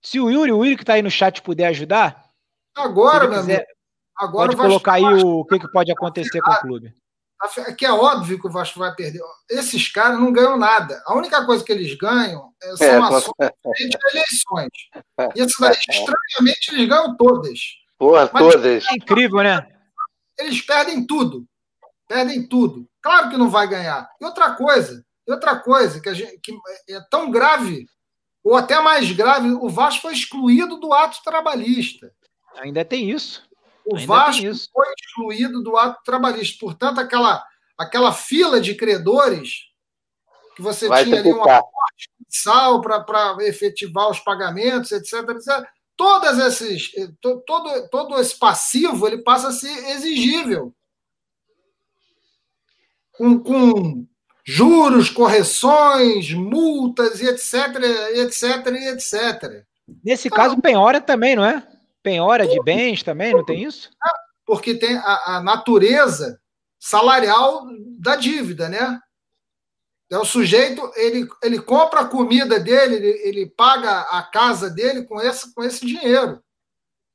Se 0.00 0.18
o 0.18 0.30
Yuri, 0.30 0.52
o 0.52 0.64
Yuri 0.64 0.76
que 0.76 0.82
está 0.82 0.94
aí 0.94 1.02
no 1.02 1.10
chat 1.10 1.42
puder 1.42 1.66
ajudar, 1.66 2.24
agora, 2.74 3.28
meu 3.28 3.40
quiser, 3.40 3.66
agora 4.16 4.48
pode 4.48 4.62
colocar 4.62 4.94
aí 4.94 5.04
o 5.04 5.44
que, 5.44 5.58
que 5.58 5.70
pode 5.70 5.92
acontecer 5.92 6.40
com 6.40 6.50
o 6.50 6.60
clube 6.60 7.01
que 7.76 7.84
é 7.84 7.92
óbvio 7.92 8.40
que 8.40 8.46
o 8.46 8.50
Vasco 8.50 8.78
vai 8.78 8.94
perder. 8.94 9.20
Esses 9.50 9.88
caras 9.90 10.18
não 10.18 10.32
ganham 10.32 10.56
nada. 10.56 11.02
A 11.06 11.14
única 11.14 11.44
coisa 11.44 11.64
que 11.64 11.72
eles 11.72 11.94
ganham 11.96 12.52
é, 12.62 12.76
são 12.76 12.86
é, 12.86 12.98
ações 12.98 13.90
de 13.90 13.98
eleições. 14.12 14.70
E 15.34 15.42
isso 15.42 15.60
daí, 15.60 15.72
estranhamente, 15.72 16.72
eles 16.72 16.88
ganham 16.88 17.16
todas. 17.16 17.58
Porra, 17.98 18.30
Mas, 18.32 18.42
todas. 18.42 18.84
É 18.86 18.94
incrível, 18.94 19.42
né? 19.42 19.66
Eles 20.38 20.60
perdem 20.60 21.06
tudo. 21.06 21.46
Perdem 22.08 22.46
tudo. 22.46 22.88
Claro 23.00 23.30
que 23.30 23.36
não 23.36 23.50
vai 23.50 23.66
ganhar. 23.68 24.08
E 24.20 24.24
outra 24.24 24.52
coisa, 24.52 25.04
outra 25.26 25.58
coisa 25.58 26.00
que, 26.00 26.08
a 26.08 26.14
gente, 26.14 26.38
que 26.38 26.52
é 26.88 27.00
tão 27.10 27.30
grave, 27.30 27.86
ou 28.44 28.56
até 28.56 28.80
mais 28.80 29.10
grave, 29.12 29.50
o 29.50 29.68
Vasco 29.68 30.02
foi 30.02 30.12
excluído 30.12 30.78
do 30.78 30.92
ato 30.92 31.22
trabalhista. 31.24 32.12
Ainda 32.56 32.84
tem 32.84 33.10
isso. 33.10 33.42
O 33.84 33.96
Ainda 33.96 34.06
Vasco 34.06 34.42
foi 34.72 34.86
excluído 34.98 35.62
do 35.62 35.76
ato 35.76 36.02
trabalhista. 36.04 36.58
Portanto, 36.60 37.00
aquela, 37.00 37.44
aquela 37.76 38.12
fila 38.12 38.60
de 38.60 38.74
credores 38.74 39.72
que 40.54 40.62
você 40.62 40.88
Vai 40.88 41.04
tinha 41.04 41.20
ali 41.20 41.32
um 41.32 41.42
aporte 41.42 42.10
mensal 42.20 42.80
para 42.80 43.36
efetivar 43.40 44.10
os 44.10 44.20
pagamentos, 44.20 44.92
etc, 44.92 45.28
etc. 45.30 45.66
Todas 45.96 46.38
esses, 46.38 46.92
todo, 47.20 47.88
todo 47.88 48.20
esse 48.20 48.38
passivo 48.38 49.06
ele 49.06 49.18
passa 49.18 49.48
a 49.48 49.52
ser 49.52 49.90
exigível. 49.90 50.74
Com, 53.12 53.38
com 53.38 54.06
juros, 54.44 55.10
correções, 55.10 56.32
multas 56.32 57.20
e 57.20 57.26
etc, 57.26 57.76
etc, 58.14 58.66
etc. 58.66 59.64
Nesse 60.02 60.28
então, 60.28 60.36
caso, 60.36 60.60
penhora 60.60 61.00
também, 61.00 61.36
não 61.36 61.44
é? 61.44 61.66
Penhora 62.02 62.46
de 62.46 62.60
bens 62.62 63.02
também, 63.02 63.32
não 63.32 63.44
tem 63.44 63.62
isso? 63.62 63.90
Porque 64.44 64.74
tem 64.74 64.96
a, 64.96 65.36
a 65.36 65.42
natureza 65.42 66.40
salarial 66.78 67.64
da 67.98 68.16
dívida, 68.16 68.68
né? 68.68 69.00
É 70.10 70.18
o 70.18 70.24
sujeito, 70.24 70.92
ele, 70.94 71.26
ele 71.42 71.58
compra 71.58 72.00
a 72.00 72.08
comida 72.08 72.60
dele, 72.60 72.96
ele, 72.96 73.08
ele 73.26 73.46
paga 73.46 74.00
a 74.00 74.22
casa 74.22 74.68
dele 74.68 75.04
com 75.04 75.18
esse, 75.20 75.54
com 75.54 75.62
esse 75.62 75.86
dinheiro. 75.86 76.42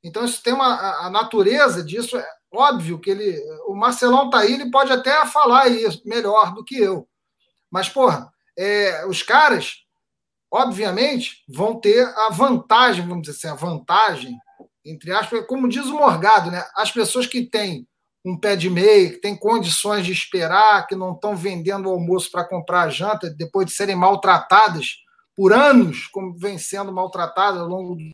Então, 0.02 0.24
isso 0.24 0.42
tem 0.42 0.52
uma, 0.52 1.06
a, 1.06 1.10
natureza 1.10 1.84
disso, 1.84 2.16
é 2.16 2.26
óbvio 2.52 2.98
que 2.98 3.10
ele. 3.10 3.40
O 3.66 3.74
Marcelão 3.74 4.30
tá 4.30 4.38
aí, 4.38 4.54
ele 4.54 4.70
pode 4.70 4.92
até 4.92 5.24
falar 5.26 5.68
isso 5.68 6.02
melhor 6.06 6.54
do 6.54 6.64
que 6.64 6.76
eu. 6.76 7.06
Mas, 7.70 7.88
porra, 7.88 8.32
é, 8.56 9.06
os 9.06 9.22
caras, 9.22 9.84
obviamente, 10.50 11.44
vão 11.48 11.78
ter 11.78 12.04
a 12.04 12.30
vantagem, 12.30 13.06
vamos 13.06 13.28
dizer 13.28 13.36
assim, 13.36 13.48
a 13.48 13.54
vantagem 13.54 14.36
entre 14.84 15.12
aspas, 15.12 15.46
como 15.46 15.68
diz 15.68 15.86
o 15.86 15.94
Morgado, 15.94 16.50
né? 16.50 16.64
as 16.74 16.90
pessoas 16.90 17.26
que 17.26 17.44
têm 17.44 17.86
um 18.24 18.38
pé 18.38 18.56
de 18.56 18.68
meia, 18.68 19.10
que 19.10 19.18
têm 19.18 19.36
condições 19.36 20.04
de 20.04 20.12
esperar, 20.12 20.86
que 20.86 20.94
não 20.94 21.12
estão 21.12 21.36
vendendo 21.36 21.88
o 21.88 21.92
almoço 21.92 22.30
para 22.30 22.44
comprar 22.44 22.82
a 22.82 22.88
janta, 22.88 23.30
depois 23.30 23.66
de 23.66 23.72
serem 23.72 23.96
maltratadas 23.96 24.96
por 25.36 25.52
anos, 25.52 26.08
como 26.08 26.36
vem 26.36 26.58
sendo 26.58 26.92
maltratadas 26.92 27.60
ao 27.60 27.68
longo 27.68 27.94
do. 27.94 28.10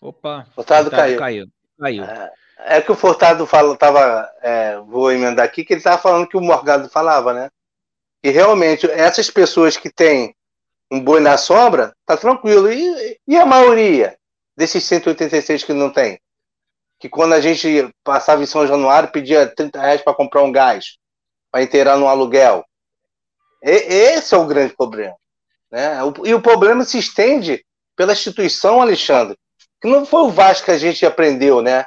Opa, 0.00 0.46
Furtado 0.54 0.90
caiu. 0.90 1.18
caiu. 1.18 1.46
caiu. 1.80 2.04
É, 2.04 2.32
é 2.58 2.80
que 2.80 2.92
o 2.92 2.94
Furtado 2.94 3.44
fala, 3.44 3.76
tava, 3.76 4.30
é, 4.40 4.78
vou 4.78 5.10
emendar 5.10 5.44
aqui, 5.44 5.64
que 5.64 5.72
ele 5.72 5.80
estava 5.80 6.00
falando 6.00 6.28
que 6.28 6.36
o 6.36 6.40
Morgado 6.40 6.88
falava, 6.88 7.34
né? 7.34 7.50
Que 8.22 8.30
realmente 8.30 8.88
essas 8.90 9.28
pessoas 9.30 9.76
que 9.76 9.90
têm 9.90 10.35
um 10.90 11.00
boi 11.00 11.20
na 11.20 11.36
sombra, 11.36 11.94
tá 12.04 12.16
tranquilo. 12.16 12.70
E, 12.70 13.18
e 13.26 13.36
a 13.36 13.46
maioria 13.46 14.16
desses 14.56 14.84
186 14.84 15.64
que 15.64 15.72
não 15.72 15.90
tem? 15.90 16.20
Que 16.98 17.08
quando 17.08 17.34
a 17.34 17.40
gente 17.40 17.90
passava 18.02 18.42
em 18.42 18.46
São 18.46 18.66
Januário, 18.66 19.10
pedia 19.10 19.46
30 19.46 19.80
reais 19.80 20.02
para 20.02 20.14
comprar 20.14 20.42
um 20.42 20.52
gás, 20.52 20.96
para 21.50 21.62
inteirar 21.62 21.96
no 21.96 22.08
aluguel. 22.08 22.64
E, 23.62 23.70
esse 23.70 24.34
é 24.34 24.38
o 24.38 24.46
grande 24.46 24.74
problema. 24.74 25.14
Né? 25.70 25.98
E 26.24 26.34
o 26.34 26.40
problema 26.40 26.84
se 26.84 26.98
estende 26.98 27.64
pela 27.94 28.12
instituição, 28.12 28.80
Alexandre. 28.80 29.36
Que 29.80 29.88
não 29.88 30.06
foi 30.06 30.22
o 30.22 30.30
Vasco 30.30 30.66
que 30.66 30.70
a 30.70 30.78
gente 30.78 31.04
aprendeu, 31.04 31.60
né? 31.60 31.84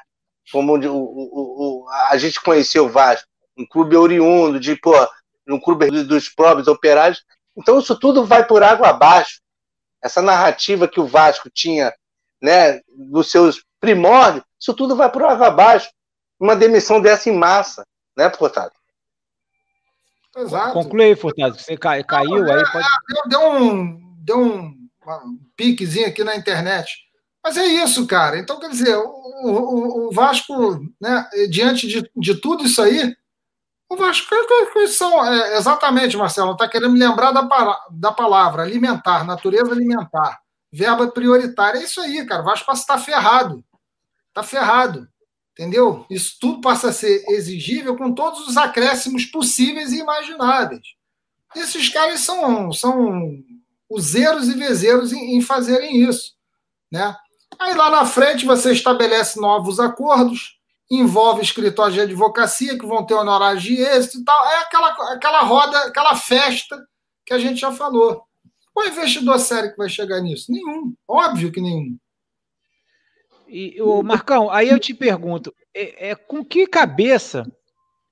Como 0.51 0.77
o, 0.77 0.87
o, 0.87 1.83
o, 1.83 1.89
a 2.09 2.17
gente 2.17 2.41
conheceu 2.41 2.85
o 2.85 2.89
Vasco. 2.89 3.27
Um 3.57 3.65
clube 3.65 3.95
oriundo, 3.95 4.59
de, 4.59 4.75
pô, 4.75 4.93
um 5.47 5.59
clube 5.59 5.89
dos 6.03 6.29
próprios 6.29 6.67
operários. 6.67 7.23
Então 7.59 7.77
isso 7.77 7.99
tudo 7.99 8.25
vai 8.25 8.45
por 8.45 8.63
água 8.63 8.89
abaixo. 8.89 9.41
Essa 10.01 10.21
narrativa 10.21 10.87
que 10.87 10.99
o 10.99 11.05
Vasco 11.05 11.49
tinha, 11.53 11.93
né, 12.41 12.79
dos 12.87 13.29
seus 13.29 13.63
primórdios, 13.81 14.45
isso 14.57 14.73
tudo 14.73 14.95
vai 14.95 15.11
por 15.11 15.23
água 15.23 15.47
abaixo. 15.47 15.89
Uma 16.39 16.55
demissão 16.55 17.01
dessa 17.01 17.29
em 17.29 17.37
massa, 17.37 17.85
né, 18.15 18.29
Furtado? 18.29 18.71
Exato. 20.37 20.73
Conclui 20.73 21.05
aí, 21.05 21.15
Furtado, 21.17 21.59
você 21.59 21.75
cai, 21.75 22.01
caiu 22.01 22.45
Não, 22.45 22.53
aí. 22.53 22.63
Pode... 22.71 22.85
É, 22.85 23.29
deu, 23.29 23.51
um, 23.51 24.15
deu 24.23 24.39
um, 24.39 24.89
um 25.05 25.39
piquezinho 25.57 26.07
aqui 26.07 26.23
na 26.23 26.37
internet. 26.37 26.97
Mas 27.43 27.57
é 27.57 27.65
isso, 27.65 28.07
cara. 28.07 28.37
Então, 28.37 28.59
quer 28.59 28.69
dizer, 28.69 28.95
o, 28.95 29.09
o, 29.43 30.07
o 30.07 30.11
Vasco, 30.11 30.79
né, 30.99 31.27
diante 31.49 31.87
de, 31.87 32.09
de 32.15 32.35
tudo 32.39 32.63
isso 32.63 32.81
aí, 32.81 33.13
o 33.89 33.95
Vasco, 33.95 34.27
quais 34.71 34.95
são? 34.95 35.25
É, 35.25 35.57
exatamente, 35.57 36.15
Marcelo, 36.15 36.51
está 36.51 36.67
querendo 36.67 36.93
me 36.93 36.99
lembrar 36.99 37.31
da, 37.31 37.41
da 37.89 38.11
palavra 38.11 38.61
alimentar, 38.61 39.25
natureza 39.25 39.71
alimentar, 39.71 40.39
verba 40.71 41.07
prioritária. 41.07 41.79
É 41.79 41.83
isso 41.83 41.99
aí, 41.99 42.23
cara. 42.25 42.43
O 42.43 42.45
Vasco 42.45 42.67
passa 42.67 42.81
a 42.81 42.83
estar 42.83 42.97
tá 42.97 43.01
ferrado. 43.01 43.63
Está 44.27 44.43
ferrado. 44.43 45.07
Entendeu? 45.53 46.05
Isso 46.09 46.37
tudo 46.39 46.61
passa 46.61 46.89
a 46.89 46.93
ser 46.93 47.25
exigível 47.29 47.97
com 47.97 48.13
todos 48.13 48.47
os 48.47 48.55
acréscimos 48.55 49.25
possíveis 49.25 49.91
e 49.91 49.99
imagináveis. 49.99 50.81
Esses 51.55 51.89
caras 51.89 52.19
são, 52.19 52.71
são 52.71 53.43
os 53.89 54.03
zeros 54.03 54.47
e 54.47 54.53
vezeiros 54.53 55.11
em, 55.11 55.35
em 55.35 55.41
fazerem 55.41 56.07
isso. 56.07 56.33
Né? 56.91 57.15
Aí 57.59 57.73
lá 57.73 57.89
na 57.89 58.05
frente 58.05 58.45
você 58.45 58.71
estabelece 58.71 59.41
novos 59.41 59.79
acordos, 59.79 60.58
envolve 60.89 61.41
escritórios 61.41 61.93
de 61.93 62.01
advocacia 62.01 62.77
que 62.77 62.85
vão 62.85 63.05
ter 63.05 63.13
honorários 63.13 63.63
de 63.63 63.79
êxito 63.79 64.19
e 64.19 64.23
tal. 64.23 64.45
É 64.47 64.61
aquela, 64.61 65.13
aquela 65.13 65.41
roda, 65.41 65.77
aquela 65.79 66.15
festa 66.15 66.83
que 67.25 67.33
a 67.33 67.39
gente 67.39 67.59
já 67.59 67.71
falou. 67.71 68.23
Qual 68.73 68.87
investidor 68.87 69.39
sério 69.39 69.71
que 69.71 69.77
vai 69.77 69.89
chegar 69.89 70.19
nisso? 70.21 70.51
Nenhum. 70.51 70.93
Óbvio 71.07 71.51
que 71.51 71.61
nenhum. 71.61 71.97
E, 73.47 73.81
o 73.81 74.01
Marcão, 74.01 74.49
aí 74.49 74.69
eu 74.69 74.79
te 74.79 74.93
pergunto, 74.93 75.53
é, 75.73 76.09
é, 76.09 76.15
com 76.15 76.43
que 76.45 76.65
cabeça 76.67 77.45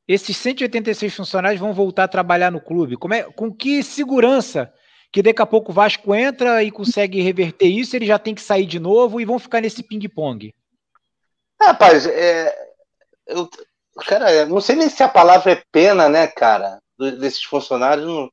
esses 0.07 0.35
186 0.37 1.15
funcionários 1.15 1.59
vão 1.59 1.73
voltar 1.73 2.05
a 2.05 2.07
trabalhar 2.07 2.51
no 2.51 2.61
clube? 2.61 2.97
Como 2.97 3.13
é, 3.13 3.23
com 3.23 3.53
que 3.53 3.83
segurança 3.83 4.71
que 5.11 5.21
daqui 5.21 5.41
a 5.41 5.45
pouco 5.45 5.71
o 5.71 5.73
Vasco 5.73 6.13
entra 6.13 6.63
e 6.63 6.71
consegue 6.71 7.21
reverter 7.21 7.67
isso, 7.67 7.95
ele 7.95 8.05
já 8.05 8.19
tem 8.19 8.35
que 8.35 8.41
sair 8.41 8.65
de 8.65 8.79
novo 8.79 9.21
e 9.21 9.25
vão 9.25 9.39
ficar 9.39 9.61
nesse 9.61 9.83
ping-pong? 9.83 10.53
Rapaz, 11.61 12.05
é, 12.05 12.66
eu, 13.27 13.49
cara, 14.05 14.45
não 14.45 14.61
sei 14.61 14.75
nem 14.75 14.89
se 14.89 15.03
a 15.03 15.09
palavra 15.09 15.51
é 15.51 15.63
pena, 15.71 16.09
né, 16.09 16.27
cara, 16.27 16.81
desses 16.97 17.43
funcionários, 17.43 18.05
não, 18.05 18.31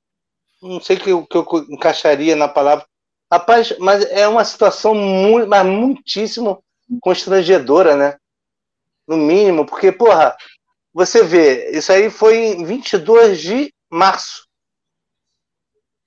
não 0.63 0.81
sei 0.81 0.97
o 0.97 1.01
que, 1.01 1.11
eu, 1.11 1.27
que 1.27 1.37
eu 1.37 1.47
encaixaria 1.71 2.35
na 2.37 2.49
palavra. 2.49 2.87
Rapaz, 3.31 3.77
mas 3.79 4.05
é 4.07 4.29
uma 4.29 4.45
situação 4.45 4.95
muito, 4.95 5.49
mas 5.49 5.67
muitíssimo 5.67 6.63
constrangedora, 7.01 7.97
né? 7.97 8.17
No 9.07 9.17
mínimo, 9.17 9.67
porque, 9.67 9.91
porra, 9.91 10.37
você 10.93 11.23
vê, 11.23 11.71
isso 11.71 11.93
aí 11.93 12.09
foi 12.11 12.37
em 12.37 12.65
22 12.65 13.41
de 13.41 13.75
março 13.91 14.47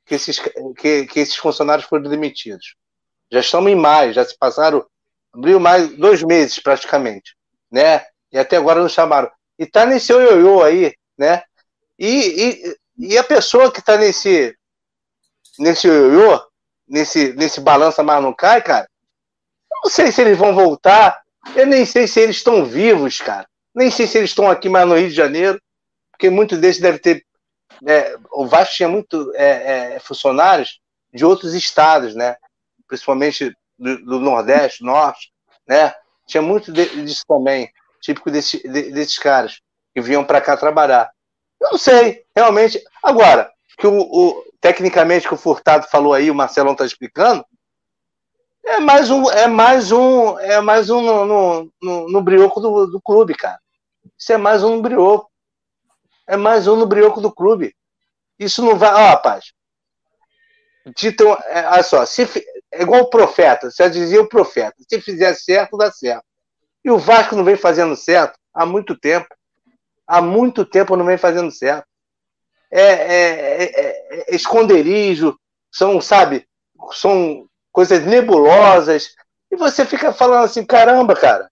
que 0.05 0.15
esses, 0.15 0.39
que, 0.77 1.05
que 1.05 1.19
esses 1.19 1.35
funcionários 1.35 1.87
foram 1.87 2.09
demitidos. 2.09 2.75
Já 3.29 3.41
estamos 3.41 3.69
em 3.69 3.75
maio, 3.75 4.13
já 4.13 4.23
se 4.23 4.37
passaram, 4.37 4.87
abriu 5.33 5.59
mais 5.59 5.89
dois 5.97 6.23
meses 6.23 6.57
praticamente, 6.59 7.35
né? 7.69 8.05
E 8.31 8.37
até 8.37 8.57
agora 8.57 8.81
não 8.81 8.89
chamaram. 8.89 9.31
E 9.57 9.65
tá 9.65 9.85
nesse 9.85 10.11
ioiô 10.11 10.61
aí, 10.63 10.93
né? 11.17 11.43
E, 11.97 12.77
e, 12.99 13.09
e 13.13 13.17
a 13.17 13.23
pessoa 13.23 13.71
que 13.71 13.81
tá 13.81 13.97
nesse 13.97 14.55
nesse 15.57 15.87
ioiô, 15.87 16.39
nesse, 16.87 17.33
nesse 17.33 17.59
balança 17.59 18.03
mas 18.03 18.21
não 18.21 18.33
cai, 18.33 18.61
cara, 18.61 18.87
eu 19.71 19.79
não 19.83 19.89
sei 19.89 20.11
se 20.11 20.21
eles 20.21 20.37
vão 20.37 20.53
voltar, 20.53 21.19
eu 21.55 21.65
nem 21.65 21.85
sei 21.85 22.07
se 22.07 22.19
eles 22.19 22.37
estão 22.37 22.63
vivos, 22.65 23.19
cara. 23.19 23.47
Nem 23.73 23.89
sei 23.91 24.07
se 24.07 24.17
eles 24.17 24.31
estão 24.31 24.49
aqui 24.49 24.69
mais 24.69 24.87
no 24.87 24.95
Rio 24.95 25.09
de 25.09 25.15
Janeiro, 25.15 25.61
porque 26.11 26.29
muitos 26.29 26.57
deles 26.57 26.79
devem 26.79 26.99
ter. 26.99 27.25
É, 27.87 28.17
o 28.31 28.47
Vasco 28.47 28.75
tinha 28.75 28.89
muito 28.89 29.31
é, 29.35 29.95
é, 29.95 29.99
funcionários 29.99 30.79
de 31.13 31.23
outros 31.23 31.53
estados, 31.53 32.15
né? 32.15 32.35
Principalmente 32.87 33.53
do, 33.77 34.03
do 34.03 34.19
Nordeste, 34.19 34.83
Norte, 34.83 35.31
né? 35.67 35.93
Tinha 36.25 36.41
muito 36.41 36.71
disso 36.71 37.23
também 37.27 37.71
típico 38.07 38.31
desse, 38.31 38.63
de, 38.63 38.91
desses 38.91 39.19
caras 39.19 39.59
que 39.93 40.01
vinham 40.01 40.23
para 40.23 40.39
cá 40.39 40.55
trabalhar. 40.55 41.11
Eu 41.59 41.71
não 41.71 41.77
sei, 41.77 42.25
realmente. 42.33 42.81
Agora, 43.03 43.51
que 43.77 43.85
o, 43.85 43.99
o, 43.99 44.43
tecnicamente 44.61 45.27
que 45.27 45.33
o 45.33 45.37
Furtado 45.37 45.87
falou 45.89 46.13
aí, 46.13 46.31
o 46.31 46.35
Marcelão 46.35 46.71
está 46.71 46.85
explicando, 46.85 47.45
é 48.65 48.79
mais 48.79 49.09
um, 49.09 49.29
é 49.29 49.47
mais 49.47 49.91
um, 49.91 50.39
é 50.39 50.61
mais 50.61 50.89
um 50.89 51.01
no, 51.01 51.25
no, 51.25 51.73
no, 51.81 52.09
no 52.09 52.21
brioco 52.21 52.61
do, 52.61 52.87
do 52.87 53.01
clube, 53.01 53.33
cara. 53.35 53.59
Isso 54.17 54.31
é 54.31 54.37
mais 54.37 54.63
um 54.63 54.77
no 54.77 54.81
brioco. 54.81 55.29
É 56.27 56.37
mais 56.37 56.67
um 56.67 56.75
no 56.75 56.85
brioco 56.85 57.21
do 57.21 57.31
clube. 57.31 57.75
Isso 58.39 58.63
não 58.63 58.77
vai. 58.77 58.93
Ó, 58.93 59.09
rapaz. 59.09 59.53
Dito, 60.95 61.25
é, 61.45 61.67
olha 61.67 61.83
só, 61.83 62.05
se, 62.05 62.23
é 62.71 62.81
igual 62.81 63.01
o 63.01 63.09
profeta, 63.09 63.69
já 63.75 63.87
dizia 63.89 64.21
o 64.21 64.29
profeta: 64.29 64.75
se 64.87 65.01
fizer 65.01 65.33
certo, 65.33 65.77
dá 65.77 65.91
certo. 65.91 66.26
E 66.83 66.89
o 66.91 66.97
Vasco 66.97 67.35
não 67.35 67.43
vem 67.43 67.57
fazendo 67.57 67.95
certo 67.95 68.37
há 68.53 68.65
muito 68.65 68.97
tempo. 68.97 69.27
Há 70.07 70.21
muito 70.21 70.65
tempo 70.65 70.95
não 70.95 71.05
vem 71.05 71.17
fazendo 71.17 71.51
certo. 71.51 71.85
É, 72.71 72.81
é, 72.81 73.63
é, 73.63 74.31
é 74.31 74.35
esconderijo, 74.35 75.37
são, 75.71 76.01
sabe, 76.01 76.47
são 76.93 77.47
coisas 77.71 78.05
nebulosas. 78.05 79.13
E 79.51 79.55
você 79.55 79.85
fica 79.85 80.13
falando 80.13 80.45
assim, 80.45 80.65
caramba, 80.65 81.15
cara, 81.15 81.49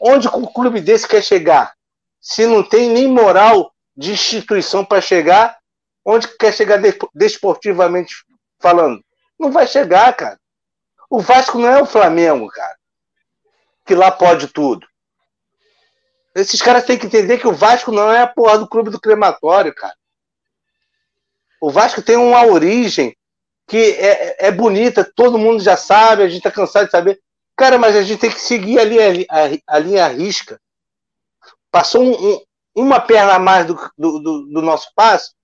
onde 0.00 0.28
um 0.28 0.46
clube 0.46 0.80
desse 0.80 1.08
quer 1.08 1.22
chegar? 1.22 1.74
Se 2.20 2.46
não 2.46 2.62
tem 2.62 2.90
nem 2.90 3.08
moral 3.08 3.72
de 3.96 4.12
instituição 4.12 4.84
para 4.84 5.00
chegar, 5.00 5.58
onde 6.04 6.28
quer 6.36 6.52
chegar 6.52 6.80
desportivamente 7.14 8.14
falando? 8.60 9.02
Não 9.38 9.50
vai 9.50 9.66
chegar, 9.66 10.14
cara. 10.14 10.38
O 11.10 11.20
Vasco 11.20 11.58
não 11.58 11.68
é 11.68 11.82
o 11.82 11.86
Flamengo, 11.86 12.48
cara 12.48 12.81
que 13.84 13.94
lá 13.94 14.10
pode 14.10 14.48
tudo. 14.48 14.86
Esses 16.34 16.62
caras 16.62 16.84
têm 16.84 16.98
que 16.98 17.06
entender 17.06 17.38
que 17.38 17.46
o 17.46 17.54
Vasco 17.54 17.92
não 17.92 18.10
é 18.10 18.22
a 18.22 18.26
porra 18.26 18.58
do 18.58 18.68
clube 18.68 18.90
do 18.90 19.00
crematório, 19.00 19.74
cara. 19.74 19.94
O 21.60 21.70
Vasco 21.70 22.02
tem 22.02 22.16
uma 22.16 22.44
origem 22.46 23.16
que 23.66 23.92
é, 23.92 24.48
é 24.48 24.50
bonita, 24.50 25.10
todo 25.14 25.38
mundo 25.38 25.62
já 25.62 25.76
sabe, 25.76 26.22
a 26.22 26.28
gente 26.28 26.42
tá 26.42 26.50
cansado 26.50 26.86
de 26.86 26.90
saber. 26.90 27.20
Cara, 27.56 27.78
mas 27.78 27.94
a 27.94 28.02
gente 28.02 28.18
tem 28.18 28.30
que 28.30 28.40
seguir 28.40 28.78
ali 28.78 28.98
a, 28.98 29.06
a, 29.30 29.76
a 29.76 29.78
linha 29.78 30.08
risca. 30.08 30.60
Passou 31.70 32.02
um, 32.02 32.12
um, 32.12 32.42
uma 32.74 33.00
perna 33.00 33.34
a 33.34 33.38
mais 33.38 33.66
do, 33.66 33.74
do, 33.96 34.18
do, 34.18 34.46
do 34.46 34.62
nosso 34.62 34.90
passo, 34.94 35.34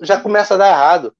já 0.00 0.20
começa 0.20 0.54
a 0.54 0.56
dar 0.56 0.68
errado. 0.68 1.14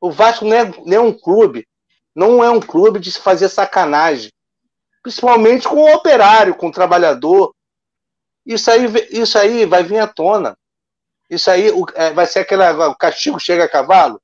O 0.00 0.10
Vasco 0.10 0.44
não 0.44 0.56
é, 0.56 0.64
não 0.84 0.96
é 0.96 1.00
um 1.00 1.12
clube, 1.12 1.66
não 2.14 2.44
é 2.44 2.50
um 2.50 2.60
clube 2.60 3.00
de 3.00 3.10
se 3.10 3.20
fazer 3.20 3.48
sacanagem 3.48 4.30
principalmente 5.02 5.68
com 5.68 5.76
o 5.76 5.94
operário, 5.94 6.54
com 6.54 6.68
o 6.68 6.72
trabalhador. 6.72 7.54
Isso 8.46 8.70
aí, 8.70 8.86
isso 9.10 9.38
aí 9.38 9.66
vai 9.66 9.82
vir 9.82 9.98
à 9.98 10.06
tona. 10.06 10.56
Isso 11.28 11.50
aí 11.50 11.70
o, 11.70 11.86
é, 11.94 12.12
vai 12.12 12.26
ser 12.26 12.40
aquele 12.40 12.62
o 12.62 12.94
castigo 12.94 13.40
chega 13.40 13.64
a 13.64 13.68
cavalo. 13.68 14.20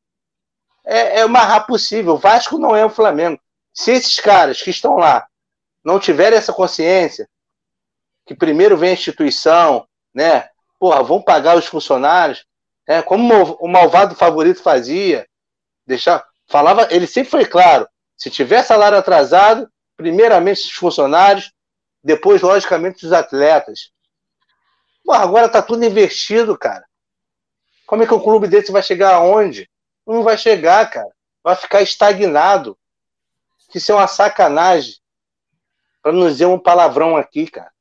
É, 0.84 1.20
é 1.20 1.24
o 1.24 1.28
mais 1.28 1.46
rápido 1.46 1.68
possível. 1.68 2.14
O 2.14 2.18
Vasco 2.18 2.58
não 2.58 2.76
é 2.76 2.84
o 2.84 2.90
Flamengo. 2.90 3.40
Se 3.72 3.92
esses 3.92 4.16
caras 4.16 4.60
que 4.62 4.70
estão 4.70 4.96
lá 4.96 5.26
não 5.84 5.98
tiverem 5.98 6.38
essa 6.38 6.52
consciência, 6.52 7.28
que 8.26 8.34
primeiro 8.34 8.76
vem 8.76 8.90
a 8.90 8.94
instituição, 8.94 9.86
né? 10.14 10.48
Porra, 10.78 11.02
vão 11.02 11.20
pagar 11.20 11.56
os 11.56 11.66
funcionários, 11.66 12.44
né? 12.86 13.02
Como 13.02 13.56
o 13.60 13.68
malvado 13.68 14.14
favorito 14.14 14.62
fazia, 14.62 15.26
deixar, 15.86 16.24
falava, 16.46 16.88
ele 16.90 17.06
sempre 17.06 17.30
foi 17.30 17.46
claro, 17.46 17.88
se 18.16 18.30
tiver 18.30 18.62
salário 18.62 18.98
atrasado, 18.98 19.70
primeiramente 19.98 20.62
os 20.62 20.70
funcionários, 20.70 21.52
depois, 22.02 22.40
logicamente, 22.40 23.04
os 23.04 23.12
atletas. 23.12 23.90
Pô, 25.04 25.12
agora 25.12 25.46
está 25.46 25.60
tudo 25.60 25.84
investido, 25.84 26.56
cara. 26.56 26.86
Como 27.84 28.02
é 28.02 28.06
que 28.06 28.14
um 28.14 28.22
clube 28.22 28.46
desse 28.46 28.70
vai 28.70 28.82
chegar 28.82 29.14
aonde? 29.14 29.68
Não 30.06 30.22
vai 30.22 30.38
chegar, 30.38 30.88
cara. 30.88 31.10
vai 31.42 31.56
ficar 31.56 31.82
estagnado. 31.82 32.78
Isso 33.74 33.90
é 33.90 33.94
uma 33.94 34.06
sacanagem. 34.06 34.94
Para 36.00 36.12
não 36.12 36.28
dizer 36.28 36.46
um 36.46 36.58
palavrão 36.58 37.16
aqui, 37.16 37.48
cara. 37.50 37.72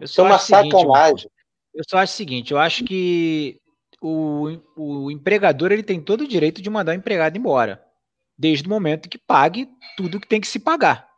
Isso 0.00 0.20
é 0.20 0.24
uma 0.24 0.38
sacanagem. 0.38 1.30
Seguinte, 1.30 1.32
eu 1.74 1.84
só 1.88 1.98
acho 1.98 2.12
o 2.12 2.16
seguinte, 2.16 2.52
eu 2.52 2.58
acho 2.58 2.84
que 2.84 3.60
o, 4.00 4.58
o 4.76 5.10
empregador 5.10 5.70
ele 5.70 5.82
tem 5.82 6.00
todo 6.00 6.22
o 6.22 6.28
direito 6.28 6.60
de 6.60 6.68
mandar 6.68 6.92
o 6.92 6.96
empregado 6.96 7.38
embora, 7.38 7.82
desde 8.36 8.66
o 8.66 8.70
momento 8.70 9.08
que 9.08 9.18
pague 9.18 9.70
tudo 9.96 10.18
que 10.18 10.26
tem 10.26 10.40
que 10.40 10.48
se 10.48 10.58
pagar. 10.58 11.11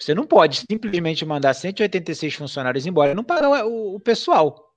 Você 0.00 0.14
não 0.14 0.24
pode 0.24 0.64
simplesmente 0.68 1.26
mandar 1.26 1.52
186 1.52 2.34
funcionários 2.34 2.86
embora 2.86 3.10
e 3.10 3.14
não 3.14 3.22
pagar 3.22 3.66
o, 3.66 3.96
o 3.96 4.00
pessoal. 4.00 4.72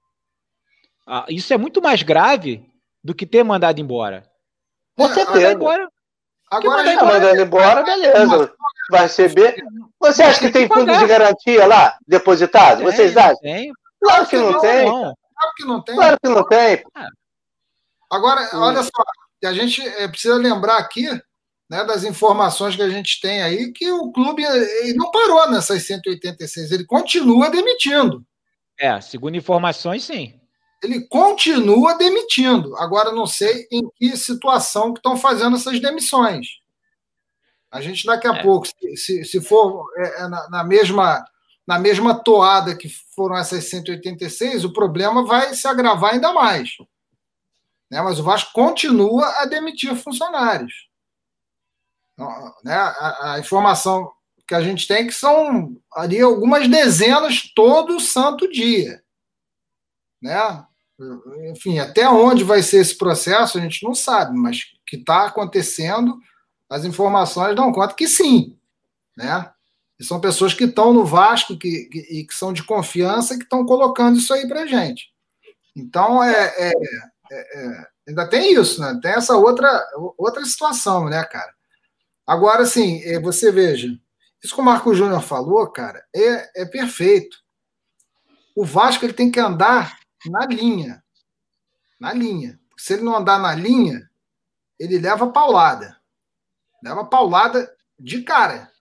Ah, 1.08 1.26
isso 1.30 1.54
é 1.54 1.58
muito 1.58 1.82
mais 1.82 2.04
grave 2.04 2.66
do 3.02 3.16
que 3.16 3.26
ter 3.26 3.44
mandado 3.44 3.80
embora. 3.80 4.30
Com 4.98 5.08
certeza. 5.08 5.54
Embora, 5.54 5.88
Agora, 6.52 6.84
mandar 6.84 6.94
embora, 6.94 7.14
mandando 7.14 7.42
embora, 7.42 7.84
beleza. 7.84 8.54
Vai 8.92 9.02
receber. 9.04 9.56
Você 10.00 10.24
acha 10.24 10.40
que 10.40 10.52
tem 10.52 10.68
fundo 10.68 10.96
de 10.98 11.08
garantia 11.08 11.66
lá, 11.66 11.98
depositado? 12.06 12.78
Tem, 12.78 12.86
Vocês 12.86 13.18
acham? 13.18 13.38
Tem. 13.40 13.72
Claro 14.00 14.28
que 14.28 14.38
não 14.38 14.60
tem. 14.60 14.86
Claro 14.86 15.54
que 15.56 15.66
não 15.66 15.82
tem. 15.82 15.96
Claro 15.96 16.18
que 16.22 16.30
não 16.30 16.48
tem. 16.48 16.84
Agora, 18.12 18.50
olha 18.54 18.84
só, 18.84 19.04
a 19.46 19.54
gente 19.54 19.82
eh, 19.82 20.08
precisa 20.08 20.36
lembrar 20.36 20.78
aqui 20.78 21.08
né, 21.70 21.84
das 21.86 22.04
informações 22.04 22.76
que 22.76 22.82
a 22.82 22.90
gente 22.90 23.20
tem 23.22 23.42
aí, 23.42 23.72
que 23.72 23.90
o 23.92 24.12
clube 24.12 24.44
não 24.96 25.12
parou 25.12 25.50
nessas 25.50 25.86
186, 25.86 26.72
ele 26.72 26.86
continua 26.86 27.50
demitindo. 27.50 28.26
É, 28.80 29.00
segundo 29.02 29.38
informações, 29.38 30.04
sim. 30.04 30.40
Ele 30.84 31.08
continua 31.08 31.98
demitindo. 31.98 32.76
Agora, 32.78 33.12
não 33.12 33.26
sei 33.26 33.68
em 33.72 33.90
que 33.96 34.18
situação 34.18 34.94
que 34.94 35.00
estão 35.00 35.16
fazendo 35.16 35.56
essas 35.56 35.80
demissões. 35.80 36.48
A 37.72 37.82
gente, 37.82 38.06
daqui 38.06 38.28
a 38.28 38.36
é. 38.36 38.44
pouco, 38.44 38.68
se, 38.96 39.24
se 39.24 39.42
for 39.42 39.86
é, 39.98 40.24
é 40.24 40.28
na, 40.28 40.50
na, 40.50 40.64
mesma, 40.64 41.26
na 41.66 41.80
mesma 41.80 42.14
toada 42.14 42.76
que 42.76 42.90
foram 43.16 43.38
essas 43.38 43.64
186, 43.70 44.66
o 44.66 44.74
problema 44.74 45.26
vai 45.26 45.56
se 45.56 45.68
agravar 45.68 46.14
ainda 46.14 46.34
mais. 46.34 46.72
Né? 47.90 48.02
Mas 48.02 48.20
o 48.20 48.24
Vasco 48.24 48.52
continua 48.54 49.26
a 49.42 49.46
demitir 49.46 49.96
funcionários. 49.96 50.93
Né? 52.64 52.74
A, 52.76 53.34
a, 53.34 53.40
informação 53.40 54.12
que 54.48 54.54
a 54.54 54.62
gente 54.62 54.88
tem 54.88 54.98
é 54.98 55.06
que 55.06 55.14
são 55.14 55.76
ali 55.94 56.22
algumas 56.22 56.68
dezenas 56.68 57.52
todo 57.56 58.00
santo 58.00 58.52
dia. 58.52 59.04
Né? 60.22 60.66
Enfim, 61.52 61.80
até 61.80 62.08
onde 62.08 62.44
vai 62.44 62.62
ser 62.62 62.78
esse 62.78 62.98
processo 62.98 63.58
a 63.58 63.62
gente 63.62 63.84
não 63.84 63.96
sabe, 63.96 64.38
mas 64.38 64.74
que 64.86 64.98
está 64.98 65.26
acontecendo, 65.26 66.20
as 66.70 66.86
informações 66.86 67.56
dão 67.56 67.72
conta 67.72 67.96
que 67.96 68.08
sim. 68.08 68.58
Né? 69.18 69.52
E 70.00 70.04
são 70.04 70.20
pessoas 70.20 70.54
que 70.54 70.66
estão 70.66 70.94
no 70.94 71.06
Vasco 71.06 71.58
que, 71.58 71.86
que, 71.86 72.00
e 72.00 72.26
que 72.26 72.34
são 72.34 72.54
de 72.54 72.64
confiança 72.64 73.38
que 73.38 73.44
estão 73.44 73.66
colocando 73.66 74.18
isso 74.18 74.34
aí 74.34 74.48
para 74.48 74.68
gente. 74.68 75.12
Então, 75.76 76.24
é, 76.24 76.54
é, 76.58 76.74
é, 77.32 77.60
é, 77.60 77.88
ainda 78.08 78.28
tem 78.28 78.54
isso, 78.54 78.82
né? 78.82 79.00
tem 79.02 79.12
essa 79.12 79.36
outra, 79.36 79.84
outra 80.18 80.46
situação, 80.46 81.10
né, 81.10 81.24
cara? 81.24 81.54
Agora, 82.26 82.64
assim, 82.64 83.02
é, 83.04 83.20
você 83.20 83.52
veja, 83.52 83.88
isso 84.44 84.56
que 84.56 84.62
o 84.62 84.64
Marco 84.64 84.94
Júnior 84.94 85.22
falou, 85.22 85.68
cara, 85.72 86.06
é, 86.16 86.64
é 86.64 86.66
perfeito. 86.66 87.38
O 88.56 88.66
Vasco 88.66 89.06
ele 89.06 89.14
tem 89.14 89.32
que 89.32 89.40
andar 89.40 89.98
na 90.26 90.46
linha. 90.46 91.04
Na 92.00 92.14
linha. 92.14 92.60
Se 92.78 92.94
ele 92.94 93.04
não 93.04 93.16
andar 93.16 93.40
na 93.40 93.54
linha, 93.56 94.10
ele 94.80 95.00
leva 95.00 95.32
paulada. 95.32 95.98
Leva 96.84 97.06
paulada 97.06 97.74
de 98.00 98.22
cara. 98.24 98.72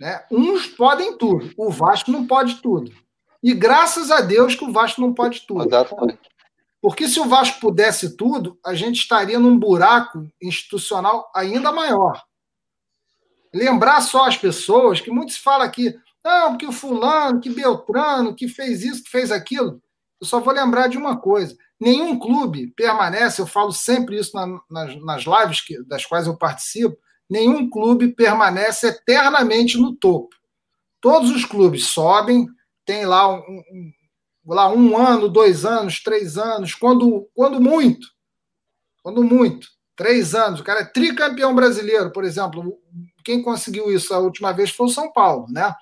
Né? 0.00 0.24
Uns 0.30 0.66
podem 0.66 1.16
tudo, 1.16 1.50
o 1.56 1.70
Vasco 1.70 2.10
não 2.10 2.26
pode 2.26 2.60
tudo. 2.60 2.92
E 3.42 3.54
graças 3.54 4.10
a 4.10 4.20
Deus 4.20 4.54
que 4.54 4.64
o 4.64 4.72
Vasco 4.72 5.00
não 5.00 5.14
pode 5.14 5.46
tudo. 5.46 5.66
Exatamente. 5.66 6.25
Porque 6.86 7.08
se 7.08 7.18
o 7.18 7.24
Vasco 7.24 7.58
pudesse 7.58 8.16
tudo, 8.16 8.60
a 8.64 8.72
gente 8.72 9.00
estaria 9.00 9.40
num 9.40 9.58
buraco 9.58 10.30
institucional 10.40 11.28
ainda 11.34 11.72
maior. 11.72 12.22
Lembrar 13.52 14.00
só 14.02 14.28
as 14.28 14.36
pessoas, 14.36 15.00
que 15.00 15.10
muitos 15.10 15.36
falam 15.36 15.66
aqui, 15.66 15.98
não, 16.24 16.56
que 16.56 16.64
o 16.64 16.70
fulano, 16.70 17.40
que 17.40 17.50
Beltrano, 17.50 18.36
que 18.36 18.46
fez 18.46 18.84
isso, 18.84 19.02
que 19.02 19.10
fez 19.10 19.32
aquilo. 19.32 19.82
Eu 20.20 20.28
só 20.28 20.38
vou 20.38 20.54
lembrar 20.54 20.86
de 20.86 20.96
uma 20.96 21.18
coisa: 21.18 21.56
nenhum 21.80 22.16
clube 22.20 22.68
permanece, 22.76 23.42
eu 23.42 23.48
falo 23.48 23.72
sempre 23.72 24.16
isso 24.16 24.36
na, 24.36 24.46
nas, 24.70 25.02
nas 25.02 25.24
lives 25.24 25.60
que, 25.62 25.82
das 25.88 26.06
quais 26.06 26.28
eu 26.28 26.36
participo, 26.36 26.96
nenhum 27.28 27.68
clube 27.68 28.14
permanece 28.14 28.86
eternamente 28.86 29.76
no 29.76 29.92
topo. 29.92 30.36
Todos 31.00 31.32
os 31.32 31.44
clubes 31.44 31.88
sobem, 31.88 32.46
tem 32.84 33.04
lá 33.04 33.28
um, 33.28 33.40
um, 33.40 33.92
lá 34.54 34.70
um 34.72 34.96
ano, 34.96 35.28
dois 35.28 35.64
anos, 35.64 36.00
três 36.02 36.38
anos, 36.38 36.74
quando, 36.74 37.28
quando 37.34 37.60
muito. 37.60 38.06
Quando 39.02 39.22
muito. 39.24 39.68
Três 39.96 40.34
anos. 40.34 40.60
O 40.60 40.64
cara 40.64 40.80
é 40.80 40.84
tricampeão 40.84 41.54
brasileiro, 41.54 42.12
por 42.12 42.24
exemplo. 42.24 42.78
Quem 43.24 43.42
conseguiu 43.42 43.90
isso 43.90 44.14
a 44.14 44.18
última 44.18 44.52
vez 44.52 44.70
foi 44.70 44.86
o 44.86 44.90
São 44.90 45.12
Paulo, 45.12 45.46
né? 45.50 45.74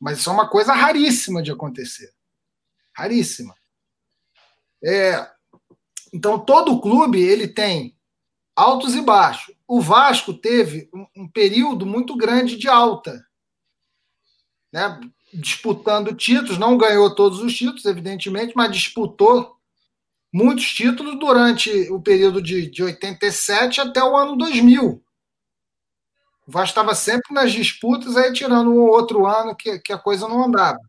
Mas 0.00 0.18
isso 0.18 0.30
é 0.30 0.32
uma 0.32 0.48
coisa 0.48 0.72
raríssima 0.72 1.42
de 1.42 1.50
acontecer. 1.50 2.12
Raríssima. 2.94 3.54
É, 4.84 5.30
então, 6.12 6.38
todo 6.38 6.80
clube 6.80 7.20
ele 7.20 7.46
tem 7.48 7.96
altos 8.54 8.94
e 8.94 9.00
baixos. 9.00 9.54
O 9.66 9.80
Vasco 9.80 10.34
teve 10.34 10.90
um, 10.92 11.06
um 11.22 11.28
período 11.28 11.86
muito 11.86 12.16
grande 12.16 12.56
de 12.56 12.68
alta. 12.68 13.24
Né? 14.72 15.00
Disputando 15.32 16.14
títulos, 16.14 16.58
não 16.58 16.76
ganhou 16.76 17.14
todos 17.14 17.40
os 17.40 17.56
títulos, 17.56 17.84
evidentemente, 17.84 18.52
mas 18.54 18.72
disputou 18.72 19.56
muitos 20.32 20.72
títulos 20.72 21.18
durante 21.18 21.70
o 21.90 22.00
período 22.00 22.42
de, 22.42 22.70
de 22.70 22.82
87 22.82 23.80
até 23.80 24.02
o 24.02 24.16
ano 24.16 24.36
2000. 24.36 25.02
O 26.46 26.50
Vasco 26.50 26.70
estava 26.70 26.94
sempre 26.94 27.32
nas 27.32 27.52
disputas, 27.52 28.16
aí 28.16 28.32
tirando 28.32 28.70
um 28.70 28.80
ou 28.80 28.88
outro 28.88 29.26
ano 29.26 29.54
que, 29.54 29.78
que 29.78 29.92
a 29.92 29.98
coisa 29.98 30.28
não 30.28 30.44
andava. 30.44 30.80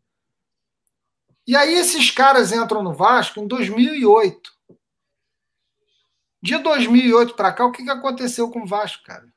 E 1.45 1.55
aí 1.55 1.73
esses 1.73 2.09
caras 2.09 2.51
entram 2.51 2.81
no 2.81 2.93
Vasco 2.93 3.39
em 3.39 3.47
2008. 3.47 4.51
De 6.41 6.57
2008 6.57 7.35
para 7.35 7.53
cá, 7.53 7.65
o 7.65 7.71
que, 7.71 7.83
que 7.83 7.89
aconteceu 7.89 8.49
com 8.49 8.63
o 8.63 8.67
Vasco, 8.67 9.03
cara? 9.03 9.32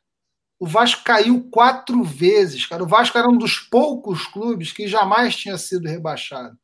O 0.58 0.66
Vasco 0.66 1.04
caiu 1.04 1.48
quatro 1.50 2.02
vezes, 2.02 2.64
cara. 2.64 2.82
O 2.82 2.86
Vasco 2.86 3.16
era 3.16 3.28
um 3.28 3.36
dos 3.36 3.58
poucos 3.58 4.26
clubes 4.26 4.72
que 4.72 4.88
jamais 4.88 5.36
tinha 5.36 5.58
sido 5.58 5.86
rebaixado. 5.86 6.56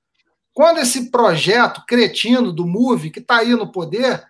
Quando 0.54 0.78
esse 0.78 1.10
projeto 1.10 1.84
cretino 1.86 2.52
do 2.52 2.66
MOVE, 2.66 3.10
que 3.10 3.18
está 3.18 3.38
aí 3.38 3.50
no 3.50 3.70
poder, 3.70 4.26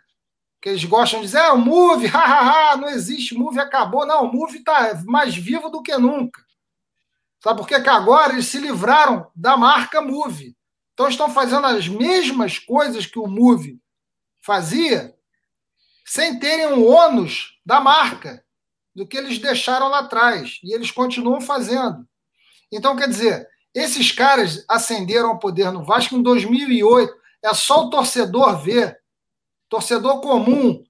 que 0.60 0.68
eles 0.68 0.84
gostam 0.84 1.20
de 1.20 1.26
dizer, 1.26 1.38
ah, 1.38 1.52
o 1.52 1.58
MOVE, 1.58 2.06
hahaha, 2.08 2.76
não 2.76 2.88
existe, 2.88 3.34
o 3.34 3.38
MOVE 3.38 3.60
acabou. 3.60 4.06
Não, 4.06 4.24
o 4.24 4.32
MOVE 4.32 4.58
está 4.58 5.00
mais 5.04 5.36
vivo 5.36 5.68
do 5.68 5.82
que 5.82 5.96
nunca. 5.96 6.42
Sabe 7.42 7.58
por 7.58 7.66
quê? 7.66 7.80
Que 7.80 7.90
agora 7.90 8.32
eles 8.32 8.46
se 8.46 8.58
livraram 8.58 9.30
da 9.34 9.56
marca 9.56 10.00
MOVE. 10.00 10.56
Então 10.92 11.08
estão 11.08 11.30
fazendo 11.30 11.66
as 11.66 11.88
mesmas 11.88 12.58
coisas 12.58 13.06
que 13.06 13.18
o 13.18 13.26
MOVE 13.26 13.80
fazia, 14.40 15.14
sem 16.04 16.38
terem 16.38 16.68
um 16.68 16.86
ônus 16.86 17.58
da 17.64 17.80
marca 17.80 18.44
do 18.94 19.06
que 19.06 19.16
eles 19.16 19.38
deixaram 19.38 19.88
lá 19.88 20.00
atrás. 20.00 20.58
E 20.62 20.74
eles 20.74 20.90
continuam 20.90 21.40
fazendo. 21.40 22.06
Então, 22.70 22.96
quer 22.96 23.08
dizer, 23.08 23.46
esses 23.74 24.12
caras 24.12 24.64
ascenderam 24.68 25.30
ao 25.30 25.38
poder 25.38 25.70
no 25.72 25.84
Vasco 25.84 26.14
em 26.14 26.22
2008. 26.22 27.12
É 27.42 27.54
só 27.54 27.86
o 27.86 27.90
torcedor 27.90 28.62
ver, 28.62 28.98
torcedor 29.68 30.20
comum, 30.20 30.82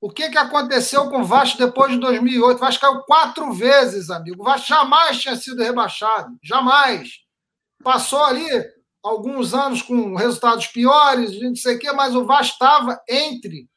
o 0.00 0.10
que, 0.10 0.30
que 0.30 0.38
aconteceu 0.38 1.10
com 1.10 1.20
o 1.20 1.24
Vasco 1.24 1.58
depois 1.58 1.92
de 1.92 1.98
2008. 1.98 2.56
O 2.56 2.60
Vasco 2.60 2.80
caiu 2.80 3.02
quatro 3.02 3.52
vezes, 3.52 4.08
amigo. 4.10 4.42
O 4.42 4.44
Vasco 4.44 4.68
jamais 4.68 5.20
tinha 5.20 5.36
sido 5.36 5.62
rebaixado. 5.62 6.36
Jamais. 6.42 7.10
Passou 7.82 8.24
ali 8.24 8.48
alguns 9.02 9.52
anos 9.54 9.82
com 9.82 10.14
resultados 10.14 10.66
piores, 10.68 11.40
não 11.40 11.54
sei 11.54 11.76
o 11.76 11.78
quê, 11.78 11.92
mas 11.92 12.14
o 12.14 12.24
Vasco 12.24 12.54
estava 12.54 13.00
entre 13.08 13.68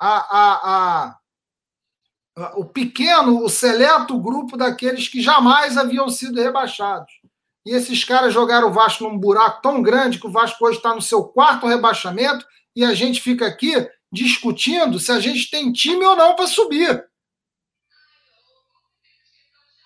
a, 0.00 0.16
a, 0.16 1.06
a 1.06 1.18
o 2.54 2.64
pequeno, 2.64 3.44
o 3.44 3.48
seleto 3.48 4.18
grupo 4.18 4.56
daqueles 4.56 5.08
que 5.08 5.20
jamais 5.20 5.76
haviam 5.76 6.08
sido 6.08 6.40
rebaixados. 6.40 7.12
E 7.64 7.70
esses 7.72 8.02
caras 8.04 8.32
jogaram 8.32 8.68
o 8.68 8.72
Vasco 8.72 9.04
num 9.04 9.18
buraco 9.18 9.62
tão 9.62 9.82
grande 9.82 10.18
que 10.18 10.26
o 10.26 10.32
Vasco 10.32 10.64
hoje 10.66 10.78
está 10.78 10.94
no 10.94 11.02
seu 11.02 11.24
quarto 11.24 11.66
rebaixamento 11.66 12.44
e 12.74 12.84
a 12.84 12.94
gente 12.94 13.20
fica 13.20 13.46
aqui 13.46 13.74
discutindo 14.10 14.98
se 14.98 15.12
a 15.12 15.20
gente 15.20 15.50
tem 15.50 15.72
time 15.72 16.04
ou 16.04 16.16
não 16.16 16.34
para 16.34 16.46
subir. 16.46 17.06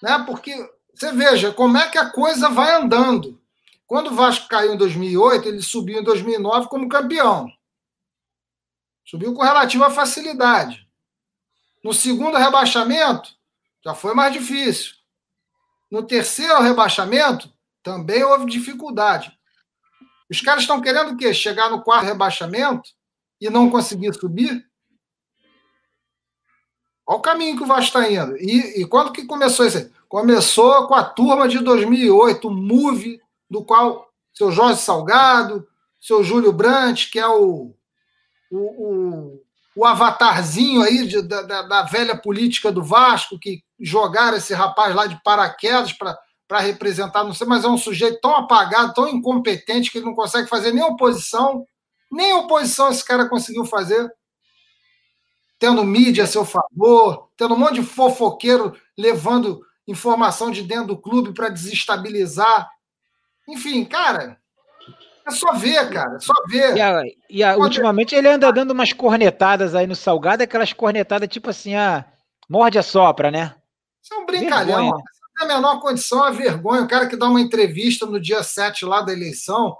Né? 0.03 0.25
Porque 0.27 0.55
você 0.95 1.13
veja 1.13 1.53
como 1.53 1.77
é 1.77 1.89
que 1.89 1.99
a 1.99 2.11
coisa 2.11 2.49
vai 2.49 2.75
andando. 2.75 3.41
Quando 3.87 4.09
o 4.11 4.15
Vasco 4.15 4.49
caiu 4.49 4.75
em 4.75 4.77
2008, 4.77 5.49
ele 5.49 5.63
subiu 5.63 6.01
em 6.01 6.05
2009 6.05 6.69
como 6.69 6.89
campeão. 6.89 7.47
Subiu 9.05 9.35
com 9.35 9.43
relativa 9.43 9.91
facilidade. 9.91 10.86
No 11.87 11.95
segundo 11.95 12.37
rebaixamento, 12.37 13.31
já 13.85 13.95
foi 13.95 14.13
mais 14.13 14.33
difícil. 14.33 14.95
No 15.89 16.03
terceiro 16.03 16.61
rebaixamento, 16.61 17.49
também 17.81 18.25
houve 18.25 18.45
dificuldade. 18.47 19.31
Os 20.29 20.41
caras 20.41 20.63
estão 20.63 20.81
querendo 20.81 21.13
o 21.13 21.17
quê? 21.17 21.33
Chegar 21.33 21.71
no 21.71 21.85
quarto 21.85 22.07
rebaixamento 22.07 22.91
e 23.41 23.49
não 23.49 23.71
conseguir 23.71 24.13
subir? 24.15 24.69
Olha 27.07 27.19
o 27.19 27.23
caminho 27.23 27.57
que 27.57 27.63
o 27.63 27.67
Vasco 27.67 27.97
está 27.97 28.11
indo. 28.11 28.37
E, 28.37 28.83
e, 28.83 28.85
quando 28.85 29.13
que 29.13 29.25
começou 29.25 29.65
isso? 29.65 29.89
Começou 30.09 30.89
com 30.89 30.95
a 30.97 31.05
turma 31.05 31.47
de 31.47 31.61
2008, 31.61 32.49
o 32.49 32.51
MOVE, 32.51 33.23
do 33.49 33.65
qual 33.65 34.13
seu 34.35 34.51
Jorge 34.51 34.81
Salgado, 34.81 35.65
seu 36.01 36.25
Júlio 36.25 36.53
Brandt, 36.53 37.13
que 37.13 37.21
é 37.21 37.29
o, 37.29 37.73
o, 38.51 38.59
o, 38.59 39.46
o 39.77 39.85
avatarzinho 39.85 40.83
aí 40.83 41.07
de, 41.07 41.21
da, 41.21 41.43
da, 41.43 41.83
velha 41.83 42.17
política 42.17 42.73
do 42.73 42.83
Vasco, 42.83 43.39
que 43.39 43.63
jogaram 43.79 44.39
esse 44.39 44.55
rapaz 44.55 44.95
lá 44.95 45.07
de 45.07 45.23
paraquedas 45.23 45.93
para 45.93 46.61
representar, 46.61 47.23
não 47.23 47.35
sei, 47.35 47.47
mas 47.47 47.63
é 47.63 47.69
um 47.69 47.77
sujeito 47.77 48.19
tão 48.21 48.35
apagado, 48.35 48.95
tão 48.95 49.07
incompetente, 49.07 49.91
que 49.91 49.99
ele 49.99 50.07
não 50.07 50.15
consegue 50.15 50.49
fazer 50.49 50.73
nem 50.73 50.83
oposição, 50.83 51.67
nem 52.11 52.33
oposição 52.33 52.89
esse 52.89 53.05
cara 53.05 53.29
conseguiu 53.29 53.67
fazer 53.67 54.11
tendo 55.59 55.85
mídia 55.85 56.25
a 56.25 56.27
seu 56.27 56.45
favor, 56.45 57.31
tendo 57.37 57.55
um 57.55 57.59
monte 57.59 57.81
de 57.81 57.83
fofoqueiro 57.83 58.75
levando 58.97 59.63
informação 59.87 60.51
de 60.51 60.63
dentro 60.63 60.89
do 60.89 60.99
clube 60.99 61.33
para 61.33 61.49
desestabilizar. 61.49 62.69
Enfim, 63.49 63.85
cara, 63.85 64.39
é 65.27 65.31
só 65.31 65.53
ver, 65.55 65.91
cara, 65.91 66.17
é 66.17 66.21
só 66.21 66.35
ver. 66.49 66.77
E, 66.77 66.81
a, 66.81 67.03
e 67.29 67.43
a, 67.43 67.57
ultimamente 67.57 68.15
ele 68.15 68.29
anda 68.29 68.53
dando 68.53 68.71
umas 68.71 68.93
cornetadas 68.93 69.75
aí 69.75 69.87
no 69.87 69.97
Salgado, 69.97 70.43
aquelas 70.43 70.73
cornetadas 70.73 71.29
tipo 71.29 71.51
assim, 71.51 71.75
ah, 71.75 72.05
morde 72.49 72.79
a 72.79 72.83
sopra, 72.83 73.31
né? 73.31 73.55
Isso 74.03 74.15
é 74.15 74.19
um 74.19 74.27
brincalhão. 74.27 74.93
Tem 75.37 75.45
a 75.45 75.55
menor 75.55 75.81
condição, 75.81 76.27
é 76.27 76.31
vergonha. 76.31 76.83
O 76.83 76.89
cara 76.89 77.07
que 77.07 77.17
dá 77.17 77.27
uma 77.27 77.41
entrevista 77.41 78.07
no 78.07 78.21
dia 78.21 78.43
7 78.43 78.85
lá 78.85 79.03
da 79.03 79.13
eleição. 79.13 79.77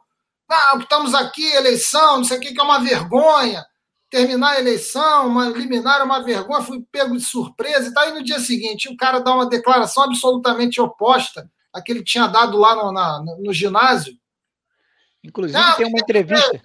Não, 0.49 0.81
estamos 0.81 1.15
aqui, 1.15 1.45
eleição, 1.55 2.19
não 2.19 2.25
sei 2.25 2.39
o 2.39 2.41
que, 2.41 2.53
que 2.53 2.61
é 2.61 2.65
uma 2.65 2.81
vergonha 2.81 3.65
terminar 4.11 4.53
a 4.53 4.61
eleição, 4.61 5.27
uma 5.27 5.49
liminar, 5.49 6.05
uma 6.05 6.23
vergonha, 6.23 6.63
fui 6.63 6.85
pego 6.91 7.17
de 7.17 7.23
surpresa 7.23 7.89
e 7.89 7.95
tal. 7.95 8.09
E 8.09 8.13
no 8.13 8.25
dia 8.25 8.39
seguinte, 8.39 8.89
o 8.89 8.97
cara 8.97 9.21
dá 9.21 9.35
uma 9.35 9.49
declaração 9.49 10.05
absolutamente 10.05 10.81
oposta 10.81 11.51
à 11.73 11.83
que 11.83 11.93
ele 11.93 12.05
tinha 12.05 12.27
dado 12.27 12.57
lá 12.57 12.75
no, 12.75 12.93
na, 12.93 13.23
no 13.39 13.53
ginásio. 13.53 14.15
Inclusive, 15.27 15.59
ah, 15.59 15.75
tem 15.75 15.87
uma 15.87 15.99
entrevista. 15.99 16.61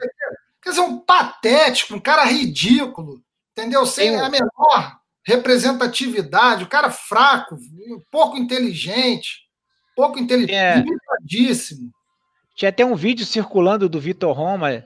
Quer 0.61 0.69
dizer, 0.69 0.81
um 0.81 0.99
patético, 0.99 1.95
um 1.95 1.99
cara 1.99 2.23
ridículo, 2.25 3.21
entendeu? 3.51 3.85
Sem 3.85 4.15
a 4.19 4.29
menor 4.29 4.99
representatividade, 5.25 6.63
o 6.63 6.67
cara 6.67 6.89
fraco, 6.89 7.57
pouco 8.11 8.37
inteligente, 8.37 9.41
pouco 9.95 10.19
inteligente, 10.19 10.55
é. 10.55 10.75
limitadíssimo. 10.77 11.91
Tinha 12.55 12.69
até 12.69 12.85
um 12.85 12.95
vídeo 12.95 13.25
circulando 13.25 13.89
do 13.89 13.99
Vitor 13.99 14.35
Roma 14.35 14.83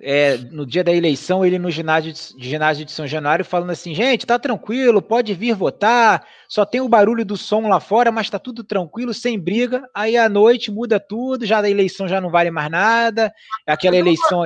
é, 0.00 0.36
no 0.36 0.66
dia 0.66 0.82
da 0.82 0.92
eleição, 0.92 1.44
ele 1.44 1.58
no 1.58 1.70
ginásio 1.70 2.12
de, 2.12 2.20
ginásio 2.38 2.84
de 2.84 2.90
São 2.90 3.06
Januário, 3.06 3.44
falando 3.44 3.70
assim: 3.70 3.94
gente, 3.94 4.26
tá 4.26 4.38
tranquilo, 4.38 5.00
pode 5.00 5.32
vir 5.34 5.54
votar, 5.54 6.26
só 6.48 6.64
tem 6.64 6.80
o 6.80 6.88
barulho 6.88 7.24
do 7.24 7.36
som 7.36 7.68
lá 7.68 7.78
fora, 7.78 8.10
mas 8.10 8.28
tá 8.28 8.38
tudo 8.38 8.64
tranquilo, 8.64 9.14
sem 9.14 9.38
briga. 9.38 9.88
Aí 9.94 10.16
à 10.16 10.28
noite 10.28 10.70
muda 10.70 10.98
tudo, 10.98 11.46
já 11.46 11.62
da 11.62 11.70
eleição 11.70 12.08
já 12.08 12.20
não 12.20 12.30
vale 12.30 12.50
mais 12.50 12.70
nada, 12.70 13.32
aquela 13.66 13.96
eleição. 13.96 14.44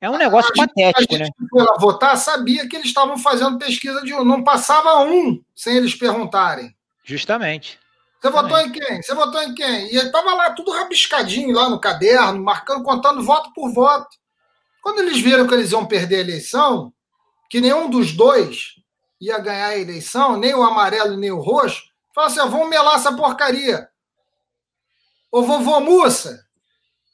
É 0.00 0.08
um 0.10 0.16
negócio 0.16 0.52
a 0.52 0.66
patético, 0.66 1.16
gente, 1.16 1.24
né? 1.24 1.28
Lá 1.52 1.76
votar, 1.78 2.16
sabia 2.16 2.68
que 2.68 2.76
eles 2.76 2.88
estavam 2.88 3.18
fazendo 3.18 3.58
pesquisa 3.58 4.00
de 4.02 4.14
um, 4.14 4.24
não 4.24 4.44
passava 4.44 5.04
um 5.04 5.42
sem 5.54 5.76
eles 5.76 5.94
perguntarem. 5.94 6.74
Justamente. 7.04 7.78
Você 8.20 8.30
votou 8.30 8.58
em 8.58 8.72
quem? 8.72 9.02
Você 9.02 9.14
votou 9.14 9.42
em 9.42 9.54
quem? 9.54 9.92
E 9.92 9.96
ele 9.96 10.10
tava 10.10 10.34
lá 10.34 10.50
tudo 10.50 10.72
rabiscadinho 10.72 11.54
lá 11.54 11.70
no 11.70 11.80
caderno, 11.80 12.42
marcando, 12.42 12.82
contando 12.82 13.24
voto 13.24 13.52
por 13.52 13.72
voto. 13.72 14.08
Quando 14.82 15.00
eles 15.00 15.20
viram 15.20 15.46
que 15.46 15.54
eles 15.54 15.72
iam 15.72 15.86
perder 15.86 16.16
a 16.16 16.20
eleição, 16.20 16.92
que 17.50 17.60
nenhum 17.60 17.88
dos 17.88 18.12
dois 18.12 18.74
ia 19.20 19.38
ganhar 19.38 19.68
a 19.68 19.78
eleição, 19.78 20.36
nem 20.36 20.54
o 20.54 20.62
amarelo 20.62 21.16
nem 21.16 21.30
o 21.30 21.40
roxo, 21.40 21.90
falaram 22.14 22.34
assim: 22.34 22.50
vamos 22.50 22.68
melar 22.68 22.96
essa 22.96 23.14
porcaria. 23.14 23.88
Ô 25.30 25.42
vovô 25.42 25.80
Mussa, 25.80 26.46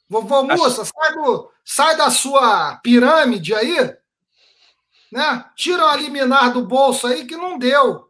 vovô 0.07 0.43
Mussa, 0.43 0.85
sai, 0.85 1.13
do, 1.13 1.51
sai 1.63 1.97
da 1.97 2.09
sua 2.09 2.77
pirâmide 2.77 3.53
aí, 3.53 3.93
né? 5.11 5.45
Tira 5.55 5.85
uma 5.85 5.95
liminar 5.95 6.53
do 6.53 6.65
bolso 6.65 7.07
aí 7.07 7.25
que 7.25 7.35
não 7.35 7.57
deu. 7.57 8.09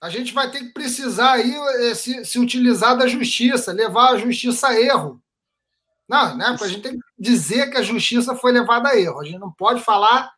A 0.00 0.08
gente 0.08 0.32
vai 0.32 0.50
ter 0.50 0.60
que 0.60 0.72
precisar 0.72 1.32
aí 1.32 1.54
eh, 1.54 1.94
se, 1.94 2.24
se 2.24 2.38
utilizar 2.38 2.96
da 2.96 3.06
justiça, 3.06 3.72
levar 3.72 4.12
a 4.12 4.16
justiça 4.16 4.68
a 4.68 4.80
erro. 4.80 5.20
Não, 6.08 6.36
né? 6.36 6.56
A 6.58 6.68
gente 6.68 6.80
tem 6.80 6.92
que 6.92 7.04
dizer 7.18 7.70
que 7.70 7.76
a 7.76 7.82
justiça 7.82 8.34
foi 8.34 8.50
levada 8.50 8.88
a 8.88 8.98
erro. 8.98 9.20
A 9.20 9.24
gente 9.24 9.38
não 9.38 9.52
pode 9.52 9.82
falar 9.82 10.32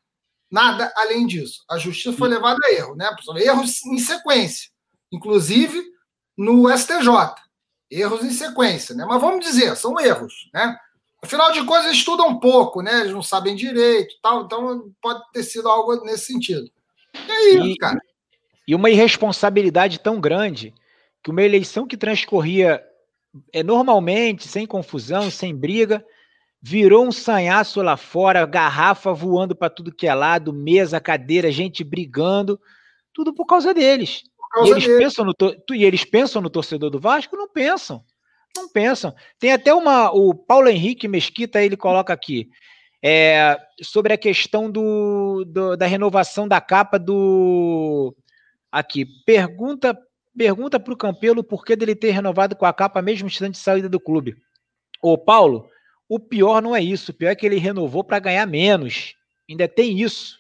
nada 0.51 0.93
além 0.97 1.27
disso. 1.27 1.65
A 1.71 1.79
justiça 1.79 2.17
foi 2.17 2.29
levada 2.29 2.59
a 2.65 2.73
erro, 2.73 2.97
né? 2.97 3.09
Erros 3.37 3.85
em 3.87 3.99
sequência, 3.99 4.71
inclusive 5.13 5.81
no 6.37 6.69
STJ. 6.77 7.07
Erros 7.89 8.25
em 8.25 8.31
sequência, 8.31 8.95
né? 8.95 9.05
Mas 9.09 9.21
vamos 9.21 9.45
dizer, 9.45 9.77
são 9.77 9.99
erros, 10.01 10.51
né? 10.53 10.77
Afinal 11.23 11.53
de 11.53 11.63
contas, 11.65 11.85
eles 11.85 11.99
estudam 11.99 12.29
um 12.29 12.41
pouco, 12.41 12.83
né? 12.83 13.01
Eles 13.01 13.13
não 13.13 13.23
sabem 13.23 13.55
direito 13.55 14.15
tal, 14.23 14.45
então 14.45 14.91
pode 15.01 15.23
ter 15.33 15.43
sido 15.43 15.69
algo 15.69 16.05
nesse 16.05 16.27
sentido. 16.27 16.71
E 17.15 17.31
é 17.31 17.51
isso, 17.51 17.67
e, 17.67 17.77
cara. 17.77 18.01
E 18.67 18.75
uma 18.75 18.91
irresponsabilidade 18.91 20.01
tão 20.01 20.21
grande 20.21 20.75
que 21.23 21.31
uma 21.31 21.43
eleição 21.43 21.87
que 21.87 21.97
transcorria 21.97 22.83
é, 23.53 23.63
normalmente, 23.63 24.49
sem 24.49 24.67
confusão, 24.67 25.31
sem 25.31 25.55
briga, 25.55 26.05
virou 26.61 27.07
um 27.07 27.13
sanhaço 27.13 27.81
lá 27.81 27.97
fora, 27.97 28.45
garrafa 28.45 29.13
voando 29.13 29.55
para 29.55 29.71
tudo 29.71 29.95
que 29.95 30.07
é 30.07 30.15
lado, 30.15 30.53
mesa, 30.53 31.01
cadeira, 31.01 31.51
gente 31.51 31.83
brigando, 31.83 32.61
tudo 33.15 33.33
por 33.33 33.47
causa 33.47 33.73
deles. 33.73 34.23
Por 34.37 34.49
causa 34.51 34.71
e, 34.71 34.73
eles 34.73 34.99
pensam 34.99 35.25
no 35.25 35.35
e 35.75 35.85
eles 35.85 36.05
pensam 36.05 36.43
no 36.43 36.51
torcedor 36.51 36.91
do 36.91 37.01
Vasco? 37.01 37.37
Não 37.37 37.49
pensam. 37.49 38.05
Não 38.57 38.69
pensam. 38.69 39.15
Tem 39.39 39.53
até 39.53 39.73
uma. 39.73 40.11
O 40.11 40.35
Paulo 40.35 40.69
Henrique 40.69 41.07
Mesquita, 41.07 41.63
ele 41.63 41.77
coloca 41.77 42.13
aqui. 42.13 42.49
É, 43.03 43.59
sobre 43.81 44.13
a 44.13 44.19
questão 44.19 44.71
do, 44.71 45.45
do, 45.47 45.77
da 45.77 45.87
renovação 45.87 46.47
da 46.47 46.61
capa 46.61 46.99
do. 46.99 48.15
Aqui. 48.71 49.07
Pergunta 49.25 49.97
Pergunta 50.37 50.79
para 50.79 50.93
o 50.93 50.97
Campelo 50.97 51.43
por 51.43 51.65
que 51.65 51.75
dele 51.75 51.95
ter 51.95 52.11
renovado 52.11 52.55
com 52.55 52.65
a 52.65 52.73
capa 52.73 53.03
mesmo 53.03 53.27
instante 53.27 53.53
de 53.53 53.59
saída 53.59 53.89
do 53.89 54.01
clube. 54.01 54.37
Ô, 55.03 55.19
Paulo, 55.19 55.69
o 56.09 56.19
pior 56.19 56.63
não 56.63 56.75
é 56.75 56.83
isso. 56.83 57.11
O 57.11 57.15
pior 57.15 57.31
é 57.31 57.35
que 57.35 57.45
ele 57.45 57.57
renovou 57.57 58.05
para 58.05 58.19
ganhar 58.19 58.47
menos. 58.47 59.15
Ainda 59.49 59.67
tem 59.67 60.01
isso. 60.01 60.39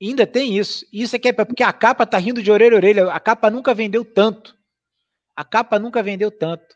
Ainda 0.00 0.26
tem 0.26 0.56
isso. 0.58 0.84
Isso 0.92 1.16
é 1.16 1.18
que 1.18 1.28
é 1.28 1.32
porque 1.32 1.62
a 1.62 1.72
capa 1.72 2.06
tá 2.06 2.18
rindo 2.18 2.42
de 2.42 2.50
orelha 2.50 2.74
a 2.74 2.76
orelha. 2.76 3.12
A 3.12 3.20
capa 3.20 3.50
nunca 3.50 3.74
vendeu 3.74 4.04
tanto. 4.04 4.54
A 5.34 5.44
capa 5.44 5.78
nunca 5.78 6.02
vendeu 6.02 6.30
tanto. 6.30 6.74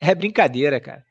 É 0.00 0.14
brincadeira, 0.14 0.80
cara. 0.80 1.04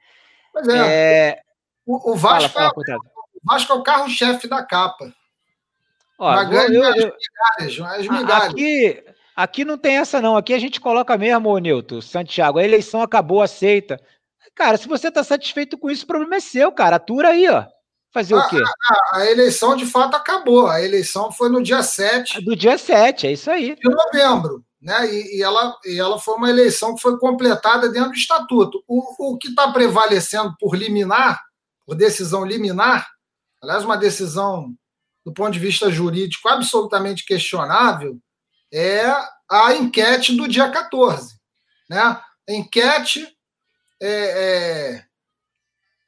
Pois 0.51 0.67
é. 0.67 1.31
é... 1.31 1.41
O, 1.85 2.13
o, 2.13 2.15
Vasco 2.15 2.49
fala, 2.49 2.73
fala, 2.73 2.83
é, 2.89 2.95
o 2.95 3.01
Vasco 3.43 3.71
é 3.71 3.75
o 3.75 3.83
carro-chefe 3.83 4.47
da 4.47 4.63
capa. 4.63 5.13
Ó, 6.17 6.41
eu, 6.43 6.51
eu, 6.51 6.83
eu, 6.83 7.15
migalhas, 7.59 7.99
as 7.99 8.07
migalhas. 8.07 8.49
Aqui, 8.49 9.03
Aqui 9.35 9.65
não 9.65 9.77
tem 9.77 9.97
essa, 9.97 10.21
não. 10.21 10.37
Aqui 10.37 10.53
a 10.53 10.59
gente 10.59 10.79
coloca 10.79 11.17
mesmo, 11.17 11.49
ô 11.49 11.57
Nilton, 11.57 11.99
Santiago, 12.01 12.57
a 12.57 12.63
eleição 12.63 13.01
acabou, 13.01 13.41
aceita. 13.41 13.99
Cara, 14.55 14.77
se 14.77 14.87
você 14.87 15.09
está 15.09 15.23
satisfeito 15.23 15.77
com 15.77 15.91
isso, 15.91 16.05
o 16.05 16.07
problema 16.07 16.35
é 16.35 16.39
seu, 16.39 16.71
cara. 16.71 16.95
Atura 16.95 17.29
aí, 17.29 17.49
ó. 17.49 17.65
Fazer 18.13 18.33
a, 18.33 18.37
o 18.37 18.49
quê? 18.49 18.63
A, 19.13 19.17
a, 19.17 19.25
eleição 19.29 19.75
de 19.75 19.85
fato 19.85 20.15
acabou. 20.15 20.67
A 20.67 20.81
eleição 20.81 21.33
foi 21.33 21.49
no 21.49 21.61
dia 21.61 21.83
7. 21.83 22.41
Do 22.45 22.55
dia 22.55 22.77
7, 22.77 23.27
é 23.27 23.33
isso 23.33 23.51
aí. 23.51 23.75
De 23.75 23.89
novembro. 23.89 24.63
Né? 24.81 25.13
E, 25.13 25.39
e, 25.39 25.43
ela, 25.43 25.77
e 25.83 25.99
ela 25.99 26.17
foi 26.17 26.35
uma 26.35 26.49
eleição 26.49 26.95
que 26.95 27.01
foi 27.01 27.19
completada 27.19 27.89
dentro 27.89 28.11
do 28.11 28.15
estatuto. 28.15 28.81
O, 28.87 29.33
o 29.33 29.37
que 29.37 29.49
está 29.49 29.69
prevalecendo 29.69 30.55
por 30.57 30.75
liminar, 30.75 31.41
por 31.85 31.95
decisão 31.95 32.45
liminar, 32.45 33.05
aliás, 33.61 33.83
uma 33.83 33.97
decisão 33.97 34.73
do 35.25 35.33
ponto 35.33 35.51
de 35.51 35.59
vista 35.59 35.91
jurídico 35.91 36.47
absolutamente 36.47 37.25
questionável, 37.25 38.17
é 38.75 39.05
a 39.49 39.73
enquete 39.73 40.35
do 40.35 40.47
dia 40.47 40.69
14. 40.69 41.35
Né? 41.89 41.99
A 41.99 42.23
enquete 42.49 43.25
é, 44.01 44.09
é, 44.09 45.05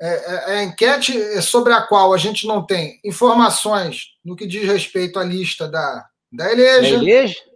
é, 0.01 0.07
é, 0.09 0.59
a 0.59 0.63
enquete 0.63 1.41
sobre 1.41 1.71
a 1.71 1.81
qual 1.81 2.13
a 2.13 2.17
gente 2.17 2.45
não 2.45 2.65
tem 2.65 2.99
informações 3.05 4.07
no 4.23 4.35
que 4.35 4.45
diz 4.45 4.67
respeito 4.67 5.17
à 5.17 5.23
lista 5.23 5.67
da, 5.67 6.05
da 6.31 6.51
Eleja. 6.51 6.97
Da 6.97 6.97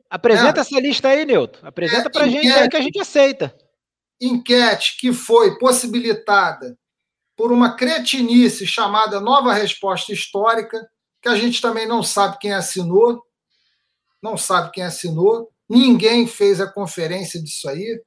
Apresenta 0.10 0.60
é. 0.60 0.62
essa 0.62 0.80
lista 0.80 1.08
aí, 1.10 1.26
Nilton. 1.26 1.60
Apresenta 1.66 2.08
é, 2.08 2.12
para 2.12 2.26
a 2.26 2.28
gente 2.28 2.52
aí 2.52 2.70
que 2.70 2.78
a 2.78 2.82
gente 2.82 3.00
aceita. 3.00 3.56
Enquete 4.20 4.98
que 4.98 5.12
foi 5.14 5.58
possibilitada 5.58 6.78
por 7.36 7.52
uma 7.52 7.76
cretinice 7.76 8.68
chamada 8.68 9.20
Nova 9.20 9.54
Resposta 9.54 10.14
Histórica, 10.14 10.88
que 11.22 11.30
a 11.30 11.36
gente 11.36 11.62
também 11.62 11.88
não 11.88 12.04
sabe 12.04 12.38
quem 12.40 12.54
assinou, 12.54 13.24
não 14.22 14.38
sabe 14.38 14.72
quem 14.72 14.84
assinou, 14.84 15.52
ninguém 15.69 16.27
fez 16.27 16.61
a 16.61 16.72
conferência 16.72 17.41
disso 17.41 17.68
aí, 17.68 18.02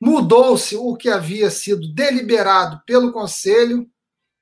mudou-se 0.00 0.76
o 0.76 0.96
que 0.96 1.08
havia 1.08 1.50
sido 1.50 1.92
deliberado 1.92 2.82
pelo 2.86 3.12
Conselho, 3.12 3.88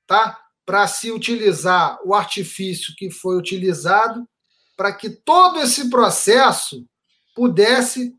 tá? 0.05 0.39
Para 0.65 0.87
se 0.87 1.11
utilizar 1.11 1.99
o 2.05 2.13
artifício 2.13 2.93
que 2.97 3.09
foi 3.11 3.37
utilizado, 3.37 4.27
para 4.75 4.91
que 4.91 5.09
todo 5.09 5.59
esse 5.59 5.89
processo 5.89 6.85
pudesse 7.35 8.13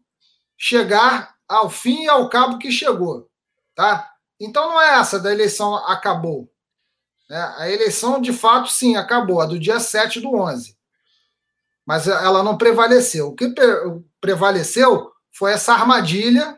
chegar 0.56 1.34
ao 1.48 1.68
fim 1.68 2.04
e 2.04 2.08
ao 2.08 2.28
cabo 2.28 2.58
que 2.58 2.70
chegou, 2.70 3.28
tá? 3.74 4.10
Então 4.40 4.68
não 4.68 4.80
é 4.80 4.98
essa 4.98 5.18
da 5.18 5.32
eleição 5.32 5.74
acabou. 5.74 6.50
Né? 7.28 7.54
A 7.58 7.70
eleição, 7.70 8.20
de 8.20 8.32
fato, 8.32 8.70
sim, 8.70 8.96
acabou, 8.96 9.40
a 9.40 9.46
do 9.46 9.58
dia 9.58 9.80
7 9.80 10.20
do 10.20 10.34
11. 10.34 10.73
Mas 11.86 12.08
ela 12.08 12.42
não 12.42 12.56
prevaleceu. 12.56 13.28
O 13.28 13.34
que 13.34 13.52
prevaleceu 14.20 15.10
foi 15.32 15.52
essa 15.52 15.74
armadilha, 15.74 16.56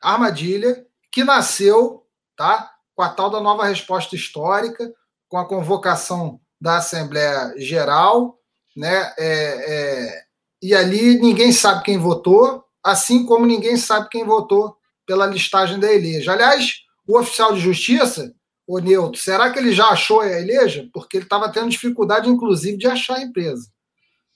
armadilha 0.00 0.84
que 1.10 1.24
nasceu 1.24 2.02
tá, 2.36 2.70
com 2.94 3.02
a 3.02 3.08
tal 3.08 3.30
da 3.30 3.40
nova 3.40 3.64
resposta 3.64 4.14
histórica, 4.14 4.92
com 5.28 5.38
a 5.38 5.46
convocação 5.46 6.40
da 6.60 6.76
Assembleia 6.76 7.54
Geral, 7.56 8.38
né? 8.76 9.12
É, 9.18 9.26
é, 9.28 10.22
e 10.62 10.74
ali 10.74 11.18
ninguém 11.18 11.52
sabe 11.52 11.82
quem 11.82 11.98
votou, 11.98 12.64
assim 12.84 13.26
como 13.26 13.46
ninguém 13.46 13.76
sabe 13.76 14.08
quem 14.08 14.24
votou 14.24 14.76
pela 15.06 15.26
listagem 15.26 15.80
da 15.80 15.92
Eleja. 15.92 16.32
Aliás, 16.32 16.82
o 17.06 17.18
oficial 17.18 17.52
de 17.52 17.60
justiça, 17.60 18.32
o 18.66 18.78
Neuto, 18.78 19.18
será 19.18 19.50
que 19.50 19.58
ele 19.58 19.72
já 19.72 19.88
achou 19.88 20.20
a 20.20 20.28
Eleja? 20.28 20.88
Porque 20.92 21.16
ele 21.16 21.24
estava 21.24 21.50
tendo 21.50 21.70
dificuldade, 21.70 22.28
inclusive, 22.28 22.76
de 22.76 22.86
achar 22.86 23.16
a 23.16 23.22
empresa. 23.22 23.71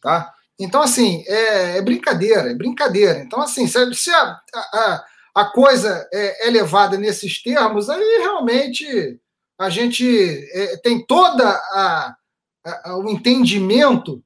Tá? 0.01 0.33
Então, 0.59 0.81
assim, 0.81 1.23
é, 1.27 1.79
é 1.79 1.83
brincadeira, 1.83 2.51
é 2.51 2.55
brincadeira. 2.55 3.21
Então, 3.21 3.41
assim, 3.41 3.67
se, 3.67 3.95
se 3.95 4.11
a, 4.11 4.41
a, 4.55 5.05
a, 5.35 5.45
coisa 5.45 6.09
é, 6.13 6.49
é, 6.49 6.51
levada 6.51 6.97
nesses 6.97 7.43
termos, 7.43 7.91
aí 7.91 8.19
realmente 8.19 9.21
a 9.59 9.69
gente 9.69 10.07
é, 10.53 10.77
tem 10.79 11.05
toda 11.05 11.49
a, 11.49 12.17
a, 12.65 12.97
o 12.97 13.09
entendimento 13.09 14.23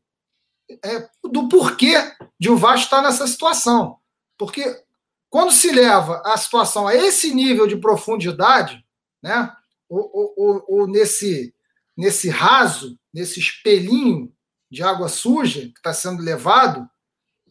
é, 0.84 1.08
do 1.24 1.48
porquê 1.48 1.94
de 2.38 2.48
o 2.48 2.56
Vasco 2.56 2.84
estar 2.84 3.02
nessa 3.02 3.26
situação. 3.26 3.96
Porque 4.38 4.82
quando 5.28 5.52
se 5.52 5.72
leva 5.72 6.22
a 6.24 6.36
situação 6.36 6.86
a 6.86 6.94
esse 6.94 7.34
nível 7.34 7.66
de 7.66 7.76
profundidade, 7.76 8.84
né, 9.22 9.52
ou, 9.88 10.34
ou, 10.36 10.64
ou 10.68 10.86
nesse, 10.86 11.52
nesse 11.96 12.28
raso, 12.28 12.96
nesse 13.12 13.40
espelhinho 13.40 14.32
de 14.70 14.82
água 14.82 15.08
suja 15.08 15.60
que 15.62 15.78
está 15.78 15.92
sendo 15.92 16.22
levado, 16.22 16.88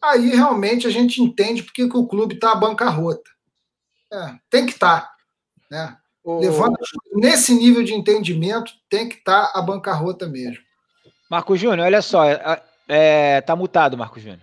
aí 0.00 0.30
realmente 0.30 0.86
a 0.86 0.90
gente 0.90 1.22
entende 1.22 1.62
porque 1.62 1.88
que 1.88 1.96
o 1.96 2.06
clube 2.06 2.34
está 2.34 2.52
à 2.52 2.56
bancarrota. 2.56 3.30
É, 4.12 4.34
tem 4.48 4.66
que 4.66 4.72
estar. 4.72 5.02
Tá, 5.02 5.14
né? 5.70 5.96
O... 6.24 6.40
Levando 6.40 6.76
nesse 7.12 7.54
nível 7.54 7.82
de 7.82 7.94
entendimento, 7.94 8.72
tem 8.88 9.08
que 9.08 9.16
estar 9.16 9.52
tá 9.52 9.58
a 9.58 9.62
bancarrota 9.62 10.26
mesmo. 10.26 10.62
Marco 11.30 11.56
Júnior, 11.56 11.86
olha 11.86 12.02
só, 12.02 12.24
é, 12.24 12.62
é, 12.88 13.40
tá 13.42 13.54
mutado, 13.54 13.96
Marco 13.96 14.18
Júnior. 14.18 14.40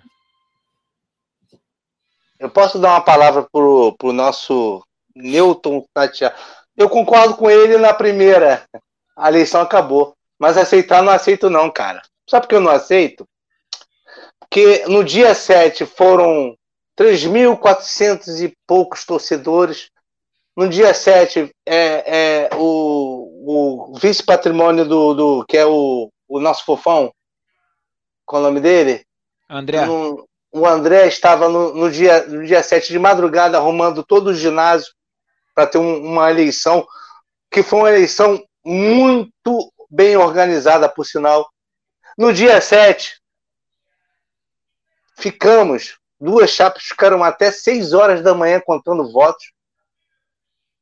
Eu 2.39 2.49
posso 2.49 2.79
dar 2.79 2.91
uma 2.91 3.01
palavra 3.01 3.43
pro, 3.51 3.95
pro 3.97 4.13
nosso 4.13 4.85
Newton 5.15 5.85
Tatiana. 5.93 6.35
Eu 6.75 6.87
concordo 6.87 7.35
com 7.35 7.49
ele 7.49 7.77
na 7.77 7.93
primeira. 7.93 8.63
A 9.15 9.29
eleição 9.29 9.61
acabou. 9.61 10.15
Mas 10.39 10.55
aceitar 10.55 11.01
não 11.01 11.11
aceito, 11.11 11.49
não, 11.49 11.71
cara. 11.71 12.01
Sabe 12.27 12.43
por 12.43 12.49
que 12.49 12.55
eu 12.55 12.61
não 12.61 12.71
aceito? 12.71 13.27
Porque 14.39 14.85
no 14.87 15.03
dia 15.03 15.33
7 15.33 15.85
foram 15.85 16.55
3.400 16.97 18.43
e 18.43 18.57
poucos 18.65 19.05
torcedores. 19.05 19.89
No 20.55 20.67
dia 20.67 20.93
7, 20.93 21.51
é, 21.65 22.47
é 22.47 22.49
o, 22.55 23.91
o 23.93 23.99
vice-patrimônio 23.99 24.85
do, 24.85 25.13
do. 25.13 25.45
que 25.45 25.57
é 25.57 25.65
o, 25.65 26.11
o 26.27 26.39
nosso 26.39 26.65
fofão. 26.65 27.11
Qual 28.25 28.41
é 28.41 28.45
o 28.45 28.47
nome 28.47 28.59
dele? 28.59 29.05
André. 29.49 29.85
No, 29.85 30.27
o 30.51 30.65
André 30.65 31.07
estava 31.07 31.47
no, 31.47 31.73
no, 31.73 31.91
dia, 31.91 32.25
no 32.25 32.45
dia 32.45 32.63
7 32.63 32.91
de 32.91 32.99
madrugada 32.99 33.57
arrumando 33.57 34.03
todo 34.03 34.27
o 34.27 34.33
ginásio 34.33 34.91
para 35.53 35.67
ter 35.67 35.77
um, 35.77 36.03
uma 36.03 36.29
eleição, 36.29 36.85
que 37.51 37.63
foi 37.63 37.79
uma 37.79 37.89
eleição 37.89 38.43
muito 38.65 39.71
bem 39.89 40.17
organizada, 40.17 40.89
por 40.89 41.05
sinal. 41.05 41.47
No 42.18 42.34
dia 42.34 42.60
7, 42.60 43.22
ficamos, 45.15 45.99
duas 46.19 46.49
chapas 46.49 46.84
ficaram 46.84 47.23
até 47.23 47.52
6 47.52 47.94
horas 47.94 48.23
da 48.23 48.34
manhã 48.34 48.60
contando 48.65 49.11
votos 49.11 49.52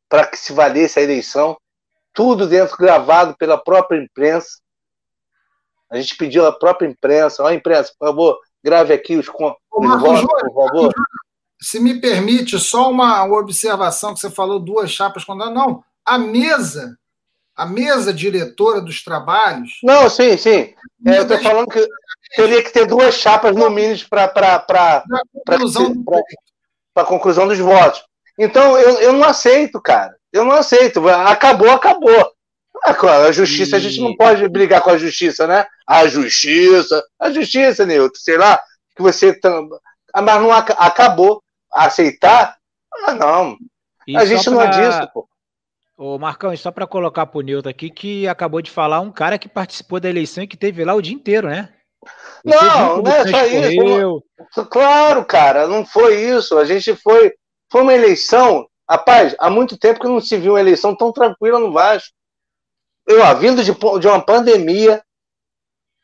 para 0.07 0.25
que 0.25 0.37
se 0.37 0.53
valesse 0.53 0.97
a 0.97 1.01
eleição, 1.01 1.57
tudo 2.13 2.47
dentro 2.47 2.77
gravado 2.77 3.35
pela 3.35 3.57
própria 3.57 4.01
imprensa. 4.01 4.59
A 5.89 5.97
gente 5.97 6.15
pediu 6.15 6.45
à 6.45 6.53
própria 6.57 6.87
imprensa, 6.87 7.43
ó, 7.43 7.51
imprensa, 7.51 7.93
por 7.99 8.07
favor, 8.07 8.39
grave 8.63 8.93
aqui 8.93 9.17
os, 9.17 9.27
os 9.27 10.01
votos, 10.01 10.21
por 10.21 10.53
favor. 10.53 10.93
Se 11.59 11.79
me 11.81 11.99
permite, 11.99 12.57
só 12.59 12.89
uma 12.89 13.25
observação 13.25 14.13
que 14.13 14.21
você 14.21 14.29
falou, 14.29 14.59
duas 14.59 14.89
chapas 14.89 15.25
quando 15.25 15.49
não, 15.49 15.83
a 16.05 16.17
mesa, 16.17 16.97
a 17.55 17.65
mesa 17.65 18.13
diretora 18.13 18.81
dos 18.81 19.03
trabalhos. 19.03 19.79
Não, 19.83 20.09
sim, 20.09 20.35
sim. 20.37 20.73
É, 21.05 21.17
eu 21.17 21.21
estou 21.23 21.39
falando 21.39 21.67
que 21.67 21.87
teria 22.35 22.61
que 22.61 22.71
ter 22.71 22.85
duas 22.85 23.15
chapas 23.15 23.55
no 23.55 23.69
mínimo 23.69 24.07
para 24.09 24.27
para 24.27 25.03
a 26.95 27.03
conclusão 27.05 27.47
dos 27.47 27.59
votos. 27.59 28.03
Então 28.37 28.77
eu, 28.77 28.99
eu 28.99 29.13
não 29.13 29.23
aceito, 29.23 29.81
cara. 29.81 30.15
Eu 30.33 30.43
não 30.43 30.53
aceito. 30.53 31.07
Acabou, 31.07 31.71
acabou. 31.71 32.31
A 32.83 33.31
justiça, 33.31 33.77
a 33.77 33.79
gente 33.79 34.01
não 34.01 34.15
pode 34.15 34.47
brigar 34.49 34.81
com 34.81 34.89
a 34.89 34.97
justiça, 34.97 35.47
né? 35.47 35.65
A 35.87 36.05
justiça, 36.07 37.03
a 37.19 37.31
justiça, 37.31 37.85
Nilton, 37.85 38.19
sei 38.19 38.37
lá, 38.37 38.59
que 38.95 39.01
você. 39.01 39.39
Ah, 40.13 40.21
mas 40.21 40.41
não 40.41 40.51
acabou. 40.51 41.41
Aceitar? 41.73 42.57
Ah, 43.05 43.13
não. 43.13 43.57
E 44.07 44.15
a 44.15 44.25
gente 44.25 44.43
pra... 44.43 44.53
não 44.53 44.61
é 44.61 44.67
disso, 44.67 45.09
pô. 45.13 45.27
Ô, 45.97 46.17
Marcão, 46.17 46.55
só 46.57 46.71
para 46.71 46.87
colocar 46.87 47.25
pro 47.25 47.41
Nilton 47.41 47.69
aqui, 47.69 47.89
que 47.89 48.27
acabou 48.27 48.61
de 48.61 48.69
falar 48.69 48.99
um 48.99 49.11
cara 49.11 49.37
que 49.37 49.47
participou 49.47 49.99
da 49.99 50.09
eleição 50.09 50.43
e 50.43 50.47
que 50.47 50.57
teve 50.57 50.83
lá 50.83 50.93
o 50.93 51.01
dia 51.01 51.13
inteiro, 51.13 51.47
né? 51.47 51.73
não, 52.43 53.01
não 53.01 53.11
é 53.11 53.27
só 53.27 53.45
isso. 53.45 54.23
Claro, 54.69 55.25
cara, 55.25 55.67
não 55.67 55.85
foi 55.85 56.21
isso. 56.21 56.57
A 56.57 56.65
gente 56.65 56.95
foi. 56.95 57.33
Foi 57.71 57.81
uma 57.81 57.93
eleição. 57.93 58.67
Rapaz, 58.87 59.35
há 59.39 59.49
muito 59.49 59.77
tempo 59.77 59.99
que 59.99 60.07
não 60.07 60.21
se 60.21 60.37
viu 60.37 60.53
uma 60.53 60.59
eleição 60.59 60.95
tão 60.95 61.11
tranquila 61.11 61.59
no 61.59 61.71
Vasco 61.71 62.13
eu, 63.05 63.21
ó, 63.21 63.33
vindo 63.35 63.63
de, 63.63 63.71
de 63.71 64.07
uma 64.07 64.23
pandemia, 64.23 65.03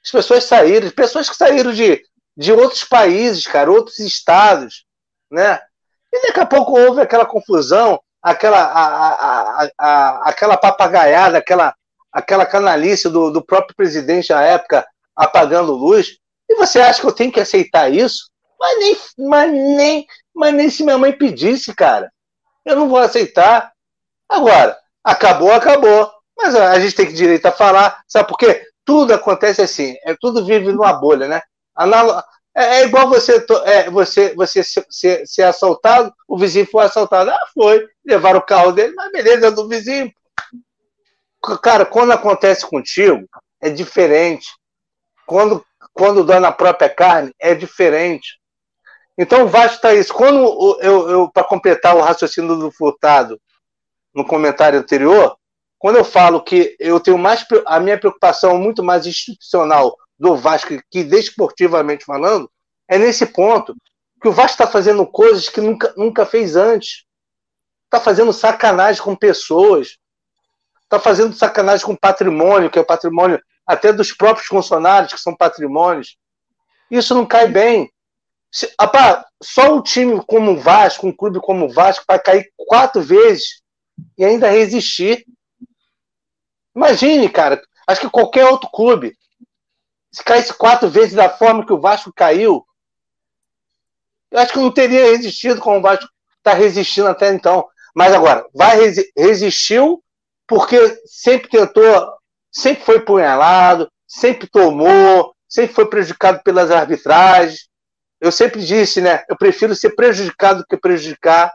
as 0.03 0.11
pessoas 0.11 0.43
saíram, 0.43 0.89
pessoas 0.91 1.29
que 1.29 1.35
saíram 1.35 1.73
de, 1.73 2.01
de 2.37 2.51
outros 2.51 2.83
países, 2.83 3.45
cara, 3.47 3.71
outros 3.71 3.99
estados, 3.99 4.85
né? 5.29 5.59
E 6.13 6.27
daqui 6.27 6.39
a 6.39 6.45
pouco 6.45 6.79
houve 6.79 7.01
aquela 7.01 7.25
confusão, 7.25 7.99
aquela, 8.21 8.61
a, 8.61 9.63
a, 9.63 9.69
a, 9.77 10.29
aquela 10.29 10.57
papagaiada, 10.57 11.37
aquela, 11.37 11.73
aquela 12.11 12.45
canalice 12.45 13.09
do, 13.09 13.31
do 13.31 13.43
próprio 13.43 13.75
presidente 13.75 14.31
à 14.31 14.41
época 14.41 14.85
apagando 15.15 15.73
luz. 15.73 16.17
E 16.49 16.55
você 16.55 16.79
acha 16.79 17.01
que 17.01 17.07
eu 17.07 17.13
tenho 17.13 17.31
que 17.31 17.39
aceitar 17.39 17.91
isso? 17.91 18.29
Mas 18.59 18.79
nem, 18.79 18.97
mas 19.17 19.51
nem, 19.51 20.07
mas 20.35 20.53
nem 20.53 20.69
se 20.69 20.83
minha 20.83 20.97
mãe 20.97 21.11
pedisse, 21.11 21.73
cara. 21.73 22.11
Eu 22.63 22.75
não 22.75 22.87
vou 22.87 22.99
aceitar. 22.99 23.71
Agora, 24.29 24.77
acabou, 25.03 25.51
acabou. 25.51 26.11
Mas 26.37 26.55
a 26.55 26.79
gente 26.79 26.95
tem 26.95 27.05
que 27.07 27.13
direito 27.13 27.45
a 27.45 27.51
falar, 27.51 28.01
sabe 28.07 28.27
por 28.27 28.37
quê? 28.37 28.63
Tudo 28.85 29.13
acontece 29.13 29.61
assim, 29.61 29.95
é, 30.03 30.15
tudo 30.19 30.45
vive 30.45 30.71
numa 30.71 30.93
bolha, 30.93 31.27
né? 31.27 31.41
Analo 31.75 32.21
é, 32.55 32.63
é, 32.63 32.85
igual 32.85 33.07
você, 33.07 33.45
é, 33.65 33.89
você, 33.89 34.35
você 34.35 34.63
ser, 34.63 35.25
ser, 35.25 35.43
assaltado, 35.43 36.13
o 36.27 36.37
vizinho 36.37 36.67
foi 36.67 36.83
assaltado. 36.83 37.29
Ah, 37.29 37.47
foi, 37.53 37.87
levaram 38.05 38.39
o 38.39 38.45
carro 38.45 38.71
dele, 38.71 38.93
mas 38.95 39.11
beleza, 39.11 39.47
é 39.47 39.51
do 39.51 39.67
vizinho. 39.67 40.11
Cara, 41.63 41.85
quando 41.85 42.11
acontece 42.11 42.65
contigo, 42.65 43.25
é 43.61 43.69
diferente. 43.69 44.47
Quando, 45.25 45.65
quando 45.93 46.25
dá 46.25 46.39
na 46.39 46.51
própria 46.51 46.89
carne, 46.89 47.33
é 47.39 47.55
diferente. 47.55 48.39
Então, 49.17 49.47
basta 49.47 49.93
isso. 49.93 50.13
Quando 50.13 50.77
eu, 50.81 51.09
eu 51.09 51.31
para 51.31 51.43
completar 51.43 51.95
o 51.95 52.01
raciocínio 52.01 52.57
do 52.57 52.71
Furtado 52.71 53.39
no 54.13 54.25
comentário 54.25 54.77
anterior, 54.77 55.37
quando 55.79 55.95
eu 55.95 56.03
falo 56.03 56.43
que 56.43 56.75
eu 56.79 56.99
tenho 56.99 57.17
mais 57.17 57.45
a 57.65 57.79
minha 57.79 57.97
preocupação 57.97 58.57
muito 58.57 58.83
mais 58.83 59.05
institucional 59.05 59.95
do 60.21 60.35
Vasco 60.35 60.79
que 60.91 61.03
desportivamente 61.03 62.05
falando, 62.05 62.49
é 62.87 62.99
nesse 62.99 63.25
ponto 63.25 63.75
que 64.21 64.27
o 64.27 64.31
Vasco 64.31 64.51
está 64.51 64.67
fazendo 64.67 65.05
coisas 65.07 65.49
que 65.49 65.59
nunca, 65.59 65.91
nunca 65.97 66.27
fez 66.27 66.55
antes. 66.55 67.05
Está 67.85 67.99
fazendo 67.99 68.31
sacanagem 68.31 69.01
com 69.01 69.15
pessoas. 69.15 69.97
Está 70.83 70.99
fazendo 70.99 71.35
sacanagem 71.35 71.83
com 71.83 71.95
patrimônio, 71.95 72.69
que 72.69 72.77
é 72.77 72.81
o 72.81 72.85
patrimônio 72.85 73.41
até 73.65 73.91
dos 73.91 74.11
próprios 74.11 74.47
funcionários, 74.47 75.11
que 75.11 75.19
são 75.19 75.35
patrimônios. 75.35 76.17
Isso 76.91 77.15
não 77.15 77.25
cai 77.25 77.47
bem. 77.47 77.91
Se, 78.51 78.71
apá, 78.77 79.25
só 79.41 79.73
um 79.73 79.81
time 79.81 80.23
como 80.27 80.51
o 80.51 80.59
Vasco, 80.59 81.07
um 81.07 81.15
clube 81.15 81.39
como 81.39 81.65
o 81.65 81.73
Vasco, 81.73 82.05
vai 82.07 82.19
cair 82.19 82.51
quatro 82.55 83.01
vezes 83.01 83.63
e 84.15 84.23
ainda 84.23 84.51
resistir. 84.51 85.25
Imagine, 86.75 87.27
cara. 87.27 87.59
Acho 87.87 88.01
que 88.01 88.09
qualquer 88.09 88.45
outro 88.45 88.69
clube, 88.69 89.17
se 90.11 90.23
caísse 90.23 90.53
quatro 90.53 90.89
vezes 90.89 91.13
da 91.13 91.29
forma 91.29 91.65
que 91.65 91.73
o 91.73 91.79
Vasco 91.79 92.11
caiu, 92.13 92.65
eu 94.31 94.39
acho 94.39 94.53
que 94.53 94.59
não 94.59 94.71
teria 94.71 95.05
resistido 95.05 95.59
como 95.59 95.79
o 95.79 95.81
Vasco 95.81 96.09
está 96.37 96.53
resistindo 96.53 97.07
até 97.07 97.33
então. 97.33 97.67
Mas 97.93 98.13
agora, 98.13 98.45
vai 98.53 98.77
resi 98.77 99.11
resistiu 99.15 100.01
porque 100.47 101.01
sempre 101.05 101.49
tentou, 101.49 102.13
sempre 102.51 102.83
foi 102.83 103.01
punhalado, 103.01 103.91
sempre 104.07 104.47
tomou, 104.47 105.33
sempre 105.47 105.73
foi 105.73 105.89
prejudicado 105.89 106.41
pelas 106.43 106.71
arbitragens. 106.71 107.69
Eu 108.19 108.31
sempre 108.31 108.63
disse, 108.63 109.01
né? 109.01 109.23
Eu 109.29 109.37
prefiro 109.37 109.75
ser 109.75 109.91
prejudicado 109.91 110.59
do 110.59 110.65
que 110.65 110.77
prejudicar. 110.77 111.51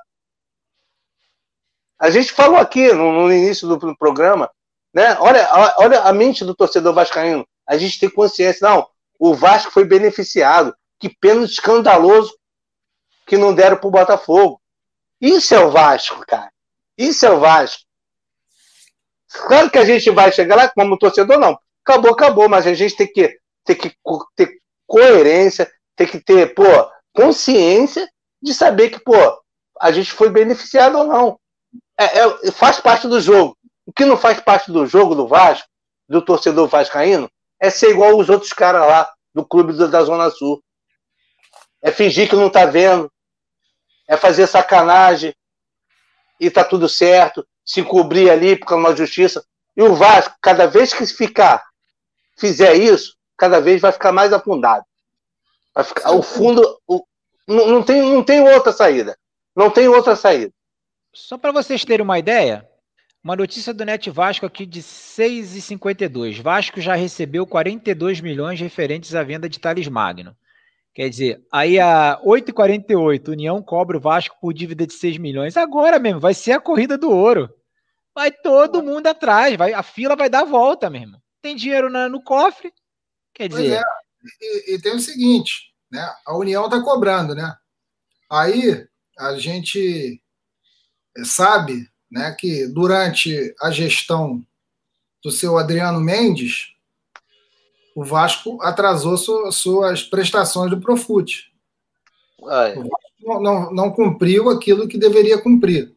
A 1.98 2.10
gente 2.10 2.32
falou 2.32 2.58
aqui 2.58 2.92
no, 2.92 3.12
no 3.12 3.32
início 3.32 3.66
do, 3.66 3.76
do, 3.76 3.96
programa, 3.96 4.50
né? 4.92 5.16
Olha, 5.18 5.48
olha 5.78 6.00
a 6.02 6.12
mente 6.12 6.44
do 6.44 6.54
torcedor 6.54 6.92
vascaíno. 6.92 7.46
A 7.66 7.76
gente 7.76 7.98
tem 7.98 8.08
consciência, 8.08 8.68
não. 8.68 8.88
O 9.18 9.34
Vasco 9.34 9.72
foi 9.72 9.84
beneficiado. 9.84 10.74
Que 10.98 11.08
pênalti 11.08 11.52
escandaloso 11.52 12.36
que 13.26 13.36
não 13.36 13.54
deram 13.54 13.76
para 13.76 13.88
o 13.88 13.90
Botafogo. 13.90 14.60
Isso 15.20 15.54
é 15.54 15.58
o 15.58 15.70
Vasco, 15.70 16.24
cara. 16.26 16.50
Isso 16.96 17.26
é 17.26 17.30
o 17.30 17.40
Vasco. 17.40 17.82
Claro 19.28 19.70
que 19.70 19.78
a 19.78 19.84
gente 19.84 20.10
vai 20.10 20.32
chegar 20.32 20.56
lá 20.56 20.68
como 20.68 20.98
torcedor, 20.98 21.38
não. 21.38 21.58
Acabou, 21.84 22.12
acabou, 22.12 22.48
mas 22.48 22.66
a 22.66 22.74
gente 22.74 22.96
tem 22.96 23.06
que, 23.06 23.38
tem 23.64 23.76
que 23.76 23.94
ter 24.34 24.60
coerência, 24.86 25.70
tem 25.94 26.06
que 26.06 26.20
ter, 26.20 26.54
pô, 26.54 26.64
consciência 27.12 28.08
de 28.40 28.54
saber 28.54 28.90
que, 28.90 29.00
pô, 29.00 29.14
a 29.80 29.92
gente 29.92 30.12
foi 30.12 30.30
beneficiado 30.30 30.98
ou 30.98 31.04
não. 31.04 31.40
É, 31.98 32.04
é, 32.18 32.52
faz 32.52 32.80
parte 32.80 33.08
do 33.08 33.20
jogo. 33.20 33.56
O 33.84 33.92
que 33.92 34.04
não 34.04 34.16
faz 34.16 34.40
parte 34.40 34.70
do 34.70 34.86
jogo 34.86 35.14
do 35.14 35.26
Vasco, 35.26 35.68
do 36.08 36.22
torcedor 36.22 36.68
vascaíno, 36.68 37.30
é 37.60 37.70
ser 37.70 37.90
igual 37.90 38.16
os 38.16 38.28
outros 38.28 38.52
caras 38.52 38.86
lá 38.86 39.10
do 39.34 39.44
clube 39.44 39.72
da 39.72 40.02
Zona 40.02 40.30
Sul. 40.30 40.62
É 41.82 41.90
fingir 41.90 42.28
que 42.28 42.36
não 42.36 42.50
tá 42.50 42.66
vendo, 42.66 43.10
é 44.08 44.16
fazer 44.16 44.46
sacanagem 44.46 45.34
e 46.40 46.50
tá 46.50 46.64
tudo 46.64 46.88
certo, 46.88 47.46
se 47.64 47.82
cobrir 47.82 48.30
ali 48.30 48.56
por 48.56 48.74
uma 48.74 48.94
justiça. 48.94 49.44
E 49.76 49.82
o 49.82 49.94
Vasco, 49.94 50.34
cada 50.40 50.66
vez 50.66 50.92
que 50.92 51.06
ficar, 51.06 51.64
fizer 52.38 52.74
isso, 52.74 53.16
cada 53.36 53.60
vez 53.60 53.80
vai 53.80 53.92
ficar 53.92 54.12
mais 54.12 54.32
afundado. 54.32 54.84
Vai 55.74 55.84
ficar, 55.84 56.12
o 56.12 56.22
fundo 56.22 56.80
o, 56.86 57.04
não, 57.46 57.66
não, 57.66 57.82
tem, 57.82 58.02
não 58.02 58.24
tem 58.24 58.40
outra 58.40 58.72
saída. 58.72 59.16
Não 59.54 59.70
tem 59.70 59.88
outra 59.88 60.16
saída. 60.16 60.52
Só 61.12 61.38
para 61.38 61.52
vocês 61.52 61.84
terem 61.84 62.04
uma 62.04 62.18
ideia, 62.18 62.68
uma 63.26 63.34
notícia 63.34 63.74
do 63.74 63.84
Net 63.84 64.08
Vasco 64.08 64.46
aqui 64.46 64.64
de 64.64 64.80
6,52. 64.80 66.40
Vasco 66.40 66.80
já 66.80 66.94
recebeu 66.94 67.44
42 67.44 68.20
milhões 68.20 68.60
referentes 68.60 69.16
à 69.16 69.24
venda 69.24 69.48
de 69.48 69.58
Thales 69.58 69.88
Magno. 69.88 70.36
Quer 70.94 71.10
dizer, 71.10 71.44
aí 71.50 71.80
a 71.80 72.20
8,48, 72.24 73.30
União 73.30 73.60
cobra 73.60 73.96
o 73.96 74.00
Vasco 74.00 74.36
por 74.40 74.54
dívida 74.54 74.86
de 74.86 74.92
6 74.92 75.18
milhões. 75.18 75.56
Agora 75.56 75.98
mesmo, 75.98 76.20
vai 76.20 76.34
ser 76.34 76.52
a 76.52 76.60
corrida 76.60 76.96
do 76.96 77.10
ouro. 77.10 77.52
Vai 78.14 78.30
todo 78.30 78.80
mundo 78.80 79.08
atrás, 79.08 79.56
vai, 79.56 79.72
a 79.72 79.82
fila 79.82 80.14
vai 80.14 80.30
dar 80.30 80.42
a 80.42 80.44
volta 80.44 80.88
mesmo. 80.88 81.20
Tem 81.42 81.56
dinheiro 81.56 81.90
na, 81.90 82.08
no 82.08 82.22
cofre. 82.22 82.72
Quer 83.34 83.48
dizer. 83.48 83.80
É. 83.80 83.82
E, 84.40 84.74
e, 84.76 84.80
tem 84.80 84.94
o 84.94 85.00
seguinte, 85.00 85.74
né? 85.90 86.08
A 86.24 86.36
União 86.36 86.66
está 86.66 86.80
cobrando, 86.80 87.34
né? 87.34 87.52
Aí 88.30 88.86
a 89.18 89.36
gente 89.36 90.22
sabe 91.24 91.88
né, 92.10 92.34
que 92.38 92.66
durante 92.66 93.54
a 93.60 93.70
gestão 93.70 94.44
do 95.22 95.30
seu 95.30 95.58
Adriano 95.58 96.00
Mendes, 96.00 96.72
o 97.94 98.04
Vasco 98.04 98.62
atrasou 98.62 99.16
su, 99.16 99.50
suas 99.52 100.02
prestações 100.02 100.70
do 100.70 100.80
Profute. 100.80 101.52
Não, 103.20 103.40
não, 103.40 103.72
não, 103.72 103.90
cumpriu 103.90 104.50
aquilo 104.50 104.86
que 104.86 104.98
deveria 104.98 105.40
cumprir. 105.40 105.96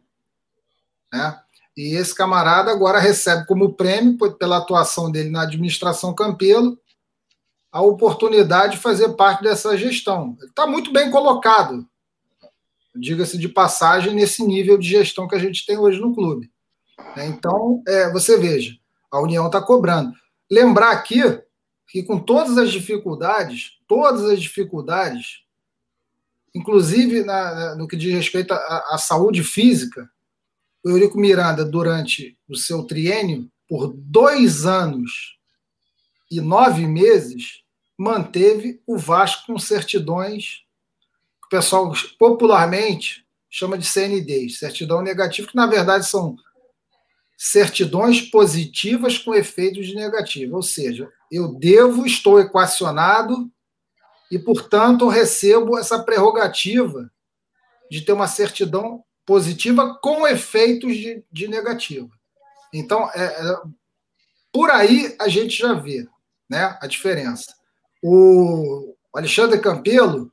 Né? 1.12 1.40
E 1.76 1.96
esse 1.96 2.16
camarada 2.16 2.72
agora 2.72 3.00
recebe 3.00 3.46
como 3.46 3.74
prêmio, 3.74 4.18
pela 4.36 4.58
atuação 4.58 5.12
dele 5.12 5.30
na 5.30 5.44
administração 5.44 6.14
Campelo, 6.14 6.80
a 7.72 7.82
oportunidade 7.82 8.74
de 8.74 8.82
fazer 8.82 9.10
parte 9.10 9.44
dessa 9.44 9.78
gestão. 9.78 10.36
Ele 10.40 10.50
está 10.50 10.66
muito 10.66 10.92
bem 10.92 11.12
colocado, 11.12 11.88
diga-se 13.00 13.38
de 13.38 13.48
passagem, 13.48 14.14
nesse 14.14 14.44
nível 14.44 14.78
de 14.78 14.88
gestão 14.88 15.28
que 15.28 15.36
a 15.36 15.40
gente 15.40 15.66
tem 15.66 15.78
hoje 15.78 16.00
no 16.00 16.14
clube. 16.14 16.52
Né? 17.16 17.28
Então, 17.28 17.82
é, 17.88 18.12
você 18.12 18.38
veja, 18.38 18.76
a 19.12 19.22
União 19.22 19.48
está 19.48 19.62
cobrando. 19.62 20.14
Lembrar 20.50 20.92
aqui 20.92 21.22
que 21.88 22.04
com 22.04 22.20
todas 22.20 22.58
as 22.58 22.72
dificuldades, 22.72 23.80
todas 23.88 24.24
as 24.26 24.40
dificuldades, 24.40 25.44
inclusive 26.54 27.24
na, 27.24 27.76
no 27.76 27.88
que 27.88 27.98
diz 27.98 28.14
respeito 28.14 28.54
à, 28.54 28.88
à 28.92 28.98
saúde 28.98 29.44
física, 29.44 30.10
o 30.84 30.90
Eurico 30.90 31.20
Miranda, 31.20 31.66
durante 31.66 32.38
o 32.48 32.56
seu 32.56 32.84
triênio, 32.84 33.50
por 33.68 33.94
dois 33.94 34.66
anos 34.66 35.38
e 36.32 36.40
nove 36.40 36.88
meses, 36.88 37.64
manteve 37.98 38.82
o 38.88 38.98
Vasco 38.98 39.48
com 39.48 39.60
certidões 39.60 40.64
o 41.50 41.58
pessoal 41.58 41.92
popularmente 42.20 43.26
chama 43.50 43.76
de 43.76 43.84
CNDs, 43.84 44.60
certidão 44.60 45.02
negativa, 45.02 45.48
que 45.48 45.56
na 45.56 45.66
verdade 45.66 46.06
são 46.06 46.38
certidões 47.36 48.22
positivas 48.22 49.18
com 49.18 49.34
efeitos 49.34 49.88
de 49.88 49.96
negativo, 49.96 50.58
ou 50.58 50.62
seja, 50.62 51.12
eu 51.32 51.54
devo, 51.56 52.06
estou 52.06 52.40
equacionado 52.40 53.50
e, 54.30 54.38
portanto, 54.38 55.08
recebo 55.08 55.76
essa 55.76 55.98
prerrogativa 56.04 57.12
de 57.90 58.02
ter 58.02 58.12
uma 58.14 58.28
certidão 58.28 59.04
positiva 59.26 59.98
com 60.04 60.28
efeitos 60.28 60.96
de, 60.96 61.24
de 61.32 61.48
negativa. 61.48 62.10
Então, 62.72 63.10
é, 63.16 63.24
é, 63.24 63.62
por 64.52 64.70
aí 64.70 65.16
a 65.20 65.28
gente 65.28 65.58
já 65.58 65.74
vê 65.74 66.08
né, 66.48 66.78
a 66.80 66.86
diferença. 66.86 67.56
O 68.04 68.96
Alexandre 69.16 69.60
Campelo 69.60 70.32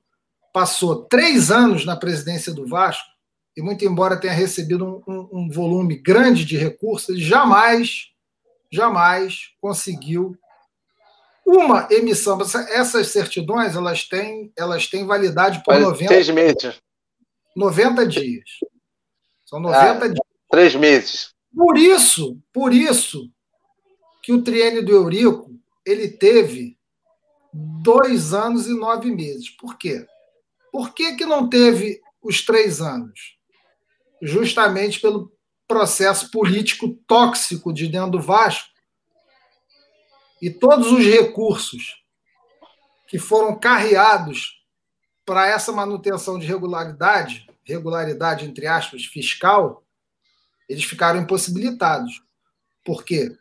passou 0.56 1.04
três 1.04 1.50
anos 1.50 1.84
na 1.84 1.94
presidência 1.94 2.50
do 2.50 2.66
Vasco 2.66 3.04
e, 3.54 3.60
muito 3.60 3.84
embora 3.84 4.18
tenha 4.18 4.32
recebido 4.32 4.86
um, 4.86 5.02
um, 5.06 5.28
um 5.30 5.50
volume 5.50 5.96
grande 5.96 6.46
de 6.46 6.56
recursos, 6.56 7.10
ele 7.10 7.22
jamais, 7.22 8.06
jamais 8.72 9.50
conseguiu 9.60 10.34
uma 11.44 11.86
emissão. 11.90 12.38
Essas 12.70 13.08
certidões 13.08 13.76
elas 13.76 14.04
têm, 14.08 14.50
elas 14.56 14.86
têm 14.86 15.04
validade 15.04 15.62
por 15.62 15.78
90 15.78 16.08
Seis 16.08 16.30
meses. 16.30 16.80
90 17.54 18.06
dias. 18.06 18.48
São 19.44 19.60
90 19.60 19.78
ah, 19.82 20.08
dias. 20.08 20.20
Três 20.50 20.74
meses. 20.74 21.34
Por 21.54 21.76
isso, 21.76 22.38
por 22.50 22.72
isso 22.72 23.30
que 24.22 24.32
o 24.32 24.40
triênio 24.40 24.82
do 24.82 24.92
Eurico 24.92 25.50
ele 25.84 26.08
teve 26.08 26.78
dois 27.52 28.32
anos 28.32 28.66
e 28.66 28.72
nove 28.72 29.10
meses. 29.10 29.50
Por 29.50 29.76
quê? 29.76 30.06
Por 30.77 30.93
que, 30.93 31.16
que 31.16 31.24
não 31.24 31.48
teve 31.48 32.03
os 32.23 32.44
três 32.44 32.82
anos? 32.82 33.39
Justamente 34.20 35.01
pelo 35.01 35.32
processo 35.66 36.31
político 36.31 36.89
tóxico 37.07 37.73
de 37.73 37.89
dentro 37.89 38.11
do 38.11 38.20
Vasco, 38.20 38.69
e 40.43 40.51
todos 40.51 40.93
os 40.93 41.03
recursos 41.03 42.05
que 43.09 43.19
foram 43.19 43.59
carreados 43.59 44.62
para 45.24 45.47
essa 45.47 45.73
manutenção 45.73 46.39
de 46.39 46.47
regularidade, 46.47 47.47
regularidade 47.65 48.44
entre 48.44 48.66
aspas, 48.66 49.07
fiscal, 49.07 49.82
eles 50.69 50.85
ficaram 50.85 51.23
impossibilitados. 51.23 52.23
Por 52.85 53.03
quê? 53.03 53.35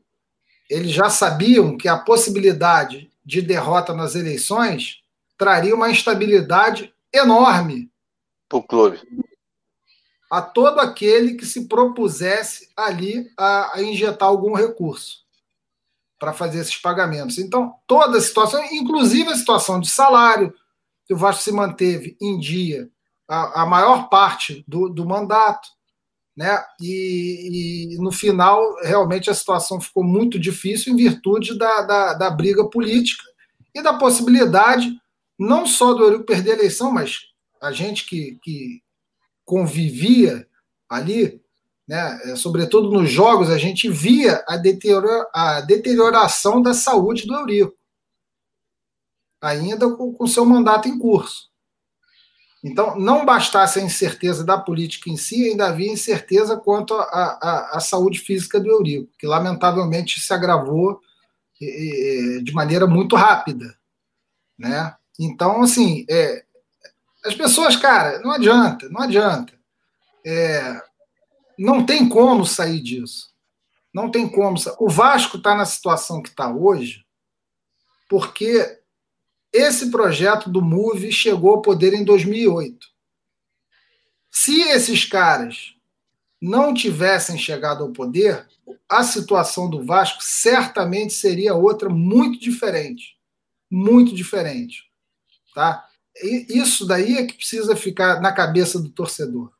Eles 0.70 0.92
já 0.92 1.10
sabiam 1.10 1.76
que 1.76 1.90
a 1.90 1.98
possibilidade 1.98 3.12
de 3.26 3.42
derrota 3.42 3.94
nas 3.94 4.16
eleições 4.16 5.04
traria 5.38 5.76
uma 5.76 5.92
instabilidade 5.92 6.95
enorme 7.18 7.92
para 8.48 8.58
o 8.58 8.64
clube. 8.64 9.02
A 10.32 10.42
todo 10.42 10.80
aquele 10.80 11.36
que 11.36 11.46
se 11.46 11.68
propusesse 11.68 12.70
ali 12.76 13.30
a, 13.38 13.78
a 13.78 13.82
injetar 13.82 14.28
algum 14.28 14.54
recurso 14.54 15.24
para 16.20 16.34
fazer 16.34 16.60
esses 16.60 16.78
pagamentos. 16.78 17.38
Então, 17.38 17.76
toda 17.86 18.18
a 18.18 18.22
situação, 18.22 18.64
inclusive 18.72 19.30
a 19.30 19.36
situação 19.36 19.80
de 19.80 19.90
salário, 19.90 20.54
que 21.06 21.14
o 21.14 21.18
Vasco 21.18 21.44
se 21.44 21.52
manteve 21.52 22.18
em 22.20 22.40
dia 22.40 22.90
a, 23.28 23.64
a 23.64 23.66
maior 23.66 24.10
parte 24.10 24.64
do, 24.68 24.90
do 24.90 25.06
mandato, 25.06 25.70
né? 26.36 26.64
E, 26.82 27.94
e, 27.96 27.98
no 28.02 28.12
final, 28.12 28.62
realmente, 28.82 29.30
a 29.30 29.34
situação 29.34 29.80
ficou 29.80 30.04
muito 30.04 30.38
difícil 30.38 30.94
em 30.94 30.98
virtude 30.98 31.58
da, 31.58 31.82
da, 31.82 32.14
da 32.14 32.30
briga 32.30 32.68
política 32.70 33.24
e 33.74 33.82
da 33.82 33.94
possibilidade 33.94 34.92
não 35.38 35.66
só 35.66 35.94
do 35.94 36.04
Eurico 36.04 36.26
perder 36.26 36.52
a 36.52 36.56
eleição, 36.56 36.92
mas 36.92 37.20
a 37.62 37.72
gente 37.72 38.06
que, 38.06 38.40
que 38.42 38.82
convivia 39.44 40.48
ali, 40.90 41.42
né, 41.88 42.20
é, 42.24 42.36
sobretudo 42.36 42.90
nos 42.92 43.10
jogos, 43.10 43.50
a 43.50 43.58
gente 43.58 43.90
via 43.90 44.44
a, 44.48 44.58
deteriora, 44.58 45.28
a 45.34 45.62
deterioração 45.62 46.62
da 46.62 46.74
saúde 46.74 47.26
do 47.26 47.36
Eurico, 47.36 47.76
ainda 49.42 49.90
com, 49.96 50.14
com 50.14 50.28
seu 50.28 50.46
mandato 50.46 50.88
em 50.88 50.98
curso. 50.98 51.50
Então, 52.64 52.98
não 52.98 53.24
bastasse 53.24 53.78
a 53.78 53.84
incerteza 53.84 54.44
da 54.44 54.58
política 54.58 55.08
em 55.12 55.18
si, 55.18 55.50
ainda 55.50 55.68
havia 55.68 55.92
incerteza 55.92 56.58
quanto 56.58 56.96
à 56.96 57.78
saúde 57.80 58.20
física 58.20 58.60
do 58.60 58.72
Eurico, 58.72 59.12
que 59.20 59.28
lamentavelmente 59.28 60.20
se 60.20 60.34
agravou 60.34 61.00
de 61.60 62.52
maneira 62.54 62.88
muito 62.88 63.16
rápida. 63.16 63.78
Né? 64.58 64.96
Então, 65.20 65.64
assim, 65.64 66.06
é, 66.10 66.44
as 67.24 67.36
pessoas, 67.36 67.76
cara, 67.76 68.20
não 68.20 68.32
adianta, 68.32 68.90
não 68.90 69.02
adianta. 69.02 69.54
É, 70.26 70.82
não 71.58 71.86
tem 71.86 72.08
como 72.08 72.46
sair 72.46 72.82
disso. 72.82 73.34
Não 73.94 74.12
tem 74.12 74.28
como. 74.28 74.58
O 74.80 74.90
Vasco 74.90 75.38
está 75.38 75.56
na 75.56 75.66
situação 75.66 76.22
que 76.22 76.30
está 76.30 76.52
hoje 76.52 77.06
porque 78.10 78.80
esse 79.52 79.90
projeto 79.90 80.50
do 80.50 80.62
MOVE 80.62 81.12
chegou 81.12 81.52
ao 81.52 81.62
poder 81.62 81.94
em 81.94 82.04
2008. 82.04 82.88
Se 84.30 84.62
esses 84.62 85.06
caras 85.06 85.76
não 86.42 86.74
tivessem 86.74 87.38
chegado 87.38 87.84
ao 87.84 87.92
poder, 87.92 88.46
a 88.88 89.04
situação 89.04 89.70
do 89.70 89.84
Vasco 89.84 90.20
certamente 90.22 91.14
seria 91.14 91.56
outra 91.56 91.90
muito 91.90 92.40
diferente. 92.40 93.18
Muito 93.72 94.14
diferente. 94.14 94.85
Tá? 95.56 95.86
E 96.22 96.60
isso 96.60 96.86
daí 96.86 97.18
é 97.18 97.26
que 97.26 97.34
precisa 97.34 97.76
ficar 97.76 98.22
na 98.22 98.32
cabeça 98.32 98.80
do 98.80 98.90
torcedor. 98.90 99.52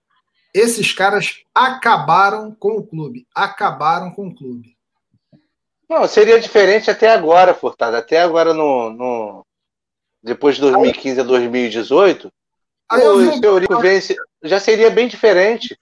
Esses 0.54 0.94
caras 0.94 1.40
acabaram 1.54 2.54
com 2.54 2.78
o 2.78 2.86
clube. 2.86 3.28
Acabaram 3.34 4.12
com 4.12 4.28
o 4.28 4.36
clube. 4.36 4.78
Não, 5.90 6.08
seria 6.08 6.40
diferente 6.40 6.92
até 6.92 7.12
agora, 7.12 7.56
Furtado. 7.56 7.98
Até 7.98 8.22
agora 8.22 8.54
no, 8.54 8.90
no, 8.92 9.46
depois 10.22 10.56
de 10.56 10.62
2015 10.62 11.20
a 11.20 11.24
2018, 11.24 12.32
Aí 12.90 13.02
o 13.02 13.44
Eurico 13.44 13.80
vence, 13.80 14.16
já 14.44 14.60
seria 14.60 14.90
bem 14.90 15.08
diferente. 15.08 15.78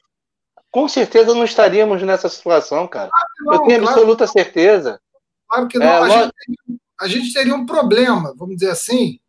Com 0.71 0.87
certeza 0.87 1.35
não 1.35 1.43
estaríamos 1.43 2.01
nessa 2.01 2.29
situação, 2.29 2.87
cara. 2.87 3.11
Não, 3.41 3.53
eu 3.53 3.59
tenho 3.63 3.81
claro, 3.81 3.89
absoluta 3.89 4.27
certeza. 4.27 4.99
Claro 5.47 5.67
que 5.67 5.77
não. 5.77 5.85
É, 5.85 5.97
a, 5.97 6.09
gente 6.09 6.33
a, 7.01 7.07
gente 7.07 7.33
teria, 7.33 7.55
um 7.55 7.65
problema, 7.65 8.33
vamos 8.35 8.55
dizer 8.55 8.71
assim. 8.71 9.19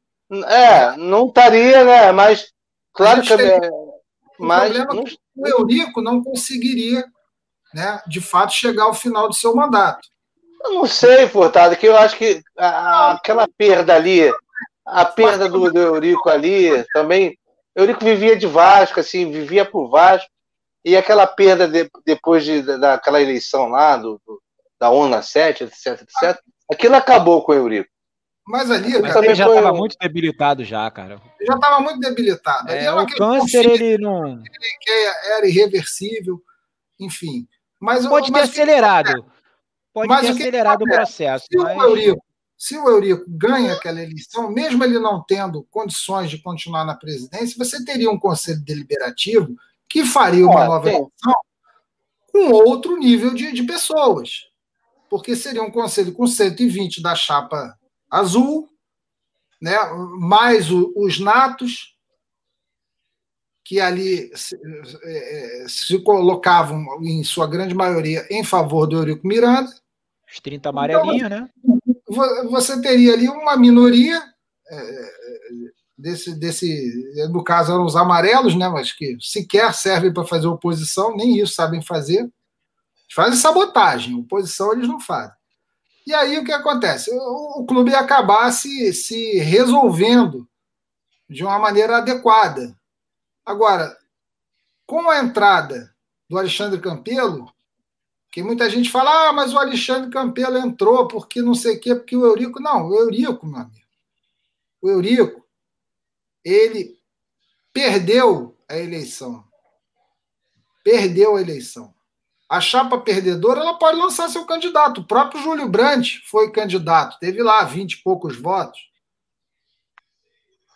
É, 0.47 0.97
não 0.97 1.29
estaria, 1.29 1.85
né? 1.85 2.13
Mas, 2.13 2.53
claro 2.93 3.23
que. 3.23 3.35
Um 3.35 3.95
mas 4.39 4.77
não... 4.77 5.05
o 5.37 5.47
Eurico 5.47 6.03
não 6.03 6.23
conseguiria, 6.23 7.05
né, 7.73 8.03
de 8.07 8.21
fato, 8.21 8.53
chegar 8.53 8.85
ao 8.85 8.95
final 8.95 9.29
do 9.29 9.35
seu 9.35 9.55
mandato. 9.55 10.09
Eu 10.63 10.75
não 10.75 10.87
sei, 10.87 11.29
Furtado, 11.29 11.77
que 11.77 11.87
eu 11.87 11.97
acho 11.97 12.17
que 12.17 12.43
a, 12.59 13.13
aquela 13.13 13.47
perda 13.57 13.95
ali 13.95 14.33
a 14.85 15.05
perda 15.05 15.49
do, 15.49 15.73
do 15.73 15.79
Eurico 15.79 16.29
ali 16.29 16.85
também. 16.93 17.39
Eurico 17.75 18.05
vivia 18.05 18.37
de 18.37 18.47
Vasco, 18.47 19.01
assim, 19.01 19.31
vivia 19.31 19.65
por 19.65 19.89
Vasco. 19.89 20.29
E 20.85 20.97
aquela 20.97 21.27
perda 21.27 21.67
de, 21.67 21.89
depois 22.05 22.45
de, 22.45 22.61
daquela 22.79 23.21
eleição 23.21 23.69
lá, 23.69 23.97
do, 23.97 24.21
do, 24.27 24.43
da 24.79 24.91
ONU 24.91 25.23
7, 25.23 25.65
etc, 25.65 26.03
etc, 26.03 26.39
aquilo 26.71 26.95
acabou 26.95 27.43
com 27.43 27.53
o 27.53 27.55
Eurico. 27.55 27.91
Mas 28.47 28.71
ali, 28.71 29.01
Mas 29.01 29.15
também 29.15 29.35
já 29.35 29.49
estava 29.49 29.73
muito 29.73 29.97
debilitado 29.99 30.65
já, 30.65 30.91
cara. 30.91 31.21
Já 31.47 31.55
estava 31.55 31.81
muito 31.81 31.99
debilitado. 32.01 32.71
É, 32.71 32.93
o 32.93 33.07
câncer, 33.07 33.65
ele 33.65 33.97
não... 33.97 34.43
Que 34.81 34.91
era 35.37 35.49
irreversível, 35.49 36.43
enfim. 37.01 37.49
Mas, 37.81 38.07
Pode 38.07 38.31
mas 38.31 38.51
ter 38.51 38.63
acelerado. 38.63 39.25
Pode 39.93 40.09
mas 40.09 40.27
ter 40.27 40.33
acelerado 40.33 40.83
o 40.83 40.87
processo. 40.87 41.47
Se 41.51 41.57
mas... 41.57 41.77
o 41.77 41.83
Eurico 41.83 42.25
se 42.57 42.79
o 42.79 42.89
Eurico 42.89 43.25
ganha 43.29 43.75
aquela 43.75 44.03
eleição, 44.03 44.51
mesmo 44.51 44.83
ele 44.85 44.99
não 44.99 45.23
tendo 45.23 45.65
condições 45.65 46.31
de 46.31 46.39
continuar 46.39 46.85
na 46.85 46.95
presidência, 46.95 47.59
você 47.59 47.85
teria 47.85 48.11
um 48.11 48.19
conselho 48.19 48.65
deliberativo 48.65 49.55
que 49.89 50.05
faria 50.05 50.47
uma 50.47 50.65
nova 50.65 50.89
eleição 50.89 51.35
com 52.33 52.51
outro 52.53 52.97
nível 52.97 53.35
de, 53.35 53.53
de 53.53 53.65
pessoas. 53.65 54.47
Porque 55.11 55.37
seria 55.37 55.63
um 55.63 55.71
conselho 55.71 56.13
com 56.15 56.27
120 56.27 57.03
da 57.03 57.15
chapa 57.15 57.79
azul, 58.15 58.69
né, 59.61 59.77
mais 60.19 60.71
o, 60.71 60.93
os 60.97 61.19
natos, 61.19 61.95
que 63.65 63.81
ali 63.81 64.31
se, 64.37 64.57
é, 65.03 65.63
é 65.65 65.69
se, 65.69 65.99
colocavam, 66.01 66.85
em 67.03 67.25
sua 67.25 67.47
grande 67.47 67.75
maioria, 67.75 68.27
em 68.31 68.45
favor 68.45 68.87
do 68.87 68.97
Eurico 68.97 69.27
Miranda. 69.27 69.71
Os 70.31 70.39
30 70.41 70.69
amarelinhos, 70.69 71.27
então, 71.27 71.31
né? 71.31 71.51
você 72.51 72.81
teria 72.81 73.15
ali 73.15 73.29
uma 73.29 73.57
minoria 73.57 74.23
é, 74.71 75.11
desse, 75.97 76.39
desse, 76.39 77.29
no 77.31 77.43
caso 77.43 77.73
eram 77.73 77.85
os 77.85 77.97
amarelos, 77.97 78.55
né, 78.55 78.69
mas 78.69 78.93
que 78.93 79.17
sequer 79.21 79.73
servem 79.73 80.13
para 80.13 80.27
fazer 80.27 80.47
oposição, 80.47 81.17
nem 81.17 81.39
isso 81.39 81.55
sabem 81.55 81.81
fazer. 81.83 82.31
Fazem 83.15 83.39
sabotagem, 83.39 84.15
oposição 84.15 84.73
eles 84.73 84.89
não 84.89 85.01
fazem. 85.01 85.35
E 86.07 86.13
aí 86.13 86.39
o 86.39 86.45
que 86.45 86.53
acontece? 86.53 87.11
O, 87.13 87.65
clube 87.67 87.91
ia 87.91 88.01
acabar 88.01 88.51
se, 88.53 88.93
se 88.93 89.39
resolvendo 89.39 90.47
de 91.29 91.43
uma 91.43 91.59
maneira 91.59 91.99
adequada. 91.99 92.79
Agora, 93.45 93.97
com 94.87 95.09
a 95.11 95.19
entrada 95.19 95.95
do 96.29 96.39
Alexandre 96.39 96.81
Campelo, 96.81 97.53
que 98.31 98.43
muita 98.43 98.69
gente 98.69 98.91
fala, 98.91 99.29
ah, 99.29 99.33
mas 99.33 99.55
o 99.55 99.59
Alexandre 99.59 100.11
Campelo 100.11 100.59
entrou 100.59 101.09
porque 101.09 101.41
não 101.41 101.55
sei 101.55 101.77
o 101.77 101.81
quê, 101.81 101.95
porque 101.95 102.17
o 102.17 102.27
Eurico. 102.27 102.61
Não, 102.61 102.89
o 102.89 102.95
Eurico, 102.95 103.47
meu 103.47 103.61
amigo. 103.61 103.87
O 104.83 104.91
Eurico, 104.91 105.47
ele 106.45 106.99
perdeu 107.73 108.59
a 108.69 108.77
eleição. 108.77 109.45
Perdeu 110.83 111.37
a 111.37 111.41
eleição. 111.41 111.94
A 112.55 112.61
chapa 112.61 113.01
perdedora 113.01 113.63
ela 113.63 113.75
pode 113.77 113.99
lançar 113.99 114.29
seu 114.29 114.45
candidato. 114.45 115.01
O 115.01 115.05
próprio 115.05 115.43
Júlio 115.43 115.69
Brandt 115.69 116.23
foi 116.25 116.53
candidato, 116.53 117.19
teve 117.19 117.43
lá 117.43 117.65
vinte 117.65 117.95
e 117.95 118.03
poucos 118.05 118.37
votos. 118.37 118.79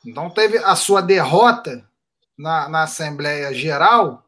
Então 0.05 0.29
teve 0.29 0.59
a 0.59 0.75
sua 0.75 1.01
derrota 1.01 1.89
na, 2.37 2.69
na 2.69 2.83
Assembleia 2.83 3.55
Geral 3.55 4.27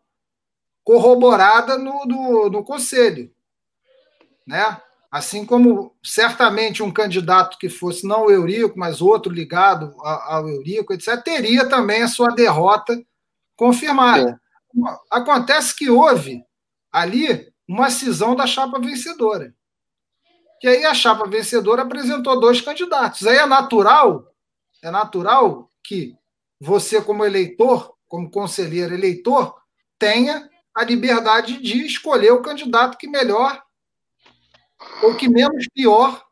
corroborada 0.84 1.76
no, 1.76 2.04
no, 2.06 2.50
no 2.50 2.62
conselho. 2.62 3.34
Né? 4.46 4.80
Assim 5.10 5.44
como 5.44 5.92
certamente 6.04 6.84
um 6.84 6.92
candidato 6.92 7.58
que 7.58 7.68
fosse 7.68 8.06
não 8.06 8.26
o 8.26 8.30
Eurico, 8.30 8.78
mas 8.78 9.02
outro 9.02 9.32
ligado 9.32 9.92
ao 10.04 10.48
Eurico, 10.48 10.92
etc., 10.92 11.20
teria 11.20 11.68
também 11.68 12.04
a 12.04 12.08
sua 12.08 12.28
derrota 12.28 12.96
confirmada. 13.56 14.40
É. 14.78 14.96
Acontece 15.10 15.74
que 15.74 15.90
houve 15.90 16.48
ali 16.92 17.52
uma 17.68 17.90
cisão 17.90 18.34
da 18.34 18.46
chapa 18.46 18.78
vencedora. 18.78 19.54
Que 20.60 20.68
aí 20.68 20.84
a 20.84 20.94
chapa 20.94 21.26
vencedora 21.28 21.82
apresentou 21.82 22.38
dois 22.38 22.60
candidatos. 22.60 23.26
Aí 23.26 23.36
é 23.36 23.46
natural, 23.46 24.34
é 24.82 24.90
natural 24.90 25.70
que 25.82 26.16
você, 26.60 27.00
como 27.00 27.24
eleitor, 27.24 27.94
como 28.06 28.30
conselheiro 28.30 28.92
eleitor, 28.92 29.54
tenha 29.98 30.50
a 30.74 30.84
liberdade 30.84 31.62
de 31.62 31.86
escolher 31.86 32.32
o 32.32 32.42
candidato 32.42 32.98
que 32.98 33.08
melhor 33.08 33.62
ou 35.02 35.14
que 35.14 35.28
menos 35.28 35.66
pior 35.74 36.24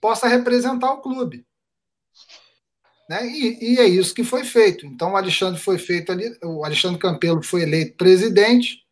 possa 0.00 0.28
representar 0.28 0.92
o 0.92 1.00
clube. 1.00 1.46
Né? 3.08 3.26
E, 3.26 3.74
e, 3.74 3.78
é 3.78 3.86
isso 3.86 4.14
que 4.14 4.24
foi 4.24 4.44
feito. 4.44 4.86
Então 4.86 5.12
o 5.12 5.16
Alexandre 5.16 5.60
foi 5.60 5.78
feito 5.78 6.12
ali, 6.12 6.36
o 6.42 6.64
Alexandre 6.64 6.98
Campelo 6.98 7.42
foi 7.42 7.62
eleito 7.62 7.96
presidente, 7.96 8.85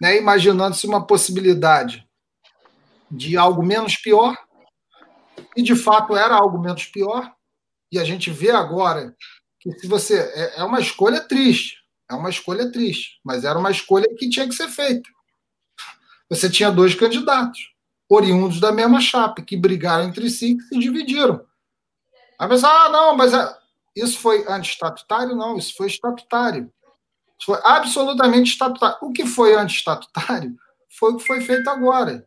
né? 0.00 0.16
imaginando-se 0.16 0.86
uma 0.86 1.06
possibilidade 1.06 2.06
de 3.10 3.36
algo 3.36 3.62
menos 3.62 3.96
pior, 3.96 4.36
e 5.56 5.62
de 5.62 5.74
fato 5.74 6.16
era 6.16 6.34
algo 6.34 6.58
menos 6.58 6.86
pior, 6.86 7.32
e 7.92 7.98
a 7.98 8.04
gente 8.04 8.30
vê 8.30 8.50
agora 8.50 9.14
que 9.58 9.72
se 9.78 9.86
você 9.86 10.18
é, 10.18 10.60
é 10.60 10.64
uma 10.64 10.80
escolha 10.80 11.20
triste, 11.20 11.76
é 12.08 12.14
uma 12.14 12.30
escolha 12.30 12.70
triste, 12.70 13.20
mas 13.24 13.44
era 13.44 13.58
uma 13.58 13.70
escolha 13.70 14.08
que 14.16 14.28
tinha 14.28 14.48
que 14.48 14.54
ser 14.54 14.68
feita. 14.68 15.08
Você 16.28 16.48
tinha 16.48 16.70
dois 16.70 16.94
candidatos, 16.94 17.58
oriundos 18.08 18.60
da 18.60 18.72
mesma 18.72 19.00
chapa, 19.00 19.42
que 19.42 19.56
brigaram 19.56 20.04
entre 20.04 20.30
si 20.30 20.56
e 20.56 20.62
se 20.62 20.78
dividiram. 20.78 21.44
Aí 22.38 22.48
você, 22.48 22.64
ah, 22.64 22.88
não, 22.88 23.16
mas 23.16 23.34
é, 23.34 23.56
isso 23.94 24.18
foi 24.18 24.46
antistatutário? 24.48 25.36
Não, 25.36 25.56
isso 25.56 25.74
foi 25.76 25.88
estatutário. 25.88 26.72
Foi 27.44 27.58
absolutamente 27.64 28.52
estatutário. 28.52 28.98
O 29.02 29.12
que 29.12 29.26
foi 29.26 29.54
antistatutário 29.54 30.54
foi 30.88 31.12
o 31.12 31.16
que 31.16 31.26
foi 31.26 31.40
feito 31.40 31.68
agora. 31.68 32.26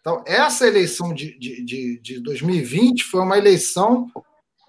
Então, 0.00 0.22
essa 0.24 0.66
eleição 0.66 1.12
de, 1.12 1.36
de, 1.38 1.64
de, 1.64 2.00
de 2.00 2.20
2020 2.20 3.04
foi 3.04 3.20
uma 3.20 3.36
eleição 3.36 4.10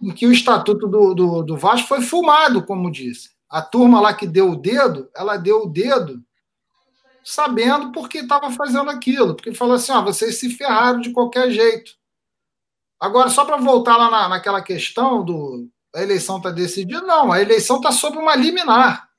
em 0.02 0.12
que 0.12 0.26
o 0.26 0.32
estatuto 0.32 0.88
do, 0.88 1.14
do, 1.14 1.44
do 1.44 1.58
Vasco 1.58 1.88
foi 1.88 2.02
fumado, 2.02 2.66
como 2.66 2.92
disse. 2.92 3.30
A 3.50 3.62
turma 3.62 4.02
lá 4.02 4.14
que 4.14 4.28
deu 4.28 4.52
o 4.52 4.56
dedo, 4.56 5.10
ela 5.16 5.38
deu 5.38 5.64
o 5.64 5.70
dedo 5.70 6.24
sabendo 7.24 7.92
porque 7.92 8.20
estava 8.20 8.50
fazendo 8.52 8.90
aquilo, 8.90 9.36
porque 9.36 9.54
falou 9.54 9.76
assim: 9.76 9.92
ó, 9.92 10.02
vocês 10.02 10.40
se 10.40 10.50
ferraram 10.50 11.02
de 11.02 11.12
qualquer 11.12 11.52
jeito. 11.52 11.92
Agora, 13.00 13.30
só 13.30 13.46
para 13.46 13.58
voltar 13.58 13.96
lá 13.96 14.10
na, 14.10 14.30
naquela 14.30 14.62
questão 14.62 15.24
do 15.24 15.70
a 15.98 16.04
eleição 16.04 16.38
está 16.38 16.52
decidida, 16.52 17.02
não, 17.02 17.32
a 17.32 17.42
eleição 17.42 17.78
está 17.78 17.92
sob 17.92 18.20
uma 18.20 18.36
liminar. 18.36 19.10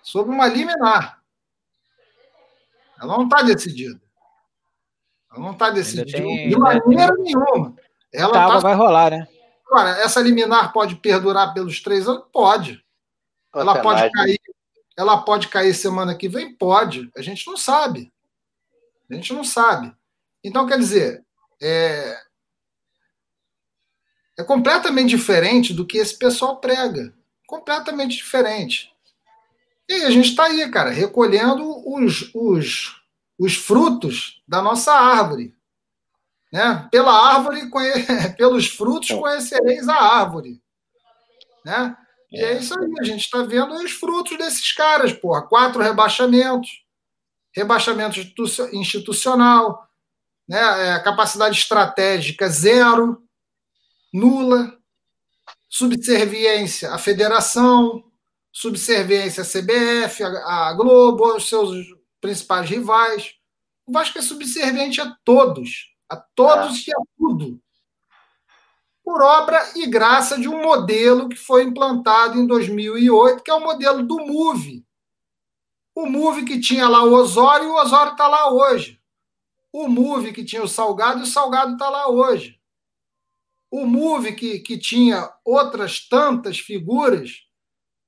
Sob 0.00 0.30
uma 0.30 0.46
liminar. 0.46 1.20
Ela 3.00 3.16
não 3.16 3.24
está 3.24 3.42
decidida. 3.42 4.00
Ela 5.32 5.40
não 5.42 5.50
está 5.50 5.70
decidida 5.70 6.12
tem, 6.12 6.50
de 6.50 6.56
maneira 6.56 7.12
nenhuma. 7.18 7.74
Ela 8.12 8.32
tá, 8.32 8.58
vai 8.60 8.74
rolar, 8.76 9.10
né? 9.10 9.26
Agora, 9.66 9.90
essa 10.02 10.20
liminar 10.20 10.72
pode 10.72 10.94
perdurar 10.94 11.52
pelos 11.52 11.82
três 11.82 12.08
anos? 12.08 12.24
Pode. 12.32 12.84
Ela 13.52 13.82
pode 13.82 14.08
cair. 14.12 14.40
Ela 14.96 15.20
pode 15.22 15.48
cair 15.48 15.74
semana 15.74 16.14
que 16.14 16.28
vem? 16.28 16.54
Pode. 16.54 17.10
A 17.16 17.22
gente 17.22 17.44
não 17.48 17.56
sabe. 17.56 18.12
A 19.10 19.14
gente 19.14 19.32
não 19.32 19.42
sabe. 19.42 19.92
Então, 20.44 20.64
quer 20.64 20.78
dizer, 20.78 21.24
é, 21.60 22.16
é 24.38 24.42
completamente 24.42 25.10
diferente 25.10 25.72
do 25.72 25.86
que 25.86 25.98
esse 25.98 26.18
pessoal 26.18 26.56
prega. 26.56 27.14
Completamente 27.46 28.16
diferente. 28.16 28.92
E 29.88 30.04
a 30.04 30.10
gente 30.10 30.30
está 30.30 30.44
aí, 30.44 30.68
cara, 30.70 30.90
recolhendo 30.90 31.64
os, 31.86 32.30
os, 32.34 33.00
os 33.38 33.54
frutos 33.54 34.42
da 34.48 34.62
nossa 34.62 34.92
árvore. 34.92 35.54
Né? 36.52 36.88
Pela 36.90 37.12
árvore, 37.12 37.68
conhe... 37.68 37.92
pelos 38.36 38.66
frutos 38.66 39.10
conhecereis 39.10 39.88
a 39.88 39.96
árvore. 39.96 40.60
Né? 41.64 41.96
E 42.32 42.42
é 42.42 42.58
isso 42.58 42.78
aí, 42.78 42.92
a 43.00 43.04
gente 43.04 43.20
está 43.20 43.42
vendo 43.42 43.74
os 43.74 43.92
frutos 43.92 44.36
desses 44.36 44.72
caras, 44.72 45.12
porra. 45.12 45.42
Quatro 45.42 45.82
rebaixamentos, 45.82 46.82
rebaixamento 47.54 48.18
institucional, 48.72 49.88
né? 50.48 50.96
É, 50.96 50.98
capacidade 51.00 51.56
estratégica 51.56 52.48
zero, 52.48 53.23
nula, 54.14 54.78
subserviência 55.68 56.92
à 56.92 56.98
federação, 56.98 58.04
subserviência 58.52 59.42
à 59.42 59.44
CBF, 59.44 60.22
à 60.22 60.72
Globo, 60.74 61.24
aos 61.24 61.48
seus 61.48 61.84
principais 62.20 62.70
rivais. 62.70 63.34
O 63.84 63.92
Vasco 63.92 64.16
é 64.16 64.22
subserviente 64.22 65.00
a 65.00 65.16
todos, 65.24 65.92
a 66.08 66.16
todos 66.16 66.86
e 66.86 66.92
a 66.92 66.98
tudo. 67.18 67.60
Por 69.02 69.20
obra 69.20 69.60
e 69.74 69.84
graça 69.88 70.38
de 70.38 70.48
um 70.48 70.62
modelo 70.62 71.28
que 71.28 71.36
foi 71.36 71.64
implantado 71.64 72.38
em 72.38 72.46
2008, 72.46 73.42
que 73.42 73.50
é 73.50 73.54
o 73.54 73.60
modelo 73.60 74.04
do 74.04 74.24
MOVE. 74.24 74.86
O 75.92 76.06
MOVE 76.06 76.44
que 76.44 76.60
tinha 76.60 76.88
lá 76.88 77.02
o 77.02 77.12
Osório, 77.12 77.68
o 77.68 77.80
Osório 77.82 78.12
está 78.12 78.28
lá 78.28 78.48
hoje. 78.52 79.00
O 79.72 79.88
MOVE 79.88 80.32
que 80.32 80.44
tinha 80.44 80.62
o 80.62 80.68
Salgado, 80.68 81.24
o 81.24 81.26
Salgado 81.26 81.72
está 81.72 81.90
lá 81.90 82.08
hoje. 82.08 82.53
O 83.74 83.88
MOVE 83.88 84.36
que, 84.36 84.60
que 84.60 84.78
tinha 84.78 85.34
outras 85.44 85.98
tantas 85.98 86.60
figuras, 86.60 87.42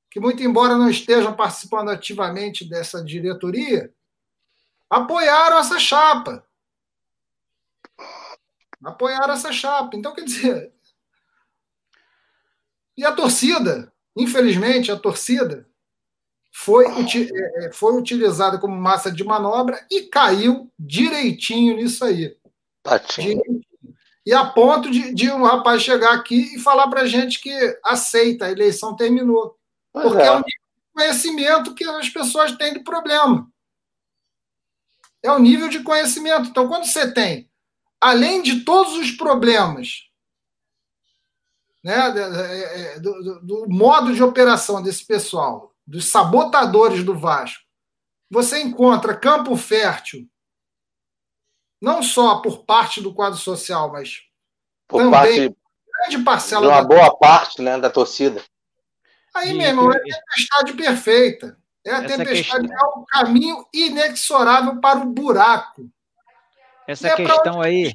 que, 0.08 0.20
muito 0.20 0.40
embora 0.40 0.76
não 0.76 0.88
estejam 0.88 1.34
participando 1.34 1.88
ativamente 1.88 2.64
dessa 2.64 3.02
diretoria, 3.02 3.92
apoiaram 4.88 5.58
essa 5.58 5.76
chapa. 5.80 6.46
Apoiaram 8.80 9.34
essa 9.34 9.52
chapa. 9.52 9.96
Então, 9.96 10.14
quer 10.14 10.22
dizer. 10.22 10.72
E 12.96 13.04
a 13.04 13.10
torcida, 13.10 13.92
infelizmente, 14.16 14.92
a 14.92 14.96
torcida 14.96 15.68
foi, 16.52 16.86
é, 16.86 17.66
é, 17.66 17.72
foi 17.72 17.98
utilizada 17.98 18.56
como 18.56 18.76
massa 18.76 19.10
de 19.10 19.24
manobra 19.24 19.84
e 19.90 20.02
caiu 20.02 20.72
direitinho 20.78 21.74
nisso 21.74 22.04
aí. 22.04 22.38
Direitinho. 23.18 23.65
E 24.26 24.34
a 24.34 24.44
ponto 24.44 24.90
de, 24.90 25.14
de, 25.14 25.30
um 25.30 25.44
rapaz 25.44 25.82
chegar 25.82 26.12
aqui 26.12 26.56
e 26.56 26.58
falar 26.58 26.88
para 26.88 27.06
gente 27.06 27.40
que 27.40 27.78
aceita, 27.84 28.46
a 28.46 28.50
eleição 28.50 28.96
terminou. 28.96 29.56
Pois 29.92 30.08
porque 30.08 30.22
é. 30.22 30.26
é 30.26 30.32
um 30.32 30.42
nível 30.42 30.50
de 30.66 30.92
conhecimento 30.92 31.74
que 31.74 31.84
as 31.84 32.08
pessoas 32.08 32.52
têm 32.56 32.74
do 32.74 32.82
problema. 32.82 33.48
É 35.22 35.30
o 35.30 35.38
nível 35.38 35.68
de 35.68 35.80
conhecimento. 35.84 36.48
Então, 36.48 36.66
quando 36.66 36.86
você 36.86 37.12
tem, 37.12 37.48
além 38.00 38.42
de 38.42 38.64
todos 38.64 38.94
os 38.94 39.12
problemas, 39.12 40.06
né, 41.84 41.94
é, 41.94 42.96
é, 42.96 43.00
do, 43.00 43.22
do, 43.22 43.40
do 43.40 43.68
modo 43.68 44.12
de 44.12 44.24
operação 44.24 44.82
desse 44.82 45.06
pessoal, 45.06 45.72
dos 45.86 46.08
sabotadores 46.08 47.04
do 47.04 47.16
Vasco, 47.16 47.62
você 48.28 48.60
encontra 48.60 49.16
campo 49.16 49.54
fértil, 49.56 50.28
não 51.80 52.02
só 52.02 52.40
por 52.40 52.64
parte 52.64 53.00
do 53.00 53.12
quadro 53.12 53.38
social, 53.38 53.92
mas 53.92 54.22
por 54.88 55.02
também 55.02 55.10
parte, 55.10 55.56
grande 56.00 56.24
parcela 56.24 56.66
de 56.66 56.72
uma 56.72 56.84
boa 56.84 57.16
parte 57.16 57.62
né, 57.62 57.78
da 57.78 57.90
torcida. 57.90 58.42
Aí, 59.34 59.52
meu 59.52 59.66
irmão, 59.66 59.92
é 59.92 59.96
a 59.96 60.00
tempestade 60.00 60.72
perfeita. 60.72 61.58
É 61.84 61.92
a 61.92 61.98
Essa 61.98 62.16
tempestade, 62.16 62.66
questão... 62.66 62.88
é 62.88 62.98
o 62.98 63.04
caminho 63.04 63.66
inexorável 63.72 64.80
para 64.80 65.00
o 65.00 65.06
buraco. 65.06 65.88
Essa 66.88 67.08
é 67.08 67.16
questão 67.16 67.60
aí. 67.60 67.92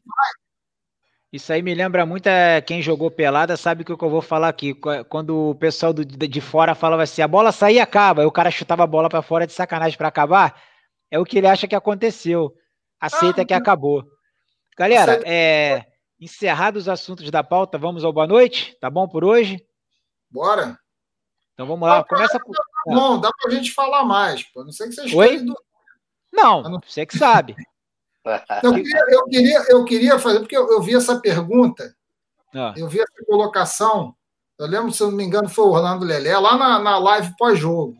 Isso 1.32 1.52
aí 1.52 1.62
me 1.62 1.74
lembra 1.74 2.06
muito 2.06 2.28
é, 2.28 2.60
quem 2.60 2.82
jogou 2.82 3.10
pelada 3.10 3.56
sabe 3.56 3.84
o 3.84 3.86
que 3.86 3.91
eu 4.03 4.10
vou 4.10 4.22
falar 4.22 4.49
aqui. 4.49 4.74
Quando 5.08 5.52
o 5.52 5.56
pessoal 5.56 5.94
do, 5.94 6.03
de 6.03 6.41
fora 6.41 6.76
falava 6.76 7.03
assim, 7.03 7.22
a 7.22 7.28
bola 7.28 7.53
saía 7.53 7.78
e 7.78 7.80
acaba, 7.80 8.22
aí 8.22 8.28
o 8.28 8.32
cara 8.32 8.52
chutava 8.52 8.84
a 8.84 8.88
bola 8.88 9.08
para 9.08 9.22
fora 9.22 9.48
de 9.48 9.53
sacanagem 9.53 9.98
para 9.98 10.10
acabar, 10.10 10.62
é 11.10 11.18
o 11.18 11.24
que 11.24 11.38
ele 11.38 11.48
acha 11.48 11.68
que 11.68 11.76
aconteceu. 11.76 12.53
Aceita 13.02 13.41
ah, 13.41 13.45
que 13.45 13.53
acabou. 13.56 14.06
Galera, 14.78 15.19
é, 15.26 15.88
encerrados 16.19 16.84
os 16.84 16.90
assuntos 16.90 17.32
da 17.32 17.44
pauta, 17.44 17.80
vamos 17.80 18.03
ao 18.03 18.14
boa 18.14 18.28
noite? 18.28 18.78
Tá 18.80 18.91
bom 18.91 19.07
por 19.07 19.26
hoje? 19.26 19.65
Bora. 20.30 20.78
Então 21.53 21.65
vamos 21.65 21.90
lá, 21.90 22.03
começa 22.03 22.40
com. 22.40 22.52
Bom, 22.86 23.19
dá 23.19 23.32
pra 23.41 23.52
gente 23.52 23.72
falar 23.72 24.06
mais, 24.06 24.44
pô. 24.44 24.64
Não 24.64 24.72
sei 24.72 24.88
que 24.88 24.94
vocês 24.94 25.14
Oi? 25.14 25.40
Do... 25.40 25.56
Não, 26.32 26.61
não, 26.61 26.80
você 26.80 27.03
que 27.03 27.18
sabe. 27.18 27.56
eu, 28.64 28.73
queria, 28.73 29.06
eu, 29.10 29.26
queria, 29.26 29.65
eu 29.69 29.86
queria 29.86 30.19
fazer, 30.19 30.40
porque 30.40 30.56
eu, 30.56 30.69
eu 30.69 30.80
vi 30.80 30.95
essa 30.95 31.19
pergunta, 31.19 31.95
ah. 32.53 32.73
eu 32.78 32.88
vi 32.88 32.99
essa 32.99 33.26
colocação. 33.26 34.15
Eu 34.60 34.68
lembro, 34.68 34.91
se 34.91 35.02
eu 35.02 35.10
não 35.10 35.18
me 35.18 35.23
engano, 35.23 35.49
foi 35.49 35.65
o 35.65 35.72
Orlando 35.72 36.06
Lelé, 36.06 36.38
lá 36.38 36.56
na, 36.56 36.78
na 36.78 36.99
live 36.99 37.36
pós-jogo. 37.36 37.98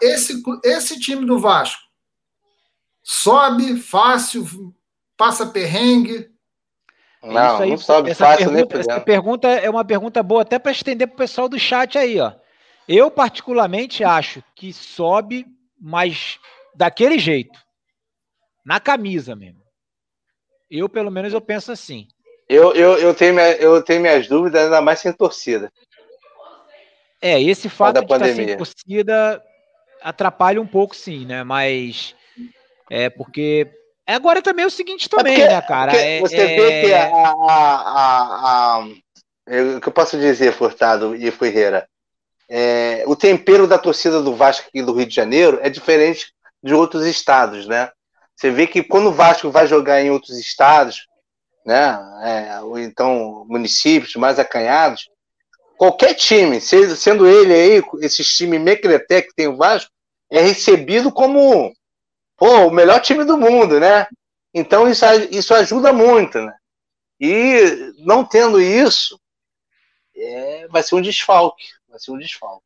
Esse, 0.00 0.42
esse 0.64 0.98
time 0.98 1.24
do 1.24 1.38
Vasco 1.38 1.91
sobe 3.02 3.76
fácil, 3.76 4.74
passa 5.16 5.46
perrengue, 5.46 6.32
não, 7.22 7.58
aí, 7.58 7.70
não 7.70 7.76
sobe 7.76 8.10
essa 8.10 8.26
fácil 8.26 8.50
pergunta, 8.50 8.78
Essa 8.78 9.00
pergunta 9.00 9.48
é 9.48 9.70
uma 9.70 9.84
pergunta 9.84 10.22
boa 10.22 10.42
até 10.42 10.58
para 10.58 10.72
estender 10.72 11.06
para 11.06 11.14
o 11.14 11.18
pessoal 11.18 11.48
do 11.48 11.58
chat 11.58 11.96
aí, 11.96 12.18
ó. 12.18 12.32
Eu 12.88 13.10
particularmente 13.10 14.02
acho 14.02 14.42
que 14.56 14.72
sobe, 14.72 15.46
mas 15.80 16.40
daquele 16.74 17.18
jeito, 17.18 17.58
na 18.64 18.80
camisa 18.80 19.36
mesmo. 19.36 19.62
Eu 20.68 20.88
pelo 20.88 21.10
menos 21.10 21.32
eu 21.32 21.40
penso 21.40 21.70
assim. 21.70 22.08
Eu, 22.48 22.74
eu, 22.74 22.98
eu, 22.98 23.14
tenho, 23.14 23.34
minha, 23.34 23.52
eu 23.52 23.82
tenho 23.82 24.00
minhas 24.00 24.26
dúvidas, 24.26 24.64
ainda 24.64 24.80
mais 24.80 24.98
sem 24.98 25.12
torcida. 25.12 25.72
É, 27.20 27.40
esse 27.40 27.68
fato 27.68 28.04
de 28.04 28.12
estar 28.12 28.34
sem 28.34 28.56
torcida 28.56 29.42
atrapalha 30.02 30.60
um 30.60 30.66
pouco, 30.66 30.96
sim, 30.96 31.24
né? 31.24 31.44
Mas 31.44 32.16
é 32.90 33.10
porque 33.10 33.70
Agora 34.06 34.42
também 34.42 34.64
é 34.64 34.66
o 34.66 34.70
seguinte 34.70 35.08
também, 35.08 35.34
é 35.34 35.38
porque, 35.38 35.54
né, 35.54 35.62
cara? 35.62 35.96
É, 35.96 36.20
você 36.20 36.36
é... 36.36 36.56
vê 36.56 36.80
que 36.80 36.94
a, 36.94 37.08
a, 37.08 37.54
a, 37.88 38.76
a, 38.76 38.86
o 39.76 39.80
que 39.80 39.88
eu 39.88 39.92
posso 39.92 40.18
dizer, 40.18 40.52
Furtado 40.52 41.14
e 41.14 41.30
Ferreira, 41.30 41.88
é, 42.48 43.04
o 43.06 43.14
tempero 43.14 43.66
da 43.66 43.78
torcida 43.78 44.20
do 44.20 44.34
Vasco 44.34 44.68
aqui 44.68 44.82
do 44.82 44.92
Rio 44.92 45.06
de 45.06 45.14
Janeiro 45.14 45.58
é 45.62 45.70
diferente 45.70 46.32
de 46.62 46.74
outros 46.74 47.06
estados, 47.06 47.66
né? 47.66 47.90
Você 48.36 48.50
vê 48.50 48.66
que 48.66 48.82
quando 48.82 49.08
o 49.08 49.12
Vasco 49.12 49.50
vai 49.50 49.66
jogar 49.66 50.02
em 50.02 50.10
outros 50.10 50.36
estados, 50.36 51.06
né, 51.64 51.98
é, 52.24 52.60
ou 52.60 52.78
então 52.78 53.46
municípios 53.48 54.16
mais 54.16 54.38
acanhados, 54.38 55.08
qualquer 55.78 56.14
time, 56.14 56.60
sendo 56.60 57.26
ele 57.26 57.54
aí, 57.54 57.82
esse 58.00 58.24
time 58.24 58.58
mecreté 58.58 59.22
que 59.22 59.34
tem 59.34 59.46
o 59.46 59.56
Vasco, 59.56 59.90
é 60.30 60.40
recebido 60.40 61.12
como 61.12 61.72
pô, 62.42 62.66
o 62.66 62.70
melhor 62.72 63.00
time 63.00 63.24
do 63.24 63.38
mundo, 63.38 63.78
né? 63.78 64.04
Então 64.52 64.88
isso, 64.88 65.04
isso 65.30 65.54
ajuda 65.54 65.92
muito, 65.92 66.40
né? 66.40 66.52
E 67.20 67.94
não 67.98 68.24
tendo 68.24 68.60
isso, 68.60 69.16
é, 70.16 70.66
vai 70.66 70.82
ser 70.82 70.96
um 70.96 71.00
desfalque. 71.00 71.66
Vai 71.88 72.00
ser 72.00 72.10
um 72.10 72.18
desfalque. 72.18 72.64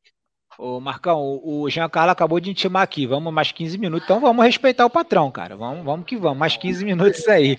Ô, 0.59 0.81
Marcão, 0.81 1.43
o 1.44 1.69
Jean 1.69 1.90
Carlos 1.90 2.12
acabou 2.12 2.40
de 2.40 2.48
intimar 2.48 2.85
aqui. 2.85 3.07
Vamos 3.07 3.31
mais 3.31 3.53
15 3.53 3.77
minutos. 3.77 4.07
Então 4.07 4.19
vamos 4.19 4.43
respeitar 4.47 4.86
o 4.86 4.90
patrão, 4.90 5.31
cara. 5.31 5.55
Vamos, 5.55 5.85
vamos 5.85 6.07
que 6.07 6.16
vamos. 6.16 6.39
Mais 6.39 6.57
15 6.57 6.82
minutos 6.82 7.28
aí. 7.28 7.59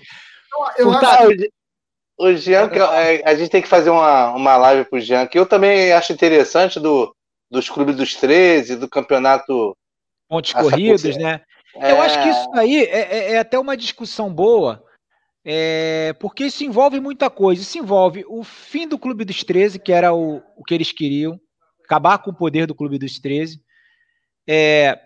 Eu, 0.76 0.86
eu 0.86 0.92
acho... 0.92 1.28
O 2.18 2.34
Jean, 2.34 2.68
é, 2.94 3.22
a 3.30 3.36
gente 3.36 3.50
tem 3.50 3.62
que 3.62 3.68
fazer 3.68 3.90
uma, 3.90 4.32
uma 4.32 4.56
live 4.56 4.90
pro 4.90 4.98
Jean, 4.98 5.24
que 5.28 5.38
eu 5.38 5.46
também 5.46 5.92
acho 5.92 6.12
interessante 6.12 6.80
do, 6.80 7.14
dos 7.48 7.70
clubes 7.70 7.94
dos 7.94 8.16
13, 8.16 8.74
do 8.74 8.88
campeonato. 8.88 9.76
Pontos 10.28 10.52
corridos, 10.52 11.16
né? 11.16 11.42
É... 11.76 11.92
Eu 11.92 12.00
acho 12.00 12.22
que 12.22 12.28
isso 12.28 12.50
aí 12.54 12.84
é, 12.84 13.00
é, 13.00 13.32
é 13.32 13.38
até 13.38 13.58
uma 13.58 13.76
discussão 13.76 14.32
boa, 14.32 14.84
é, 15.44 16.14
porque 16.20 16.44
isso 16.44 16.64
envolve 16.64 17.00
muita 17.00 17.30
coisa. 17.30 17.62
Isso 17.62 17.78
envolve 17.78 18.24
o 18.28 18.42
fim 18.42 18.86
do 18.86 18.98
Clube 18.98 19.24
dos 19.24 19.42
13, 19.44 19.78
que 19.78 19.92
era 19.92 20.12
o, 20.12 20.42
o 20.56 20.64
que 20.64 20.74
eles 20.74 20.92
queriam, 20.92 21.40
acabar 21.84 22.18
com 22.18 22.30
o 22.30 22.36
poder 22.36 22.66
do 22.66 22.74
Clube 22.74 22.98
dos 22.98 23.18
13, 23.18 23.60
é, 24.46 24.98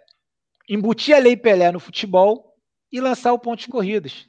embutir 0.68 1.14
a 1.14 1.18
Lei 1.18 1.36
Pelé 1.36 1.70
no 1.70 1.80
futebol 1.80 2.54
e 2.90 3.00
lançar 3.00 3.32
o 3.32 3.38
pontos 3.38 3.66
corridos. 3.66 4.28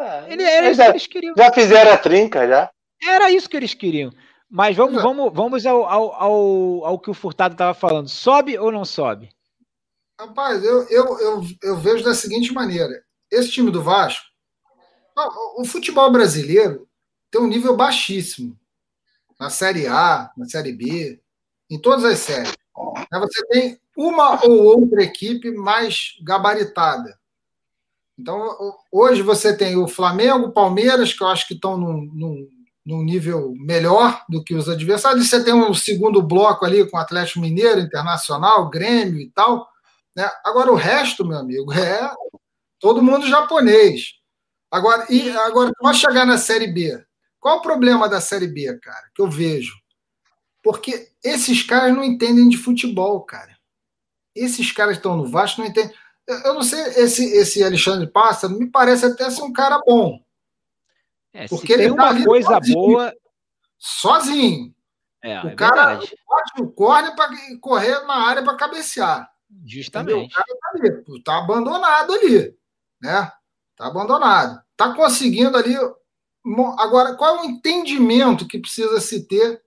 É, 0.00 0.32
Ele, 0.32 0.42
era 0.42 0.66
isso 0.70 0.76
já, 0.76 0.84
que 0.86 0.90
eles 0.90 1.06
queriam. 1.06 1.34
Já 1.36 1.52
fizeram 1.52 1.92
a 1.92 1.98
trinca, 1.98 2.48
já. 2.48 2.70
Era 3.02 3.30
isso 3.30 3.48
que 3.48 3.56
eles 3.56 3.74
queriam. 3.74 4.10
Mas 4.50 4.76
vamos, 4.76 5.02
vamos, 5.02 5.32
vamos 5.32 5.66
ao, 5.66 5.84
ao, 5.84 6.12
ao, 6.14 6.84
ao 6.84 6.98
que 6.98 7.10
o 7.10 7.14
Furtado 7.14 7.54
estava 7.54 7.74
falando. 7.74 8.08
Sobe 8.08 8.58
ou 8.58 8.70
não 8.70 8.84
sobe? 8.84 9.30
Rapaz, 10.18 10.62
eu, 10.62 10.84
eu, 10.88 11.18
eu, 11.18 11.42
eu 11.62 11.76
vejo 11.76 12.04
da 12.04 12.14
seguinte 12.14 12.52
maneira: 12.52 13.04
esse 13.30 13.50
time 13.50 13.70
do 13.70 13.82
Vasco, 13.82 14.24
o 15.56 15.64
futebol 15.64 16.10
brasileiro 16.10 16.88
tem 17.30 17.40
um 17.40 17.48
nível 17.48 17.76
baixíssimo. 17.76 18.58
Na 19.38 19.50
Série 19.50 19.86
A, 19.86 20.30
na 20.36 20.46
Série 20.46 20.72
B, 20.72 21.20
em 21.68 21.80
todas 21.80 22.04
as 22.04 22.18
séries. 22.20 22.52
Você 23.12 23.46
tem 23.48 23.80
uma 23.96 24.44
ou 24.44 24.64
outra 24.64 25.02
equipe 25.02 25.50
mais 25.50 26.16
gabaritada. 26.22 27.18
Então, 28.18 28.56
hoje 28.92 29.22
você 29.22 29.56
tem 29.56 29.76
o 29.76 29.88
Flamengo, 29.88 30.52
Palmeiras, 30.52 31.12
que 31.12 31.22
eu 31.22 31.28
acho 31.28 31.48
que 31.48 31.54
estão 31.54 31.76
num, 31.76 32.08
num, 32.14 32.48
num, 32.86 33.02
nível 33.02 33.52
melhor 33.56 34.24
do 34.28 34.42
que 34.42 34.54
os 34.54 34.68
adversários. 34.68 35.28
Você 35.28 35.42
tem 35.42 35.52
um 35.52 35.74
segundo 35.74 36.22
bloco 36.22 36.64
ali 36.64 36.88
com 36.88 36.96
Atlético 36.96 37.40
Mineiro, 37.40 37.80
Internacional, 37.80 38.70
Grêmio 38.70 39.20
e 39.20 39.30
tal. 39.30 39.68
Né? 40.16 40.30
Agora, 40.44 40.70
o 40.70 40.76
resto, 40.76 41.24
meu 41.24 41.38
amigo, 41.38 41.72
é 41.72 42.14
todo 42.78 43.02
mundo 43.02 43.26
japonês. 43.26 44.14
Agora, 44.70 45.06
e 45.08 45.30
agora 45.30 45.72
vai 45.80 45.94
chegar 45.94 46.26
na 46.26 46.38
Série 46.38 46.68
B. 46.68 47.02
Qual 47.40 47.58
o 47.58 47.62
problema 47.62 48.08
da 48.08 48.20
Série 48.20 48.46
B, 48.46 48.78
cara, 48.78 49.10
que 49.14 49.22
eu 49.22 49.28
vejo? 49.28 49.74
Porque 50.62 51.10
esses 51.22 51.62
caras 51.62 51.94
não 51.94 52.02
entendem 52.02 52.48
de 52.48 52.56
futebol, 52.56 53.20
cara. 53.22 53.56
Esses 54.34 54.72
caras 54.72 54.96
estão 54.96 55.16
no 55.16 55.26
Vasco 55.26 55.60
não 55.60 55.68
entendem. 55.68 55.94
Eu 56.26 56.54
não 56.54 56.62
sei, 56.62 56.80
esse, 56.96 57.24
esse 57.36 57.62
Alexandre 57.62 58.06
Pássaro 58.06 58.58
me 58.58 58.70
parece 58.70 59.04
até 59.04 59.30
ser 59.30 59.42
um 59.42 59.52
cara 59.52 59.78
bom. 59.86 60.18
É, 61.34 61.46
porque 61.48 61.72
ele 61.72 61.88
tem 61.88 61.96
tá 61.96 62.10
uma 62.10 62.24
coisa 62.24 62.48
sozinho, 62.48 62.74
boa. 62.74 63.14
Sozinho. 63.78 64.74
É, 65.22 65.42
o 65.42 65.48
é 65.48 65.54
cara 65.54 65.96
bate 65.96 66.62
o 66.62 66.70
corne 66.70 67.14
para 67.14 67.28
correr 67.60 68.00
na 68.06 68.26
área 68.26 68.42
para 68.42 68.56
cabecear. 68.56 69.30
Justamente. 69.64 70.32
O 70.32 70.36
cara 70.36 70.46
tá, 70.46 71.12
tá 71.24 71.38
abandonado 71.38 72.12
ali. 72.12 72.56
Né? 73.00 73.30
Tá 73.76 73.86
abandonado. 73.86 74.62
Tá 74.76 74.94
conseguindo 74.94 75.56
ali. 75.56 75.76
Agora, 76.78 77.14
qual 77.14 77.36
é 77.36 77.40
o 77.42 77.44
entendimento 77.44 78.46
que 78.46 78.58
precisa 78.58 79.00
se 79.00 79.26
ter? 79.26 79.62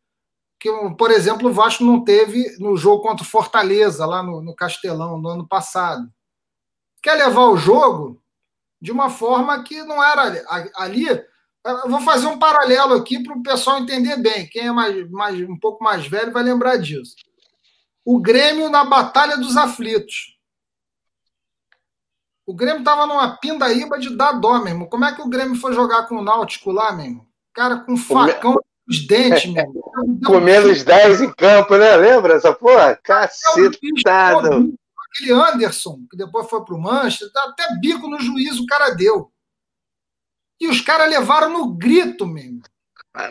Que, 0.59 0.71
por 0.97 1.11
exemplo, 1.11 1.49
o 1.49 1.53
Vasco 1.53 1.83
não 1.83 2.03
teve 2.03 2.57
no 2.59 2.75
jogo 2.75 3.03
contra 3.03 3.23
o 3.23 3.27
Fortaleza, 3.27 4.05
lá 4.05 4.23
no, 4.23 4.41
no 4.41 4.55
Castelão, 4.55 5.19
no 5.19 5.29
ano 5.29 5.47
passado 5.47 6.11
quer 7.07 7.15
levar 7.15 7.45
o 7.45 7.57
jogo 7.57 8.21
de 8.81 8.91
uma 8.91 9.09
forma 9.09 9.63
que 9.63 9.81
não 9.83 10.03
era 10.03 10.43
ali. 10.75 11.07
Eu 11.65 11.89
vou 11.89 12.01
fazer 12.01 12.27
um 12.27 12.37
paralelo 12.37 12.95
aqui 12.95 13.23
para 13.23 13.33
o 13.33 13.41
pessoal 13.41 13.79
entender 13.79 14.17
bem. 14.17 14.47
Quem 14.47 14.67
é 14.67 14.71
mais, 14.71 15.09
mais, 15.09 15.49
um 15.49 15.57
pouco 15.57 15.83
mais 15.83 16.05
velho 16.05 16.33
vai 16.33 16.43
lembrar 16.43 16.77
disso. 16.77 17.15
O 18.09 18.21
Grêmio 18.21 18.69
na 18.69 18.85
Batalha 18.85 19.35
dos 19.35 19.57
Aflitos. 19.57 20.37
O 22.45 22.53
Grêmio 22.53 22.79
estava 22.79 23.05
numa 23.05 23.35
pindaíba 23.35 23.99
de 23.99 24.15
dar 24.15 24.31
dó, 24.31 24.63
mesmo. 24.63 24.87
Como 24.87 25.03
é 25.03 25.13
que 25.13 25.21
o 25.21 25.27
Grêmio 25.27 25.59
foi 25.59 25.73
jogar 25.73 26.07
com 26.07 26.15
o 26.15 26.23
Náutico 26.23 26.71
lá, 26.71 26.93
mesmo? 26.93 27.27
Cara, 27.53 27.81
com 27.81 27.91
um 27.91 27.97
facão 27.97 28.57
nos 28.87 29.05
dentes, 29.05 29.51
mesmo. 29.51 29.91
Comendo 30.25 30.71
os 30.71 30.85
10 30.85 31.19
em 31.19 31.33
campo, 31.33 31.75
né? 31.75 31.97
Lembra 31.97 32.35
essa 32.35 32.53
porra? 32.53 32.95
Cacetado 32.95 34.73
aquele 35.11 35.33
Anderson, 35.33 35.99
que 36.09 36.15
depois 36.15 36.49
foi 36.49 36.63
para 36.63 36.75
o 36.75 36.81
Manchester, 36.81 37.29
até 37.35 37.75
bico 37.75 38.07
no 38.07 38.21
juízo 38.21 38.63
o 38.63 38.67
cara 38.67 38.91
deu. 38.91 39.29
E 40.61 40.69
os 40.69 40.79
caras 40.79 41.09
levaram 41.09 41.49
no 41.49 41.73
grito 41.73 42.25
mesmo. 42.25 42.61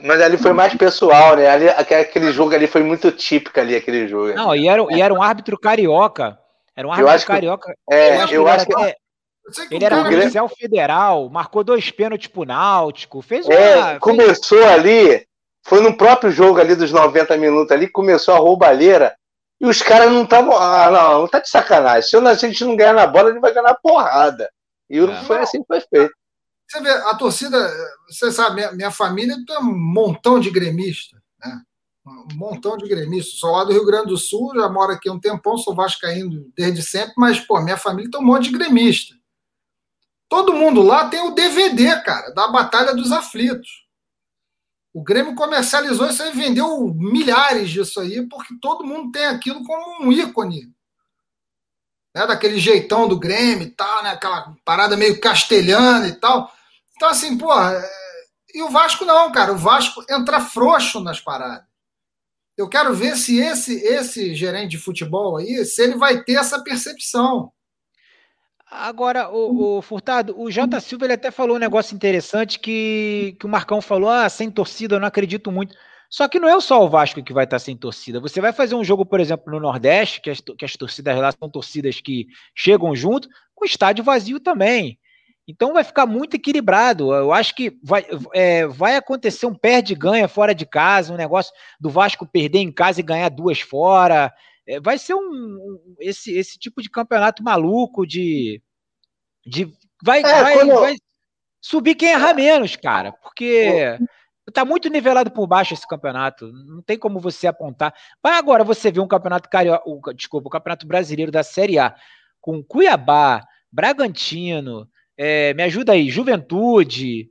Mas 0.03 0.21
ali 0.21 0.37
foi 0.37 0.53
mais 0.53 0.75
pessoal, 0.75 1.37
né? 1.37 1.49
Ali, 1.49 1.69
aquele 1.69 2.33
jogo 2.33 2.55
ali 2.55 2.67
foi 2.67 2.83
muito 2.83 3.13
típico 3.13 3.59
ali, 3.61 3.77
aquele 3.77 4.09
jogo. 4.09 4.35
Não, 4.35 4.55
e 4.55 4.69
era, 4.69 4.85
e 4.91 5.01
era 5.01 5.15
um 5.15 5.23
árbitro 5.23 5.59
carioca. 5.59 6.39
Era 6.75 6.89
um 6.89 6.93
árbitro 6.93 7.27
carioca. 7.27 7.73
Que, 7.89 7.95
é, 7.95 8.17
eu 8.17 8.23
acho 8.23 8.35
eu 8.35 8.45
que, 8.45 8.51
acho 8.51 8.67
que 8.67 8.75
até, 8.75 8.97
ele 9.71 9.85
era 9.85 10.03
policial 10.03 10.49
federal, 10.49 11.31
marcou 11.31 11.63
dois 11.63 11.91
pênaltis 11.91 12.27
pro 12.27 12.45
Náutico, 12.45 13.23
fez 13.23 13.49
é, 13.49 13.77
uma, 13.77 14.01
Começou 14.01 14.59
fez... 14.59 14.71
ali, 14.71 15.27
foi 15.65 15.81
no 15.81 15.97
próprio 15.97 16.33
jogo 16.33 16.61
ali 16.61 16.75
dos 16.75 16.91
90 16.91 17.37
minutos 17.37 17.71
ali, 17.71 17.87
começou 17.87 18.35
a 18.35 18.39
roubalheira. 18.39 19.15
E 19.61 19.67
os 19.67 19.81
caras 19.81 20.11
não 20.11 20.25
estavam. 20.25 20.55
Ah, 20.57 20.91
não, 20.91 21.21
não 21.21 21.29
tá 21.29 21.39
de 21.39 21.49
sacanagem. 21.49 22.03
Se 22.03 22.17
a 22.17 22.35
gente 22.35 22.65
não 22.65 22.77
ganhar 22.77 22.93
na 22.93 23.07
bola, 23.07 23.33
gente 23.33 23.41
vai 23.41 23.55
ganhar 23.55 23.75
porrada. 23.83 24.51
E 24.91 24.99
é. 24.99 25.23
foi 25.23 25.39
assim 25.39 25.61
que 25.61 25.67
foi 25.67 25.81
feito. 25.81 26.15
Você 26.69 26.81
vê, 26.81 26.91
a 26.91 27.15
torcida, 27.15 27.73
você 28.09 28.33
sabe, 28.33 28.57
minha, 28.57 28.73
minha 28.73 28.91
família 28.91 29.37
tem 29.47 29.59
um 29.59 29.77
montão 29.77 30.41
de 30.41 30.51
gremista, 30.51 31.17
né? 31.45 31.63
Um 32.07 32.37
montão 32.37 32.77
de 32.77 32.89
gremistas. 32.89 33.39
Sou 33.39 33.51
lá 33.51 33.65
do 33.65 33.73
Rio 33.73 33.85
Grande 33.85 34.09
do 34.09 34.17
Sul, 34.17 34.53
já 34.55 34.69
moro 34.69 34.93
aqui 34.93 35.11
um 35.11 35.19
tempão, 35.19 35.59
sou 35.59 35.75
vascaíno 35.75 36.51
desde 36.57 36.83
sempre, 36.83 37.15
mas, 37.17 37.41
pô, 37.41 37.61
minha 37.61 37.77
família 37.77 38.11
tem 38.11 38.21
um 38.21 38.25
monte 38.25 38.45
de 38.45 38.57
gremista. 38.57 39.15
Todo 40.29 40.53
mundo 40.53 40.83
lá 40.83 41.09
tem 41.09 41.21
o 41.21 41.35
DVD, 41.35 42.01
cara, 42.03 42.31
da 42.31 42.49
Batalha 42.49 42.95
dos 42.95 43.11
Aflitos. 43.13 43.87
O 44.93 45.03
Grêmio 45.03 45.35
comercializou 45.35 46.09
isso 46.09 46.23
e 46.23 46.31
vendeu 46.31 46.93
milhares 46.95 47.71
disso 47.71 48.01
aí, 48.01 48.27
porque 48.29 48.55
todo 48.61 48.85
mundo 48.85 49.13
tem 49.13 49.27
aquilo 49.27 49.63
como 49.65 50.05
um 50.05 50.11
ícone. 50.11 50.73
Né? 52.15 52.27
Daquele 52.27 52.59
jeitão 52.59 53.07
do 53.07 53.19
Grêmio 53.19 53.67
e 53.67 53.71
tal, 53.71 54.03
né? 54.03 54.11
aquela 54.11 54.57
parada 54.65 54.97
meio 54.97 55.21
castelhana 55.21 56.09
e 56.09 56.15
tal. 56.15 56.51
Então, 56.97 57.09
assim, 57.09 57.37
porra. 57.39 57.75
É... 57.75 58.07
E 58.55 58.63
o 58.63 58.71
Vasco 58.71 59.05
não, 59.05 59.31
cara. 59.31 59.53
O 59.53 59.59
Vasco 59.59 60.03
entra 60.11 60.41
frouxo 60.41 61.01
nas 61.01 61.21
paradas. 61.21 61.65
Eu 62.57 62.69
quero 62.69 62.95
ver 62.95 63.17
se 63.17 63.39
esse, 63.39 63.75
esse 63.85 64.35
gerente 64.35 64.71
de 64.71 64.79
futebol 64.79 65.37
aí, 65.37 65.63
se 65.67 65.83
ele 65.83 65.97
vai 65.97 66.25
ter 66.25 66.35
essa 66.35 66.63
percepção. 66.65 67.53
Agora, 68.69 69.29
o, 69.29 69.79
o, 69.79 69.83
Furtado, 69.83 70.35
o 70.41 70.51
Jota 70.51 70.81
Silva 70.81 71.05
ele 71.05 71.13
até 71.13 71.31
falou 71.31 71.57
um 71.57 71.61
negócio 71.61 71.95
interessante 71.95 72.59
que, 72.59 73.37
que 73.39 73.47
o 73.47 73.49
Marcão 73.49 73.81
falou: 73.83 74.09
ah, 74.09 74.29
sem 74.29 74.51
torcida, 74.51 74.97
eu 74.97 75.01
não 75.01 75.07
acredito 75.07 75.53
muito. 75.53 75.77
Só 76.09 76.27
que 76.29 76.41
não 76.41 76.49
é 76.49 76.59
só 76.61 76.83
o 76.83 76.89
Vasco 76.89 77.23
que 77.23 77.33
vai 77.33 77.45
estar 77.45 77.59
sem 77.59 77.77
torcida. 77.77 78.21
Você 78.21 78.41
vai 78.41 78.53
fazer 78.53 78.75
um 78.75 78.85
jogo, 78.85 79.05
por 79.05 79.21
exemplo, 79.21 79.53
no 79.53 79.61
Nordeste, 79.61 80.21
que 80.21 80.31
as, 80.31 80.41
que 80.41 80.65
as 80.65 80.73
torcidas 80.77 81.19
lá 81.19 81.31
são 81.33 81.51
torcidas 81.51 82.01
que 82.01 82.27
chegam 82.55 82.95
junto, 82.95 83.29
com 83.55 83.65
estádio 83.65 84.05
vazio 84.05 84.41
também. 84.41 84.99
Então 85.49 85.73
vai 85.73 85.85
ficar 85.85 86.07
muito 86.07 86.35
equilibrado. 86.35 87.15
Eu 87.15 87.33
acho 87.33 87.55
que 87.55 87.79
vai, 87.83 88.05
é, 88.35 88.67
vai 88.67 88.97
acontecer 88.97 89.47
um 89.47 89.55
perde-ganha 89.55 90.27
fora 90.27 90.55
de 90.55 90.67
casa, 90.67 91.13
um 91.13 91.17
negócio 91.17 91.53
do 91.79 91.89
Vasco 91.89 92.27
perder 92.27 92.59
em 92.59 92.73
casa 92.73 93.01
e 93.01 93.05
ganhar 93.05 93.29
duas 93.29 93.61
fora. 93.61 94.33
É, 94.67 94.81
vai 94.81 94.99
ser 94.99 95.15
um, 95.15 95.21
um, 95.21 95.97
esse, 96.01 96.37
esse 96.37 96.59
tipo 96.59 96.83
de 96.83 96.91
campeonato 96.91 97.45
maluco 97.45 98.05
de. 98.05 98.61
de 99.47 99.73
vai, 100.03 100.21
é, 100.21 100.43
vai, 100.43 100.55
quando... 100.55 100.81
vai 100.81 100.97
subir 101.61 101.95
quem 101.95 102.11
errar 102.11 102.35
menos, 102.35 102.75
cara, 102.75 103.13
porque 103.13 103.99
tá 104.53 104.65
muito 104.65 104.89
nivelado 104.89 105.31
por 105.31 105.47
baixo 105.47 105.75
esse 105.75 105.87
campeonato. 105.87 106.53
Não 106.53 106.83
tem 106.83 106.99
como 106.99 107.21
você 107.21 107.47
apontar. 107.47 107.95
Vai 108.21 108.37
agora 108.37 108.65
você 108.65 108.91
ver 108.91 109.01
um 109.01 109.09
campeonato 109.09 109.49
carioca, 109.49 110.13
desculpa, 110.13 110.49
o 110.49 110.51
campeonato 110.51 110.87
brasileiro 110.89 111.31
da 111.31 111.45
Série 111.45 111.79
A 111.79 111.95
com 112.41 112.63
Cuiabá, 112.63 113.45
Bragantino, 113.73 114.89
é, 115.17 115.55
me 115.55 115.63
ajuda 115.63 115.93
aí, 115.93 116.11
Juventude. 116.11 117.31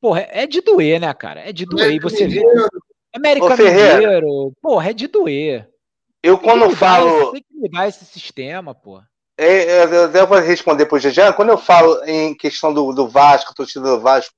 Porra, 0.00 0.26
é 0.30 0.46
de 0.46 0.60
doer, 0.60 1.00
né, 1.00 1.12
cara? 1.14 1.40
É 1.40 1.52
de 1.52 1.64
doer. 1.64 1.92
E 1.92 1.98
você 1.98 2.26
vê. 2.26 2.42
América 3.14 3.56
Mineiro, 3.56 4.52
porra, 4.60 4.90
é 4.90 4.92
de 4.92 5.06
doer. 5.06 5.68
Eu 6.22 6.38
quando 6.38 6.64
mudar, 6.64 6.76
falo. 6.76 7.32
Tem 7.32 7.42
que 7.42 7.54
mudar 7.54 7.88
esse 7.88 8.04
sistema, 8.04 8.74
pô. 8.74 9.00
É, 9.38 9.46
é 9.46 9.84
eu 9.84 10.08
devo 10.08 10.34
responder 10.38 10.86
para 10.86 10.96
o 10.96 10.98
Jean. 10.98 11.32
Quando 11.32 11.50
eu 11.50 11.58
falo 11.58 12.02
em 12.04 12.34
questão 12.34 12.72
do, 12.72 12.92
do 12.92 13.08
Vasco, 13.08 13.54
torcida 13.54 13.84
do 13.84 14.00
Vasco, 14.00 14.34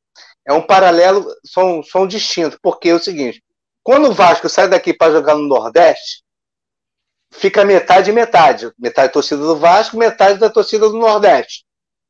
é 0.47 0.53
um 0.53 0.63
paralelo, 0.63 1.27
são, 1.45 1.83
são 1.83 2.07
distintos. 2.07 2.59
Porque 2.63 2.91
é 2.91 2.95
o 2.95 2.99
seguinte: 2.99 3.43
quando 3.83 4.09
o 4.09 4.13
Vasco 4.13 4.49
sai 4.49 4.69
daqui 4.69 4.93
para 4.93 5.13
jogar 5.13 5.35
no 5.35 5.47
Nordeste, 5.47 6.23
fica 7.33 7.65
metade 7.65 8.11
e 8.11 8.13
metade. 8.13 8.73
Metade 8.79 9.09
da 9.09 9.13
torcida 9.13 9.43
do 9.43 9.57
Vasco, 9.57 9.97
metade 9.97 10.39
da 10.39 10.51
torcida 10.51 10.89
do 10.89 10.99
Nordeste. 10.99 11.65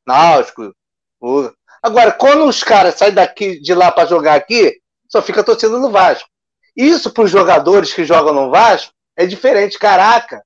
Náutico. 0.06 0.74
O... 1.20 1.51
Agora, 1.82 2.12
quando 2.12 2.44
os 2.44 2.62
caras 2.62 2.97
saem 2.97 3.14
daqui 3.14 3.60
de 3.60 3.74
lá 3.74 3.90
para 3.90 4.09
jogar 4.09 4.34
aqui, 4.34 4.80
só 5.09 5.22
fica 5.22 5.44
torcida 5.44 5.78
do 5.78 5.90
Vasco. 5.90 6.28
Isso 6.76 7.10
para 7.10 7.24
os 7.24 7.30
jogadores 7.30 7.93
que 7.93 8.05
jogam 8.05 8.34
no 8.34 8.51
Vasco 8.51 8.93
é 9.16 9.26
diferente. 9.26 9.78
Caraca, 9.78 10.44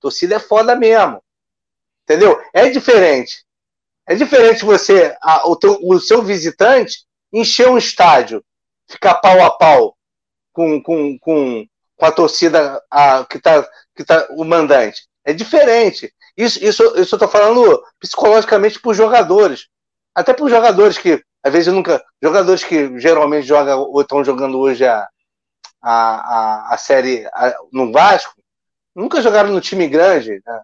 torcida 0.00 0.36
é 0.36 0.40
foda 0.40 0.74
mesmo. 0.76 1.22
Entendeu? 2.04 2.40
É 2.52 2.68
diferente. 2.68 3.44
É 4.06 4.14
diferente 4.14 4.64
você, 4.64 5.16
a, 5.20 5.48
o, 5.48 5.56
teu, 5.56 5.78
o 5.82 5.98
seu 5.98 6.22
visitante, 6.22 7.04
encher 7.32 7.68
um 7.68 7.76
estádio, 7.78 8.44
ficar 8.88 9.16
pau 9.16 9.44
a 9.44 9.50
pau 9.50 9.96
com, 10.52 10.80
com, 10.80 11.18
com, 11.18 11.66
com 11.96 12.06
a 12.06 12.12
torcida 12.12 12.80
a, 12.90 13.24
que 13.24 13.38
está 13.38 13.68
que 13.96 14.04
tá, 14.04 14.26
o 14.30 14.44
mandante. 14.44 15.08
É 15.24 15.32
diferente. 15.32 16.12
Isso, 16.36 16.62
isso, 16.62 16.84
isso 16.84 16.96
eu 16.96 17.02
estou 17.02 17.28
falando 17.28 17.82
psicologicamente 17.98 18.78
para 18.78 18.90
os 18.90 18.96
jogadores. 18.96 19.66
Até 20.16 20.32
para 20.32 20.46
os 20.46 20.50
jogadores 20.50 20.96
que, 20.96 21.22
às 21.44 21.52
vezes, 21.52 21.70
nunca. 21.70 22.02
Jogadores 22.22 22.64
que 22.64 22.98
geralmente 22.98 23.46
jogam 23.46 23.80
ou 23.82 24.00
estão 24.00 24.24
jogando 24.24 24.58
hoje 24.58 24.86
a, 24.86 25.06
a, 25.82 25.92
a, 25.92 26.74
a 26.74 26.78
série 26.78 27.26
a, 27.26 27.54
no 27.70 27.92
Vasco, 27.92 28.32
nunca 28.94 29.20
jogaram 29.20 29.50
no 29.50 29.60
time 29.60 29.86
grande. 29.86 30.40
Né? 30.46 30.62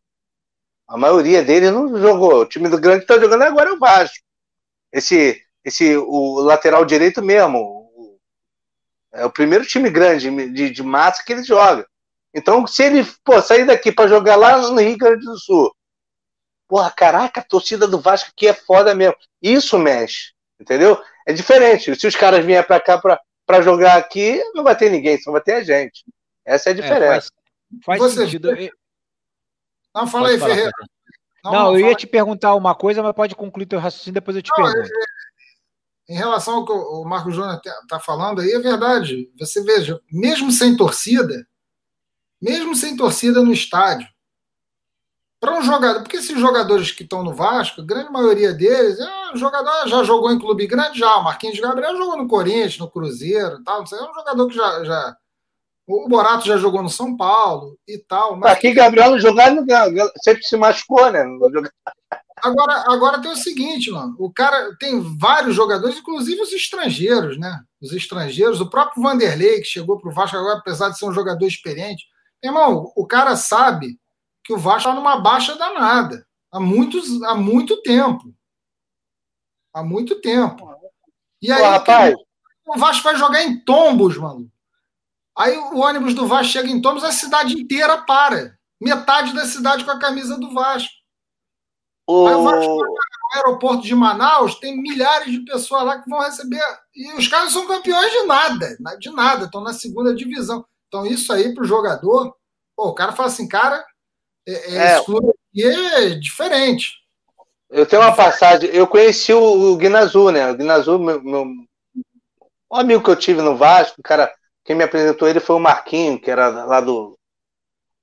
A 0.88 0.96
maioria 0.96 1.44
deles 1.44 1.70
não 1.70 2.00
jogou. 2.00 2.40
O 2.40 2.46
time 2.46 2.70
do 2.70 2.80
grande 2.80 3.04
que 3.04 3.12
está 3.12 3.22
jogando 3.22 3.42
agora 3.42 3.68
é 3.68 3.72
o 3.74 3.78
Vasco. 3.78 4.16
Esse, 4.90 5.38
esse, 5.62 5.98
o 5.98 6.40
lateral 6.40 6.86
direito 6.86 7.22
mesmo. 7.22 8.18
é 9.12 9.26
o 9.26 9.30
primeiro 9.30 9.66
time 9.66 9.90
grande 9.90 10.30
de, 10.50 10.70
de 10.70 10.82
massa 10.82 11.22
que 11.22 11.30
ele 11.30 11.44
joga. 11.44 11.86
Então, 12.34 12.66
se 12.66 12.84
ele 12.84 13.06
pô, 13.22 13.42
sair 13.42 13.66
daqui 13.66 13.92
para 13.92 14.08
jogar 14.08 14.36
lá 14.36 14.56
no 14.70 14.80
Rio 14.80 14.96
Grande 14.96 15.26
do 15.26 15.38
Sul, 15.38 15.70
porra, 16.72 16.90
caraca, 16.90 17.42
a 17.42 17.44
torcida 17.44 17.86
do 17.86 18.00
Vasco 18.00 18.30
aqui 18.30 18.48
é 18.48 18.54
foda 18.54 18.94
mesmo. 18.94 19.14
Isso 19.42 19.78
mexe, 19.78 20.32
entendeu? 20.58 20.98
É 21.26 21.32
diferente. 21.34 21.94
Se 21.94 22.06
os 22.06 22.16
caras 22.16 22.42
vierem 22.42 22.66
para 22.66 22.80
cá 22.80 22.98
para 22.98 23.60
jogar 23.60 23.98
aqui, 23.98 24.42
não 24.54 24.64
vai 24.64 24.74
ter 24.74 24.90
ninguém, 24.90 25.20
só 25.20 25.30
vai 25.30 25.42
ter 25.42 25.52
a 25.52 25.62
gente. 25.62 26.02
Essa 26.42 26.70
é 26.70 26.72
a 26.72 26.74
diferença. 26.74 27.28
É, 27.28 27.84
faz, 27.84 27.98
faz 27.98 28.12
sentido. 28.14 28.48
Não, 29.94 30.06
fala 30.06 30.24
pode 30.24 30.32
aí, 30.32 30.38
falar, 30.38 30.54
Ferreira. 30.54 30.72
Não, 31.44 31.52
não, 31.52 31.78
eu 31.78 31.90
ia 31.90 31.94
te 31.94 32.06
perguntar 32.06 32.54
uma 32.54 32.74
coisa, 32.74 33.02
mas 33.02 33.12
pode 33.12 33.34
concluir 33.34 33.66
teu 33.66 33.78
raciocínio, 33.78 34.14
depois 34.14 34.34
eu 34.34 34.42
te 34.42 34.50
não, 34.56 34.64
pergunto. 34.64 34.88
É, 34.88 34.96
é, 34.96 36.14
em 36.14 36.16
relação 36.16 36.54
ao 36.54 36.64
que 36.64 36.72
o 36.72 37.04
Marco 37.04 37.30
Júnior 37.30 37.60
está 37.82 38.00
falando 38.00 38.40
aí, 38.40 38.50
é 38.50 38.58
verdade. 38.58 39.30
Você 39.38 39.62
veja, 39.62 40.00
mesmo 40.10 40.50
sem 40.50 40.74
torcida, 40.74 41.46
mesmo 42.40 42.74
sem 42.74 42.96
torcida 42.96 43.42
no 43.42 43.52
estádio. 43.52 44.08
Para 45.42 45.58
um 45.58 45.62
jogador, 45.62 46.02
porque 46.02 46.18
esses 46.18 46.38
jogadores 46.38 46.92
que 46.92 47.02
estão 47.02 47.24
no 47.24 47.34
Vasco, 47.34 47.80
a 47.80 47.84
grande 47.84 48.12
maioria 48.12 48.52
deles, 48.52 48.96
é 49.00 49.32
um 49.34 49.36
jogador 49.36 49.88
já 49.88 50.04
jogou 50.04 50.30
em 50.30 50.38
clube 50.38 50.68
grande 50.68 51.00
já. 51.00 51.16
O 51.16 51.24
Marquinhos 51.24 51.58
Gabriel 51.58 51.96
jogou 51.96 52.16
no 52.16 52.28
Corinthians, 52.28 52.78
no 52.78 52.88
Cruzeiro, 52.88 53.60
tal. 53.64 53.80
É 53.80 53.82
um 53.82 54.14
jogador 54.14 54.46
que 54.46 54.54
já, 54.54 54.84
já 54.84 55.16
o 55.84 56.08
Borato 56.08 56.46
já 56.46 56.56
jogou 56.58 56.80
no 56.80 56.88
São 56.88 57.16
Paulo 57.16 57.76
e 57.88 57.98
tal. 57.98 58.36
Mas 58.36 58.52
aqui 58.52 58.72
Gabriel 58.72 59.18
jogar 59.18 59.52
sempre 60.22 60.44
se 60.44 60.56
machucou, 60.56 61.10
né? 61.10 61.24
Agora, 62.40 62.84
agora 62.86 63.20
tem 63.20 63.32
o 63.32 63.36
seguinte, 63.36 63.90
mano. 63.90 64.14
O 64.20 64.32
cara 64.32 64.76
tem 64.78 65.00
vários 65.18 65.56
jogadores, 65.56 65.98
inclusive 65.98 66.40
os 66.40 66.52
estrangeiros, 66.52 67.36
né? 67.36 67.60
Os 67.80 67.92
estrangeiros, 67.92 68.60
o 68.60 68.70
próprio 68.70 69.02
Vanderlei, 69.02 69.58
que 69.58 69.66
chegou 69.66 69.98
para 69.98 70.08
o 70.08 70.14
Vasco 70.14 70.36
agora, 70.36 70.58
apesar 70.58 70.90
de 70.90 70.98
ser 70.98 71.06
um 71.06 71.12
jogador 71.12 71.44
experiente, 71.44 72.04
Irmão, 72.44 72.92
o 72.96 73.06
cara 73.06 73.36
sabe 73.36 73.96
que 74.44 74.52
o 74.52 74.58
Vasco 74.58 74.88
está 74.88 74.94
numa 74.94 75.20
baixa 75.20 75.56
danada 75.56 76.26
há, 76.52 76.60
muitos, 76.60 77.22
há 77.22 77.34
muito 77.34 77.80
tempo. 77.82 78.34
Há 79.74 79.82
muito 79.82 80.20
tempo. 80.20 80.70
E 81.40 81.50
aí, 81.50 81.62
Pô, 81.62 81.68
rapaz. 81.70 82.14
o 82.68 82.78
Vasco 82.78 83.02
vai 83.02 83.16
jogar 83.16 83.42
em 83.42 83.58
tombos, 83.64 84.18
mano. 84.18 84.50
Aí 85.36 85.56
o 85.56 85.78
ônibus 85.78 86.14
do 86.14 86.26
Vasco 86.26 86.52
chega 86.52 86.68
em 86.68 86.82
tombos, 86.82 87.02
a 87.02 87.10
cidade 87.10 87.54
inteira 87.54 88.02
para. 88.02 88.58
Metade 88.80 89.32
da 89.32 89.46
cidade 89.46 89.84
com 89.84 89.90
a 89.90 89.98
camisa 89.98 90.38
do 90.38 90.52
Vasco. 90.52 90.92
O... 92.06 92.26
Aí 92.26 92.34
o 92.34 92.42
Vasco 92.42 92.84
no 93.32 93.38
aeroporto 93.38 93.82
de 93.82 93.94
Manaus, 93.94 94.56
tem 94.56 94.76
milhares 94.76 95.32
de 95.32 95.40
pessoas 95.40 95.84
lá 95.84 96.02
que 96.02 96.10
vão 96.10 96.20
receber. 96.20 96.60
E 96.94 97.12
os 97.14 97.26
caras 97.28 97.52
são 97.52 97.66
campeões 97.66 98.12
de 98.12 98.24
nada, 98.24 98.76
de 98.98 99.10
nada, 99.10 99.46
estão 99.46 99.62
na 99.62 99.72
segunda 99.72 100.14
divisão. 100.14 100.66
Então, 100.88 101.06
isso 101.06 101.32
aí 101.32 101.54
para 101.54 101.64
o 101.64 101.66
jogador, 101.66 102.36
pô, 102.76 102.88
o 102.88 102.94
cara 102.94 103.12
fala 103.12 103.28
assim, 103.28 103.48
cara, 103.48 103.82
é, 104.46 104.52
é, 104.52 104.76
é. 104.76 104.96
aqui 104.96 105.64
é 105.64 106.10
diferente. 106.10 107.02
Eu 107.70 107.86
tenho 107.86 108.02
uma 108.02 108.14
passagem, 108.14 108.68
eu 108.70 108.86
conheci 108.86 109.32
o, 109.32 109.72
o 109.72 109.76
Guinazu, 109.76 110.30
né? 110.30 110.50
O 110.50 110.54
Guinazu, 110.54 110.98
meu, 110.98 111.22
meu, 111.22 111.44
um 111.44 112.76
amigo 112.76 113.02
que 113.02 113.10
eu 113.10 113.16
tive 113.16 113.40
no 113.40 113.56
Vasco, 113.56 114.02
cara, 114.02 114.32
quem 114.64 114.76
me 114.76 114.84
apresentou 114.84 115.26
ele 115.26 115.40
foi 115.40 115.56
o 115.56 115.60
Marquinho, 115.60 116.20
que 116.20 116.30
era 116.30 116.48
lá 116.48 116.80
do 116.80 117.18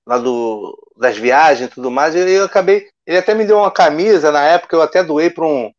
lá 0.05 0.17
do 0.17 0.75
das 0.97 1.17
viagens 1.17 1.69
e 1.69 1.73
tudo 1.73 1.91
mais, 1.91 2.15
e 2.15 2.19
eu 2.19 2.45
acabei, 2.45 2.89
ele 3.05 3.17
até 3.17 3.33
me 3.33 3.45
deu 3.45 3.57
uma 3.57 3.71
camisa 3.71 4.31
na 4.31 4.43
época, 4.43 4.75
eu 4.75 4.81
até 4.81 5.03
doei 5.03 5.29
para 5.29 5.45
um 5.45 5.71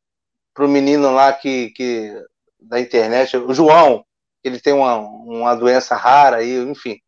para 0.54 0.64
um 0.64 0.68
menino 0.68 1.12
lá 1.12 1.32
que, 1.32 1.70
que 1.70 2.12
da 2.60 2.80
internet, 2.80 3.36
o 3.36 3.54
João, 3.54 4.04
ele 4.44 4.60
tem 4.60 4.72
uma, 4.72 4.98
uma 4.98 5.54
doença 5.54 5.96
rara 5.96 6.38
aí, 6.38 6.56
enfim. 6.58 7.00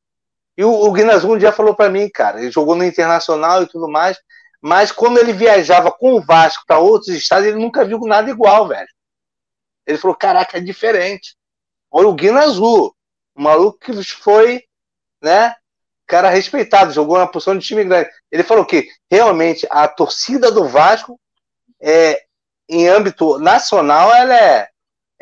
E 0.57 0.65
o, 0.65 0.71
o 0.71 0.93
Guinazu 0.93 1.33
um 1.33 1.39
dia 1.39 1.53
falou 1.53 1.75
para 1.75 1.91
mim, 1.91 2.09
cara, 2.09 2.41
ele 2.41 2.51
jogou 2.51 2.75
no 2.75 2.85
Internacional 2.85 3.63
e 3.63 3.67
tudo 3.67 3.89
mais, 3.89 4.19
mas 4.61 4.93
quando 4.93 5.19
ele 5.19 5.33
viajava 5.33 5.91
com 5.91 6.15
o 6.15 6.23
Vasco 6.23 6.65
para 6.67 6.79
outros 6.79 7.09
estados, 7.09 7.47
ele 7.47 7.59
nunca 7.59 7.85
viu 7.85 7.99
nada 8.01 8.31
igual, 8.31 8.69
velho. 8.69 8.89
Ele 9.87 9.99
falou, 9.99 10.17
caraca, 10.17 10.59
é 10.59 10.61
diferente. 10.61 11.35
Olha 11.91 12.09
o 12.09 12.15
Guinazu, 12.15 12.95
o 13.35 13.43
maluco 13.43 13.79
que 13.79 14.03
foi, 14.05 14.63
né, 15.23 15.55
cara 16.07 16.29
respeitado, 16.29 16.93
jogou 16.93 17.19
na 17.19 17.27
posição 17.27 17.57
de 17.57 17.67
time 17.67 17.85
grande. 17.85 18.11
Ele 18.31 18.43
falou 18.43 18.65
que 18.65 18.87
realmente 19.11 19.67
a 19.71 19.89
torcida 19.89 20.51
do 20.51 20.69
Vasco 20.69 21.19
é 21.81 22.23
em 22.69 22.89
âmbito 22.89 23.39
nacional, 23.39 24.13
ela 24.15 24.37
é 24.37 24.69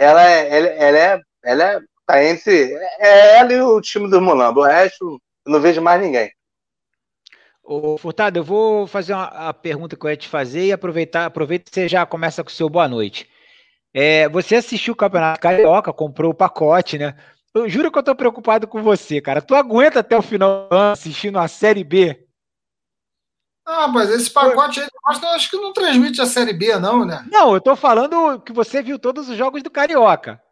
ela 0.01 0.25
é, 0.25 0.57
ela, 0.57 0.69
ela 0.69 0.99
é, 0.99 1.21
ela 1.45 1.65
é 1.65 1.81
Tá 2.11 2.25
entre 2.25 2.75
é 2.99 3.39
ela 3.39 3.53
e 3.53 3.63
o 3.63 3.81
time 3.81 4.11
do 4.11 4.21
Mulambo. 4.21 4.63
O 4.63 4.65
resto, 4.65 5.23
eu 5.47 5.53
não 5.53 5.61
vejo 5.61 5.81
mais 5.81 6.03
ninguém. 6.03 6.29
Ô, 7.63 7.97
Furtado, 7.97 8.37
eu 8.37 8.43
vou 8.43 8.85
fazer 8.89 9.15
uma, 9.15 9.27
a 9.27 9.55
pergunta 9.55 9.97
que 9.97 10.05
eu 10.05 10.11
ia 10.11 10.17
te 10.17 10.27
fazer 10.27 10.67
e 10.67 10.73
aproveitar, 10.73 11.25
aproveita 11.25 11.67
que 11.67 11.75
você 11.75 11.87
já 11.87 12.05
começa 12.05 12.43
com 12.43 12.51
o 12.51 12.53
seu 12.53 12.69
boa 12.69 12.89
noite. 12.89 13.31
É, 13.95 14.29
você 14.29 14.57
assistiu 14.57 14.93
o 14.93 14.97
Campeonato 14.97 15.41
Carioca, 15.41 15.93
comprou 15.93 16.33
o 16.33 16.35
pacote, 16.35 16.99
né? 16.99 17.15
Eu 17.55 17.69
juro 17.69 17.93
que 17.93 17.99
eu 17.99 18.03
tô 18.03 18.13
preocupado 18.13 18.67
com 18.67 18.83
você, 18.83 19.21
cara. 19.21 19.41
Tu 19.41 19.55
aguenta 19.55 20.01
até 20.01 20.17
o 20.17 20.23
final 20.23 20.69
do 20.69 20.75
ano 20.75 20.93
assistindo 20.93 21.39
a 21.39 21.47
Série 21.47 21.85
B? 21.85 22.27
Ah, 23.65 23.87
mas 23.87 24.11
esse 24.11 24.31
pacote 24.31 24.81
aí, 24.81 24.89
eu 25.23 25.29
acho 25.29 25.49
que 25.49 25.57
não 25.57 25.73
transmite 25.73 26.21
a 26.21 26.27
Série 26.27 26.53
B, 26.53 26.77
não, 26.77 27.05
né? 27.05 27.25
Não, 27.31 27.55
eu 27.55 27.61
tô 27.61 27.77
falando 27.77 28.41
que 28.41 28.53
você 28.53 28.83
viu 28.83 28.99
todos 28.99 29.29
os 29.29 29.37
jogos 29.37 29.63
do 29.63 29.71
Carioca. 29.71 30.43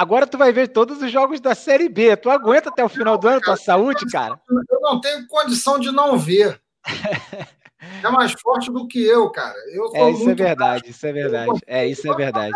Agora 0.00 0.26
tu 0.26 0.38
vai 0.38 0.50
ver 0.50 0.68
todos 0.68 1.02
os 1.02 1.12
jogos 1.12 1.42
da 1.42 1.54
Série 1.54 1.86
B. 1.86 2.16
Tu 2.16 2.30
aguenta 2.30 2.70
até 2.70 2.82
o 2.82 2.88
final 2.88 3.18
do 3.18 3.28
ano 3.28 3.38
tua 3.38 3.58
saúde, 3.58 4.06
cara? 4.10 4.40
Eu 4.48 4.80
não 4.80 4.98
tenho 4.98 5.26
condição 5.28 5.78
de 5.78 5.92
não 5.92 6.16
ver. 6.16 6.58
é 8.02 8.08
mais 8.08 8.32
forte 8.32 8.72
do 8.72 8.88
que 8.88 8.98
eu, 8.98 9.30
cara. 9.30 9.54
Eu 9.74 9.90
é, 9.94 10.10
isso 10.10 10.30
é 10.30 10.34
verdade, 10.34 10.88
isso 10.88 11.06
é 11.06 11.12
verdade. 11.12 11.60
É, 11.66 11.86
isso 11.86 12.10
é 12.10 12.16
verdade. 12.16 12.50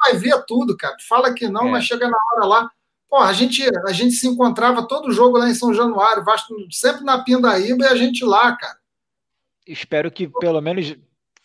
Vai 0.00 0.16
ver 0.16 0.44
tudo, 0.44 0.76
cara. 0.76 0.96
Fala 1.08 1.32
que 1.32 1.48
não, 1.48 1.68
é. 1.68 1.70
mas 1.70 1.84
chega 1.84 2.08
na 2.08 2.18
hora 2.32 2.46
lá. 2.46 2.70
Pô, 3.08 3.18
a 3.18 3.32
gente, 3.32 3.64
a 3.86 3.92
gente 3.92 4.16
se 4.16 4.26
encontrava 4.26 4.82
todo 4.88 5.12
jogo 5.12 5.38
lá 5.38 5.48
em 5.48 5.54
São 5.54 5.72
Januário, 5.72 6.24
Vasco 6.24 6.52
sempre 6.72 7.04
na 7.04 7.22
Pindaíba 7.22 7.84
e 7.84 7.88
a 7.88 7.94
gente 7.94 8.24
lá, 8.24 8.56
cara. 8.56 8.76
Espero 9.64 10.10
que 10.10 10.26
pelo 10.26 10.60
menos 10.60 10.96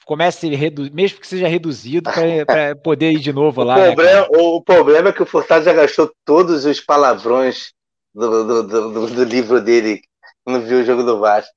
comece, 0.06 0.50
mesmo 0.94 1.20
que 1.20 1.28
seja 1.28 1.48
reduzido, 1.48 2.10
para 2.46 2.76
poder 2.84 3.12
ir 3.12 3.20
de 3.20 3.34
novo 3.34 3.62
o 3.62 3.64
lá. 3.64 3.76
Né, 3.76 3.96
problema, 3.96 4.22
né, 4.22 4.28
o 4.32 4.62
problema 4.62 5.10
é 5.10 5.14
que 5.14 5.24
o 5.24 5.26
Furtado 5.26 5.66
já 5.66 5.74
gastou 5.74 6.12
todos 6.26 6.66
os 6.66 6.80
palavrões 6.80 7.74
do, 8.14 8.44
do, 8.44 8.64
do, 8.64 9.08
do 9.08 9.24
livro 9.24 9.62
dele 9.62 10.02
quando 10.44 10.66
viu 10.66 10.80
o 10.80 10.84
jogo 10.84 11.04
do 11.04 11.20
Vasco. 11.20 11.54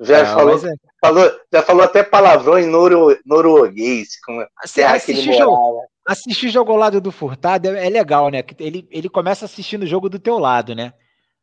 Já, 0.00 0.24
Não, 0.24 0.34
falou, 0.34 0.56
é... 0.58 0.72
falou, 1.00 1.40
já 1.52 1.62
falou 1.62 1.82
até 1.82 2.02
palavrões 2.02 2.66
noro, 2.66 3.18
norueguês. 3.24 4.20
Como 4.24 4.46
assim, 4.62 4.82
assistir, 4.82 5.32
jogo, 5.32 5.82
assistir 6.06 6.48
jogo 6.50 6.72
ao 6.72 6.78
lado 6.78 7.00
do 7.00 7.10
Furtado 7.10 7.68
é, 7.68 7.86
é 7.86 7.88
legal, 7.88 8.28
né? 8.28 8.44
Ele, 8.58 8.86
ele 8.90 9.08
começa 9.08 9.46
assistindo 9.46 9.84
o 9.84 9.86
jogo 9.86 10.10
do 10.10 10.18
teu 10.18 10.38
lado, 10.38 10.74
né? 10.74 10.92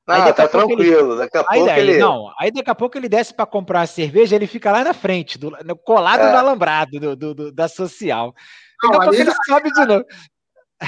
Ah, 0.08 0.34
tá 0.34 0.48
tranquilo. 0.48 1.14
Ele... 1.14 1.18
Daqui 1.18 1.38
a 1.38 1.46
aí 1.48 1.60
pouco 1.60 1.80
ele. 1.80 1.98
Não, 1.98 2.32
aí 2.40 2.52
daqui 2.52 2.70
a 2.70 2.76
pouco 2.76 2.98
ele 2.98 3.08
desce 3.08 3.34
para 3.34 3.46
comprar 3.46 3.82
a 3.82 3.88
cerveja, 3.88 4.36
ele 4.36 4.48
fica 4.48 4.72
lá 4.72 4.84
na 4.84 4.94
frente, 4.94 5.38
do, 5.38 5.52
colado 5.84 6.22
é. 6.22 6.32
no 6.32 6.38
alambrado 6.38 7.00
do, 7.00 7.16
do, 7.16 7.34
do, 7.34 7.52
da 7.52 7.68
social. 7.68 8.34
Daqui 8.82 8.94
não, 8.94 9.02
a 9.02 9.06
pouco 9.06 9.16
ele 9.16 9.32
sobe 9.46 9.72
de 9.72 9.86
novo. 9.86 10.06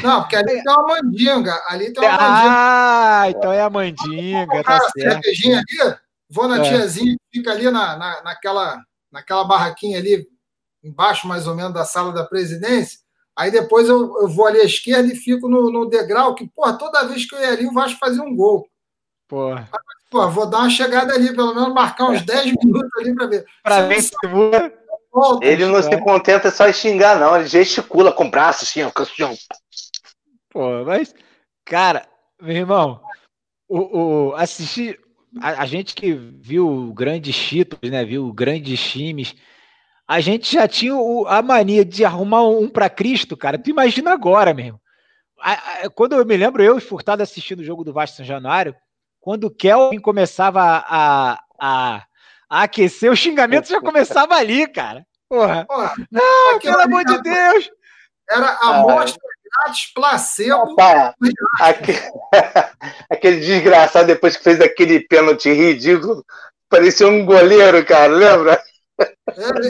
Não, 0.04 0.22
porque 0.22 0.36
ali 0.36 0.62
tem 0.62 0.74
uma 0.74 0.88
mandinga. 0.88 1.64
Ali 1.68 1.94
tem 1.94 2.04
uma 2.04 2.12
mandinga. 2.12 2.56
Ah, 2.58 3.26
então 3.30 3.54
é 3.54 3.62
a 3.62 3.70
mandinga, 3.70 4.64
tá 4.64 4.80
certo. 4.98 5.24
Cervejinha 5.24 5.60
ali? 5.60 5.96
vou 6.30 6.48
na 6.48 6.58
é. 6.58 6.62
tiazinha 6.64 7.16
fica 7.32 7.52
ali 7.52 7.70
na, 7.70 7.98
na, 7.98 8.24
naquela, 8.24 8.82
naquela 9.12 9.44
barraquinha 9.44 9.98
ali, 10.00 10.28
embaixo 10.84 11.28
mais 11.28 11.48
ou 11.48 11.56
menos 11.56 11.74
da 11.74 11.86
sala 11.86 12.12
da 12.12 12.26
presidência. 12.26 13.00
Aí 13.38 13.52
depois 13.52 13.88
eu, 13.88 14.22
eu 14.22 14.28
vou 14.28 14.46
ali 14.46 14.60
à 14.60 14.66
esquerda 14.66 15.12
e 15.12 15.16
fico 15.16 15.50
no, 15.50 15.70
no 15.70 15.90
degrau, 15.90 16.34
que, 16.34 16.48
porra, 16.48 16.78
toda 16.78 17.06
vez 17.06 17.28
que 17.28 17.36
eu 17.36 17.40
ia 17.40 17.52
ali, 17.52 17.68
o 17.68 17.74
Vasco 17.74 18.00
fazia 18.00 18.24
um 18.24 18.36
gol. 18.36 18.68
Porra. 19.28 19.70
Pô, 20.10 20.30
vou 20.30 20.46
dar 20.46 20.60
uma 20.60 20.70
chegada 20.70 21.14
ali, 21.14 21.36
pelo 21.36 21.54
menos 21.54 21.74
marcar 21.74 22.06
uns 22.06 22.22
10 22.22 22.54
minutos 22.64 22.90
ali 23.00 23.16
para 23.16 23.28
ver. 23.28 23.46
Para 23.64 23.88
ver 23.88 24.02
se 24.02 24.16
voa. 24.28 24.72
Ele 25.42 25.66
não 25.66 25.82
se 25.82 25.98
contenta 26.02 26.52
só 26.52 26.68
em 26.68 26.74
xingar, 26.74 27.20
não. 27.20 27.36
Ele 27.36 27.48
gesticula 27.48 28.12
com 28.12 28.26
o 28.26 28.30
braço, 28.30 28.64
assim, 28.64 28.84
ó. 28.84 28.92
Pô, 30.50 30.84
mas, 30.86 31.14
cara, 31.64 32.08
meu 32.42 32.56
irmão, 32.56 33.02
o, 33.68 34.30
o 34.30 34.36
assistir. 34.36 35.00
A, 35.42 35.64
a, 35.64 35.66
gente 35.66 35.94
que 35.96 36.14
viu 36.14 36.94
grandes 36.94 37.36
títulos, 37.36 37.92
né? 37.92 38.06
Viu 38.06 38.32
grandes 38.32 38.80
times. 38.80 39.36
A 40.08 40.22
gente 40.22 40.54
já 40.54 40.68
tinha 40.68 40.96
o, 40.96 41.26
a 41.28 41.42
mania 41.42 41.84
de 41.84 42.06
arrumar 42.06 42.44
um 42.44 42.70
para 42.70 42.90
Cristo, 42.90 43.36
cara. 43.36 43.58
Tu 43.58 43.70
imagina 43.70 44.14
agora 44.14 44.54
mesmo. 44.54 44.80
A, 45.42 45.90
quando 45.90 46.14
eu 46.14 46.26
me 46.26 46.38
lembro, 46.38 46.64
eu 46.64 46.78
e 46.78 46.82
Furtado 46.82 47.22
assistindo 47.22 47.60
o 47.60 47.66
jogo 47.66 47.84
do 47.84 47.92
Vasco 47.92 48.18
São 48.18 48.26
Januário, 48.26 48.76
quando 49.26 49.46
o 49.46 49.52
Kelvin 49.52 50.00
começava 50.00 50.62
a, 50.62 51.40
a, 51.60 52.04
a 52.48 52.62
aquecer, 52.62 53.12
o 53.12 53.16
xingamento 53.16 53.68
já 53.68 53.82
começava 53.82 54.36
ali, 54.36 54.68
cara. 54.68 55.04
Porra. 55.28 55.66
Porra 55.66 55.96
não, 56.12 56.60
pelo 56.60 56.80
amor 56.82 57.04
de 57.04 57.20
Deus. 57.24 57.72
Era 58.30 58.46
a 58.46 58.76
amostra 58.76 59.20
grátis, 59.64 59.92
placebo. 59.96 60.76
aquele, 61.60 61.98
aquele 63.10 63.40
desgraçado, 63.40 64.06
depois 64.06 64.38
que 64.38 64.44
fez 64.44 64.62
aquele 64.62 65.00
pênalti 65.00 65.52
ridículo, 65.52 66.24
parecia 66.70 67.08
um 67.08 67.26
goleiro, 67.26 67.84
cara, 67.84 68.14
lembra? 68.14 68.64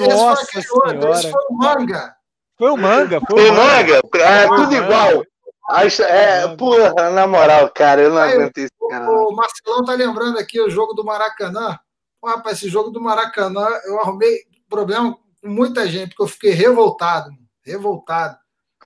Nossa 0.10 0.60
esse 0.60 0.68
foi, 0.68 0.90
senhora. 0.90 1.12
Esse 1.12 1.32
foi 1.32 1.42
o 1.50 1.54
manga. 1.54 2.16
Foi 2.58 2.70
o 2.72 2.78
manga. 2.78 3.22
Foi 3.22 3.50
o 3.50 3.54
manga. 3.54 4.02
É, 4.16 4.48
tudo 4.48 4.76
igual. 4.76 5.24
Acho, 5.68 6.04
é, 6.04 6.56
porra, 6.56 7.10
na 7.10 7.26
moral, 7.26 7.70
cara, 7.72 8.02
eu 8.02 8.12
não 8.12 8.22
Aí, 8.22 8.34
aguento 8.34 8.58
isso, 8.60 8.74
cara. 8.88 9.10
O 9.10 9.32
Marcelão 9.36 9.84
tá 9.84 9.94
lembrando 9.94 10.38
aqui 10.38 10.62
o 10.62 10.70
jogo 10.70 10.94
do 10.94 11.04
Maracanã. 11.04 11.80
Pô, 12.22 12.28
rapaz, 12.28 12.58
esse 12.58 12.70
jogo 12.70 12.92
do 12.92 13.02
Maracanã, 13.02 13.68
eu 13.86 14.00
arrumei 14.00 14.42
problema 14.70 15.18
com 15.42 15.50
muita 15.50 15.88
gente, 15.88 16.10
porque 16.10 16.24
eu 16.24 16.28
fiquei 16.28 16.52
revoltado, 16.52 17.32
revoltado. 17.64 18.38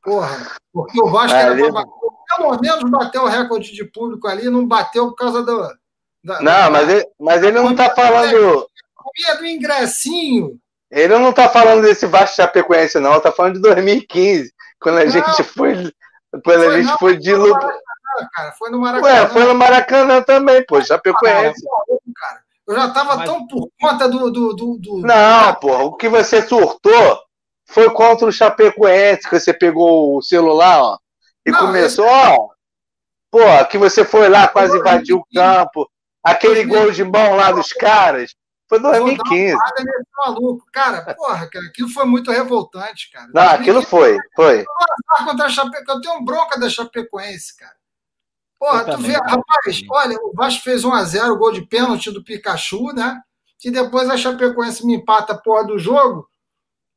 Porra, 0.01 0.47
porque 0.71 1.01
o 1.01 1.09
Vasco 1.09 1.35
era 1.35 1.53
pra 1.55 1.71
bater, 1.71 1.91
pelo 2.37 2.59
menos 2.61 2.89
bateu 2.89 3.23
o 3.23 3.27
recorde 3.27 3.73
de 3.73 3.83
público 3.83 4.27
ali, 4.27 4.49
não 4.49 4.65
bateu 4.65 5.09
por 5.09 5.15
causa 5.15 5.43
do. 5.43 5.61
Da, 6.23 6.41
não, 6.41 6.43
da, 6.43 6.69
mas, 6.69 6.89
ele, 6.89 7.05
mas 7.19 7.43
ele 7.43 7.59
não 7.59 7.75
tá 7.75 7.89
falando. 7.89 8.67
do 9.39 9.45
ingressinho. 9.45 10.57
Ele 10.89 11.17
não 11.17 11.33
tá 11.33 11.49
falando 11.49 11.81
desse 11.81 12.05
Vasco 12.05 12.37
Chapecoense, 12.37 12.99
não, 12.99 13.19
tá 13.19 13.31
falando 13.31 13.55
de 13.55 13.61
2015, 13.61 14.53
quando 14.79 14.99
a 14.99 15.05
não. 15.05 15.11
gente 15.11 15.43
foi 15.43 15.91
quando 16.43 16.63
a 16.63 16.77
gente 16.77 16.87
não, 16.87 16.97
foi 16.97 17.17
de 17.17 17.33
luta. 17.33 17.79
Cara, 18.33 18.51
foi 18.53 18.69
no 18.69 18.79
Maracanã. 18.79 19.13
Ué, 19.13 19.27
foi 19.27 19.43
no 19.45 19.55
Maracanã 19.55 20.21
também, 20.21 20.65
pô. 20.65 20.81
Já 20.81 20.99
conhece. 20.99 21.65
Cara, 22.15 22.41
eu 22.67 22.75
já 22.75 22.89
tava 22.91 23.17
Mas... 23.17 23.29
tão 23.29 23.47
por 23.47 23.69
conta 23.79 24.07
do, 24.07 24.29
do, 24.29 24.53
do, 24.53 24.77
do. 24.77 24.97
Não, 24.99 25.55
pô. 25.55 25.75
O 25.85 25.95
que 25.95 26.07
você 26.07 26.41
surtou 26.41 27.19
foi 27.65 27.89
contra 27.91 28.27
o 28.27 28.31
Chapecoense, 28.31 29.27
que 29.29 29.39
você 29.39 29.53
pegou 29.53 30.17
o 30.17 30.21
celular, 30.21 30.81
ó. 30.81 30.97
E 31.45 31.51
não, 31.51 31.59
começou, 31.59 32.05
esse... 32.05 32.15
ó. 32.15 32.49
Pô, 33.31 33.65
que 33.69 33.77
você 33.77 34.03
foi 34.03 34.27
lá, 34.27 34.47
quase 34.47 34.77
invadiu 34.77 35.17
o 35.17 35.25
campo. 35.33 35.89
Aquele 36.23 36.63
gol 36.65 36.91
de 36.91 37.03
mão 37.03 37.35
lá 37.35 37.51
dos 37.51 37.71
caras. 37.71 38.35
Foi 38.69 38.79
2015. 38.79 39.57
maluco. 40.15 40.63
Cara, 40.71 41.15
porra, 41.15 41.49
cara, 41.49 41.65
aquilo 41.65 41.89
foi 41.89 42.05
muito 42.05 42.29
revoltante, 42.29 43.09
cara. 43.11 43.27
Não, 43.33 43.49
aquilo 43.49 43.81
foi, 43.81 44.15
foi. 44.35 44.63
Contra 45.25 45.47
a 45.47 45.49
Chape... 45.49 45.75
Eu 45.87 45.99
tenho 45.99 46.23
bronca 46.23 46.59
da 46.59 46.69
Chapecoense, 46.69 47.57
cara. 47.57 47.75
Porra, 48.59 48.85
tu 48.85 48.97
vê, 48.97 49.13
rapaz, 49.13 49.81
olha, 49.89 50.17
o 50.21 50.33
Vasco 50.35 50.63
fez 50.63 50.83
1x0, 50.83 51.31
o 51.31 51.37
gol 51.37 51.51
de 51.51 51.65
pênalti 51.65 52.11
do 52.11 52.23
Pikachu, 52.23 52.93
né? 52.93 53.19
Que 53.57 53.71
depois 53.71 54.09
a 54.09 54.17
Chapecoense 54.17 54.85
me 54.85 54.95
empata 54.95 55.33
a 55.33 55.37
porra 55.37 55.65
do 55.65 55.79
jogo. 55.79 56.29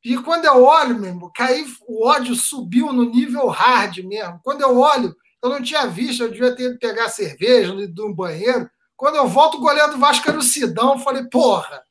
E 0.04 0.18
quando 0.18 0.44
eu 0.44 0.64
olho, 0.64 0.98
mesmo, 0.98 1.32
caí, 1.32 1.64
o 1.86 2.06
ódio 2.06 2.34
subiu 2.34 2.92
no 2.92 3.04
nível 3.04 3.46
hard 3.46 3.98
mesmo. 3.98 4.40
Quando 4.42 4.60
eu 4.60 4.76
olho, 4.78 5.14
eu 5.40 5.48
não 5.48 5.62
tinha 5.62 5.86
visto, 5.86 6.24
eu 6.24 6.30
devia 6.30 6.54
ter 6.54 6.72
que 6.72 6.78
pegar 6.78 7.08
cerveja 7.08 7.74
de 7.86 8.02
um 8.02 8.12
banheiro. 8.12 8.68
Quando 9.02 9.16
eu 9.16 9.26
volto, 9.26 9.56
o 9.56 9.60
goleiro 9.60 9.90
do 9.90 9.98
Vasco 9.98 10.28
era 10.28 10.38
o 10.38 10.42
Sidão. 10.42 10.96
Falei, 10.96 11.24
porra, 11.24 11.82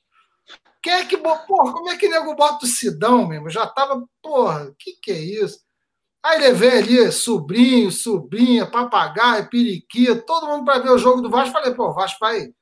quem 0.82 0.94
é 0.94 1.06
que. 1.06 1.18
Porra, 1.18 1.74
como 1.74 1.90
é 1.90 1.98
que 1.98 2.08
nego 2.08 2.34
bota 2.38 2.64
o 2.64 2.70
Sidão 2.70 3.28
mesmo? 3.28 3.50
Já 3.50 3.68
tava, 3.68 4.02
porra, 4.24 4.74
que, 4.80 4.94
que 4.94 5.12
é 5.12 5.20
isso? 5.20 5.60
Aí 6.24 6.40
levei 6.40 6.78
ali 6.78 7.12
sobrinho, 7.12 7.92
sobrinha, 7.92 8.66
papagaio, 8.66 9.50
periquito, 9.50 10.26
todo 10.26 10.48
mundo 10.48 10.64
para 10.64 10.80
ver 10.80 10.92
o 10.92 10.98
jogo 10.98 11.22
do 11.22 11.30
Vasco. 11.30 11.52
Falei, 11.52 11.74
pô, 11.74 11.90
o 11.90 11.94
Vasco 11.94 12.18
vai 12.22 12.54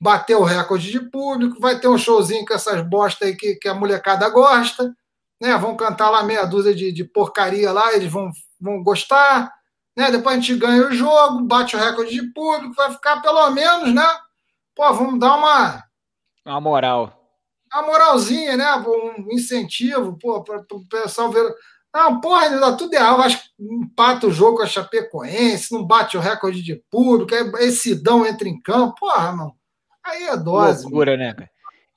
bater 0.00 0.36
o 0.36 0.42
recorde 0.42 0.90
de 0.90 1.10
público, 1.10 1.60
vai 1.60 1.78
ter 1.78 1.88
um 1.88 1.98
showzinho 1.98 2.46
com 2.46 2.54
essas 2.54 2.80
bostas 2.88 3.28
aí 3.28 3.36
que, 3.36 3.56
que 3.56 3.68
a 3.68 3.74
molecada 3.74 4.26
gosta, 4.30 4.90
né? 5.38 5.54
Vão 5.58 5.76
cantar 5.76 6.08
lá 6.08 6.22
meia 6.22 6.46
dúzia 6.46 6.74
de, 6.74 6.92
de 6.92 7.04
porcaria 7.04 7.70
lá, 7.70 7.92
eles 7.92 8.10
vão, 8.10 8.30
vão 8.58 8.82
gostar. 8.82 9.52
Né? 9.96 10.10
Depois 10.10 10.36
a 10.36 10.40
gente 10.40 10.56
ganha 10.56 10.86
o 10.86 10.92
jogo, 10.92 11.42
bate 11.42 11.76
o 11.76 11.78
recorde 11.78 12.10
de 12.10 12.32
público, 12.32 12.74
vai 12.74 12.92
ficar 12.92 13.20
pelo 13.20 13.50
menos, 13.50 13.94
né? 13.94 14.06
Pô, 14.74 14.92
vamos 14.92 15.20
dar 15.20 15.36
uma. 15.36 15.84
Uma 16.46 16.60
moral. 16.60 17.18
Uma 17.72 17.82
moralzinha, 17.82 18.56
né? 18.56 18.74
Um 18.76 19.32
incentivo, 19.32 20.18
pô, 20.18 20.42
para 20.42 20.64
o 20.70 20.88
pessoal 20.88 21.30
ver. 21.30 21.54
Não, 21.94 22.20
porra, 22.20 22.44
ainda 22.44 22.60
dá 22.60 22.72
tudo 22.74 22.94
errado. 22.94 23.20
Acho 23.20 23.38
que 23.38 23.50
empata 23.60 24.26
o 24.26 24.32
jogo 24.32 24.58
com 24.58 24.62
a 24.62 24.66
Chapecoense, 24.66 25.72
não 25.72 25.84
bate 25.84 26.16
o 26.16 26.20
recorde 26.20 26.62
de 26.62 26.82
público, 26.90 27.34
aí 27.34 27.66
esse 27.66 27.94
Dão 27.94 28.26
entra 28.26 28.48
em 28.48 28.60
campo. 28.60 28.94
Porra, 28.98 29.32
não. 29.32 29.52
Aí 30.02 30.24
é 30.24 30.36
dose. 30.36 30.84
Loucura, 30.84 31.16
né, 31.16 31.34
cara? 31.34 31.50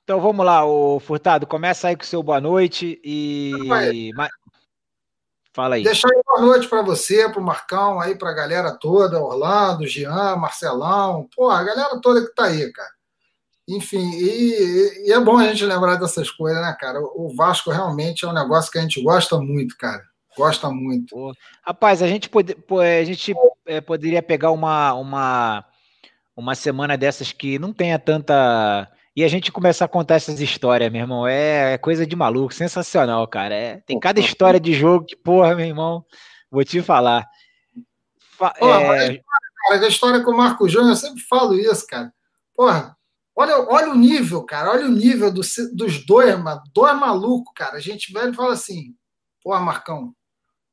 Então 0.04 0.20
vamos 0.20 0.46
lá, 0.46 0.64
o 0.64 1.00
Furtado, 1.00 1.48
começa 1.48 1.88
aí 1.88 1.96
com 1.96 2.04
o 2.04 2.06
seu 2.06 2.22
boa 2.22 2.40
noite 2.40 3.00
e. 3.02 4.12
Fala 5.56 5.76
aí. 5.76 5.84
Deixar 5.84 6.08
aí 6.14 6.22
boa 6.22 6.42
noite 6.42 6.68
para 6.68 6.82
você, 6.82 7.30
para 7.30 7.40
o 7.40 7.42
Marcão, 7.42 7.98
aí 7.98 8.14
para 8.14 8.28
a 8.28 8.34
galera 8.34 8.72
toda, 8.72 9.18
Orlando, 9.18 9.86
Jean, 9.86 10.36
Marcelão, 10.36 11.26
pô, 11.34 11.48
a 11.48 11.64
galera 11.64 11.98
toda 12.02 12.26
que 12.26 12.34
tá 12.34 12.44
aí, 12.44 12.70
cara. 12.70 12.90
Enfim, 13.66 14.06
e, 14.12 15.06
e, 15.06 15.12
é 15.12 15.18
bom 15.18 15.38
a 15.38 15.46
gente 15.48 15.64
lembrar 15.64 15.96
dessas 15.96 16.30
coisas, 16.30 16.60
né, 16.60 16.76
cara? 16.78 17.00
O 17.00 17.34
Vasco 17.34 17.70
realmente 17.70 18.26
é 18.26 18.28
um 18.28 18.34
negócio 18.34 18.70
que 18.70 18.76
a 18.76 18.82
gente 18.82 19.02
gosta 19.02 19.40
muito, 19.40 19.78
cara. 19.78 20.02
Gosta 20.36 20.68
muito. 20.68 21.16
Pô, 21.16 21.32
rapaz, 21.64 22.02
a 22.02 22.06
gente, 22.06 22.28
pode, 22.28 22.54
a 23.00 23.04
gente 23.04 23.34
é, 23.64 23.80
poderia 23.80 24.22
pegar 24.22 24.50
uma, 24.50 24.92
uma, 24.92 25.64
uma 26.36 26.54
semana 26.54 26.98
dessas 26.98 27.32
que 27.32 27.58
não 27.58 27.72
tenha 27.72 27.98
tanta 27.98 28.86
e 29.16 29.24
a 29.24 29.28
gente 29.28 29.50
começar 29.50 29.86
a 29.86 29.88
contar 29.88 30.16
essas 30.16 30.40
histórias, 30.42 30.92
meu 30.92 31.00
irmão, 31.00 31.26
é, 31.26 31.72
é 31.72 31.78
coisa 31.78 32.06
de 32.06 32.14
maluco, 32.14 32.52
sensacional, 32.52 33.26
cara. 33.26 33.54
É, 33.54 33.80
tem 33.86 33.98
cada 33.98 34.20
história 34.20 34.60
de 34.60 34.74
jogo 34.74 35.06
que, 35.06 35.16
porra, 35.16 35.54
meu 35.54 35.64
irmão, 35.64 36.04
vou 36.50 36.62
te 36.62 36.82
falar. 36.82 37.26
Fa 38.36 38.52
é... 38.58 39.16
cara, 39.16 39.86
a 39.86 39.88
história 39.88 40.22
com 40.22 40.32
o 40.32 40.36
Marco 40.36 40.68
Júnior, 40.68 40.90
eu 40.90 40.96
sempre 40.96 41.22
falo 41.22 41.54
isso, 41.54 41.86
cara. 41.86 42.12
Porra, 42.54 42.94
olha, 43.34 43.58
olha 43.70 43.90
o 43.90 43.94
nível, 43.94 44.44
cara, 44.44 44.70
olha 44.70 44.84
o 44.84 44.90
nível 44.90 45.32
do, 45.32 45.40
dos 45.72 46.04
dois, 46.04 46.38
mano, 46.38 46.60
dois 46.74 46.94
malucos, 46.98 47.54
cara. 47.56 47.78
A 47.78 47.80
gente 47.80 48.12
velho 48.12 48.34
fala 48.34 48.52
assim, 48.52 48.94
porra, 49.42 49.60
Marcão, 49.60 50.12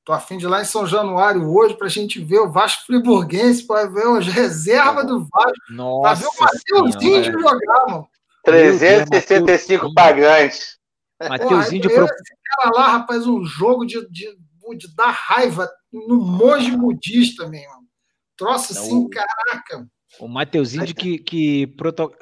tô 0.03 0.11
afim 0.11 0.37
de 0.37 0.43
ir 0.43 0.49
lá 0.49 0.61
em 0.61 0.65
São 0.65 0.85
Januário 0.85 1.49
hoje 1.49 1.77
pra 1.77 1.87
gente 1.87 2.19
ver 2.19 2.39
o 2.39 2.51
Vasco 2.51 2.85
Friburguense, 2.87 3.65
para 3.65 3.87
ver 3.87 4.05
as 4.05 4.27
reservas 4.27 5.07
do 5.07 5.25
Vasco, 5.31 5.59
Nossa 5.69 6.29
pra 6.37 6.49
ver 6.51 6.73
o 6.73 6.83
Mateuzinho 6.83 7.39
jogar, 7.39 7.85
mano. 7.87 8.12
365 8.43 9.93
pagantes. 9.93 10.77
Mateuzinho 11.21 11.81
de 11.81 11.89
pro... 11.89 12.05
Esse 12.05 12.35
cara 12.43 12.71
lá, 12.75 12.87
rapaz, 12.89 13.25
um 13.25 13.43
jogo 13.45 13.85
de, 13.85 13.99
de, 14.09 14.27
de 14.77 14.95
dar 14.95 15.11
raiva 15.11 15.69
no 15.91 16.17
monge 16.17 16.75
budista, 16.75 17.47
mesmo. 17.47 17.83
Troço 18.35 18.73
assim, 18.73 19.07
caraca. 19.09 19.87
O 20.19 20.27
Mateuzinho 20.27 20.85
de 20.85 20.93
que, 20.93 21.17
que 21.17 21.67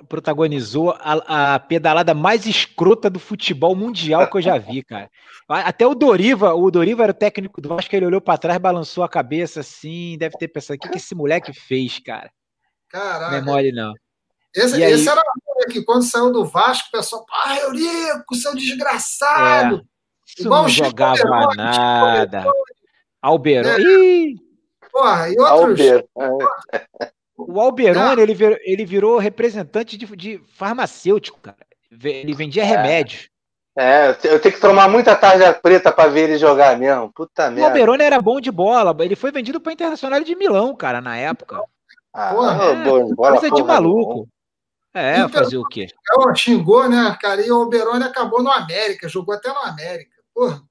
protagonizou 0.07 0.91
a, 0.91 1.55
a, 1.55 1.59
pedalada 1.59 2.13
mais 2.13 2.45
escrota 2.45 3.09
do 3.09 3.19
futebol 3.19 3.75
mundial 3.75 4.29
que 4.29 4.37
eu 4.37 4.41
já 4.41 4.57
vi, 4.57 4.81
cara. 4.81 5.09
Até 5.47 5.85
o 5.85 5.93
Doriva, 5.93 6.53
o 6.53 6.71
Doriva 6.71 7.03
era 7.03 7.11
o 7.11 7.15
técnico 7.15 7.59
do 7.59 7.67
Vasco, 7.67 7.93
ele 7.93 8.05
olhou 8.05 8.21
para 8.21 8.37
trás, 8.37 8.57
balançou 8.59 9.03
a 9.03 9.09
cabeça 9.09 9.59
assim, 9.59 10.17
deve 10.17 10.37
ter 10.37 10.47
pensado, 10.47 10.77
o 10.77 10.79
que, 10.79 10.89
que 10.89 10.97
esse 10.97 11.13
moleque 11.13 11.51
fez, 11.51 11.99
cara? 11.99 12.31
Caraca. 12.87 13.31
Não 13.31 13.37
é 13.37 13.41
mole, 13.41 13.71
não. 13.73 13.93
Esse, 14.55 14.81
esse 14.81 15.09
era 15.09 15.21
que 15.65 15.83
quando 15.83 16.03
saiu 16.03 16.31
do 16.31 16.45
Vasco, 16.45 16.87
o 16.87 16.91
pessoal, 16.91 17.25
ah, 17.31 17.59
Eurico, 17.59 18.35
seu 18.35 18.55
desgraçado. 18.55 19.77
É, 19.77 19.81
isso 20.27 20.47
Igual 20.47 20.63
não 20.63 20.69
jogava 20.69 21.15
Chico 21.15 21.55
nada. 21.55 22.45
Alberão. 23.21 23.71
É. 23.71 24.51
Porra, 24.91 25.29
e 25.29 25.39
outros. 25.39 25.79
O 27.37 27.59
Alberoni, 27.59 28.21
ele, 28.21 28.33
virou, 28.33 28.57
ele 28.61 28.85
virou 28.85 29.17
representante 29.17 29.97
de, 29.97 30.05
de 30.15 30.41
farmacêutico, 30.55 31.39
cara. 31.39 31.57
Ele 31.91 32.33
vendia 32.33 32.63
é. 32.63 32.65
remédios. 32.65 33.29
É, 33.77 34.09
eu 34.25 34.39
tenho 34.39 34.53
que 34.53 34.59
tomar 34.59 34.89
muita 34.89 35.15
tarja 35.15 35.53
preta 35.53 35.91
para 35.91 36.09
ver 36.09 36.29
ele 36.29 36.37
jogar 36.37 36.77
mesmo. 36.77 37.11
Puta 37.13 37.49
merda. 37.49 37.61
O 37.61 37.65
Alberoni 37.67 38.03
era 38.03 38.21
bom 38.21 38.39
de 38.41 38.51
bola. 38.51 38.95
Ele 38.99 39.15
foi 39.15 39.31
vendido 39.31 39.61
para 39.61 39.71
Internacional 39.71 40.21
de 40.21 40.35
Milão, 40.35 40.75
cara, 40.75 40.99
na 40.99 41.17
época. 41.17 41.61
Ah, 42.13 42.33
porra, 42.33 42.63
é, 42.65 42.75
bom, 42.83 43.15
bola, 43.15 43.39
coisa 43.39 43.55
de 43.55 43.63
maluco. 43.63 44.27
É, 44.93 45.19
então, 45.19 45.29
fazer 45.29 45.57
o 45.57 45.65
quê? 45.65 45.87
Xingou, 46.35 46.89
né, 46.89 47.17
cara? 47.21 47.45
E 47.45 47.49
o 47.49 47.55
Alberoni 47.55 48.03
acabou 48.03 48.43
no 48.43 48.51
América, 48.51 49.07
jogou 49.07 49.33
até 49.33 49.49
no 49.49 49.59
América. 49.59 50.11
Porra. 50.33 50.61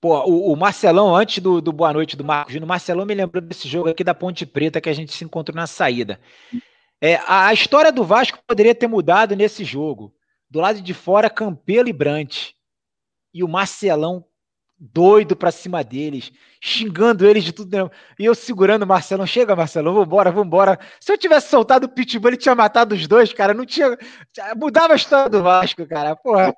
Pô, 0.00 0.16
o, 0.24 0.52
o, 0.52 0.56
Marcelão, 0.56 1.14
antes 1.16 1.42
do, 1.42 1.60
do 1.60 1.72
Boa 1.72 1.92
Noite 1.92 2.16
do 2.16 2.24
Marcos 2.24 2.52
Júnior, 2.52 2.66
o 2.66 2.68
Marcelão 2.68 3.04
me 3.04 3.14
lembrou 3.14 3.42
desse 3.42 3.66
jogo 3.66 3.88
aqui 3.88 4.04
da 4.04 4.14
Ponte 4.14 4.46
Preta 4.46 4.80
que 4.80 4.88
a 4.88 4.92
gente 4.92 5.12
se 5.12 5.24
encontrou 5.24 5.56
na 5.56 5.66
saída. 5.66 6.20
É, 7.00 7.16
a, 7.26 7.46
a 7.46 7.52
história 7.52 7.90
do 7.90 8.04
Vasco 8.04 8.38
poderia 8.46 8.74
ter 8.74 8.86
mudado 8.86 9.34
nesse 9.34 9.64
jogo. 9.64 10.14
Do 10.48 10.60
lado 10.60 10.80
de 10.80 10.94
fora, 10.94 11.28
Campelo 11.28 11.88
e 11.88 11.92
Brant. 11.92 12.50
E 13.34 13.42
o 13.42 13.48
Marcelão 13.48 14.24
doido 14.78 15.34
pra 15.34 15.50
cima 15.50 15.82
deles, 15.82 16.30
xingando 16.60 17.26
eles 17.26 17.42
de 17.42 17.52
tudo. 17.52 17.76
Né? 17.76 17.90
E 18.18 18.24
eu 18.24 18.34
segurando 18.34 18.82
o 18.82 18.86
Marcelão. 18.86 19.26
Chega, 19.26 19.56
Marcelão, 19.56 19.94
vambora, 19.94 20.30
vambora. 20.30 20.78
Se 21.00 21.12
eu 21.12 21.18
tivesse 21.18 21.48
soltado 21.50 21.86
o 21.86 21.88
Pitbull, 21.88 22.30
ele 22.30 22.36
tinha 22.36 22.54
matado 22.54 22.94
os 22.94 23.06
dois, 23.06 23.32
cara. 23.32 23.52
Não 23.52 23.66
tinha. 23.66 23.96
Mudava 24.56 24.92
a 24.92 24.96
história 24.96 25.28
do 25.28 25.42
Vasco, 25.42 25.86
cara. 25.86 26.14
Porra, 26.16 26.54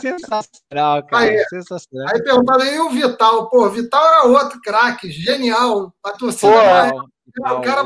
sensacional, 0.00 1.06
cara. 1.06 1.24
Aí, 1.24 1.44
sensacional. 1.48 2.08
Aí 2.12 2.22
perguntaram, 2.22 2.64
e 2.64 2.80
o 2.80 2.90
Vital? 2.90 3.48
Pô, 3.48 3.68
Vital 3.70 4.04
era 4.04 4.24
outro 4.24 4.60
craque, 4.60 5.10
genial. 5.10 5.94
A 6.04 6.10
torcida. 6.12 6.92
Pô, 7.36 7.54
o 7.54 7.60
cara 7.60 7.84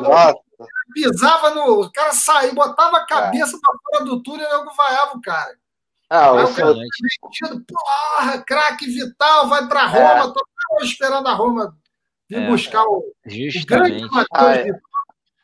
pisava 0.94 1.50
no. 1.50 1.82
O 1.82 1.92
cara 1.92 2.12
saía, 2.12 2.54
botava 2.54 2.96
a 2.96 3.06
cabeça 3.06 3.58
para 3.60 3.78
fora 3.84 4.04
do 4.04 4.22
túnel 4.22 4.48
e 4.48 4.52
logo 4.52 4.74
vaiava 4.74 5.16
o 5.16 5.20
cara. 5.20 5.54
Ah, 6.08 6.32
o 6.32 6.54
cara 6.54 6.74
metido, 6.74 7.64
porra, 7.66 8.42
craque 8.46 8.86
Vital, 8.86 9.48
vai 9.48 9.66
para 9.66 9.86
Roma, 9.86 10.30
é. 10.30 10.32
tô 10.32 10.84
esperando 10.84 11.26
a 11.26 11.34
Roma 11.34 11.76
vir 12.28 12.42
é, 12.42 12.48
buscar 12.48 12.84
o, 12.84 12.98
o 12.98 13.66
grande 13.66 14.04
ah, 14.32 14.56
é. 14.56 14.66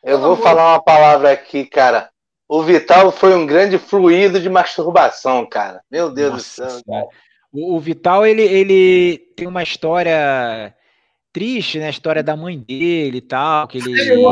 Eu 0.02 0.20
vou 0.20 0.36
falar 0.36 0.72
uma 0.72 0.82
palavra 0.82 1.30
aqui, 1.30 1.64
cara. 1.64 2.10
O 2.48 2.62
Vital 2.62 3.12
foi 3.12 3.34
um 3.34 3.46
grande 3.46 3.78
fluido 3.78 4.40
de 4.40 4.48
masturbação, 4.48 5.46
cara. 5.46 5.80
Meu 5.90 6.10
Deus 6.10 6.32
Nossa, 6.32 6.64
do 6.64 6.70
céu. 6.70 6.82
Cara. 6.86 7.06
O, 7.52 7.76
o 7.76 7.80
Vital, 7.80 8.26
ele, 8.26 8.42
ele 8.42 9.18
tem 9.36 9.46
uma 9.46 9.62
história 9.62 10.74
triste, 11.32 11.78
né? 11.78 11.86
A 11.86 11.90
história 11.90 12.22
da 12.22 12.36
mãe 12.36 12.58
dele 12.58 13.18
e 13.18 13.22
tal, 13.22 13.68
que 13.68 13.78
ele... 13.78 14.22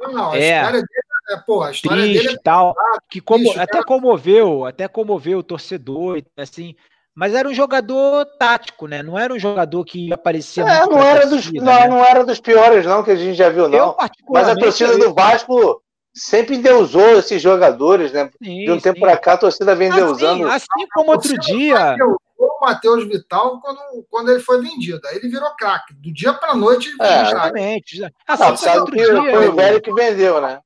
Não, 0.00 0.32
a 0.32 0.36
é. 0.36 0.56
história 0.56 0.82
dele 0.82 1.13
é, 1.28 1.36
pô, 1.38 1.62
a 1.62 1.70
história 1.70 2.02
triste 2.02 2.22
dele 2.22 2.36
é 2.36 2.40
tal, 2.42 2.74
que 3.08 3.20
como, 3.20 3.44
triste, 3.44 3.60
até 3.60 3.82
comoveu, 3.82 4.64
até 4.64 4.88
comoveu 4.88 5.38
o 5.38 5.42
torcedor, 5.42 6.22
assim, 6.36 6.74
mas 7.14 7.32
era 7.32 7.48
um 7.48 7.54
jogador 7.54 8.26
tático, 8.38 8.88
né? 8.88 9.02
Não 9.02 9.18
era 9.18 9.32
um 9.32 9.38
jogador 9.38 9.84
que 9.84 10.12
aparecia 10.12 10.64
é, 10.64 10.86
não 10.86 11.00
era 11.00 11.26
dos, 11.26 11.50
não, 11.52 11.62
né? 11.64 11.88
não 11.88 12.04
era 12.04 12.24
dos 12.24 12.40
piores 12.40 12.84
não 12.84 13.04
que 13.04 13.12
a 13.12 13.16
gente 13.16 13.36
já 13.36 13.48
viu 13.48 13.68
não. 13.68 13.96
Mas 14.28 14.48
a 14.48 14.56
torcida 14.56 14.98
do 14.98 15.14
Vasco 15.14 15.80
sempre 16.12 16.56
endeusou 16.56 17.18
esses 17.18 17.40
jogadores, 17.40 18.12
né? 18.12 18.28
Sim, 18.42 18.64
de 18.64 18.70
um 18.70 18.80
tempo 18.80 19.00
para 19.00 19.16
cá 19.16 19.34
a 19.34 19.38
torcida 19.38 19.76
vem 19.76 19.88
endeusando. 19.88 20.48
Assim, 20.48 20.66
assim 20.74 20.86
como 20.92 21.12
outro 21.12 21.38
dia 21.38 21.96
o 22.36 22.60
Matheus 22.60 23.06
Vital 23.06 23.60
quando, 23.60 23.78
quando 24.10 24.30
ele 24.30 24.40
foi 24.40 24.60
vendido. 24.60 25.00
Aí 25.06 25.16
ele 25.16 25.28
virou 25.28 25.54
craque. 25.56 25.94
Do 25.94 26.12
dia 26.12 26.32
para 26.34 26.54
noite 26.54 26.88
ele 26.88 26.96
é, 27.00 27.22
Exatamente. 27.22 28.12
Assim, 28.26 28.66
não, 28.66 28.80
outro 28.80 28.96
dia, 28.96 29.06
foi 29.06 29.48
o 29.48 29.54
velho 29.54 29.80
que 29.80 29.92
vendeu, 29.92 30.40
né? 30.40 30.60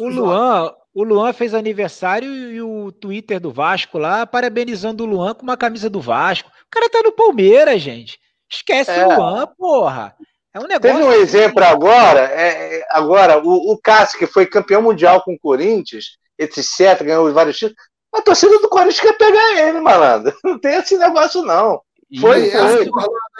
O 0.00 0.08
Luan, 0.08 0.74
o 0.94 1.02
Luan 1.02 1.32
fez 1.32 1.54
aniversário 1.54 2.28
e 2.28 2.60
o 2.60 2.92
Twitter 2.92 3.40
do 3.40 3.52
Vasco 3.52 3.98
lá 3.98 4.26
parabenizando 4.26 5.04
o 5.04 5.06
Luan 5.06 5.34
com 5.34 5.42
uma 5.42 5.56
camisa 5.56 5.88
do 5.88 6.00
Vasco. 6.00 6.50
O 6.50 6.70
cara 6.70 6.88
tá 6.90 7.02
no 7.02 7.12
Palmeiras, 7.12 7.80
gente. 7.80 8.18
Esquece 8.50 8.90
é. 8.90 9.06
o 9.06 9.16
Luan, 9.16 9.46
porra. 9.58 10.14
É 10.54 10.60
um 10.60 10.64
negócio. 10.64 10.80
Teve 10.80 11.02
um 11.02 11.08
assim. 11.08 11.20
exemplo 11.20 11.64
agora, 11.64 12.20
é, 12.20 12.78
é, 12.78 12.86
agora, 12.90 13.38
o, 13.42 13.72
o 13.72 13.78
Cássio, 13.78 14.18
que 14.18 14.26
foi 14.26 14.44
campeão 14.44 14.82
mundial 14.82 15.22
com 15.22 15.32
o 15.32 15.38
Corinthians, 15.38 16.18
etc., 16.38 17.02
ganhou 17.02 17.32
vários 17.32 17.56
títulos. 17.56 17.82
A 18.14 18.20
torcida 18.20 18.58
do 18.58 18.68
Corinthians 18.68 19.00
quer 19.00 19.16
pegar 19.16 19.60
ele, 19.60 19.80
malandro. 19.80 20.36
Não 20.44 20.58
tem 20.58 20.74
esse 20.74 20.98
negócio, 20.98 21.40
não. 21.42 21.80
Foi, 22.20 22.50
foi. 22.50 22.90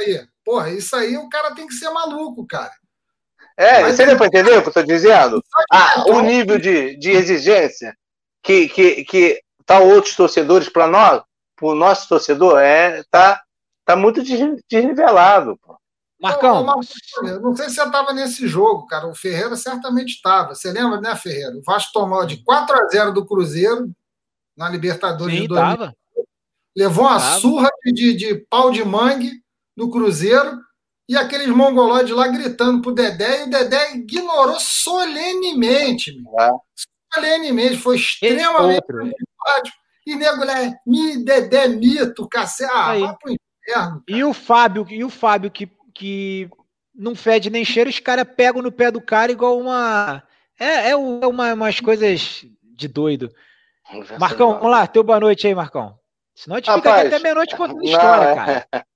Aí, 0.01 0.27
porra, 0.43 0.71
isso 0.71 0.97
aí 0.97 1.15
o 1.19 1.29
cara 1.29 1.55
tem 1.55 1.67
que 1.67 1.75
ser 1.75 1.91
maluco, 1.91 2.47
cara. 2.47 2.73
É, 3.57 3.83
Mas 3.83 3.97
você 3.97 4.07
deu 4.07 4.17
para 4.17 4.27
entender 4.27 4.51
o 4.51 4.63
que 4.63 4.69
eu 4.69 4.71
estou 4.71 4.83
dizendo? 4.83 5.43
Ah, 5.71 6.05
o 6.09 6.21
nível 6.21 6.59
de, 6.59 6.97
de 6.97 7.11
exigência 7.11 7.95
que, 8.43 8.69
que, 8.69 9.05
que 9.05 9.43
tá 9.65 9.79
outros 9.79 10.17
torcedores 10.17 10.69
para 10.69 10.87
nós, 10.87 11.23
para 11.57 11.69
o 11.69 11.75
nosso 11.75 12.09
torcedor, 12.09 12.59
é, 12.59 13.03
tá, 13.11 13.41
tá 13.85 13.95
muito 13.95 14.23
desnivelado. 14.69 15.59
Pô. 15.63 15.77
Marcão. 16.23 16.65
eu 17.25 17.41
não 17.41 17.57
sei 17.57 17.69
se 17.69 17.75
você 17.75 17.83
estava 17.83 18.13
nesse 18.13 18.47
jogo, 18.47 18.87
cara. 18.87 19.09
O 19.09 19.15
Ferreira 19.15 19.57
certamente 19.57 20.11
estava. 20.11 20.55
Você 20.55 20.71
lembra, 20.71 21.01
né, 21.01 21.17
Ferreira? 21.17 21.57
O 21.57 21.63
Vasco 21.65 21.93
tomou 21.93 22.25
de 22.25 22.43
4 22.45 22.77
a 22.77 22.89
0 22.89 23.13
do 23.13 23.27
Cruzeiro 23.27 23.91
na 24.57 24.69
Libertadores 24.69 25.35
Sim, 25.35 25.43
de 25.43 25.49
2000. 25.49 25.93
Levou 26.77 27.05
uma 27.07 27.19
tava. 27.19 27.41
surra 27.41 27.69
de, 27.85 28.15
de 28.15 28.35
pau 28.49 28.71
de 28.71 28.85
mangue 28.85 29.33
do 29.77 29.91
Cruzeiro 29.91 30.59
e 31.13 31.17
aqueles 31.17 31.49
mongoloides 31.49 32.17
lá 32.17 32.27
gritando 32.29 32.81
pro 32.81 32.95
Dedé, 32.95 33.43
e 33.43 33.43
o 33.45 33.51
Dedé 33.51 33.97
ignorou 33.97 34.59
solenemente. 34.59 36.11
É. 36.41 36.51
Solenemente, 37.13 37.77
foi 37.77 37.97
extremamente 37.97 38.87
simpático. 38.87 39.77
E 40.07 40.15
nego 40.15 40.43
lá, 40.43 40.55
mi, 40.87 41.23
Dedé, 41.23 41.69
mito, 41.69 42.27
cacete. 42.27 42.73
Ah, 42.73 42.99
vai 42.99 43.17
pro 43.19 43.31
inferno. 43.31 44.03
E 44.09 44.25
o 44.25 44.33
Fábio, 44.33 44.87
e 44.89 45.05
o 45.05 45.11
Fábio 45.11 45.51
que, 45.51 45.71
que 45.95 46.49
não 46.95 47.15
fede 47.15 47.51
nem 47.51 47.63
cheiro, 47.63 47.91
os 47.91 47.99
caras 47.99 48.27
pegam 48.35 48.63
no 48.63 48.73
pé 48.73 48.91
do 48.91 49.01
cara 49.01 49.31
igual 49.31 49.59
uma. 49.59 50.23
É, 50.59 50.91
é 50.91 50.97
uma, 50.97 51.53
umas 51.53 51.79
coisas 51.79 52.47
de 52.63 52.89
doido. 52.89 53.31
Marcão, 54.19 54.55
vamos 54.55 54.71
lá, 54.71 54.87
teu 54.87 55.05
boa 55.05 55.21
noite 55.21 55.47
aí, 55.47 55.55
Marcão. 55.55 55.95
Senão 56.35 56.57
a 56.57 56.59
gente 56.59 56.69
Rapaz, 56.69 56.83
fica 56.83 56.97
aqui 56.97 57.07
até 57.09 57.19
meia-noite 57.23 57.55
contando 57.57 57.85
história, 57.85 58.29
é. 58.29 58.35
cara. 58.35 58.67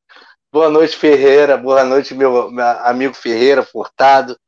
Boa 0.56 0.70
noite, 0.70 0.96
Ferreira. 0.96 1.54
Boa 1.58 1.84
noite, 1.84 2.14
meu, 2.14 2.50
meu 2.50 2.64
amigo 2.64 3.12
Ferreira 3.12 3.62
Furtado. 3.62 4.40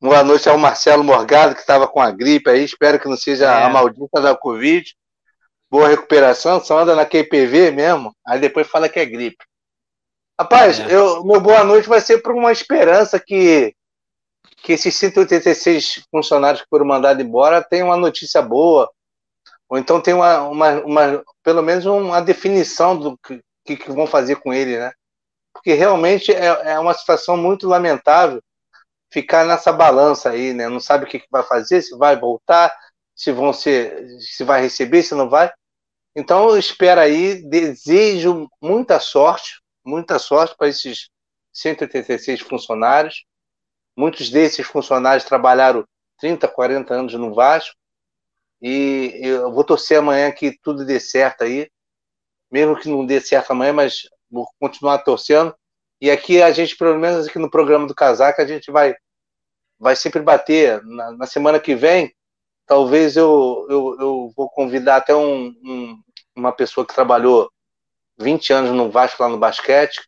Boa 0.00 0.22
noite 0.22 0.48
ao 0.48 0.56
Marcelo 0.56 1.02
Morgado, 1.02 1.52
que 1.52 1.60
estava 1.60 1.88
com 1.88 2.00
a 2.00 2.12
gripe 2.12 2.48
aí. 2.48 2.62
Espero 2.62 3.00
que 3.00 3.08
não 3.08 3.16
seja 3.16 3.46
é. 3.46 3.64
a 3.64 3.68
maldita 3.68 4.20
da 4.20 4.36
Covid. 4.36 4.94
Boa 5.68 5.88
recuperação. 5.88 6.62
Só 6.62 6.78
anda 6.78 6.94
na 6.94 7.04
QPV 7.04 7.72
mesmo. 7.72 8.14
Aí 8.24 8.38
depois 8.38 8.68
fala 8.68 8.88
que 8.88 9.00
é 9.00 9.04
gripe. 9.04 9.44
Rapaz, 10.38 10.78
é. 10.78 10.94
eu, 10.94 11.24
meu 11.24 11.40
boa 11.40 11.64
noite 11.64 11.88
vai 11.88 12.00
ser 12.00 12.18
por 12.18 12.32
uma 12.32 12.52
esperança 12.52 13.18
que, 13.18 13.74
que 14.58 14.74
esses 14.74 14.94
186 14.94 16.04
funcionários 16.08 16.62
que 16.62 16.68
foram 16.70 16.86
mandados 16.86 17.24
embora 17.24 17.66
tenham 17.68 17.88
uma 17.88 17.96
notícia 17.96 18.40
boa. 18.40 18.88
Ou 19.68 19.76
então 19.76 20.00
tem 20.00 20.14
uma, 20.14 20.42
uma, 20.42 20.70
uma 20.84 21.24
pelo 21.42 21.62
menos 21.62 21.84
uma 21.84 22.20
definição 22.20 22.96
do 22.96 23.18
que, 23.64 23.76
que 23.76 23.90
vão 23.90 24.06
fazer 24.06 24.36
com 24.36 24.54
ele, 24.54 24.78
né? 24.78 24.92
Porque 25.56 25.74
realmente 25.74 26.32
é, 26.32 26.72
é 26.72 26.78
uma 26.78 26.94
situação 26.94 27.36
muito 27.36 27.66
lamentável 27.66 28.42
ficar 29.10 29.44
nessa 29.46 29.72
balança 29.72 30.30
aí, 30.30 30.52
né? 30.52 30.68
Não 30.68 30.80
sabe 30.80 31.04
o 31.04 31.08
que, 31.08 31.20
que 31.20 31.28
vai 31.30 31.42
fazer, 31.42 31.82
se 31.82 31.96
vai 31.96 32.18
voltar, 32.18 32.72
se 33.14 33.32
vão 33.32 33.52
ser, 33.52 34.06
se 34.20 34.44
vai 34.44 34.60
receber, 34.60 35.02
se 35.02 35.14
não 35.14 35.28
vai. 35.28 35.50
Então 36.14 36.48
eu 36.48 36.58
espero 36.58 37.00
aí, 37.00 37.42
desejo 37.48 38.48
muita 38.60 39.00
sorte, 39.00 39.60
muita 39.84 40.18
sorte 40.18 40.54
para 40.56 40.68
esses 40.68 41.08
186 41.52 42.40
funcionários. 42.40 43.24
Muitos 43.96 44.30
desses 44.30 44.66
funcionários 44.66 45.24
trabalharam 45.24 45.86
30, 46.18 46.46
40 46.48 46.94
anos 46.94 47.14
no 47.14 47.34
Vasco. 47.34 47.74
E 48.60 49.18
eu 49.22 49.52
vou 49.52 49.64
torcer 49.64 49.98
amanhã 49.98 50.30
que 50.32 50.58
tudo 50.62 50.84
dê 50.84 51.00
certo 51.00 51.44
aí. 51.44 51.70
Mesmo 52.50 52.78
que 52.78 52.88
não 52.88 53.04
dê 53.06 53.20
certo 53.20 53.52
amanhã, 53.52 53.72
mas 53.72 54.02
vou 54.30 54.46
continuar 54.60 54.98
torcendo. 54.98 55.54
E 56.00 56.10
aqui 56.10 56.42
a 56.42 56.50
gente, 56.50 56.76
pelo 56.76 56.98
menos 56.98 57.26
aqui 57.26 57.38
no 57.38 57.50
programa 57.50 57.86
do 57.86 57.94
Casaca, 57.94 58.42
a 58.42 58.46
gente 58.46 58.70
vai, 58.70 58.94
vai 59.78 59.96
sempre 59.96 60.20
bater. 60.20 60.82
Na, 60.84 61.12
na 61.12 61.26
semana 61.26 61.58
que 61.60 61.74
vem, 61.74 62.14
talvez 62.66 63.16
eu, 63.16 63.66
eu, 63.70 63.96
eu 63.98 64.32
vou 64.36 64.48
convidar 64.50 64.96
até 64.96 65.14
um, 65.14 65.48
um, 65.64 66.00
uma 66.34 66.52
pessoa 66.52 66.86
que 66.86 66.94
trabalhou 66.94 67.50
20 68.18 68.52
anos 68.52 68.72
no 68.72 68.90
Vasco 68.90 69.22
lá 69.22 69.28
no 69.28 69.38
basquete, 69.38 70.00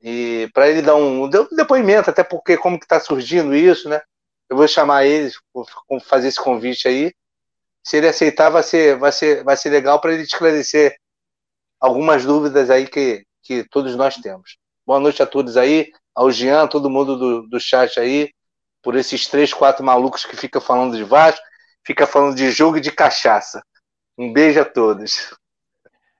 e 0.00 0.48
para 0.54 0.68
ele 0.68 0.82
dar 0.82 0.94
um, 0.94 1.28
depoimento, 1.28 2.10
até 2.10 2.22
porque 2.22 2.56
como 2.56 2.78
que 2.78 2.84
está 2.84 3.00
surgindo 3.00 3.54
isso, 3.54 3.88
né? 3.88 4.00
Eu 4.48 4.56
vou 4.56 4.68
chamar 4.68 5.04
ele, 5.04 5.30
vou 5.52 5.66
fazer 6.00 6.28
esse 6.28 6.40
convite 6.40 6.88
aí. 6.88 7.12
Se 7.82 7.96
ele 7.96 8.08
aceitar, 8.08 8.48
vai 8.48 8.62
ser, 8.62 8.96
vai 8.96 9.12
ser, 9.12 9.44
vai 9.44 9.56
ser 9.56 9.70
legal 9.70 10.00
para 10.00 10.12
ele 10.12 10.22
esclarecer 10.22 10.96
algumas 11.80 12.24
dúvidas 12.24 12.70
aí 12.70 12.86
que, 12.86 13.24
que 13.42 13.64
todos 13.64 13.94
nós 13.96 14.16
temos. 14.16 14.56
Boa 14.86 15.00
noite 15.00 15.22
a 15.22 15.26
todos 15.26 15.56
aí, 15.56 15.92
ao 16.14 16.30
Jean, 16.30 16.66
todo 16.66 16.90
mundo 16.90 17.16
do, 17.16 17.48
do 17.48 17.60
chat 17.60 17.98
aí, 18.00 18.30
por 18.82 18.96
esses 18.96 19.26
três, 19.26 19.52
quatro 19.52 19.84
malucos 19.84 20.24
que 20.24 20.36
ficam 20.36 20.60
falando 20.60 20.96
de 20.96 21.04
Vasco, 21.04 21.44
fica 21.84 22.06
falando 22.06 22.36
de 22.36 22.50
jogo 22.50 22.78
e 22.78 22.80
de 22.80 22.90
cachaça. 22.90 23.62
Um 24.16 24.32
beijo 24.32 24.60
a 24.60 24.64
todos. 24.64 25.30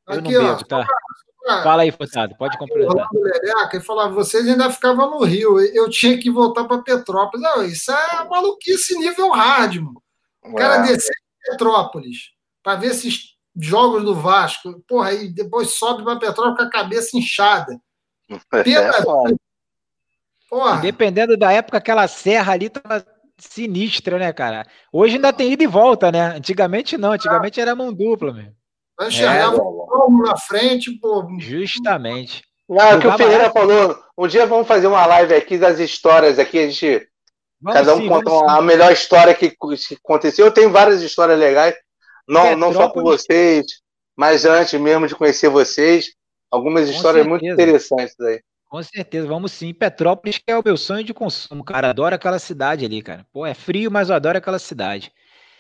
Eu 0.07 0.19
Aqui, 0.19 0.23
não 0.23 0.31
bebo, 0.31 0.53
ó, 0.53 0.65
tá? 0.65 0.87
Fala 1.63 1.83
aí, 1.83 1.91
Furtado, 1.91 2.37
pode 2.37 2.59
completar. 2.59 3.09
E 3.73 3.81
falava, 3.81 4.13
vocês 4.13 4.47
ainda 4.47 4.71
ficavam 4.71 5.11
no 5.11 5.25
Rio, 5.25 5.59
eu 5.59 5.89
tinha 5.89 6.19
que 6.19 6.31
voltar 6.31 6.65
para 6.65 6.83
Petrópolis. 6.83 7.43
Não, 7.43 7.63
isso 7.65 7.91
é 7.91 8.29
maluquice 8.29 8.99
nível 8.99 9.31
hard, 9.31 9.77
mano. 9.77 10.03
O 10.45 10.55
cara 10.55 10.79
descer 10.79 11.15
Petrópolis 11.43 12.33
para 12.63 12.77
ver 12.77 12.89
esses 12.89 13.38
jogos 13.59 14.05
do 14.05 14.15
Vasco, 14.15 14.83
porra, 14.87 15.11
aí 15.11 15.29
depois 15.29 15.75
sobe 15.75 16.05
para 16.05 16.19
Petrópolis 16.19 16.57
com 16.57 16.63
a 16.63 16.71
cabeça 16.71 17.17
inchada. 17.17 17.79
Pena, 18.51 18.91
é, 18.91 19.03
porra. 20.49 20.79
Dependendo 20.81 21.37
da 21.37 21.53
época, 21.53 21.79
aquela 21.79 22.07
serra 22.07 22.53
ali 22.53 22.69
tava 22.69 23.05
sinistra, 23.39 24.19
né, 24.19 24.33
cara? 24.33 24.67
Hoje 24.93 25.17
ainda 25.17 25.33
tem 25.33 25.53
ida 25.53 25.63
e 25.63 25.67
volta, 25.67 26.11
né? 26.11 26.37
Antigamente 26.37 26.97
não, 26.97 27.13
antigamente 27.13 27.61
era 27.61 27.75
mão 27.75 27.93
dupla, 27.93 28.33
mesmo. 28.33 28.55
Vai 28.99 29.09
enxergar 29.09 29.45
é, 29.45 29.49
um 29.49 30.23
na 30.25 30.37
frente, 30.37 30.91
pô. 30.99 31.27
Justamente. 31.39 32.43
Não, 32.69 32.97
o 32.97 33.01
que 33.01 33.07
o 33.07 33.17
Ferreira 33.17 33.51
falou. 33.51 33.97
Um 34.17 34.27
dia 34.27 34.47
vamos 34.47 34.67
fazer 34.67 34.89
uma 34.89 35.07
live 35.07 35.35
aqui 35.35 35.57
das 35.57 35.79
histórias 35.79 36.39
aqui. 36.39 36.59
A 36.59 36.69
gente. 36.69 37.09
Vamos 37.61 37.81
cada 37.81 37.95
um 37.95 37.99
sim, 37.99 38.09
conta 38.09 38.53
a 38.53 38.63
melhor 38.63 38.93
história 38.93 39.35
que, 39.35 39.51
que 39.51 39.95
aconteceu. 40.05 40.47
Eu 40.47 40.53
tenho 40.53 40.71
várias 40.71 41.01
histórias 41.01 41.39
legais. 41.39 41.75
Não, 42.29 42.57
não 42.57 42.73
só 42.73 42.91
com 42.91 43.03
vocês, 43.03 43.67
mas 44.17 44.45
antes 44.45 44.79
mesmo 44.79 45.07
de 45.07 45.15
conhecer 45.15 45.49
vocês. 45.49 46.13
Algumas 46.51 46.89
histórias 46.89 47.27
muito 47.27 47.45
interessantes 47.47 48.19
aí. 48.21 48.41
Com 48.69 48.83
certeza, 48.83 49.27
vamos 49.27 49.53
sim. 49.53 49.73
Petrópolis 49.73 50.39
que 50.39 50.51
é 50.51 50.57
o 50.57 50.63
meu 50.65 50.77
sonho 50.77 51.05
de 51.05 51.15
consumo, 51.15 51.65
cara. 51.65 51.91
Adoro 51.91 52.15
aquela 52.15 52.39
cidade 52.39 52.85
ali, 52.85 53.03
cara. 53.03 53.27
Pô, 53.33 53.47
é 53.47 53.55
frio, 53.55 53.91
mas 53.91 54.11
eu 54.11 54.17
adoro 54.17 54.37
aquela 54.37 54.59
cidade. 54.59 55.13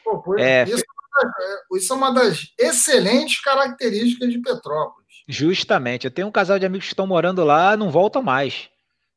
Pô, 0.04 0.38
é, 0.38 0.64
isso 0.64 0.82
é, 0.82 1.76
isso 1.76 1.92
é 1.92 1.96
uma 1.96 2.12
das 2.12 2.52
excelentes 2.58 3.40
características 3.40 4.30
de 4.30 4.40
Petrópolis. 4.40 5.08
Justamente. 5.26 6.04
Eu 6.04 6.10
tenho 6.10 6.28
um 6.28 6.32
casal 6.32 6.58
de 6.58 6.66
amigos 6.66 6.86
que 6.86 6.92
estão 6.92 7.06
morando 7.06 7.44
lá, 7.44 7.76
não 7.76 7.90
voltam 7.90 8.22
mais. 8.22 8.68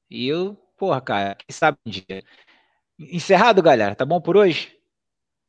E 0.09 0.27
eu, 0.27 0.57
porra, 0.77 1.01
cara, 1.01 1.35
quem 1.35 1.53
sabe 1.53 1.77
um 1.85 1.89
dia. 1.89 2.23
Encerrado, 2.99 3.61
galera. 3.61 3.95
Tá 3.95 4.05
bom 4.05 4.21
por 4.21 4.37
hoje? 4.37 4.77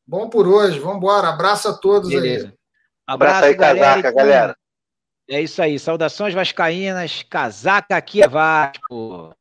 Bom 0.05 0.29
por 0.29 0.47
hoje. 0.47 0.79
Vamos 0.79 0.97
embora. 0.97 1.29
Abraço 1.29 1.69
a 1.69 1.73
todos 1.73 2.09
Beleza. 2.09 2.47
aí. 2.47 2.53
Abraço, 3.07 3.45
aí, 3.45 3.53
galera. 3.53 3.85
casaca, 3.85 4.11
galera. 4.11 4.57
É 5.29 5.41
isso 5.41 5.61
aí. 5.61 5.79
Saudações 5.79 6.33
vascaínas. 6.33 7.23
Casaca 7.23 7.95
aqui 7.95 8.21
é 8.21 8.27
Vasco. 8.27 9.33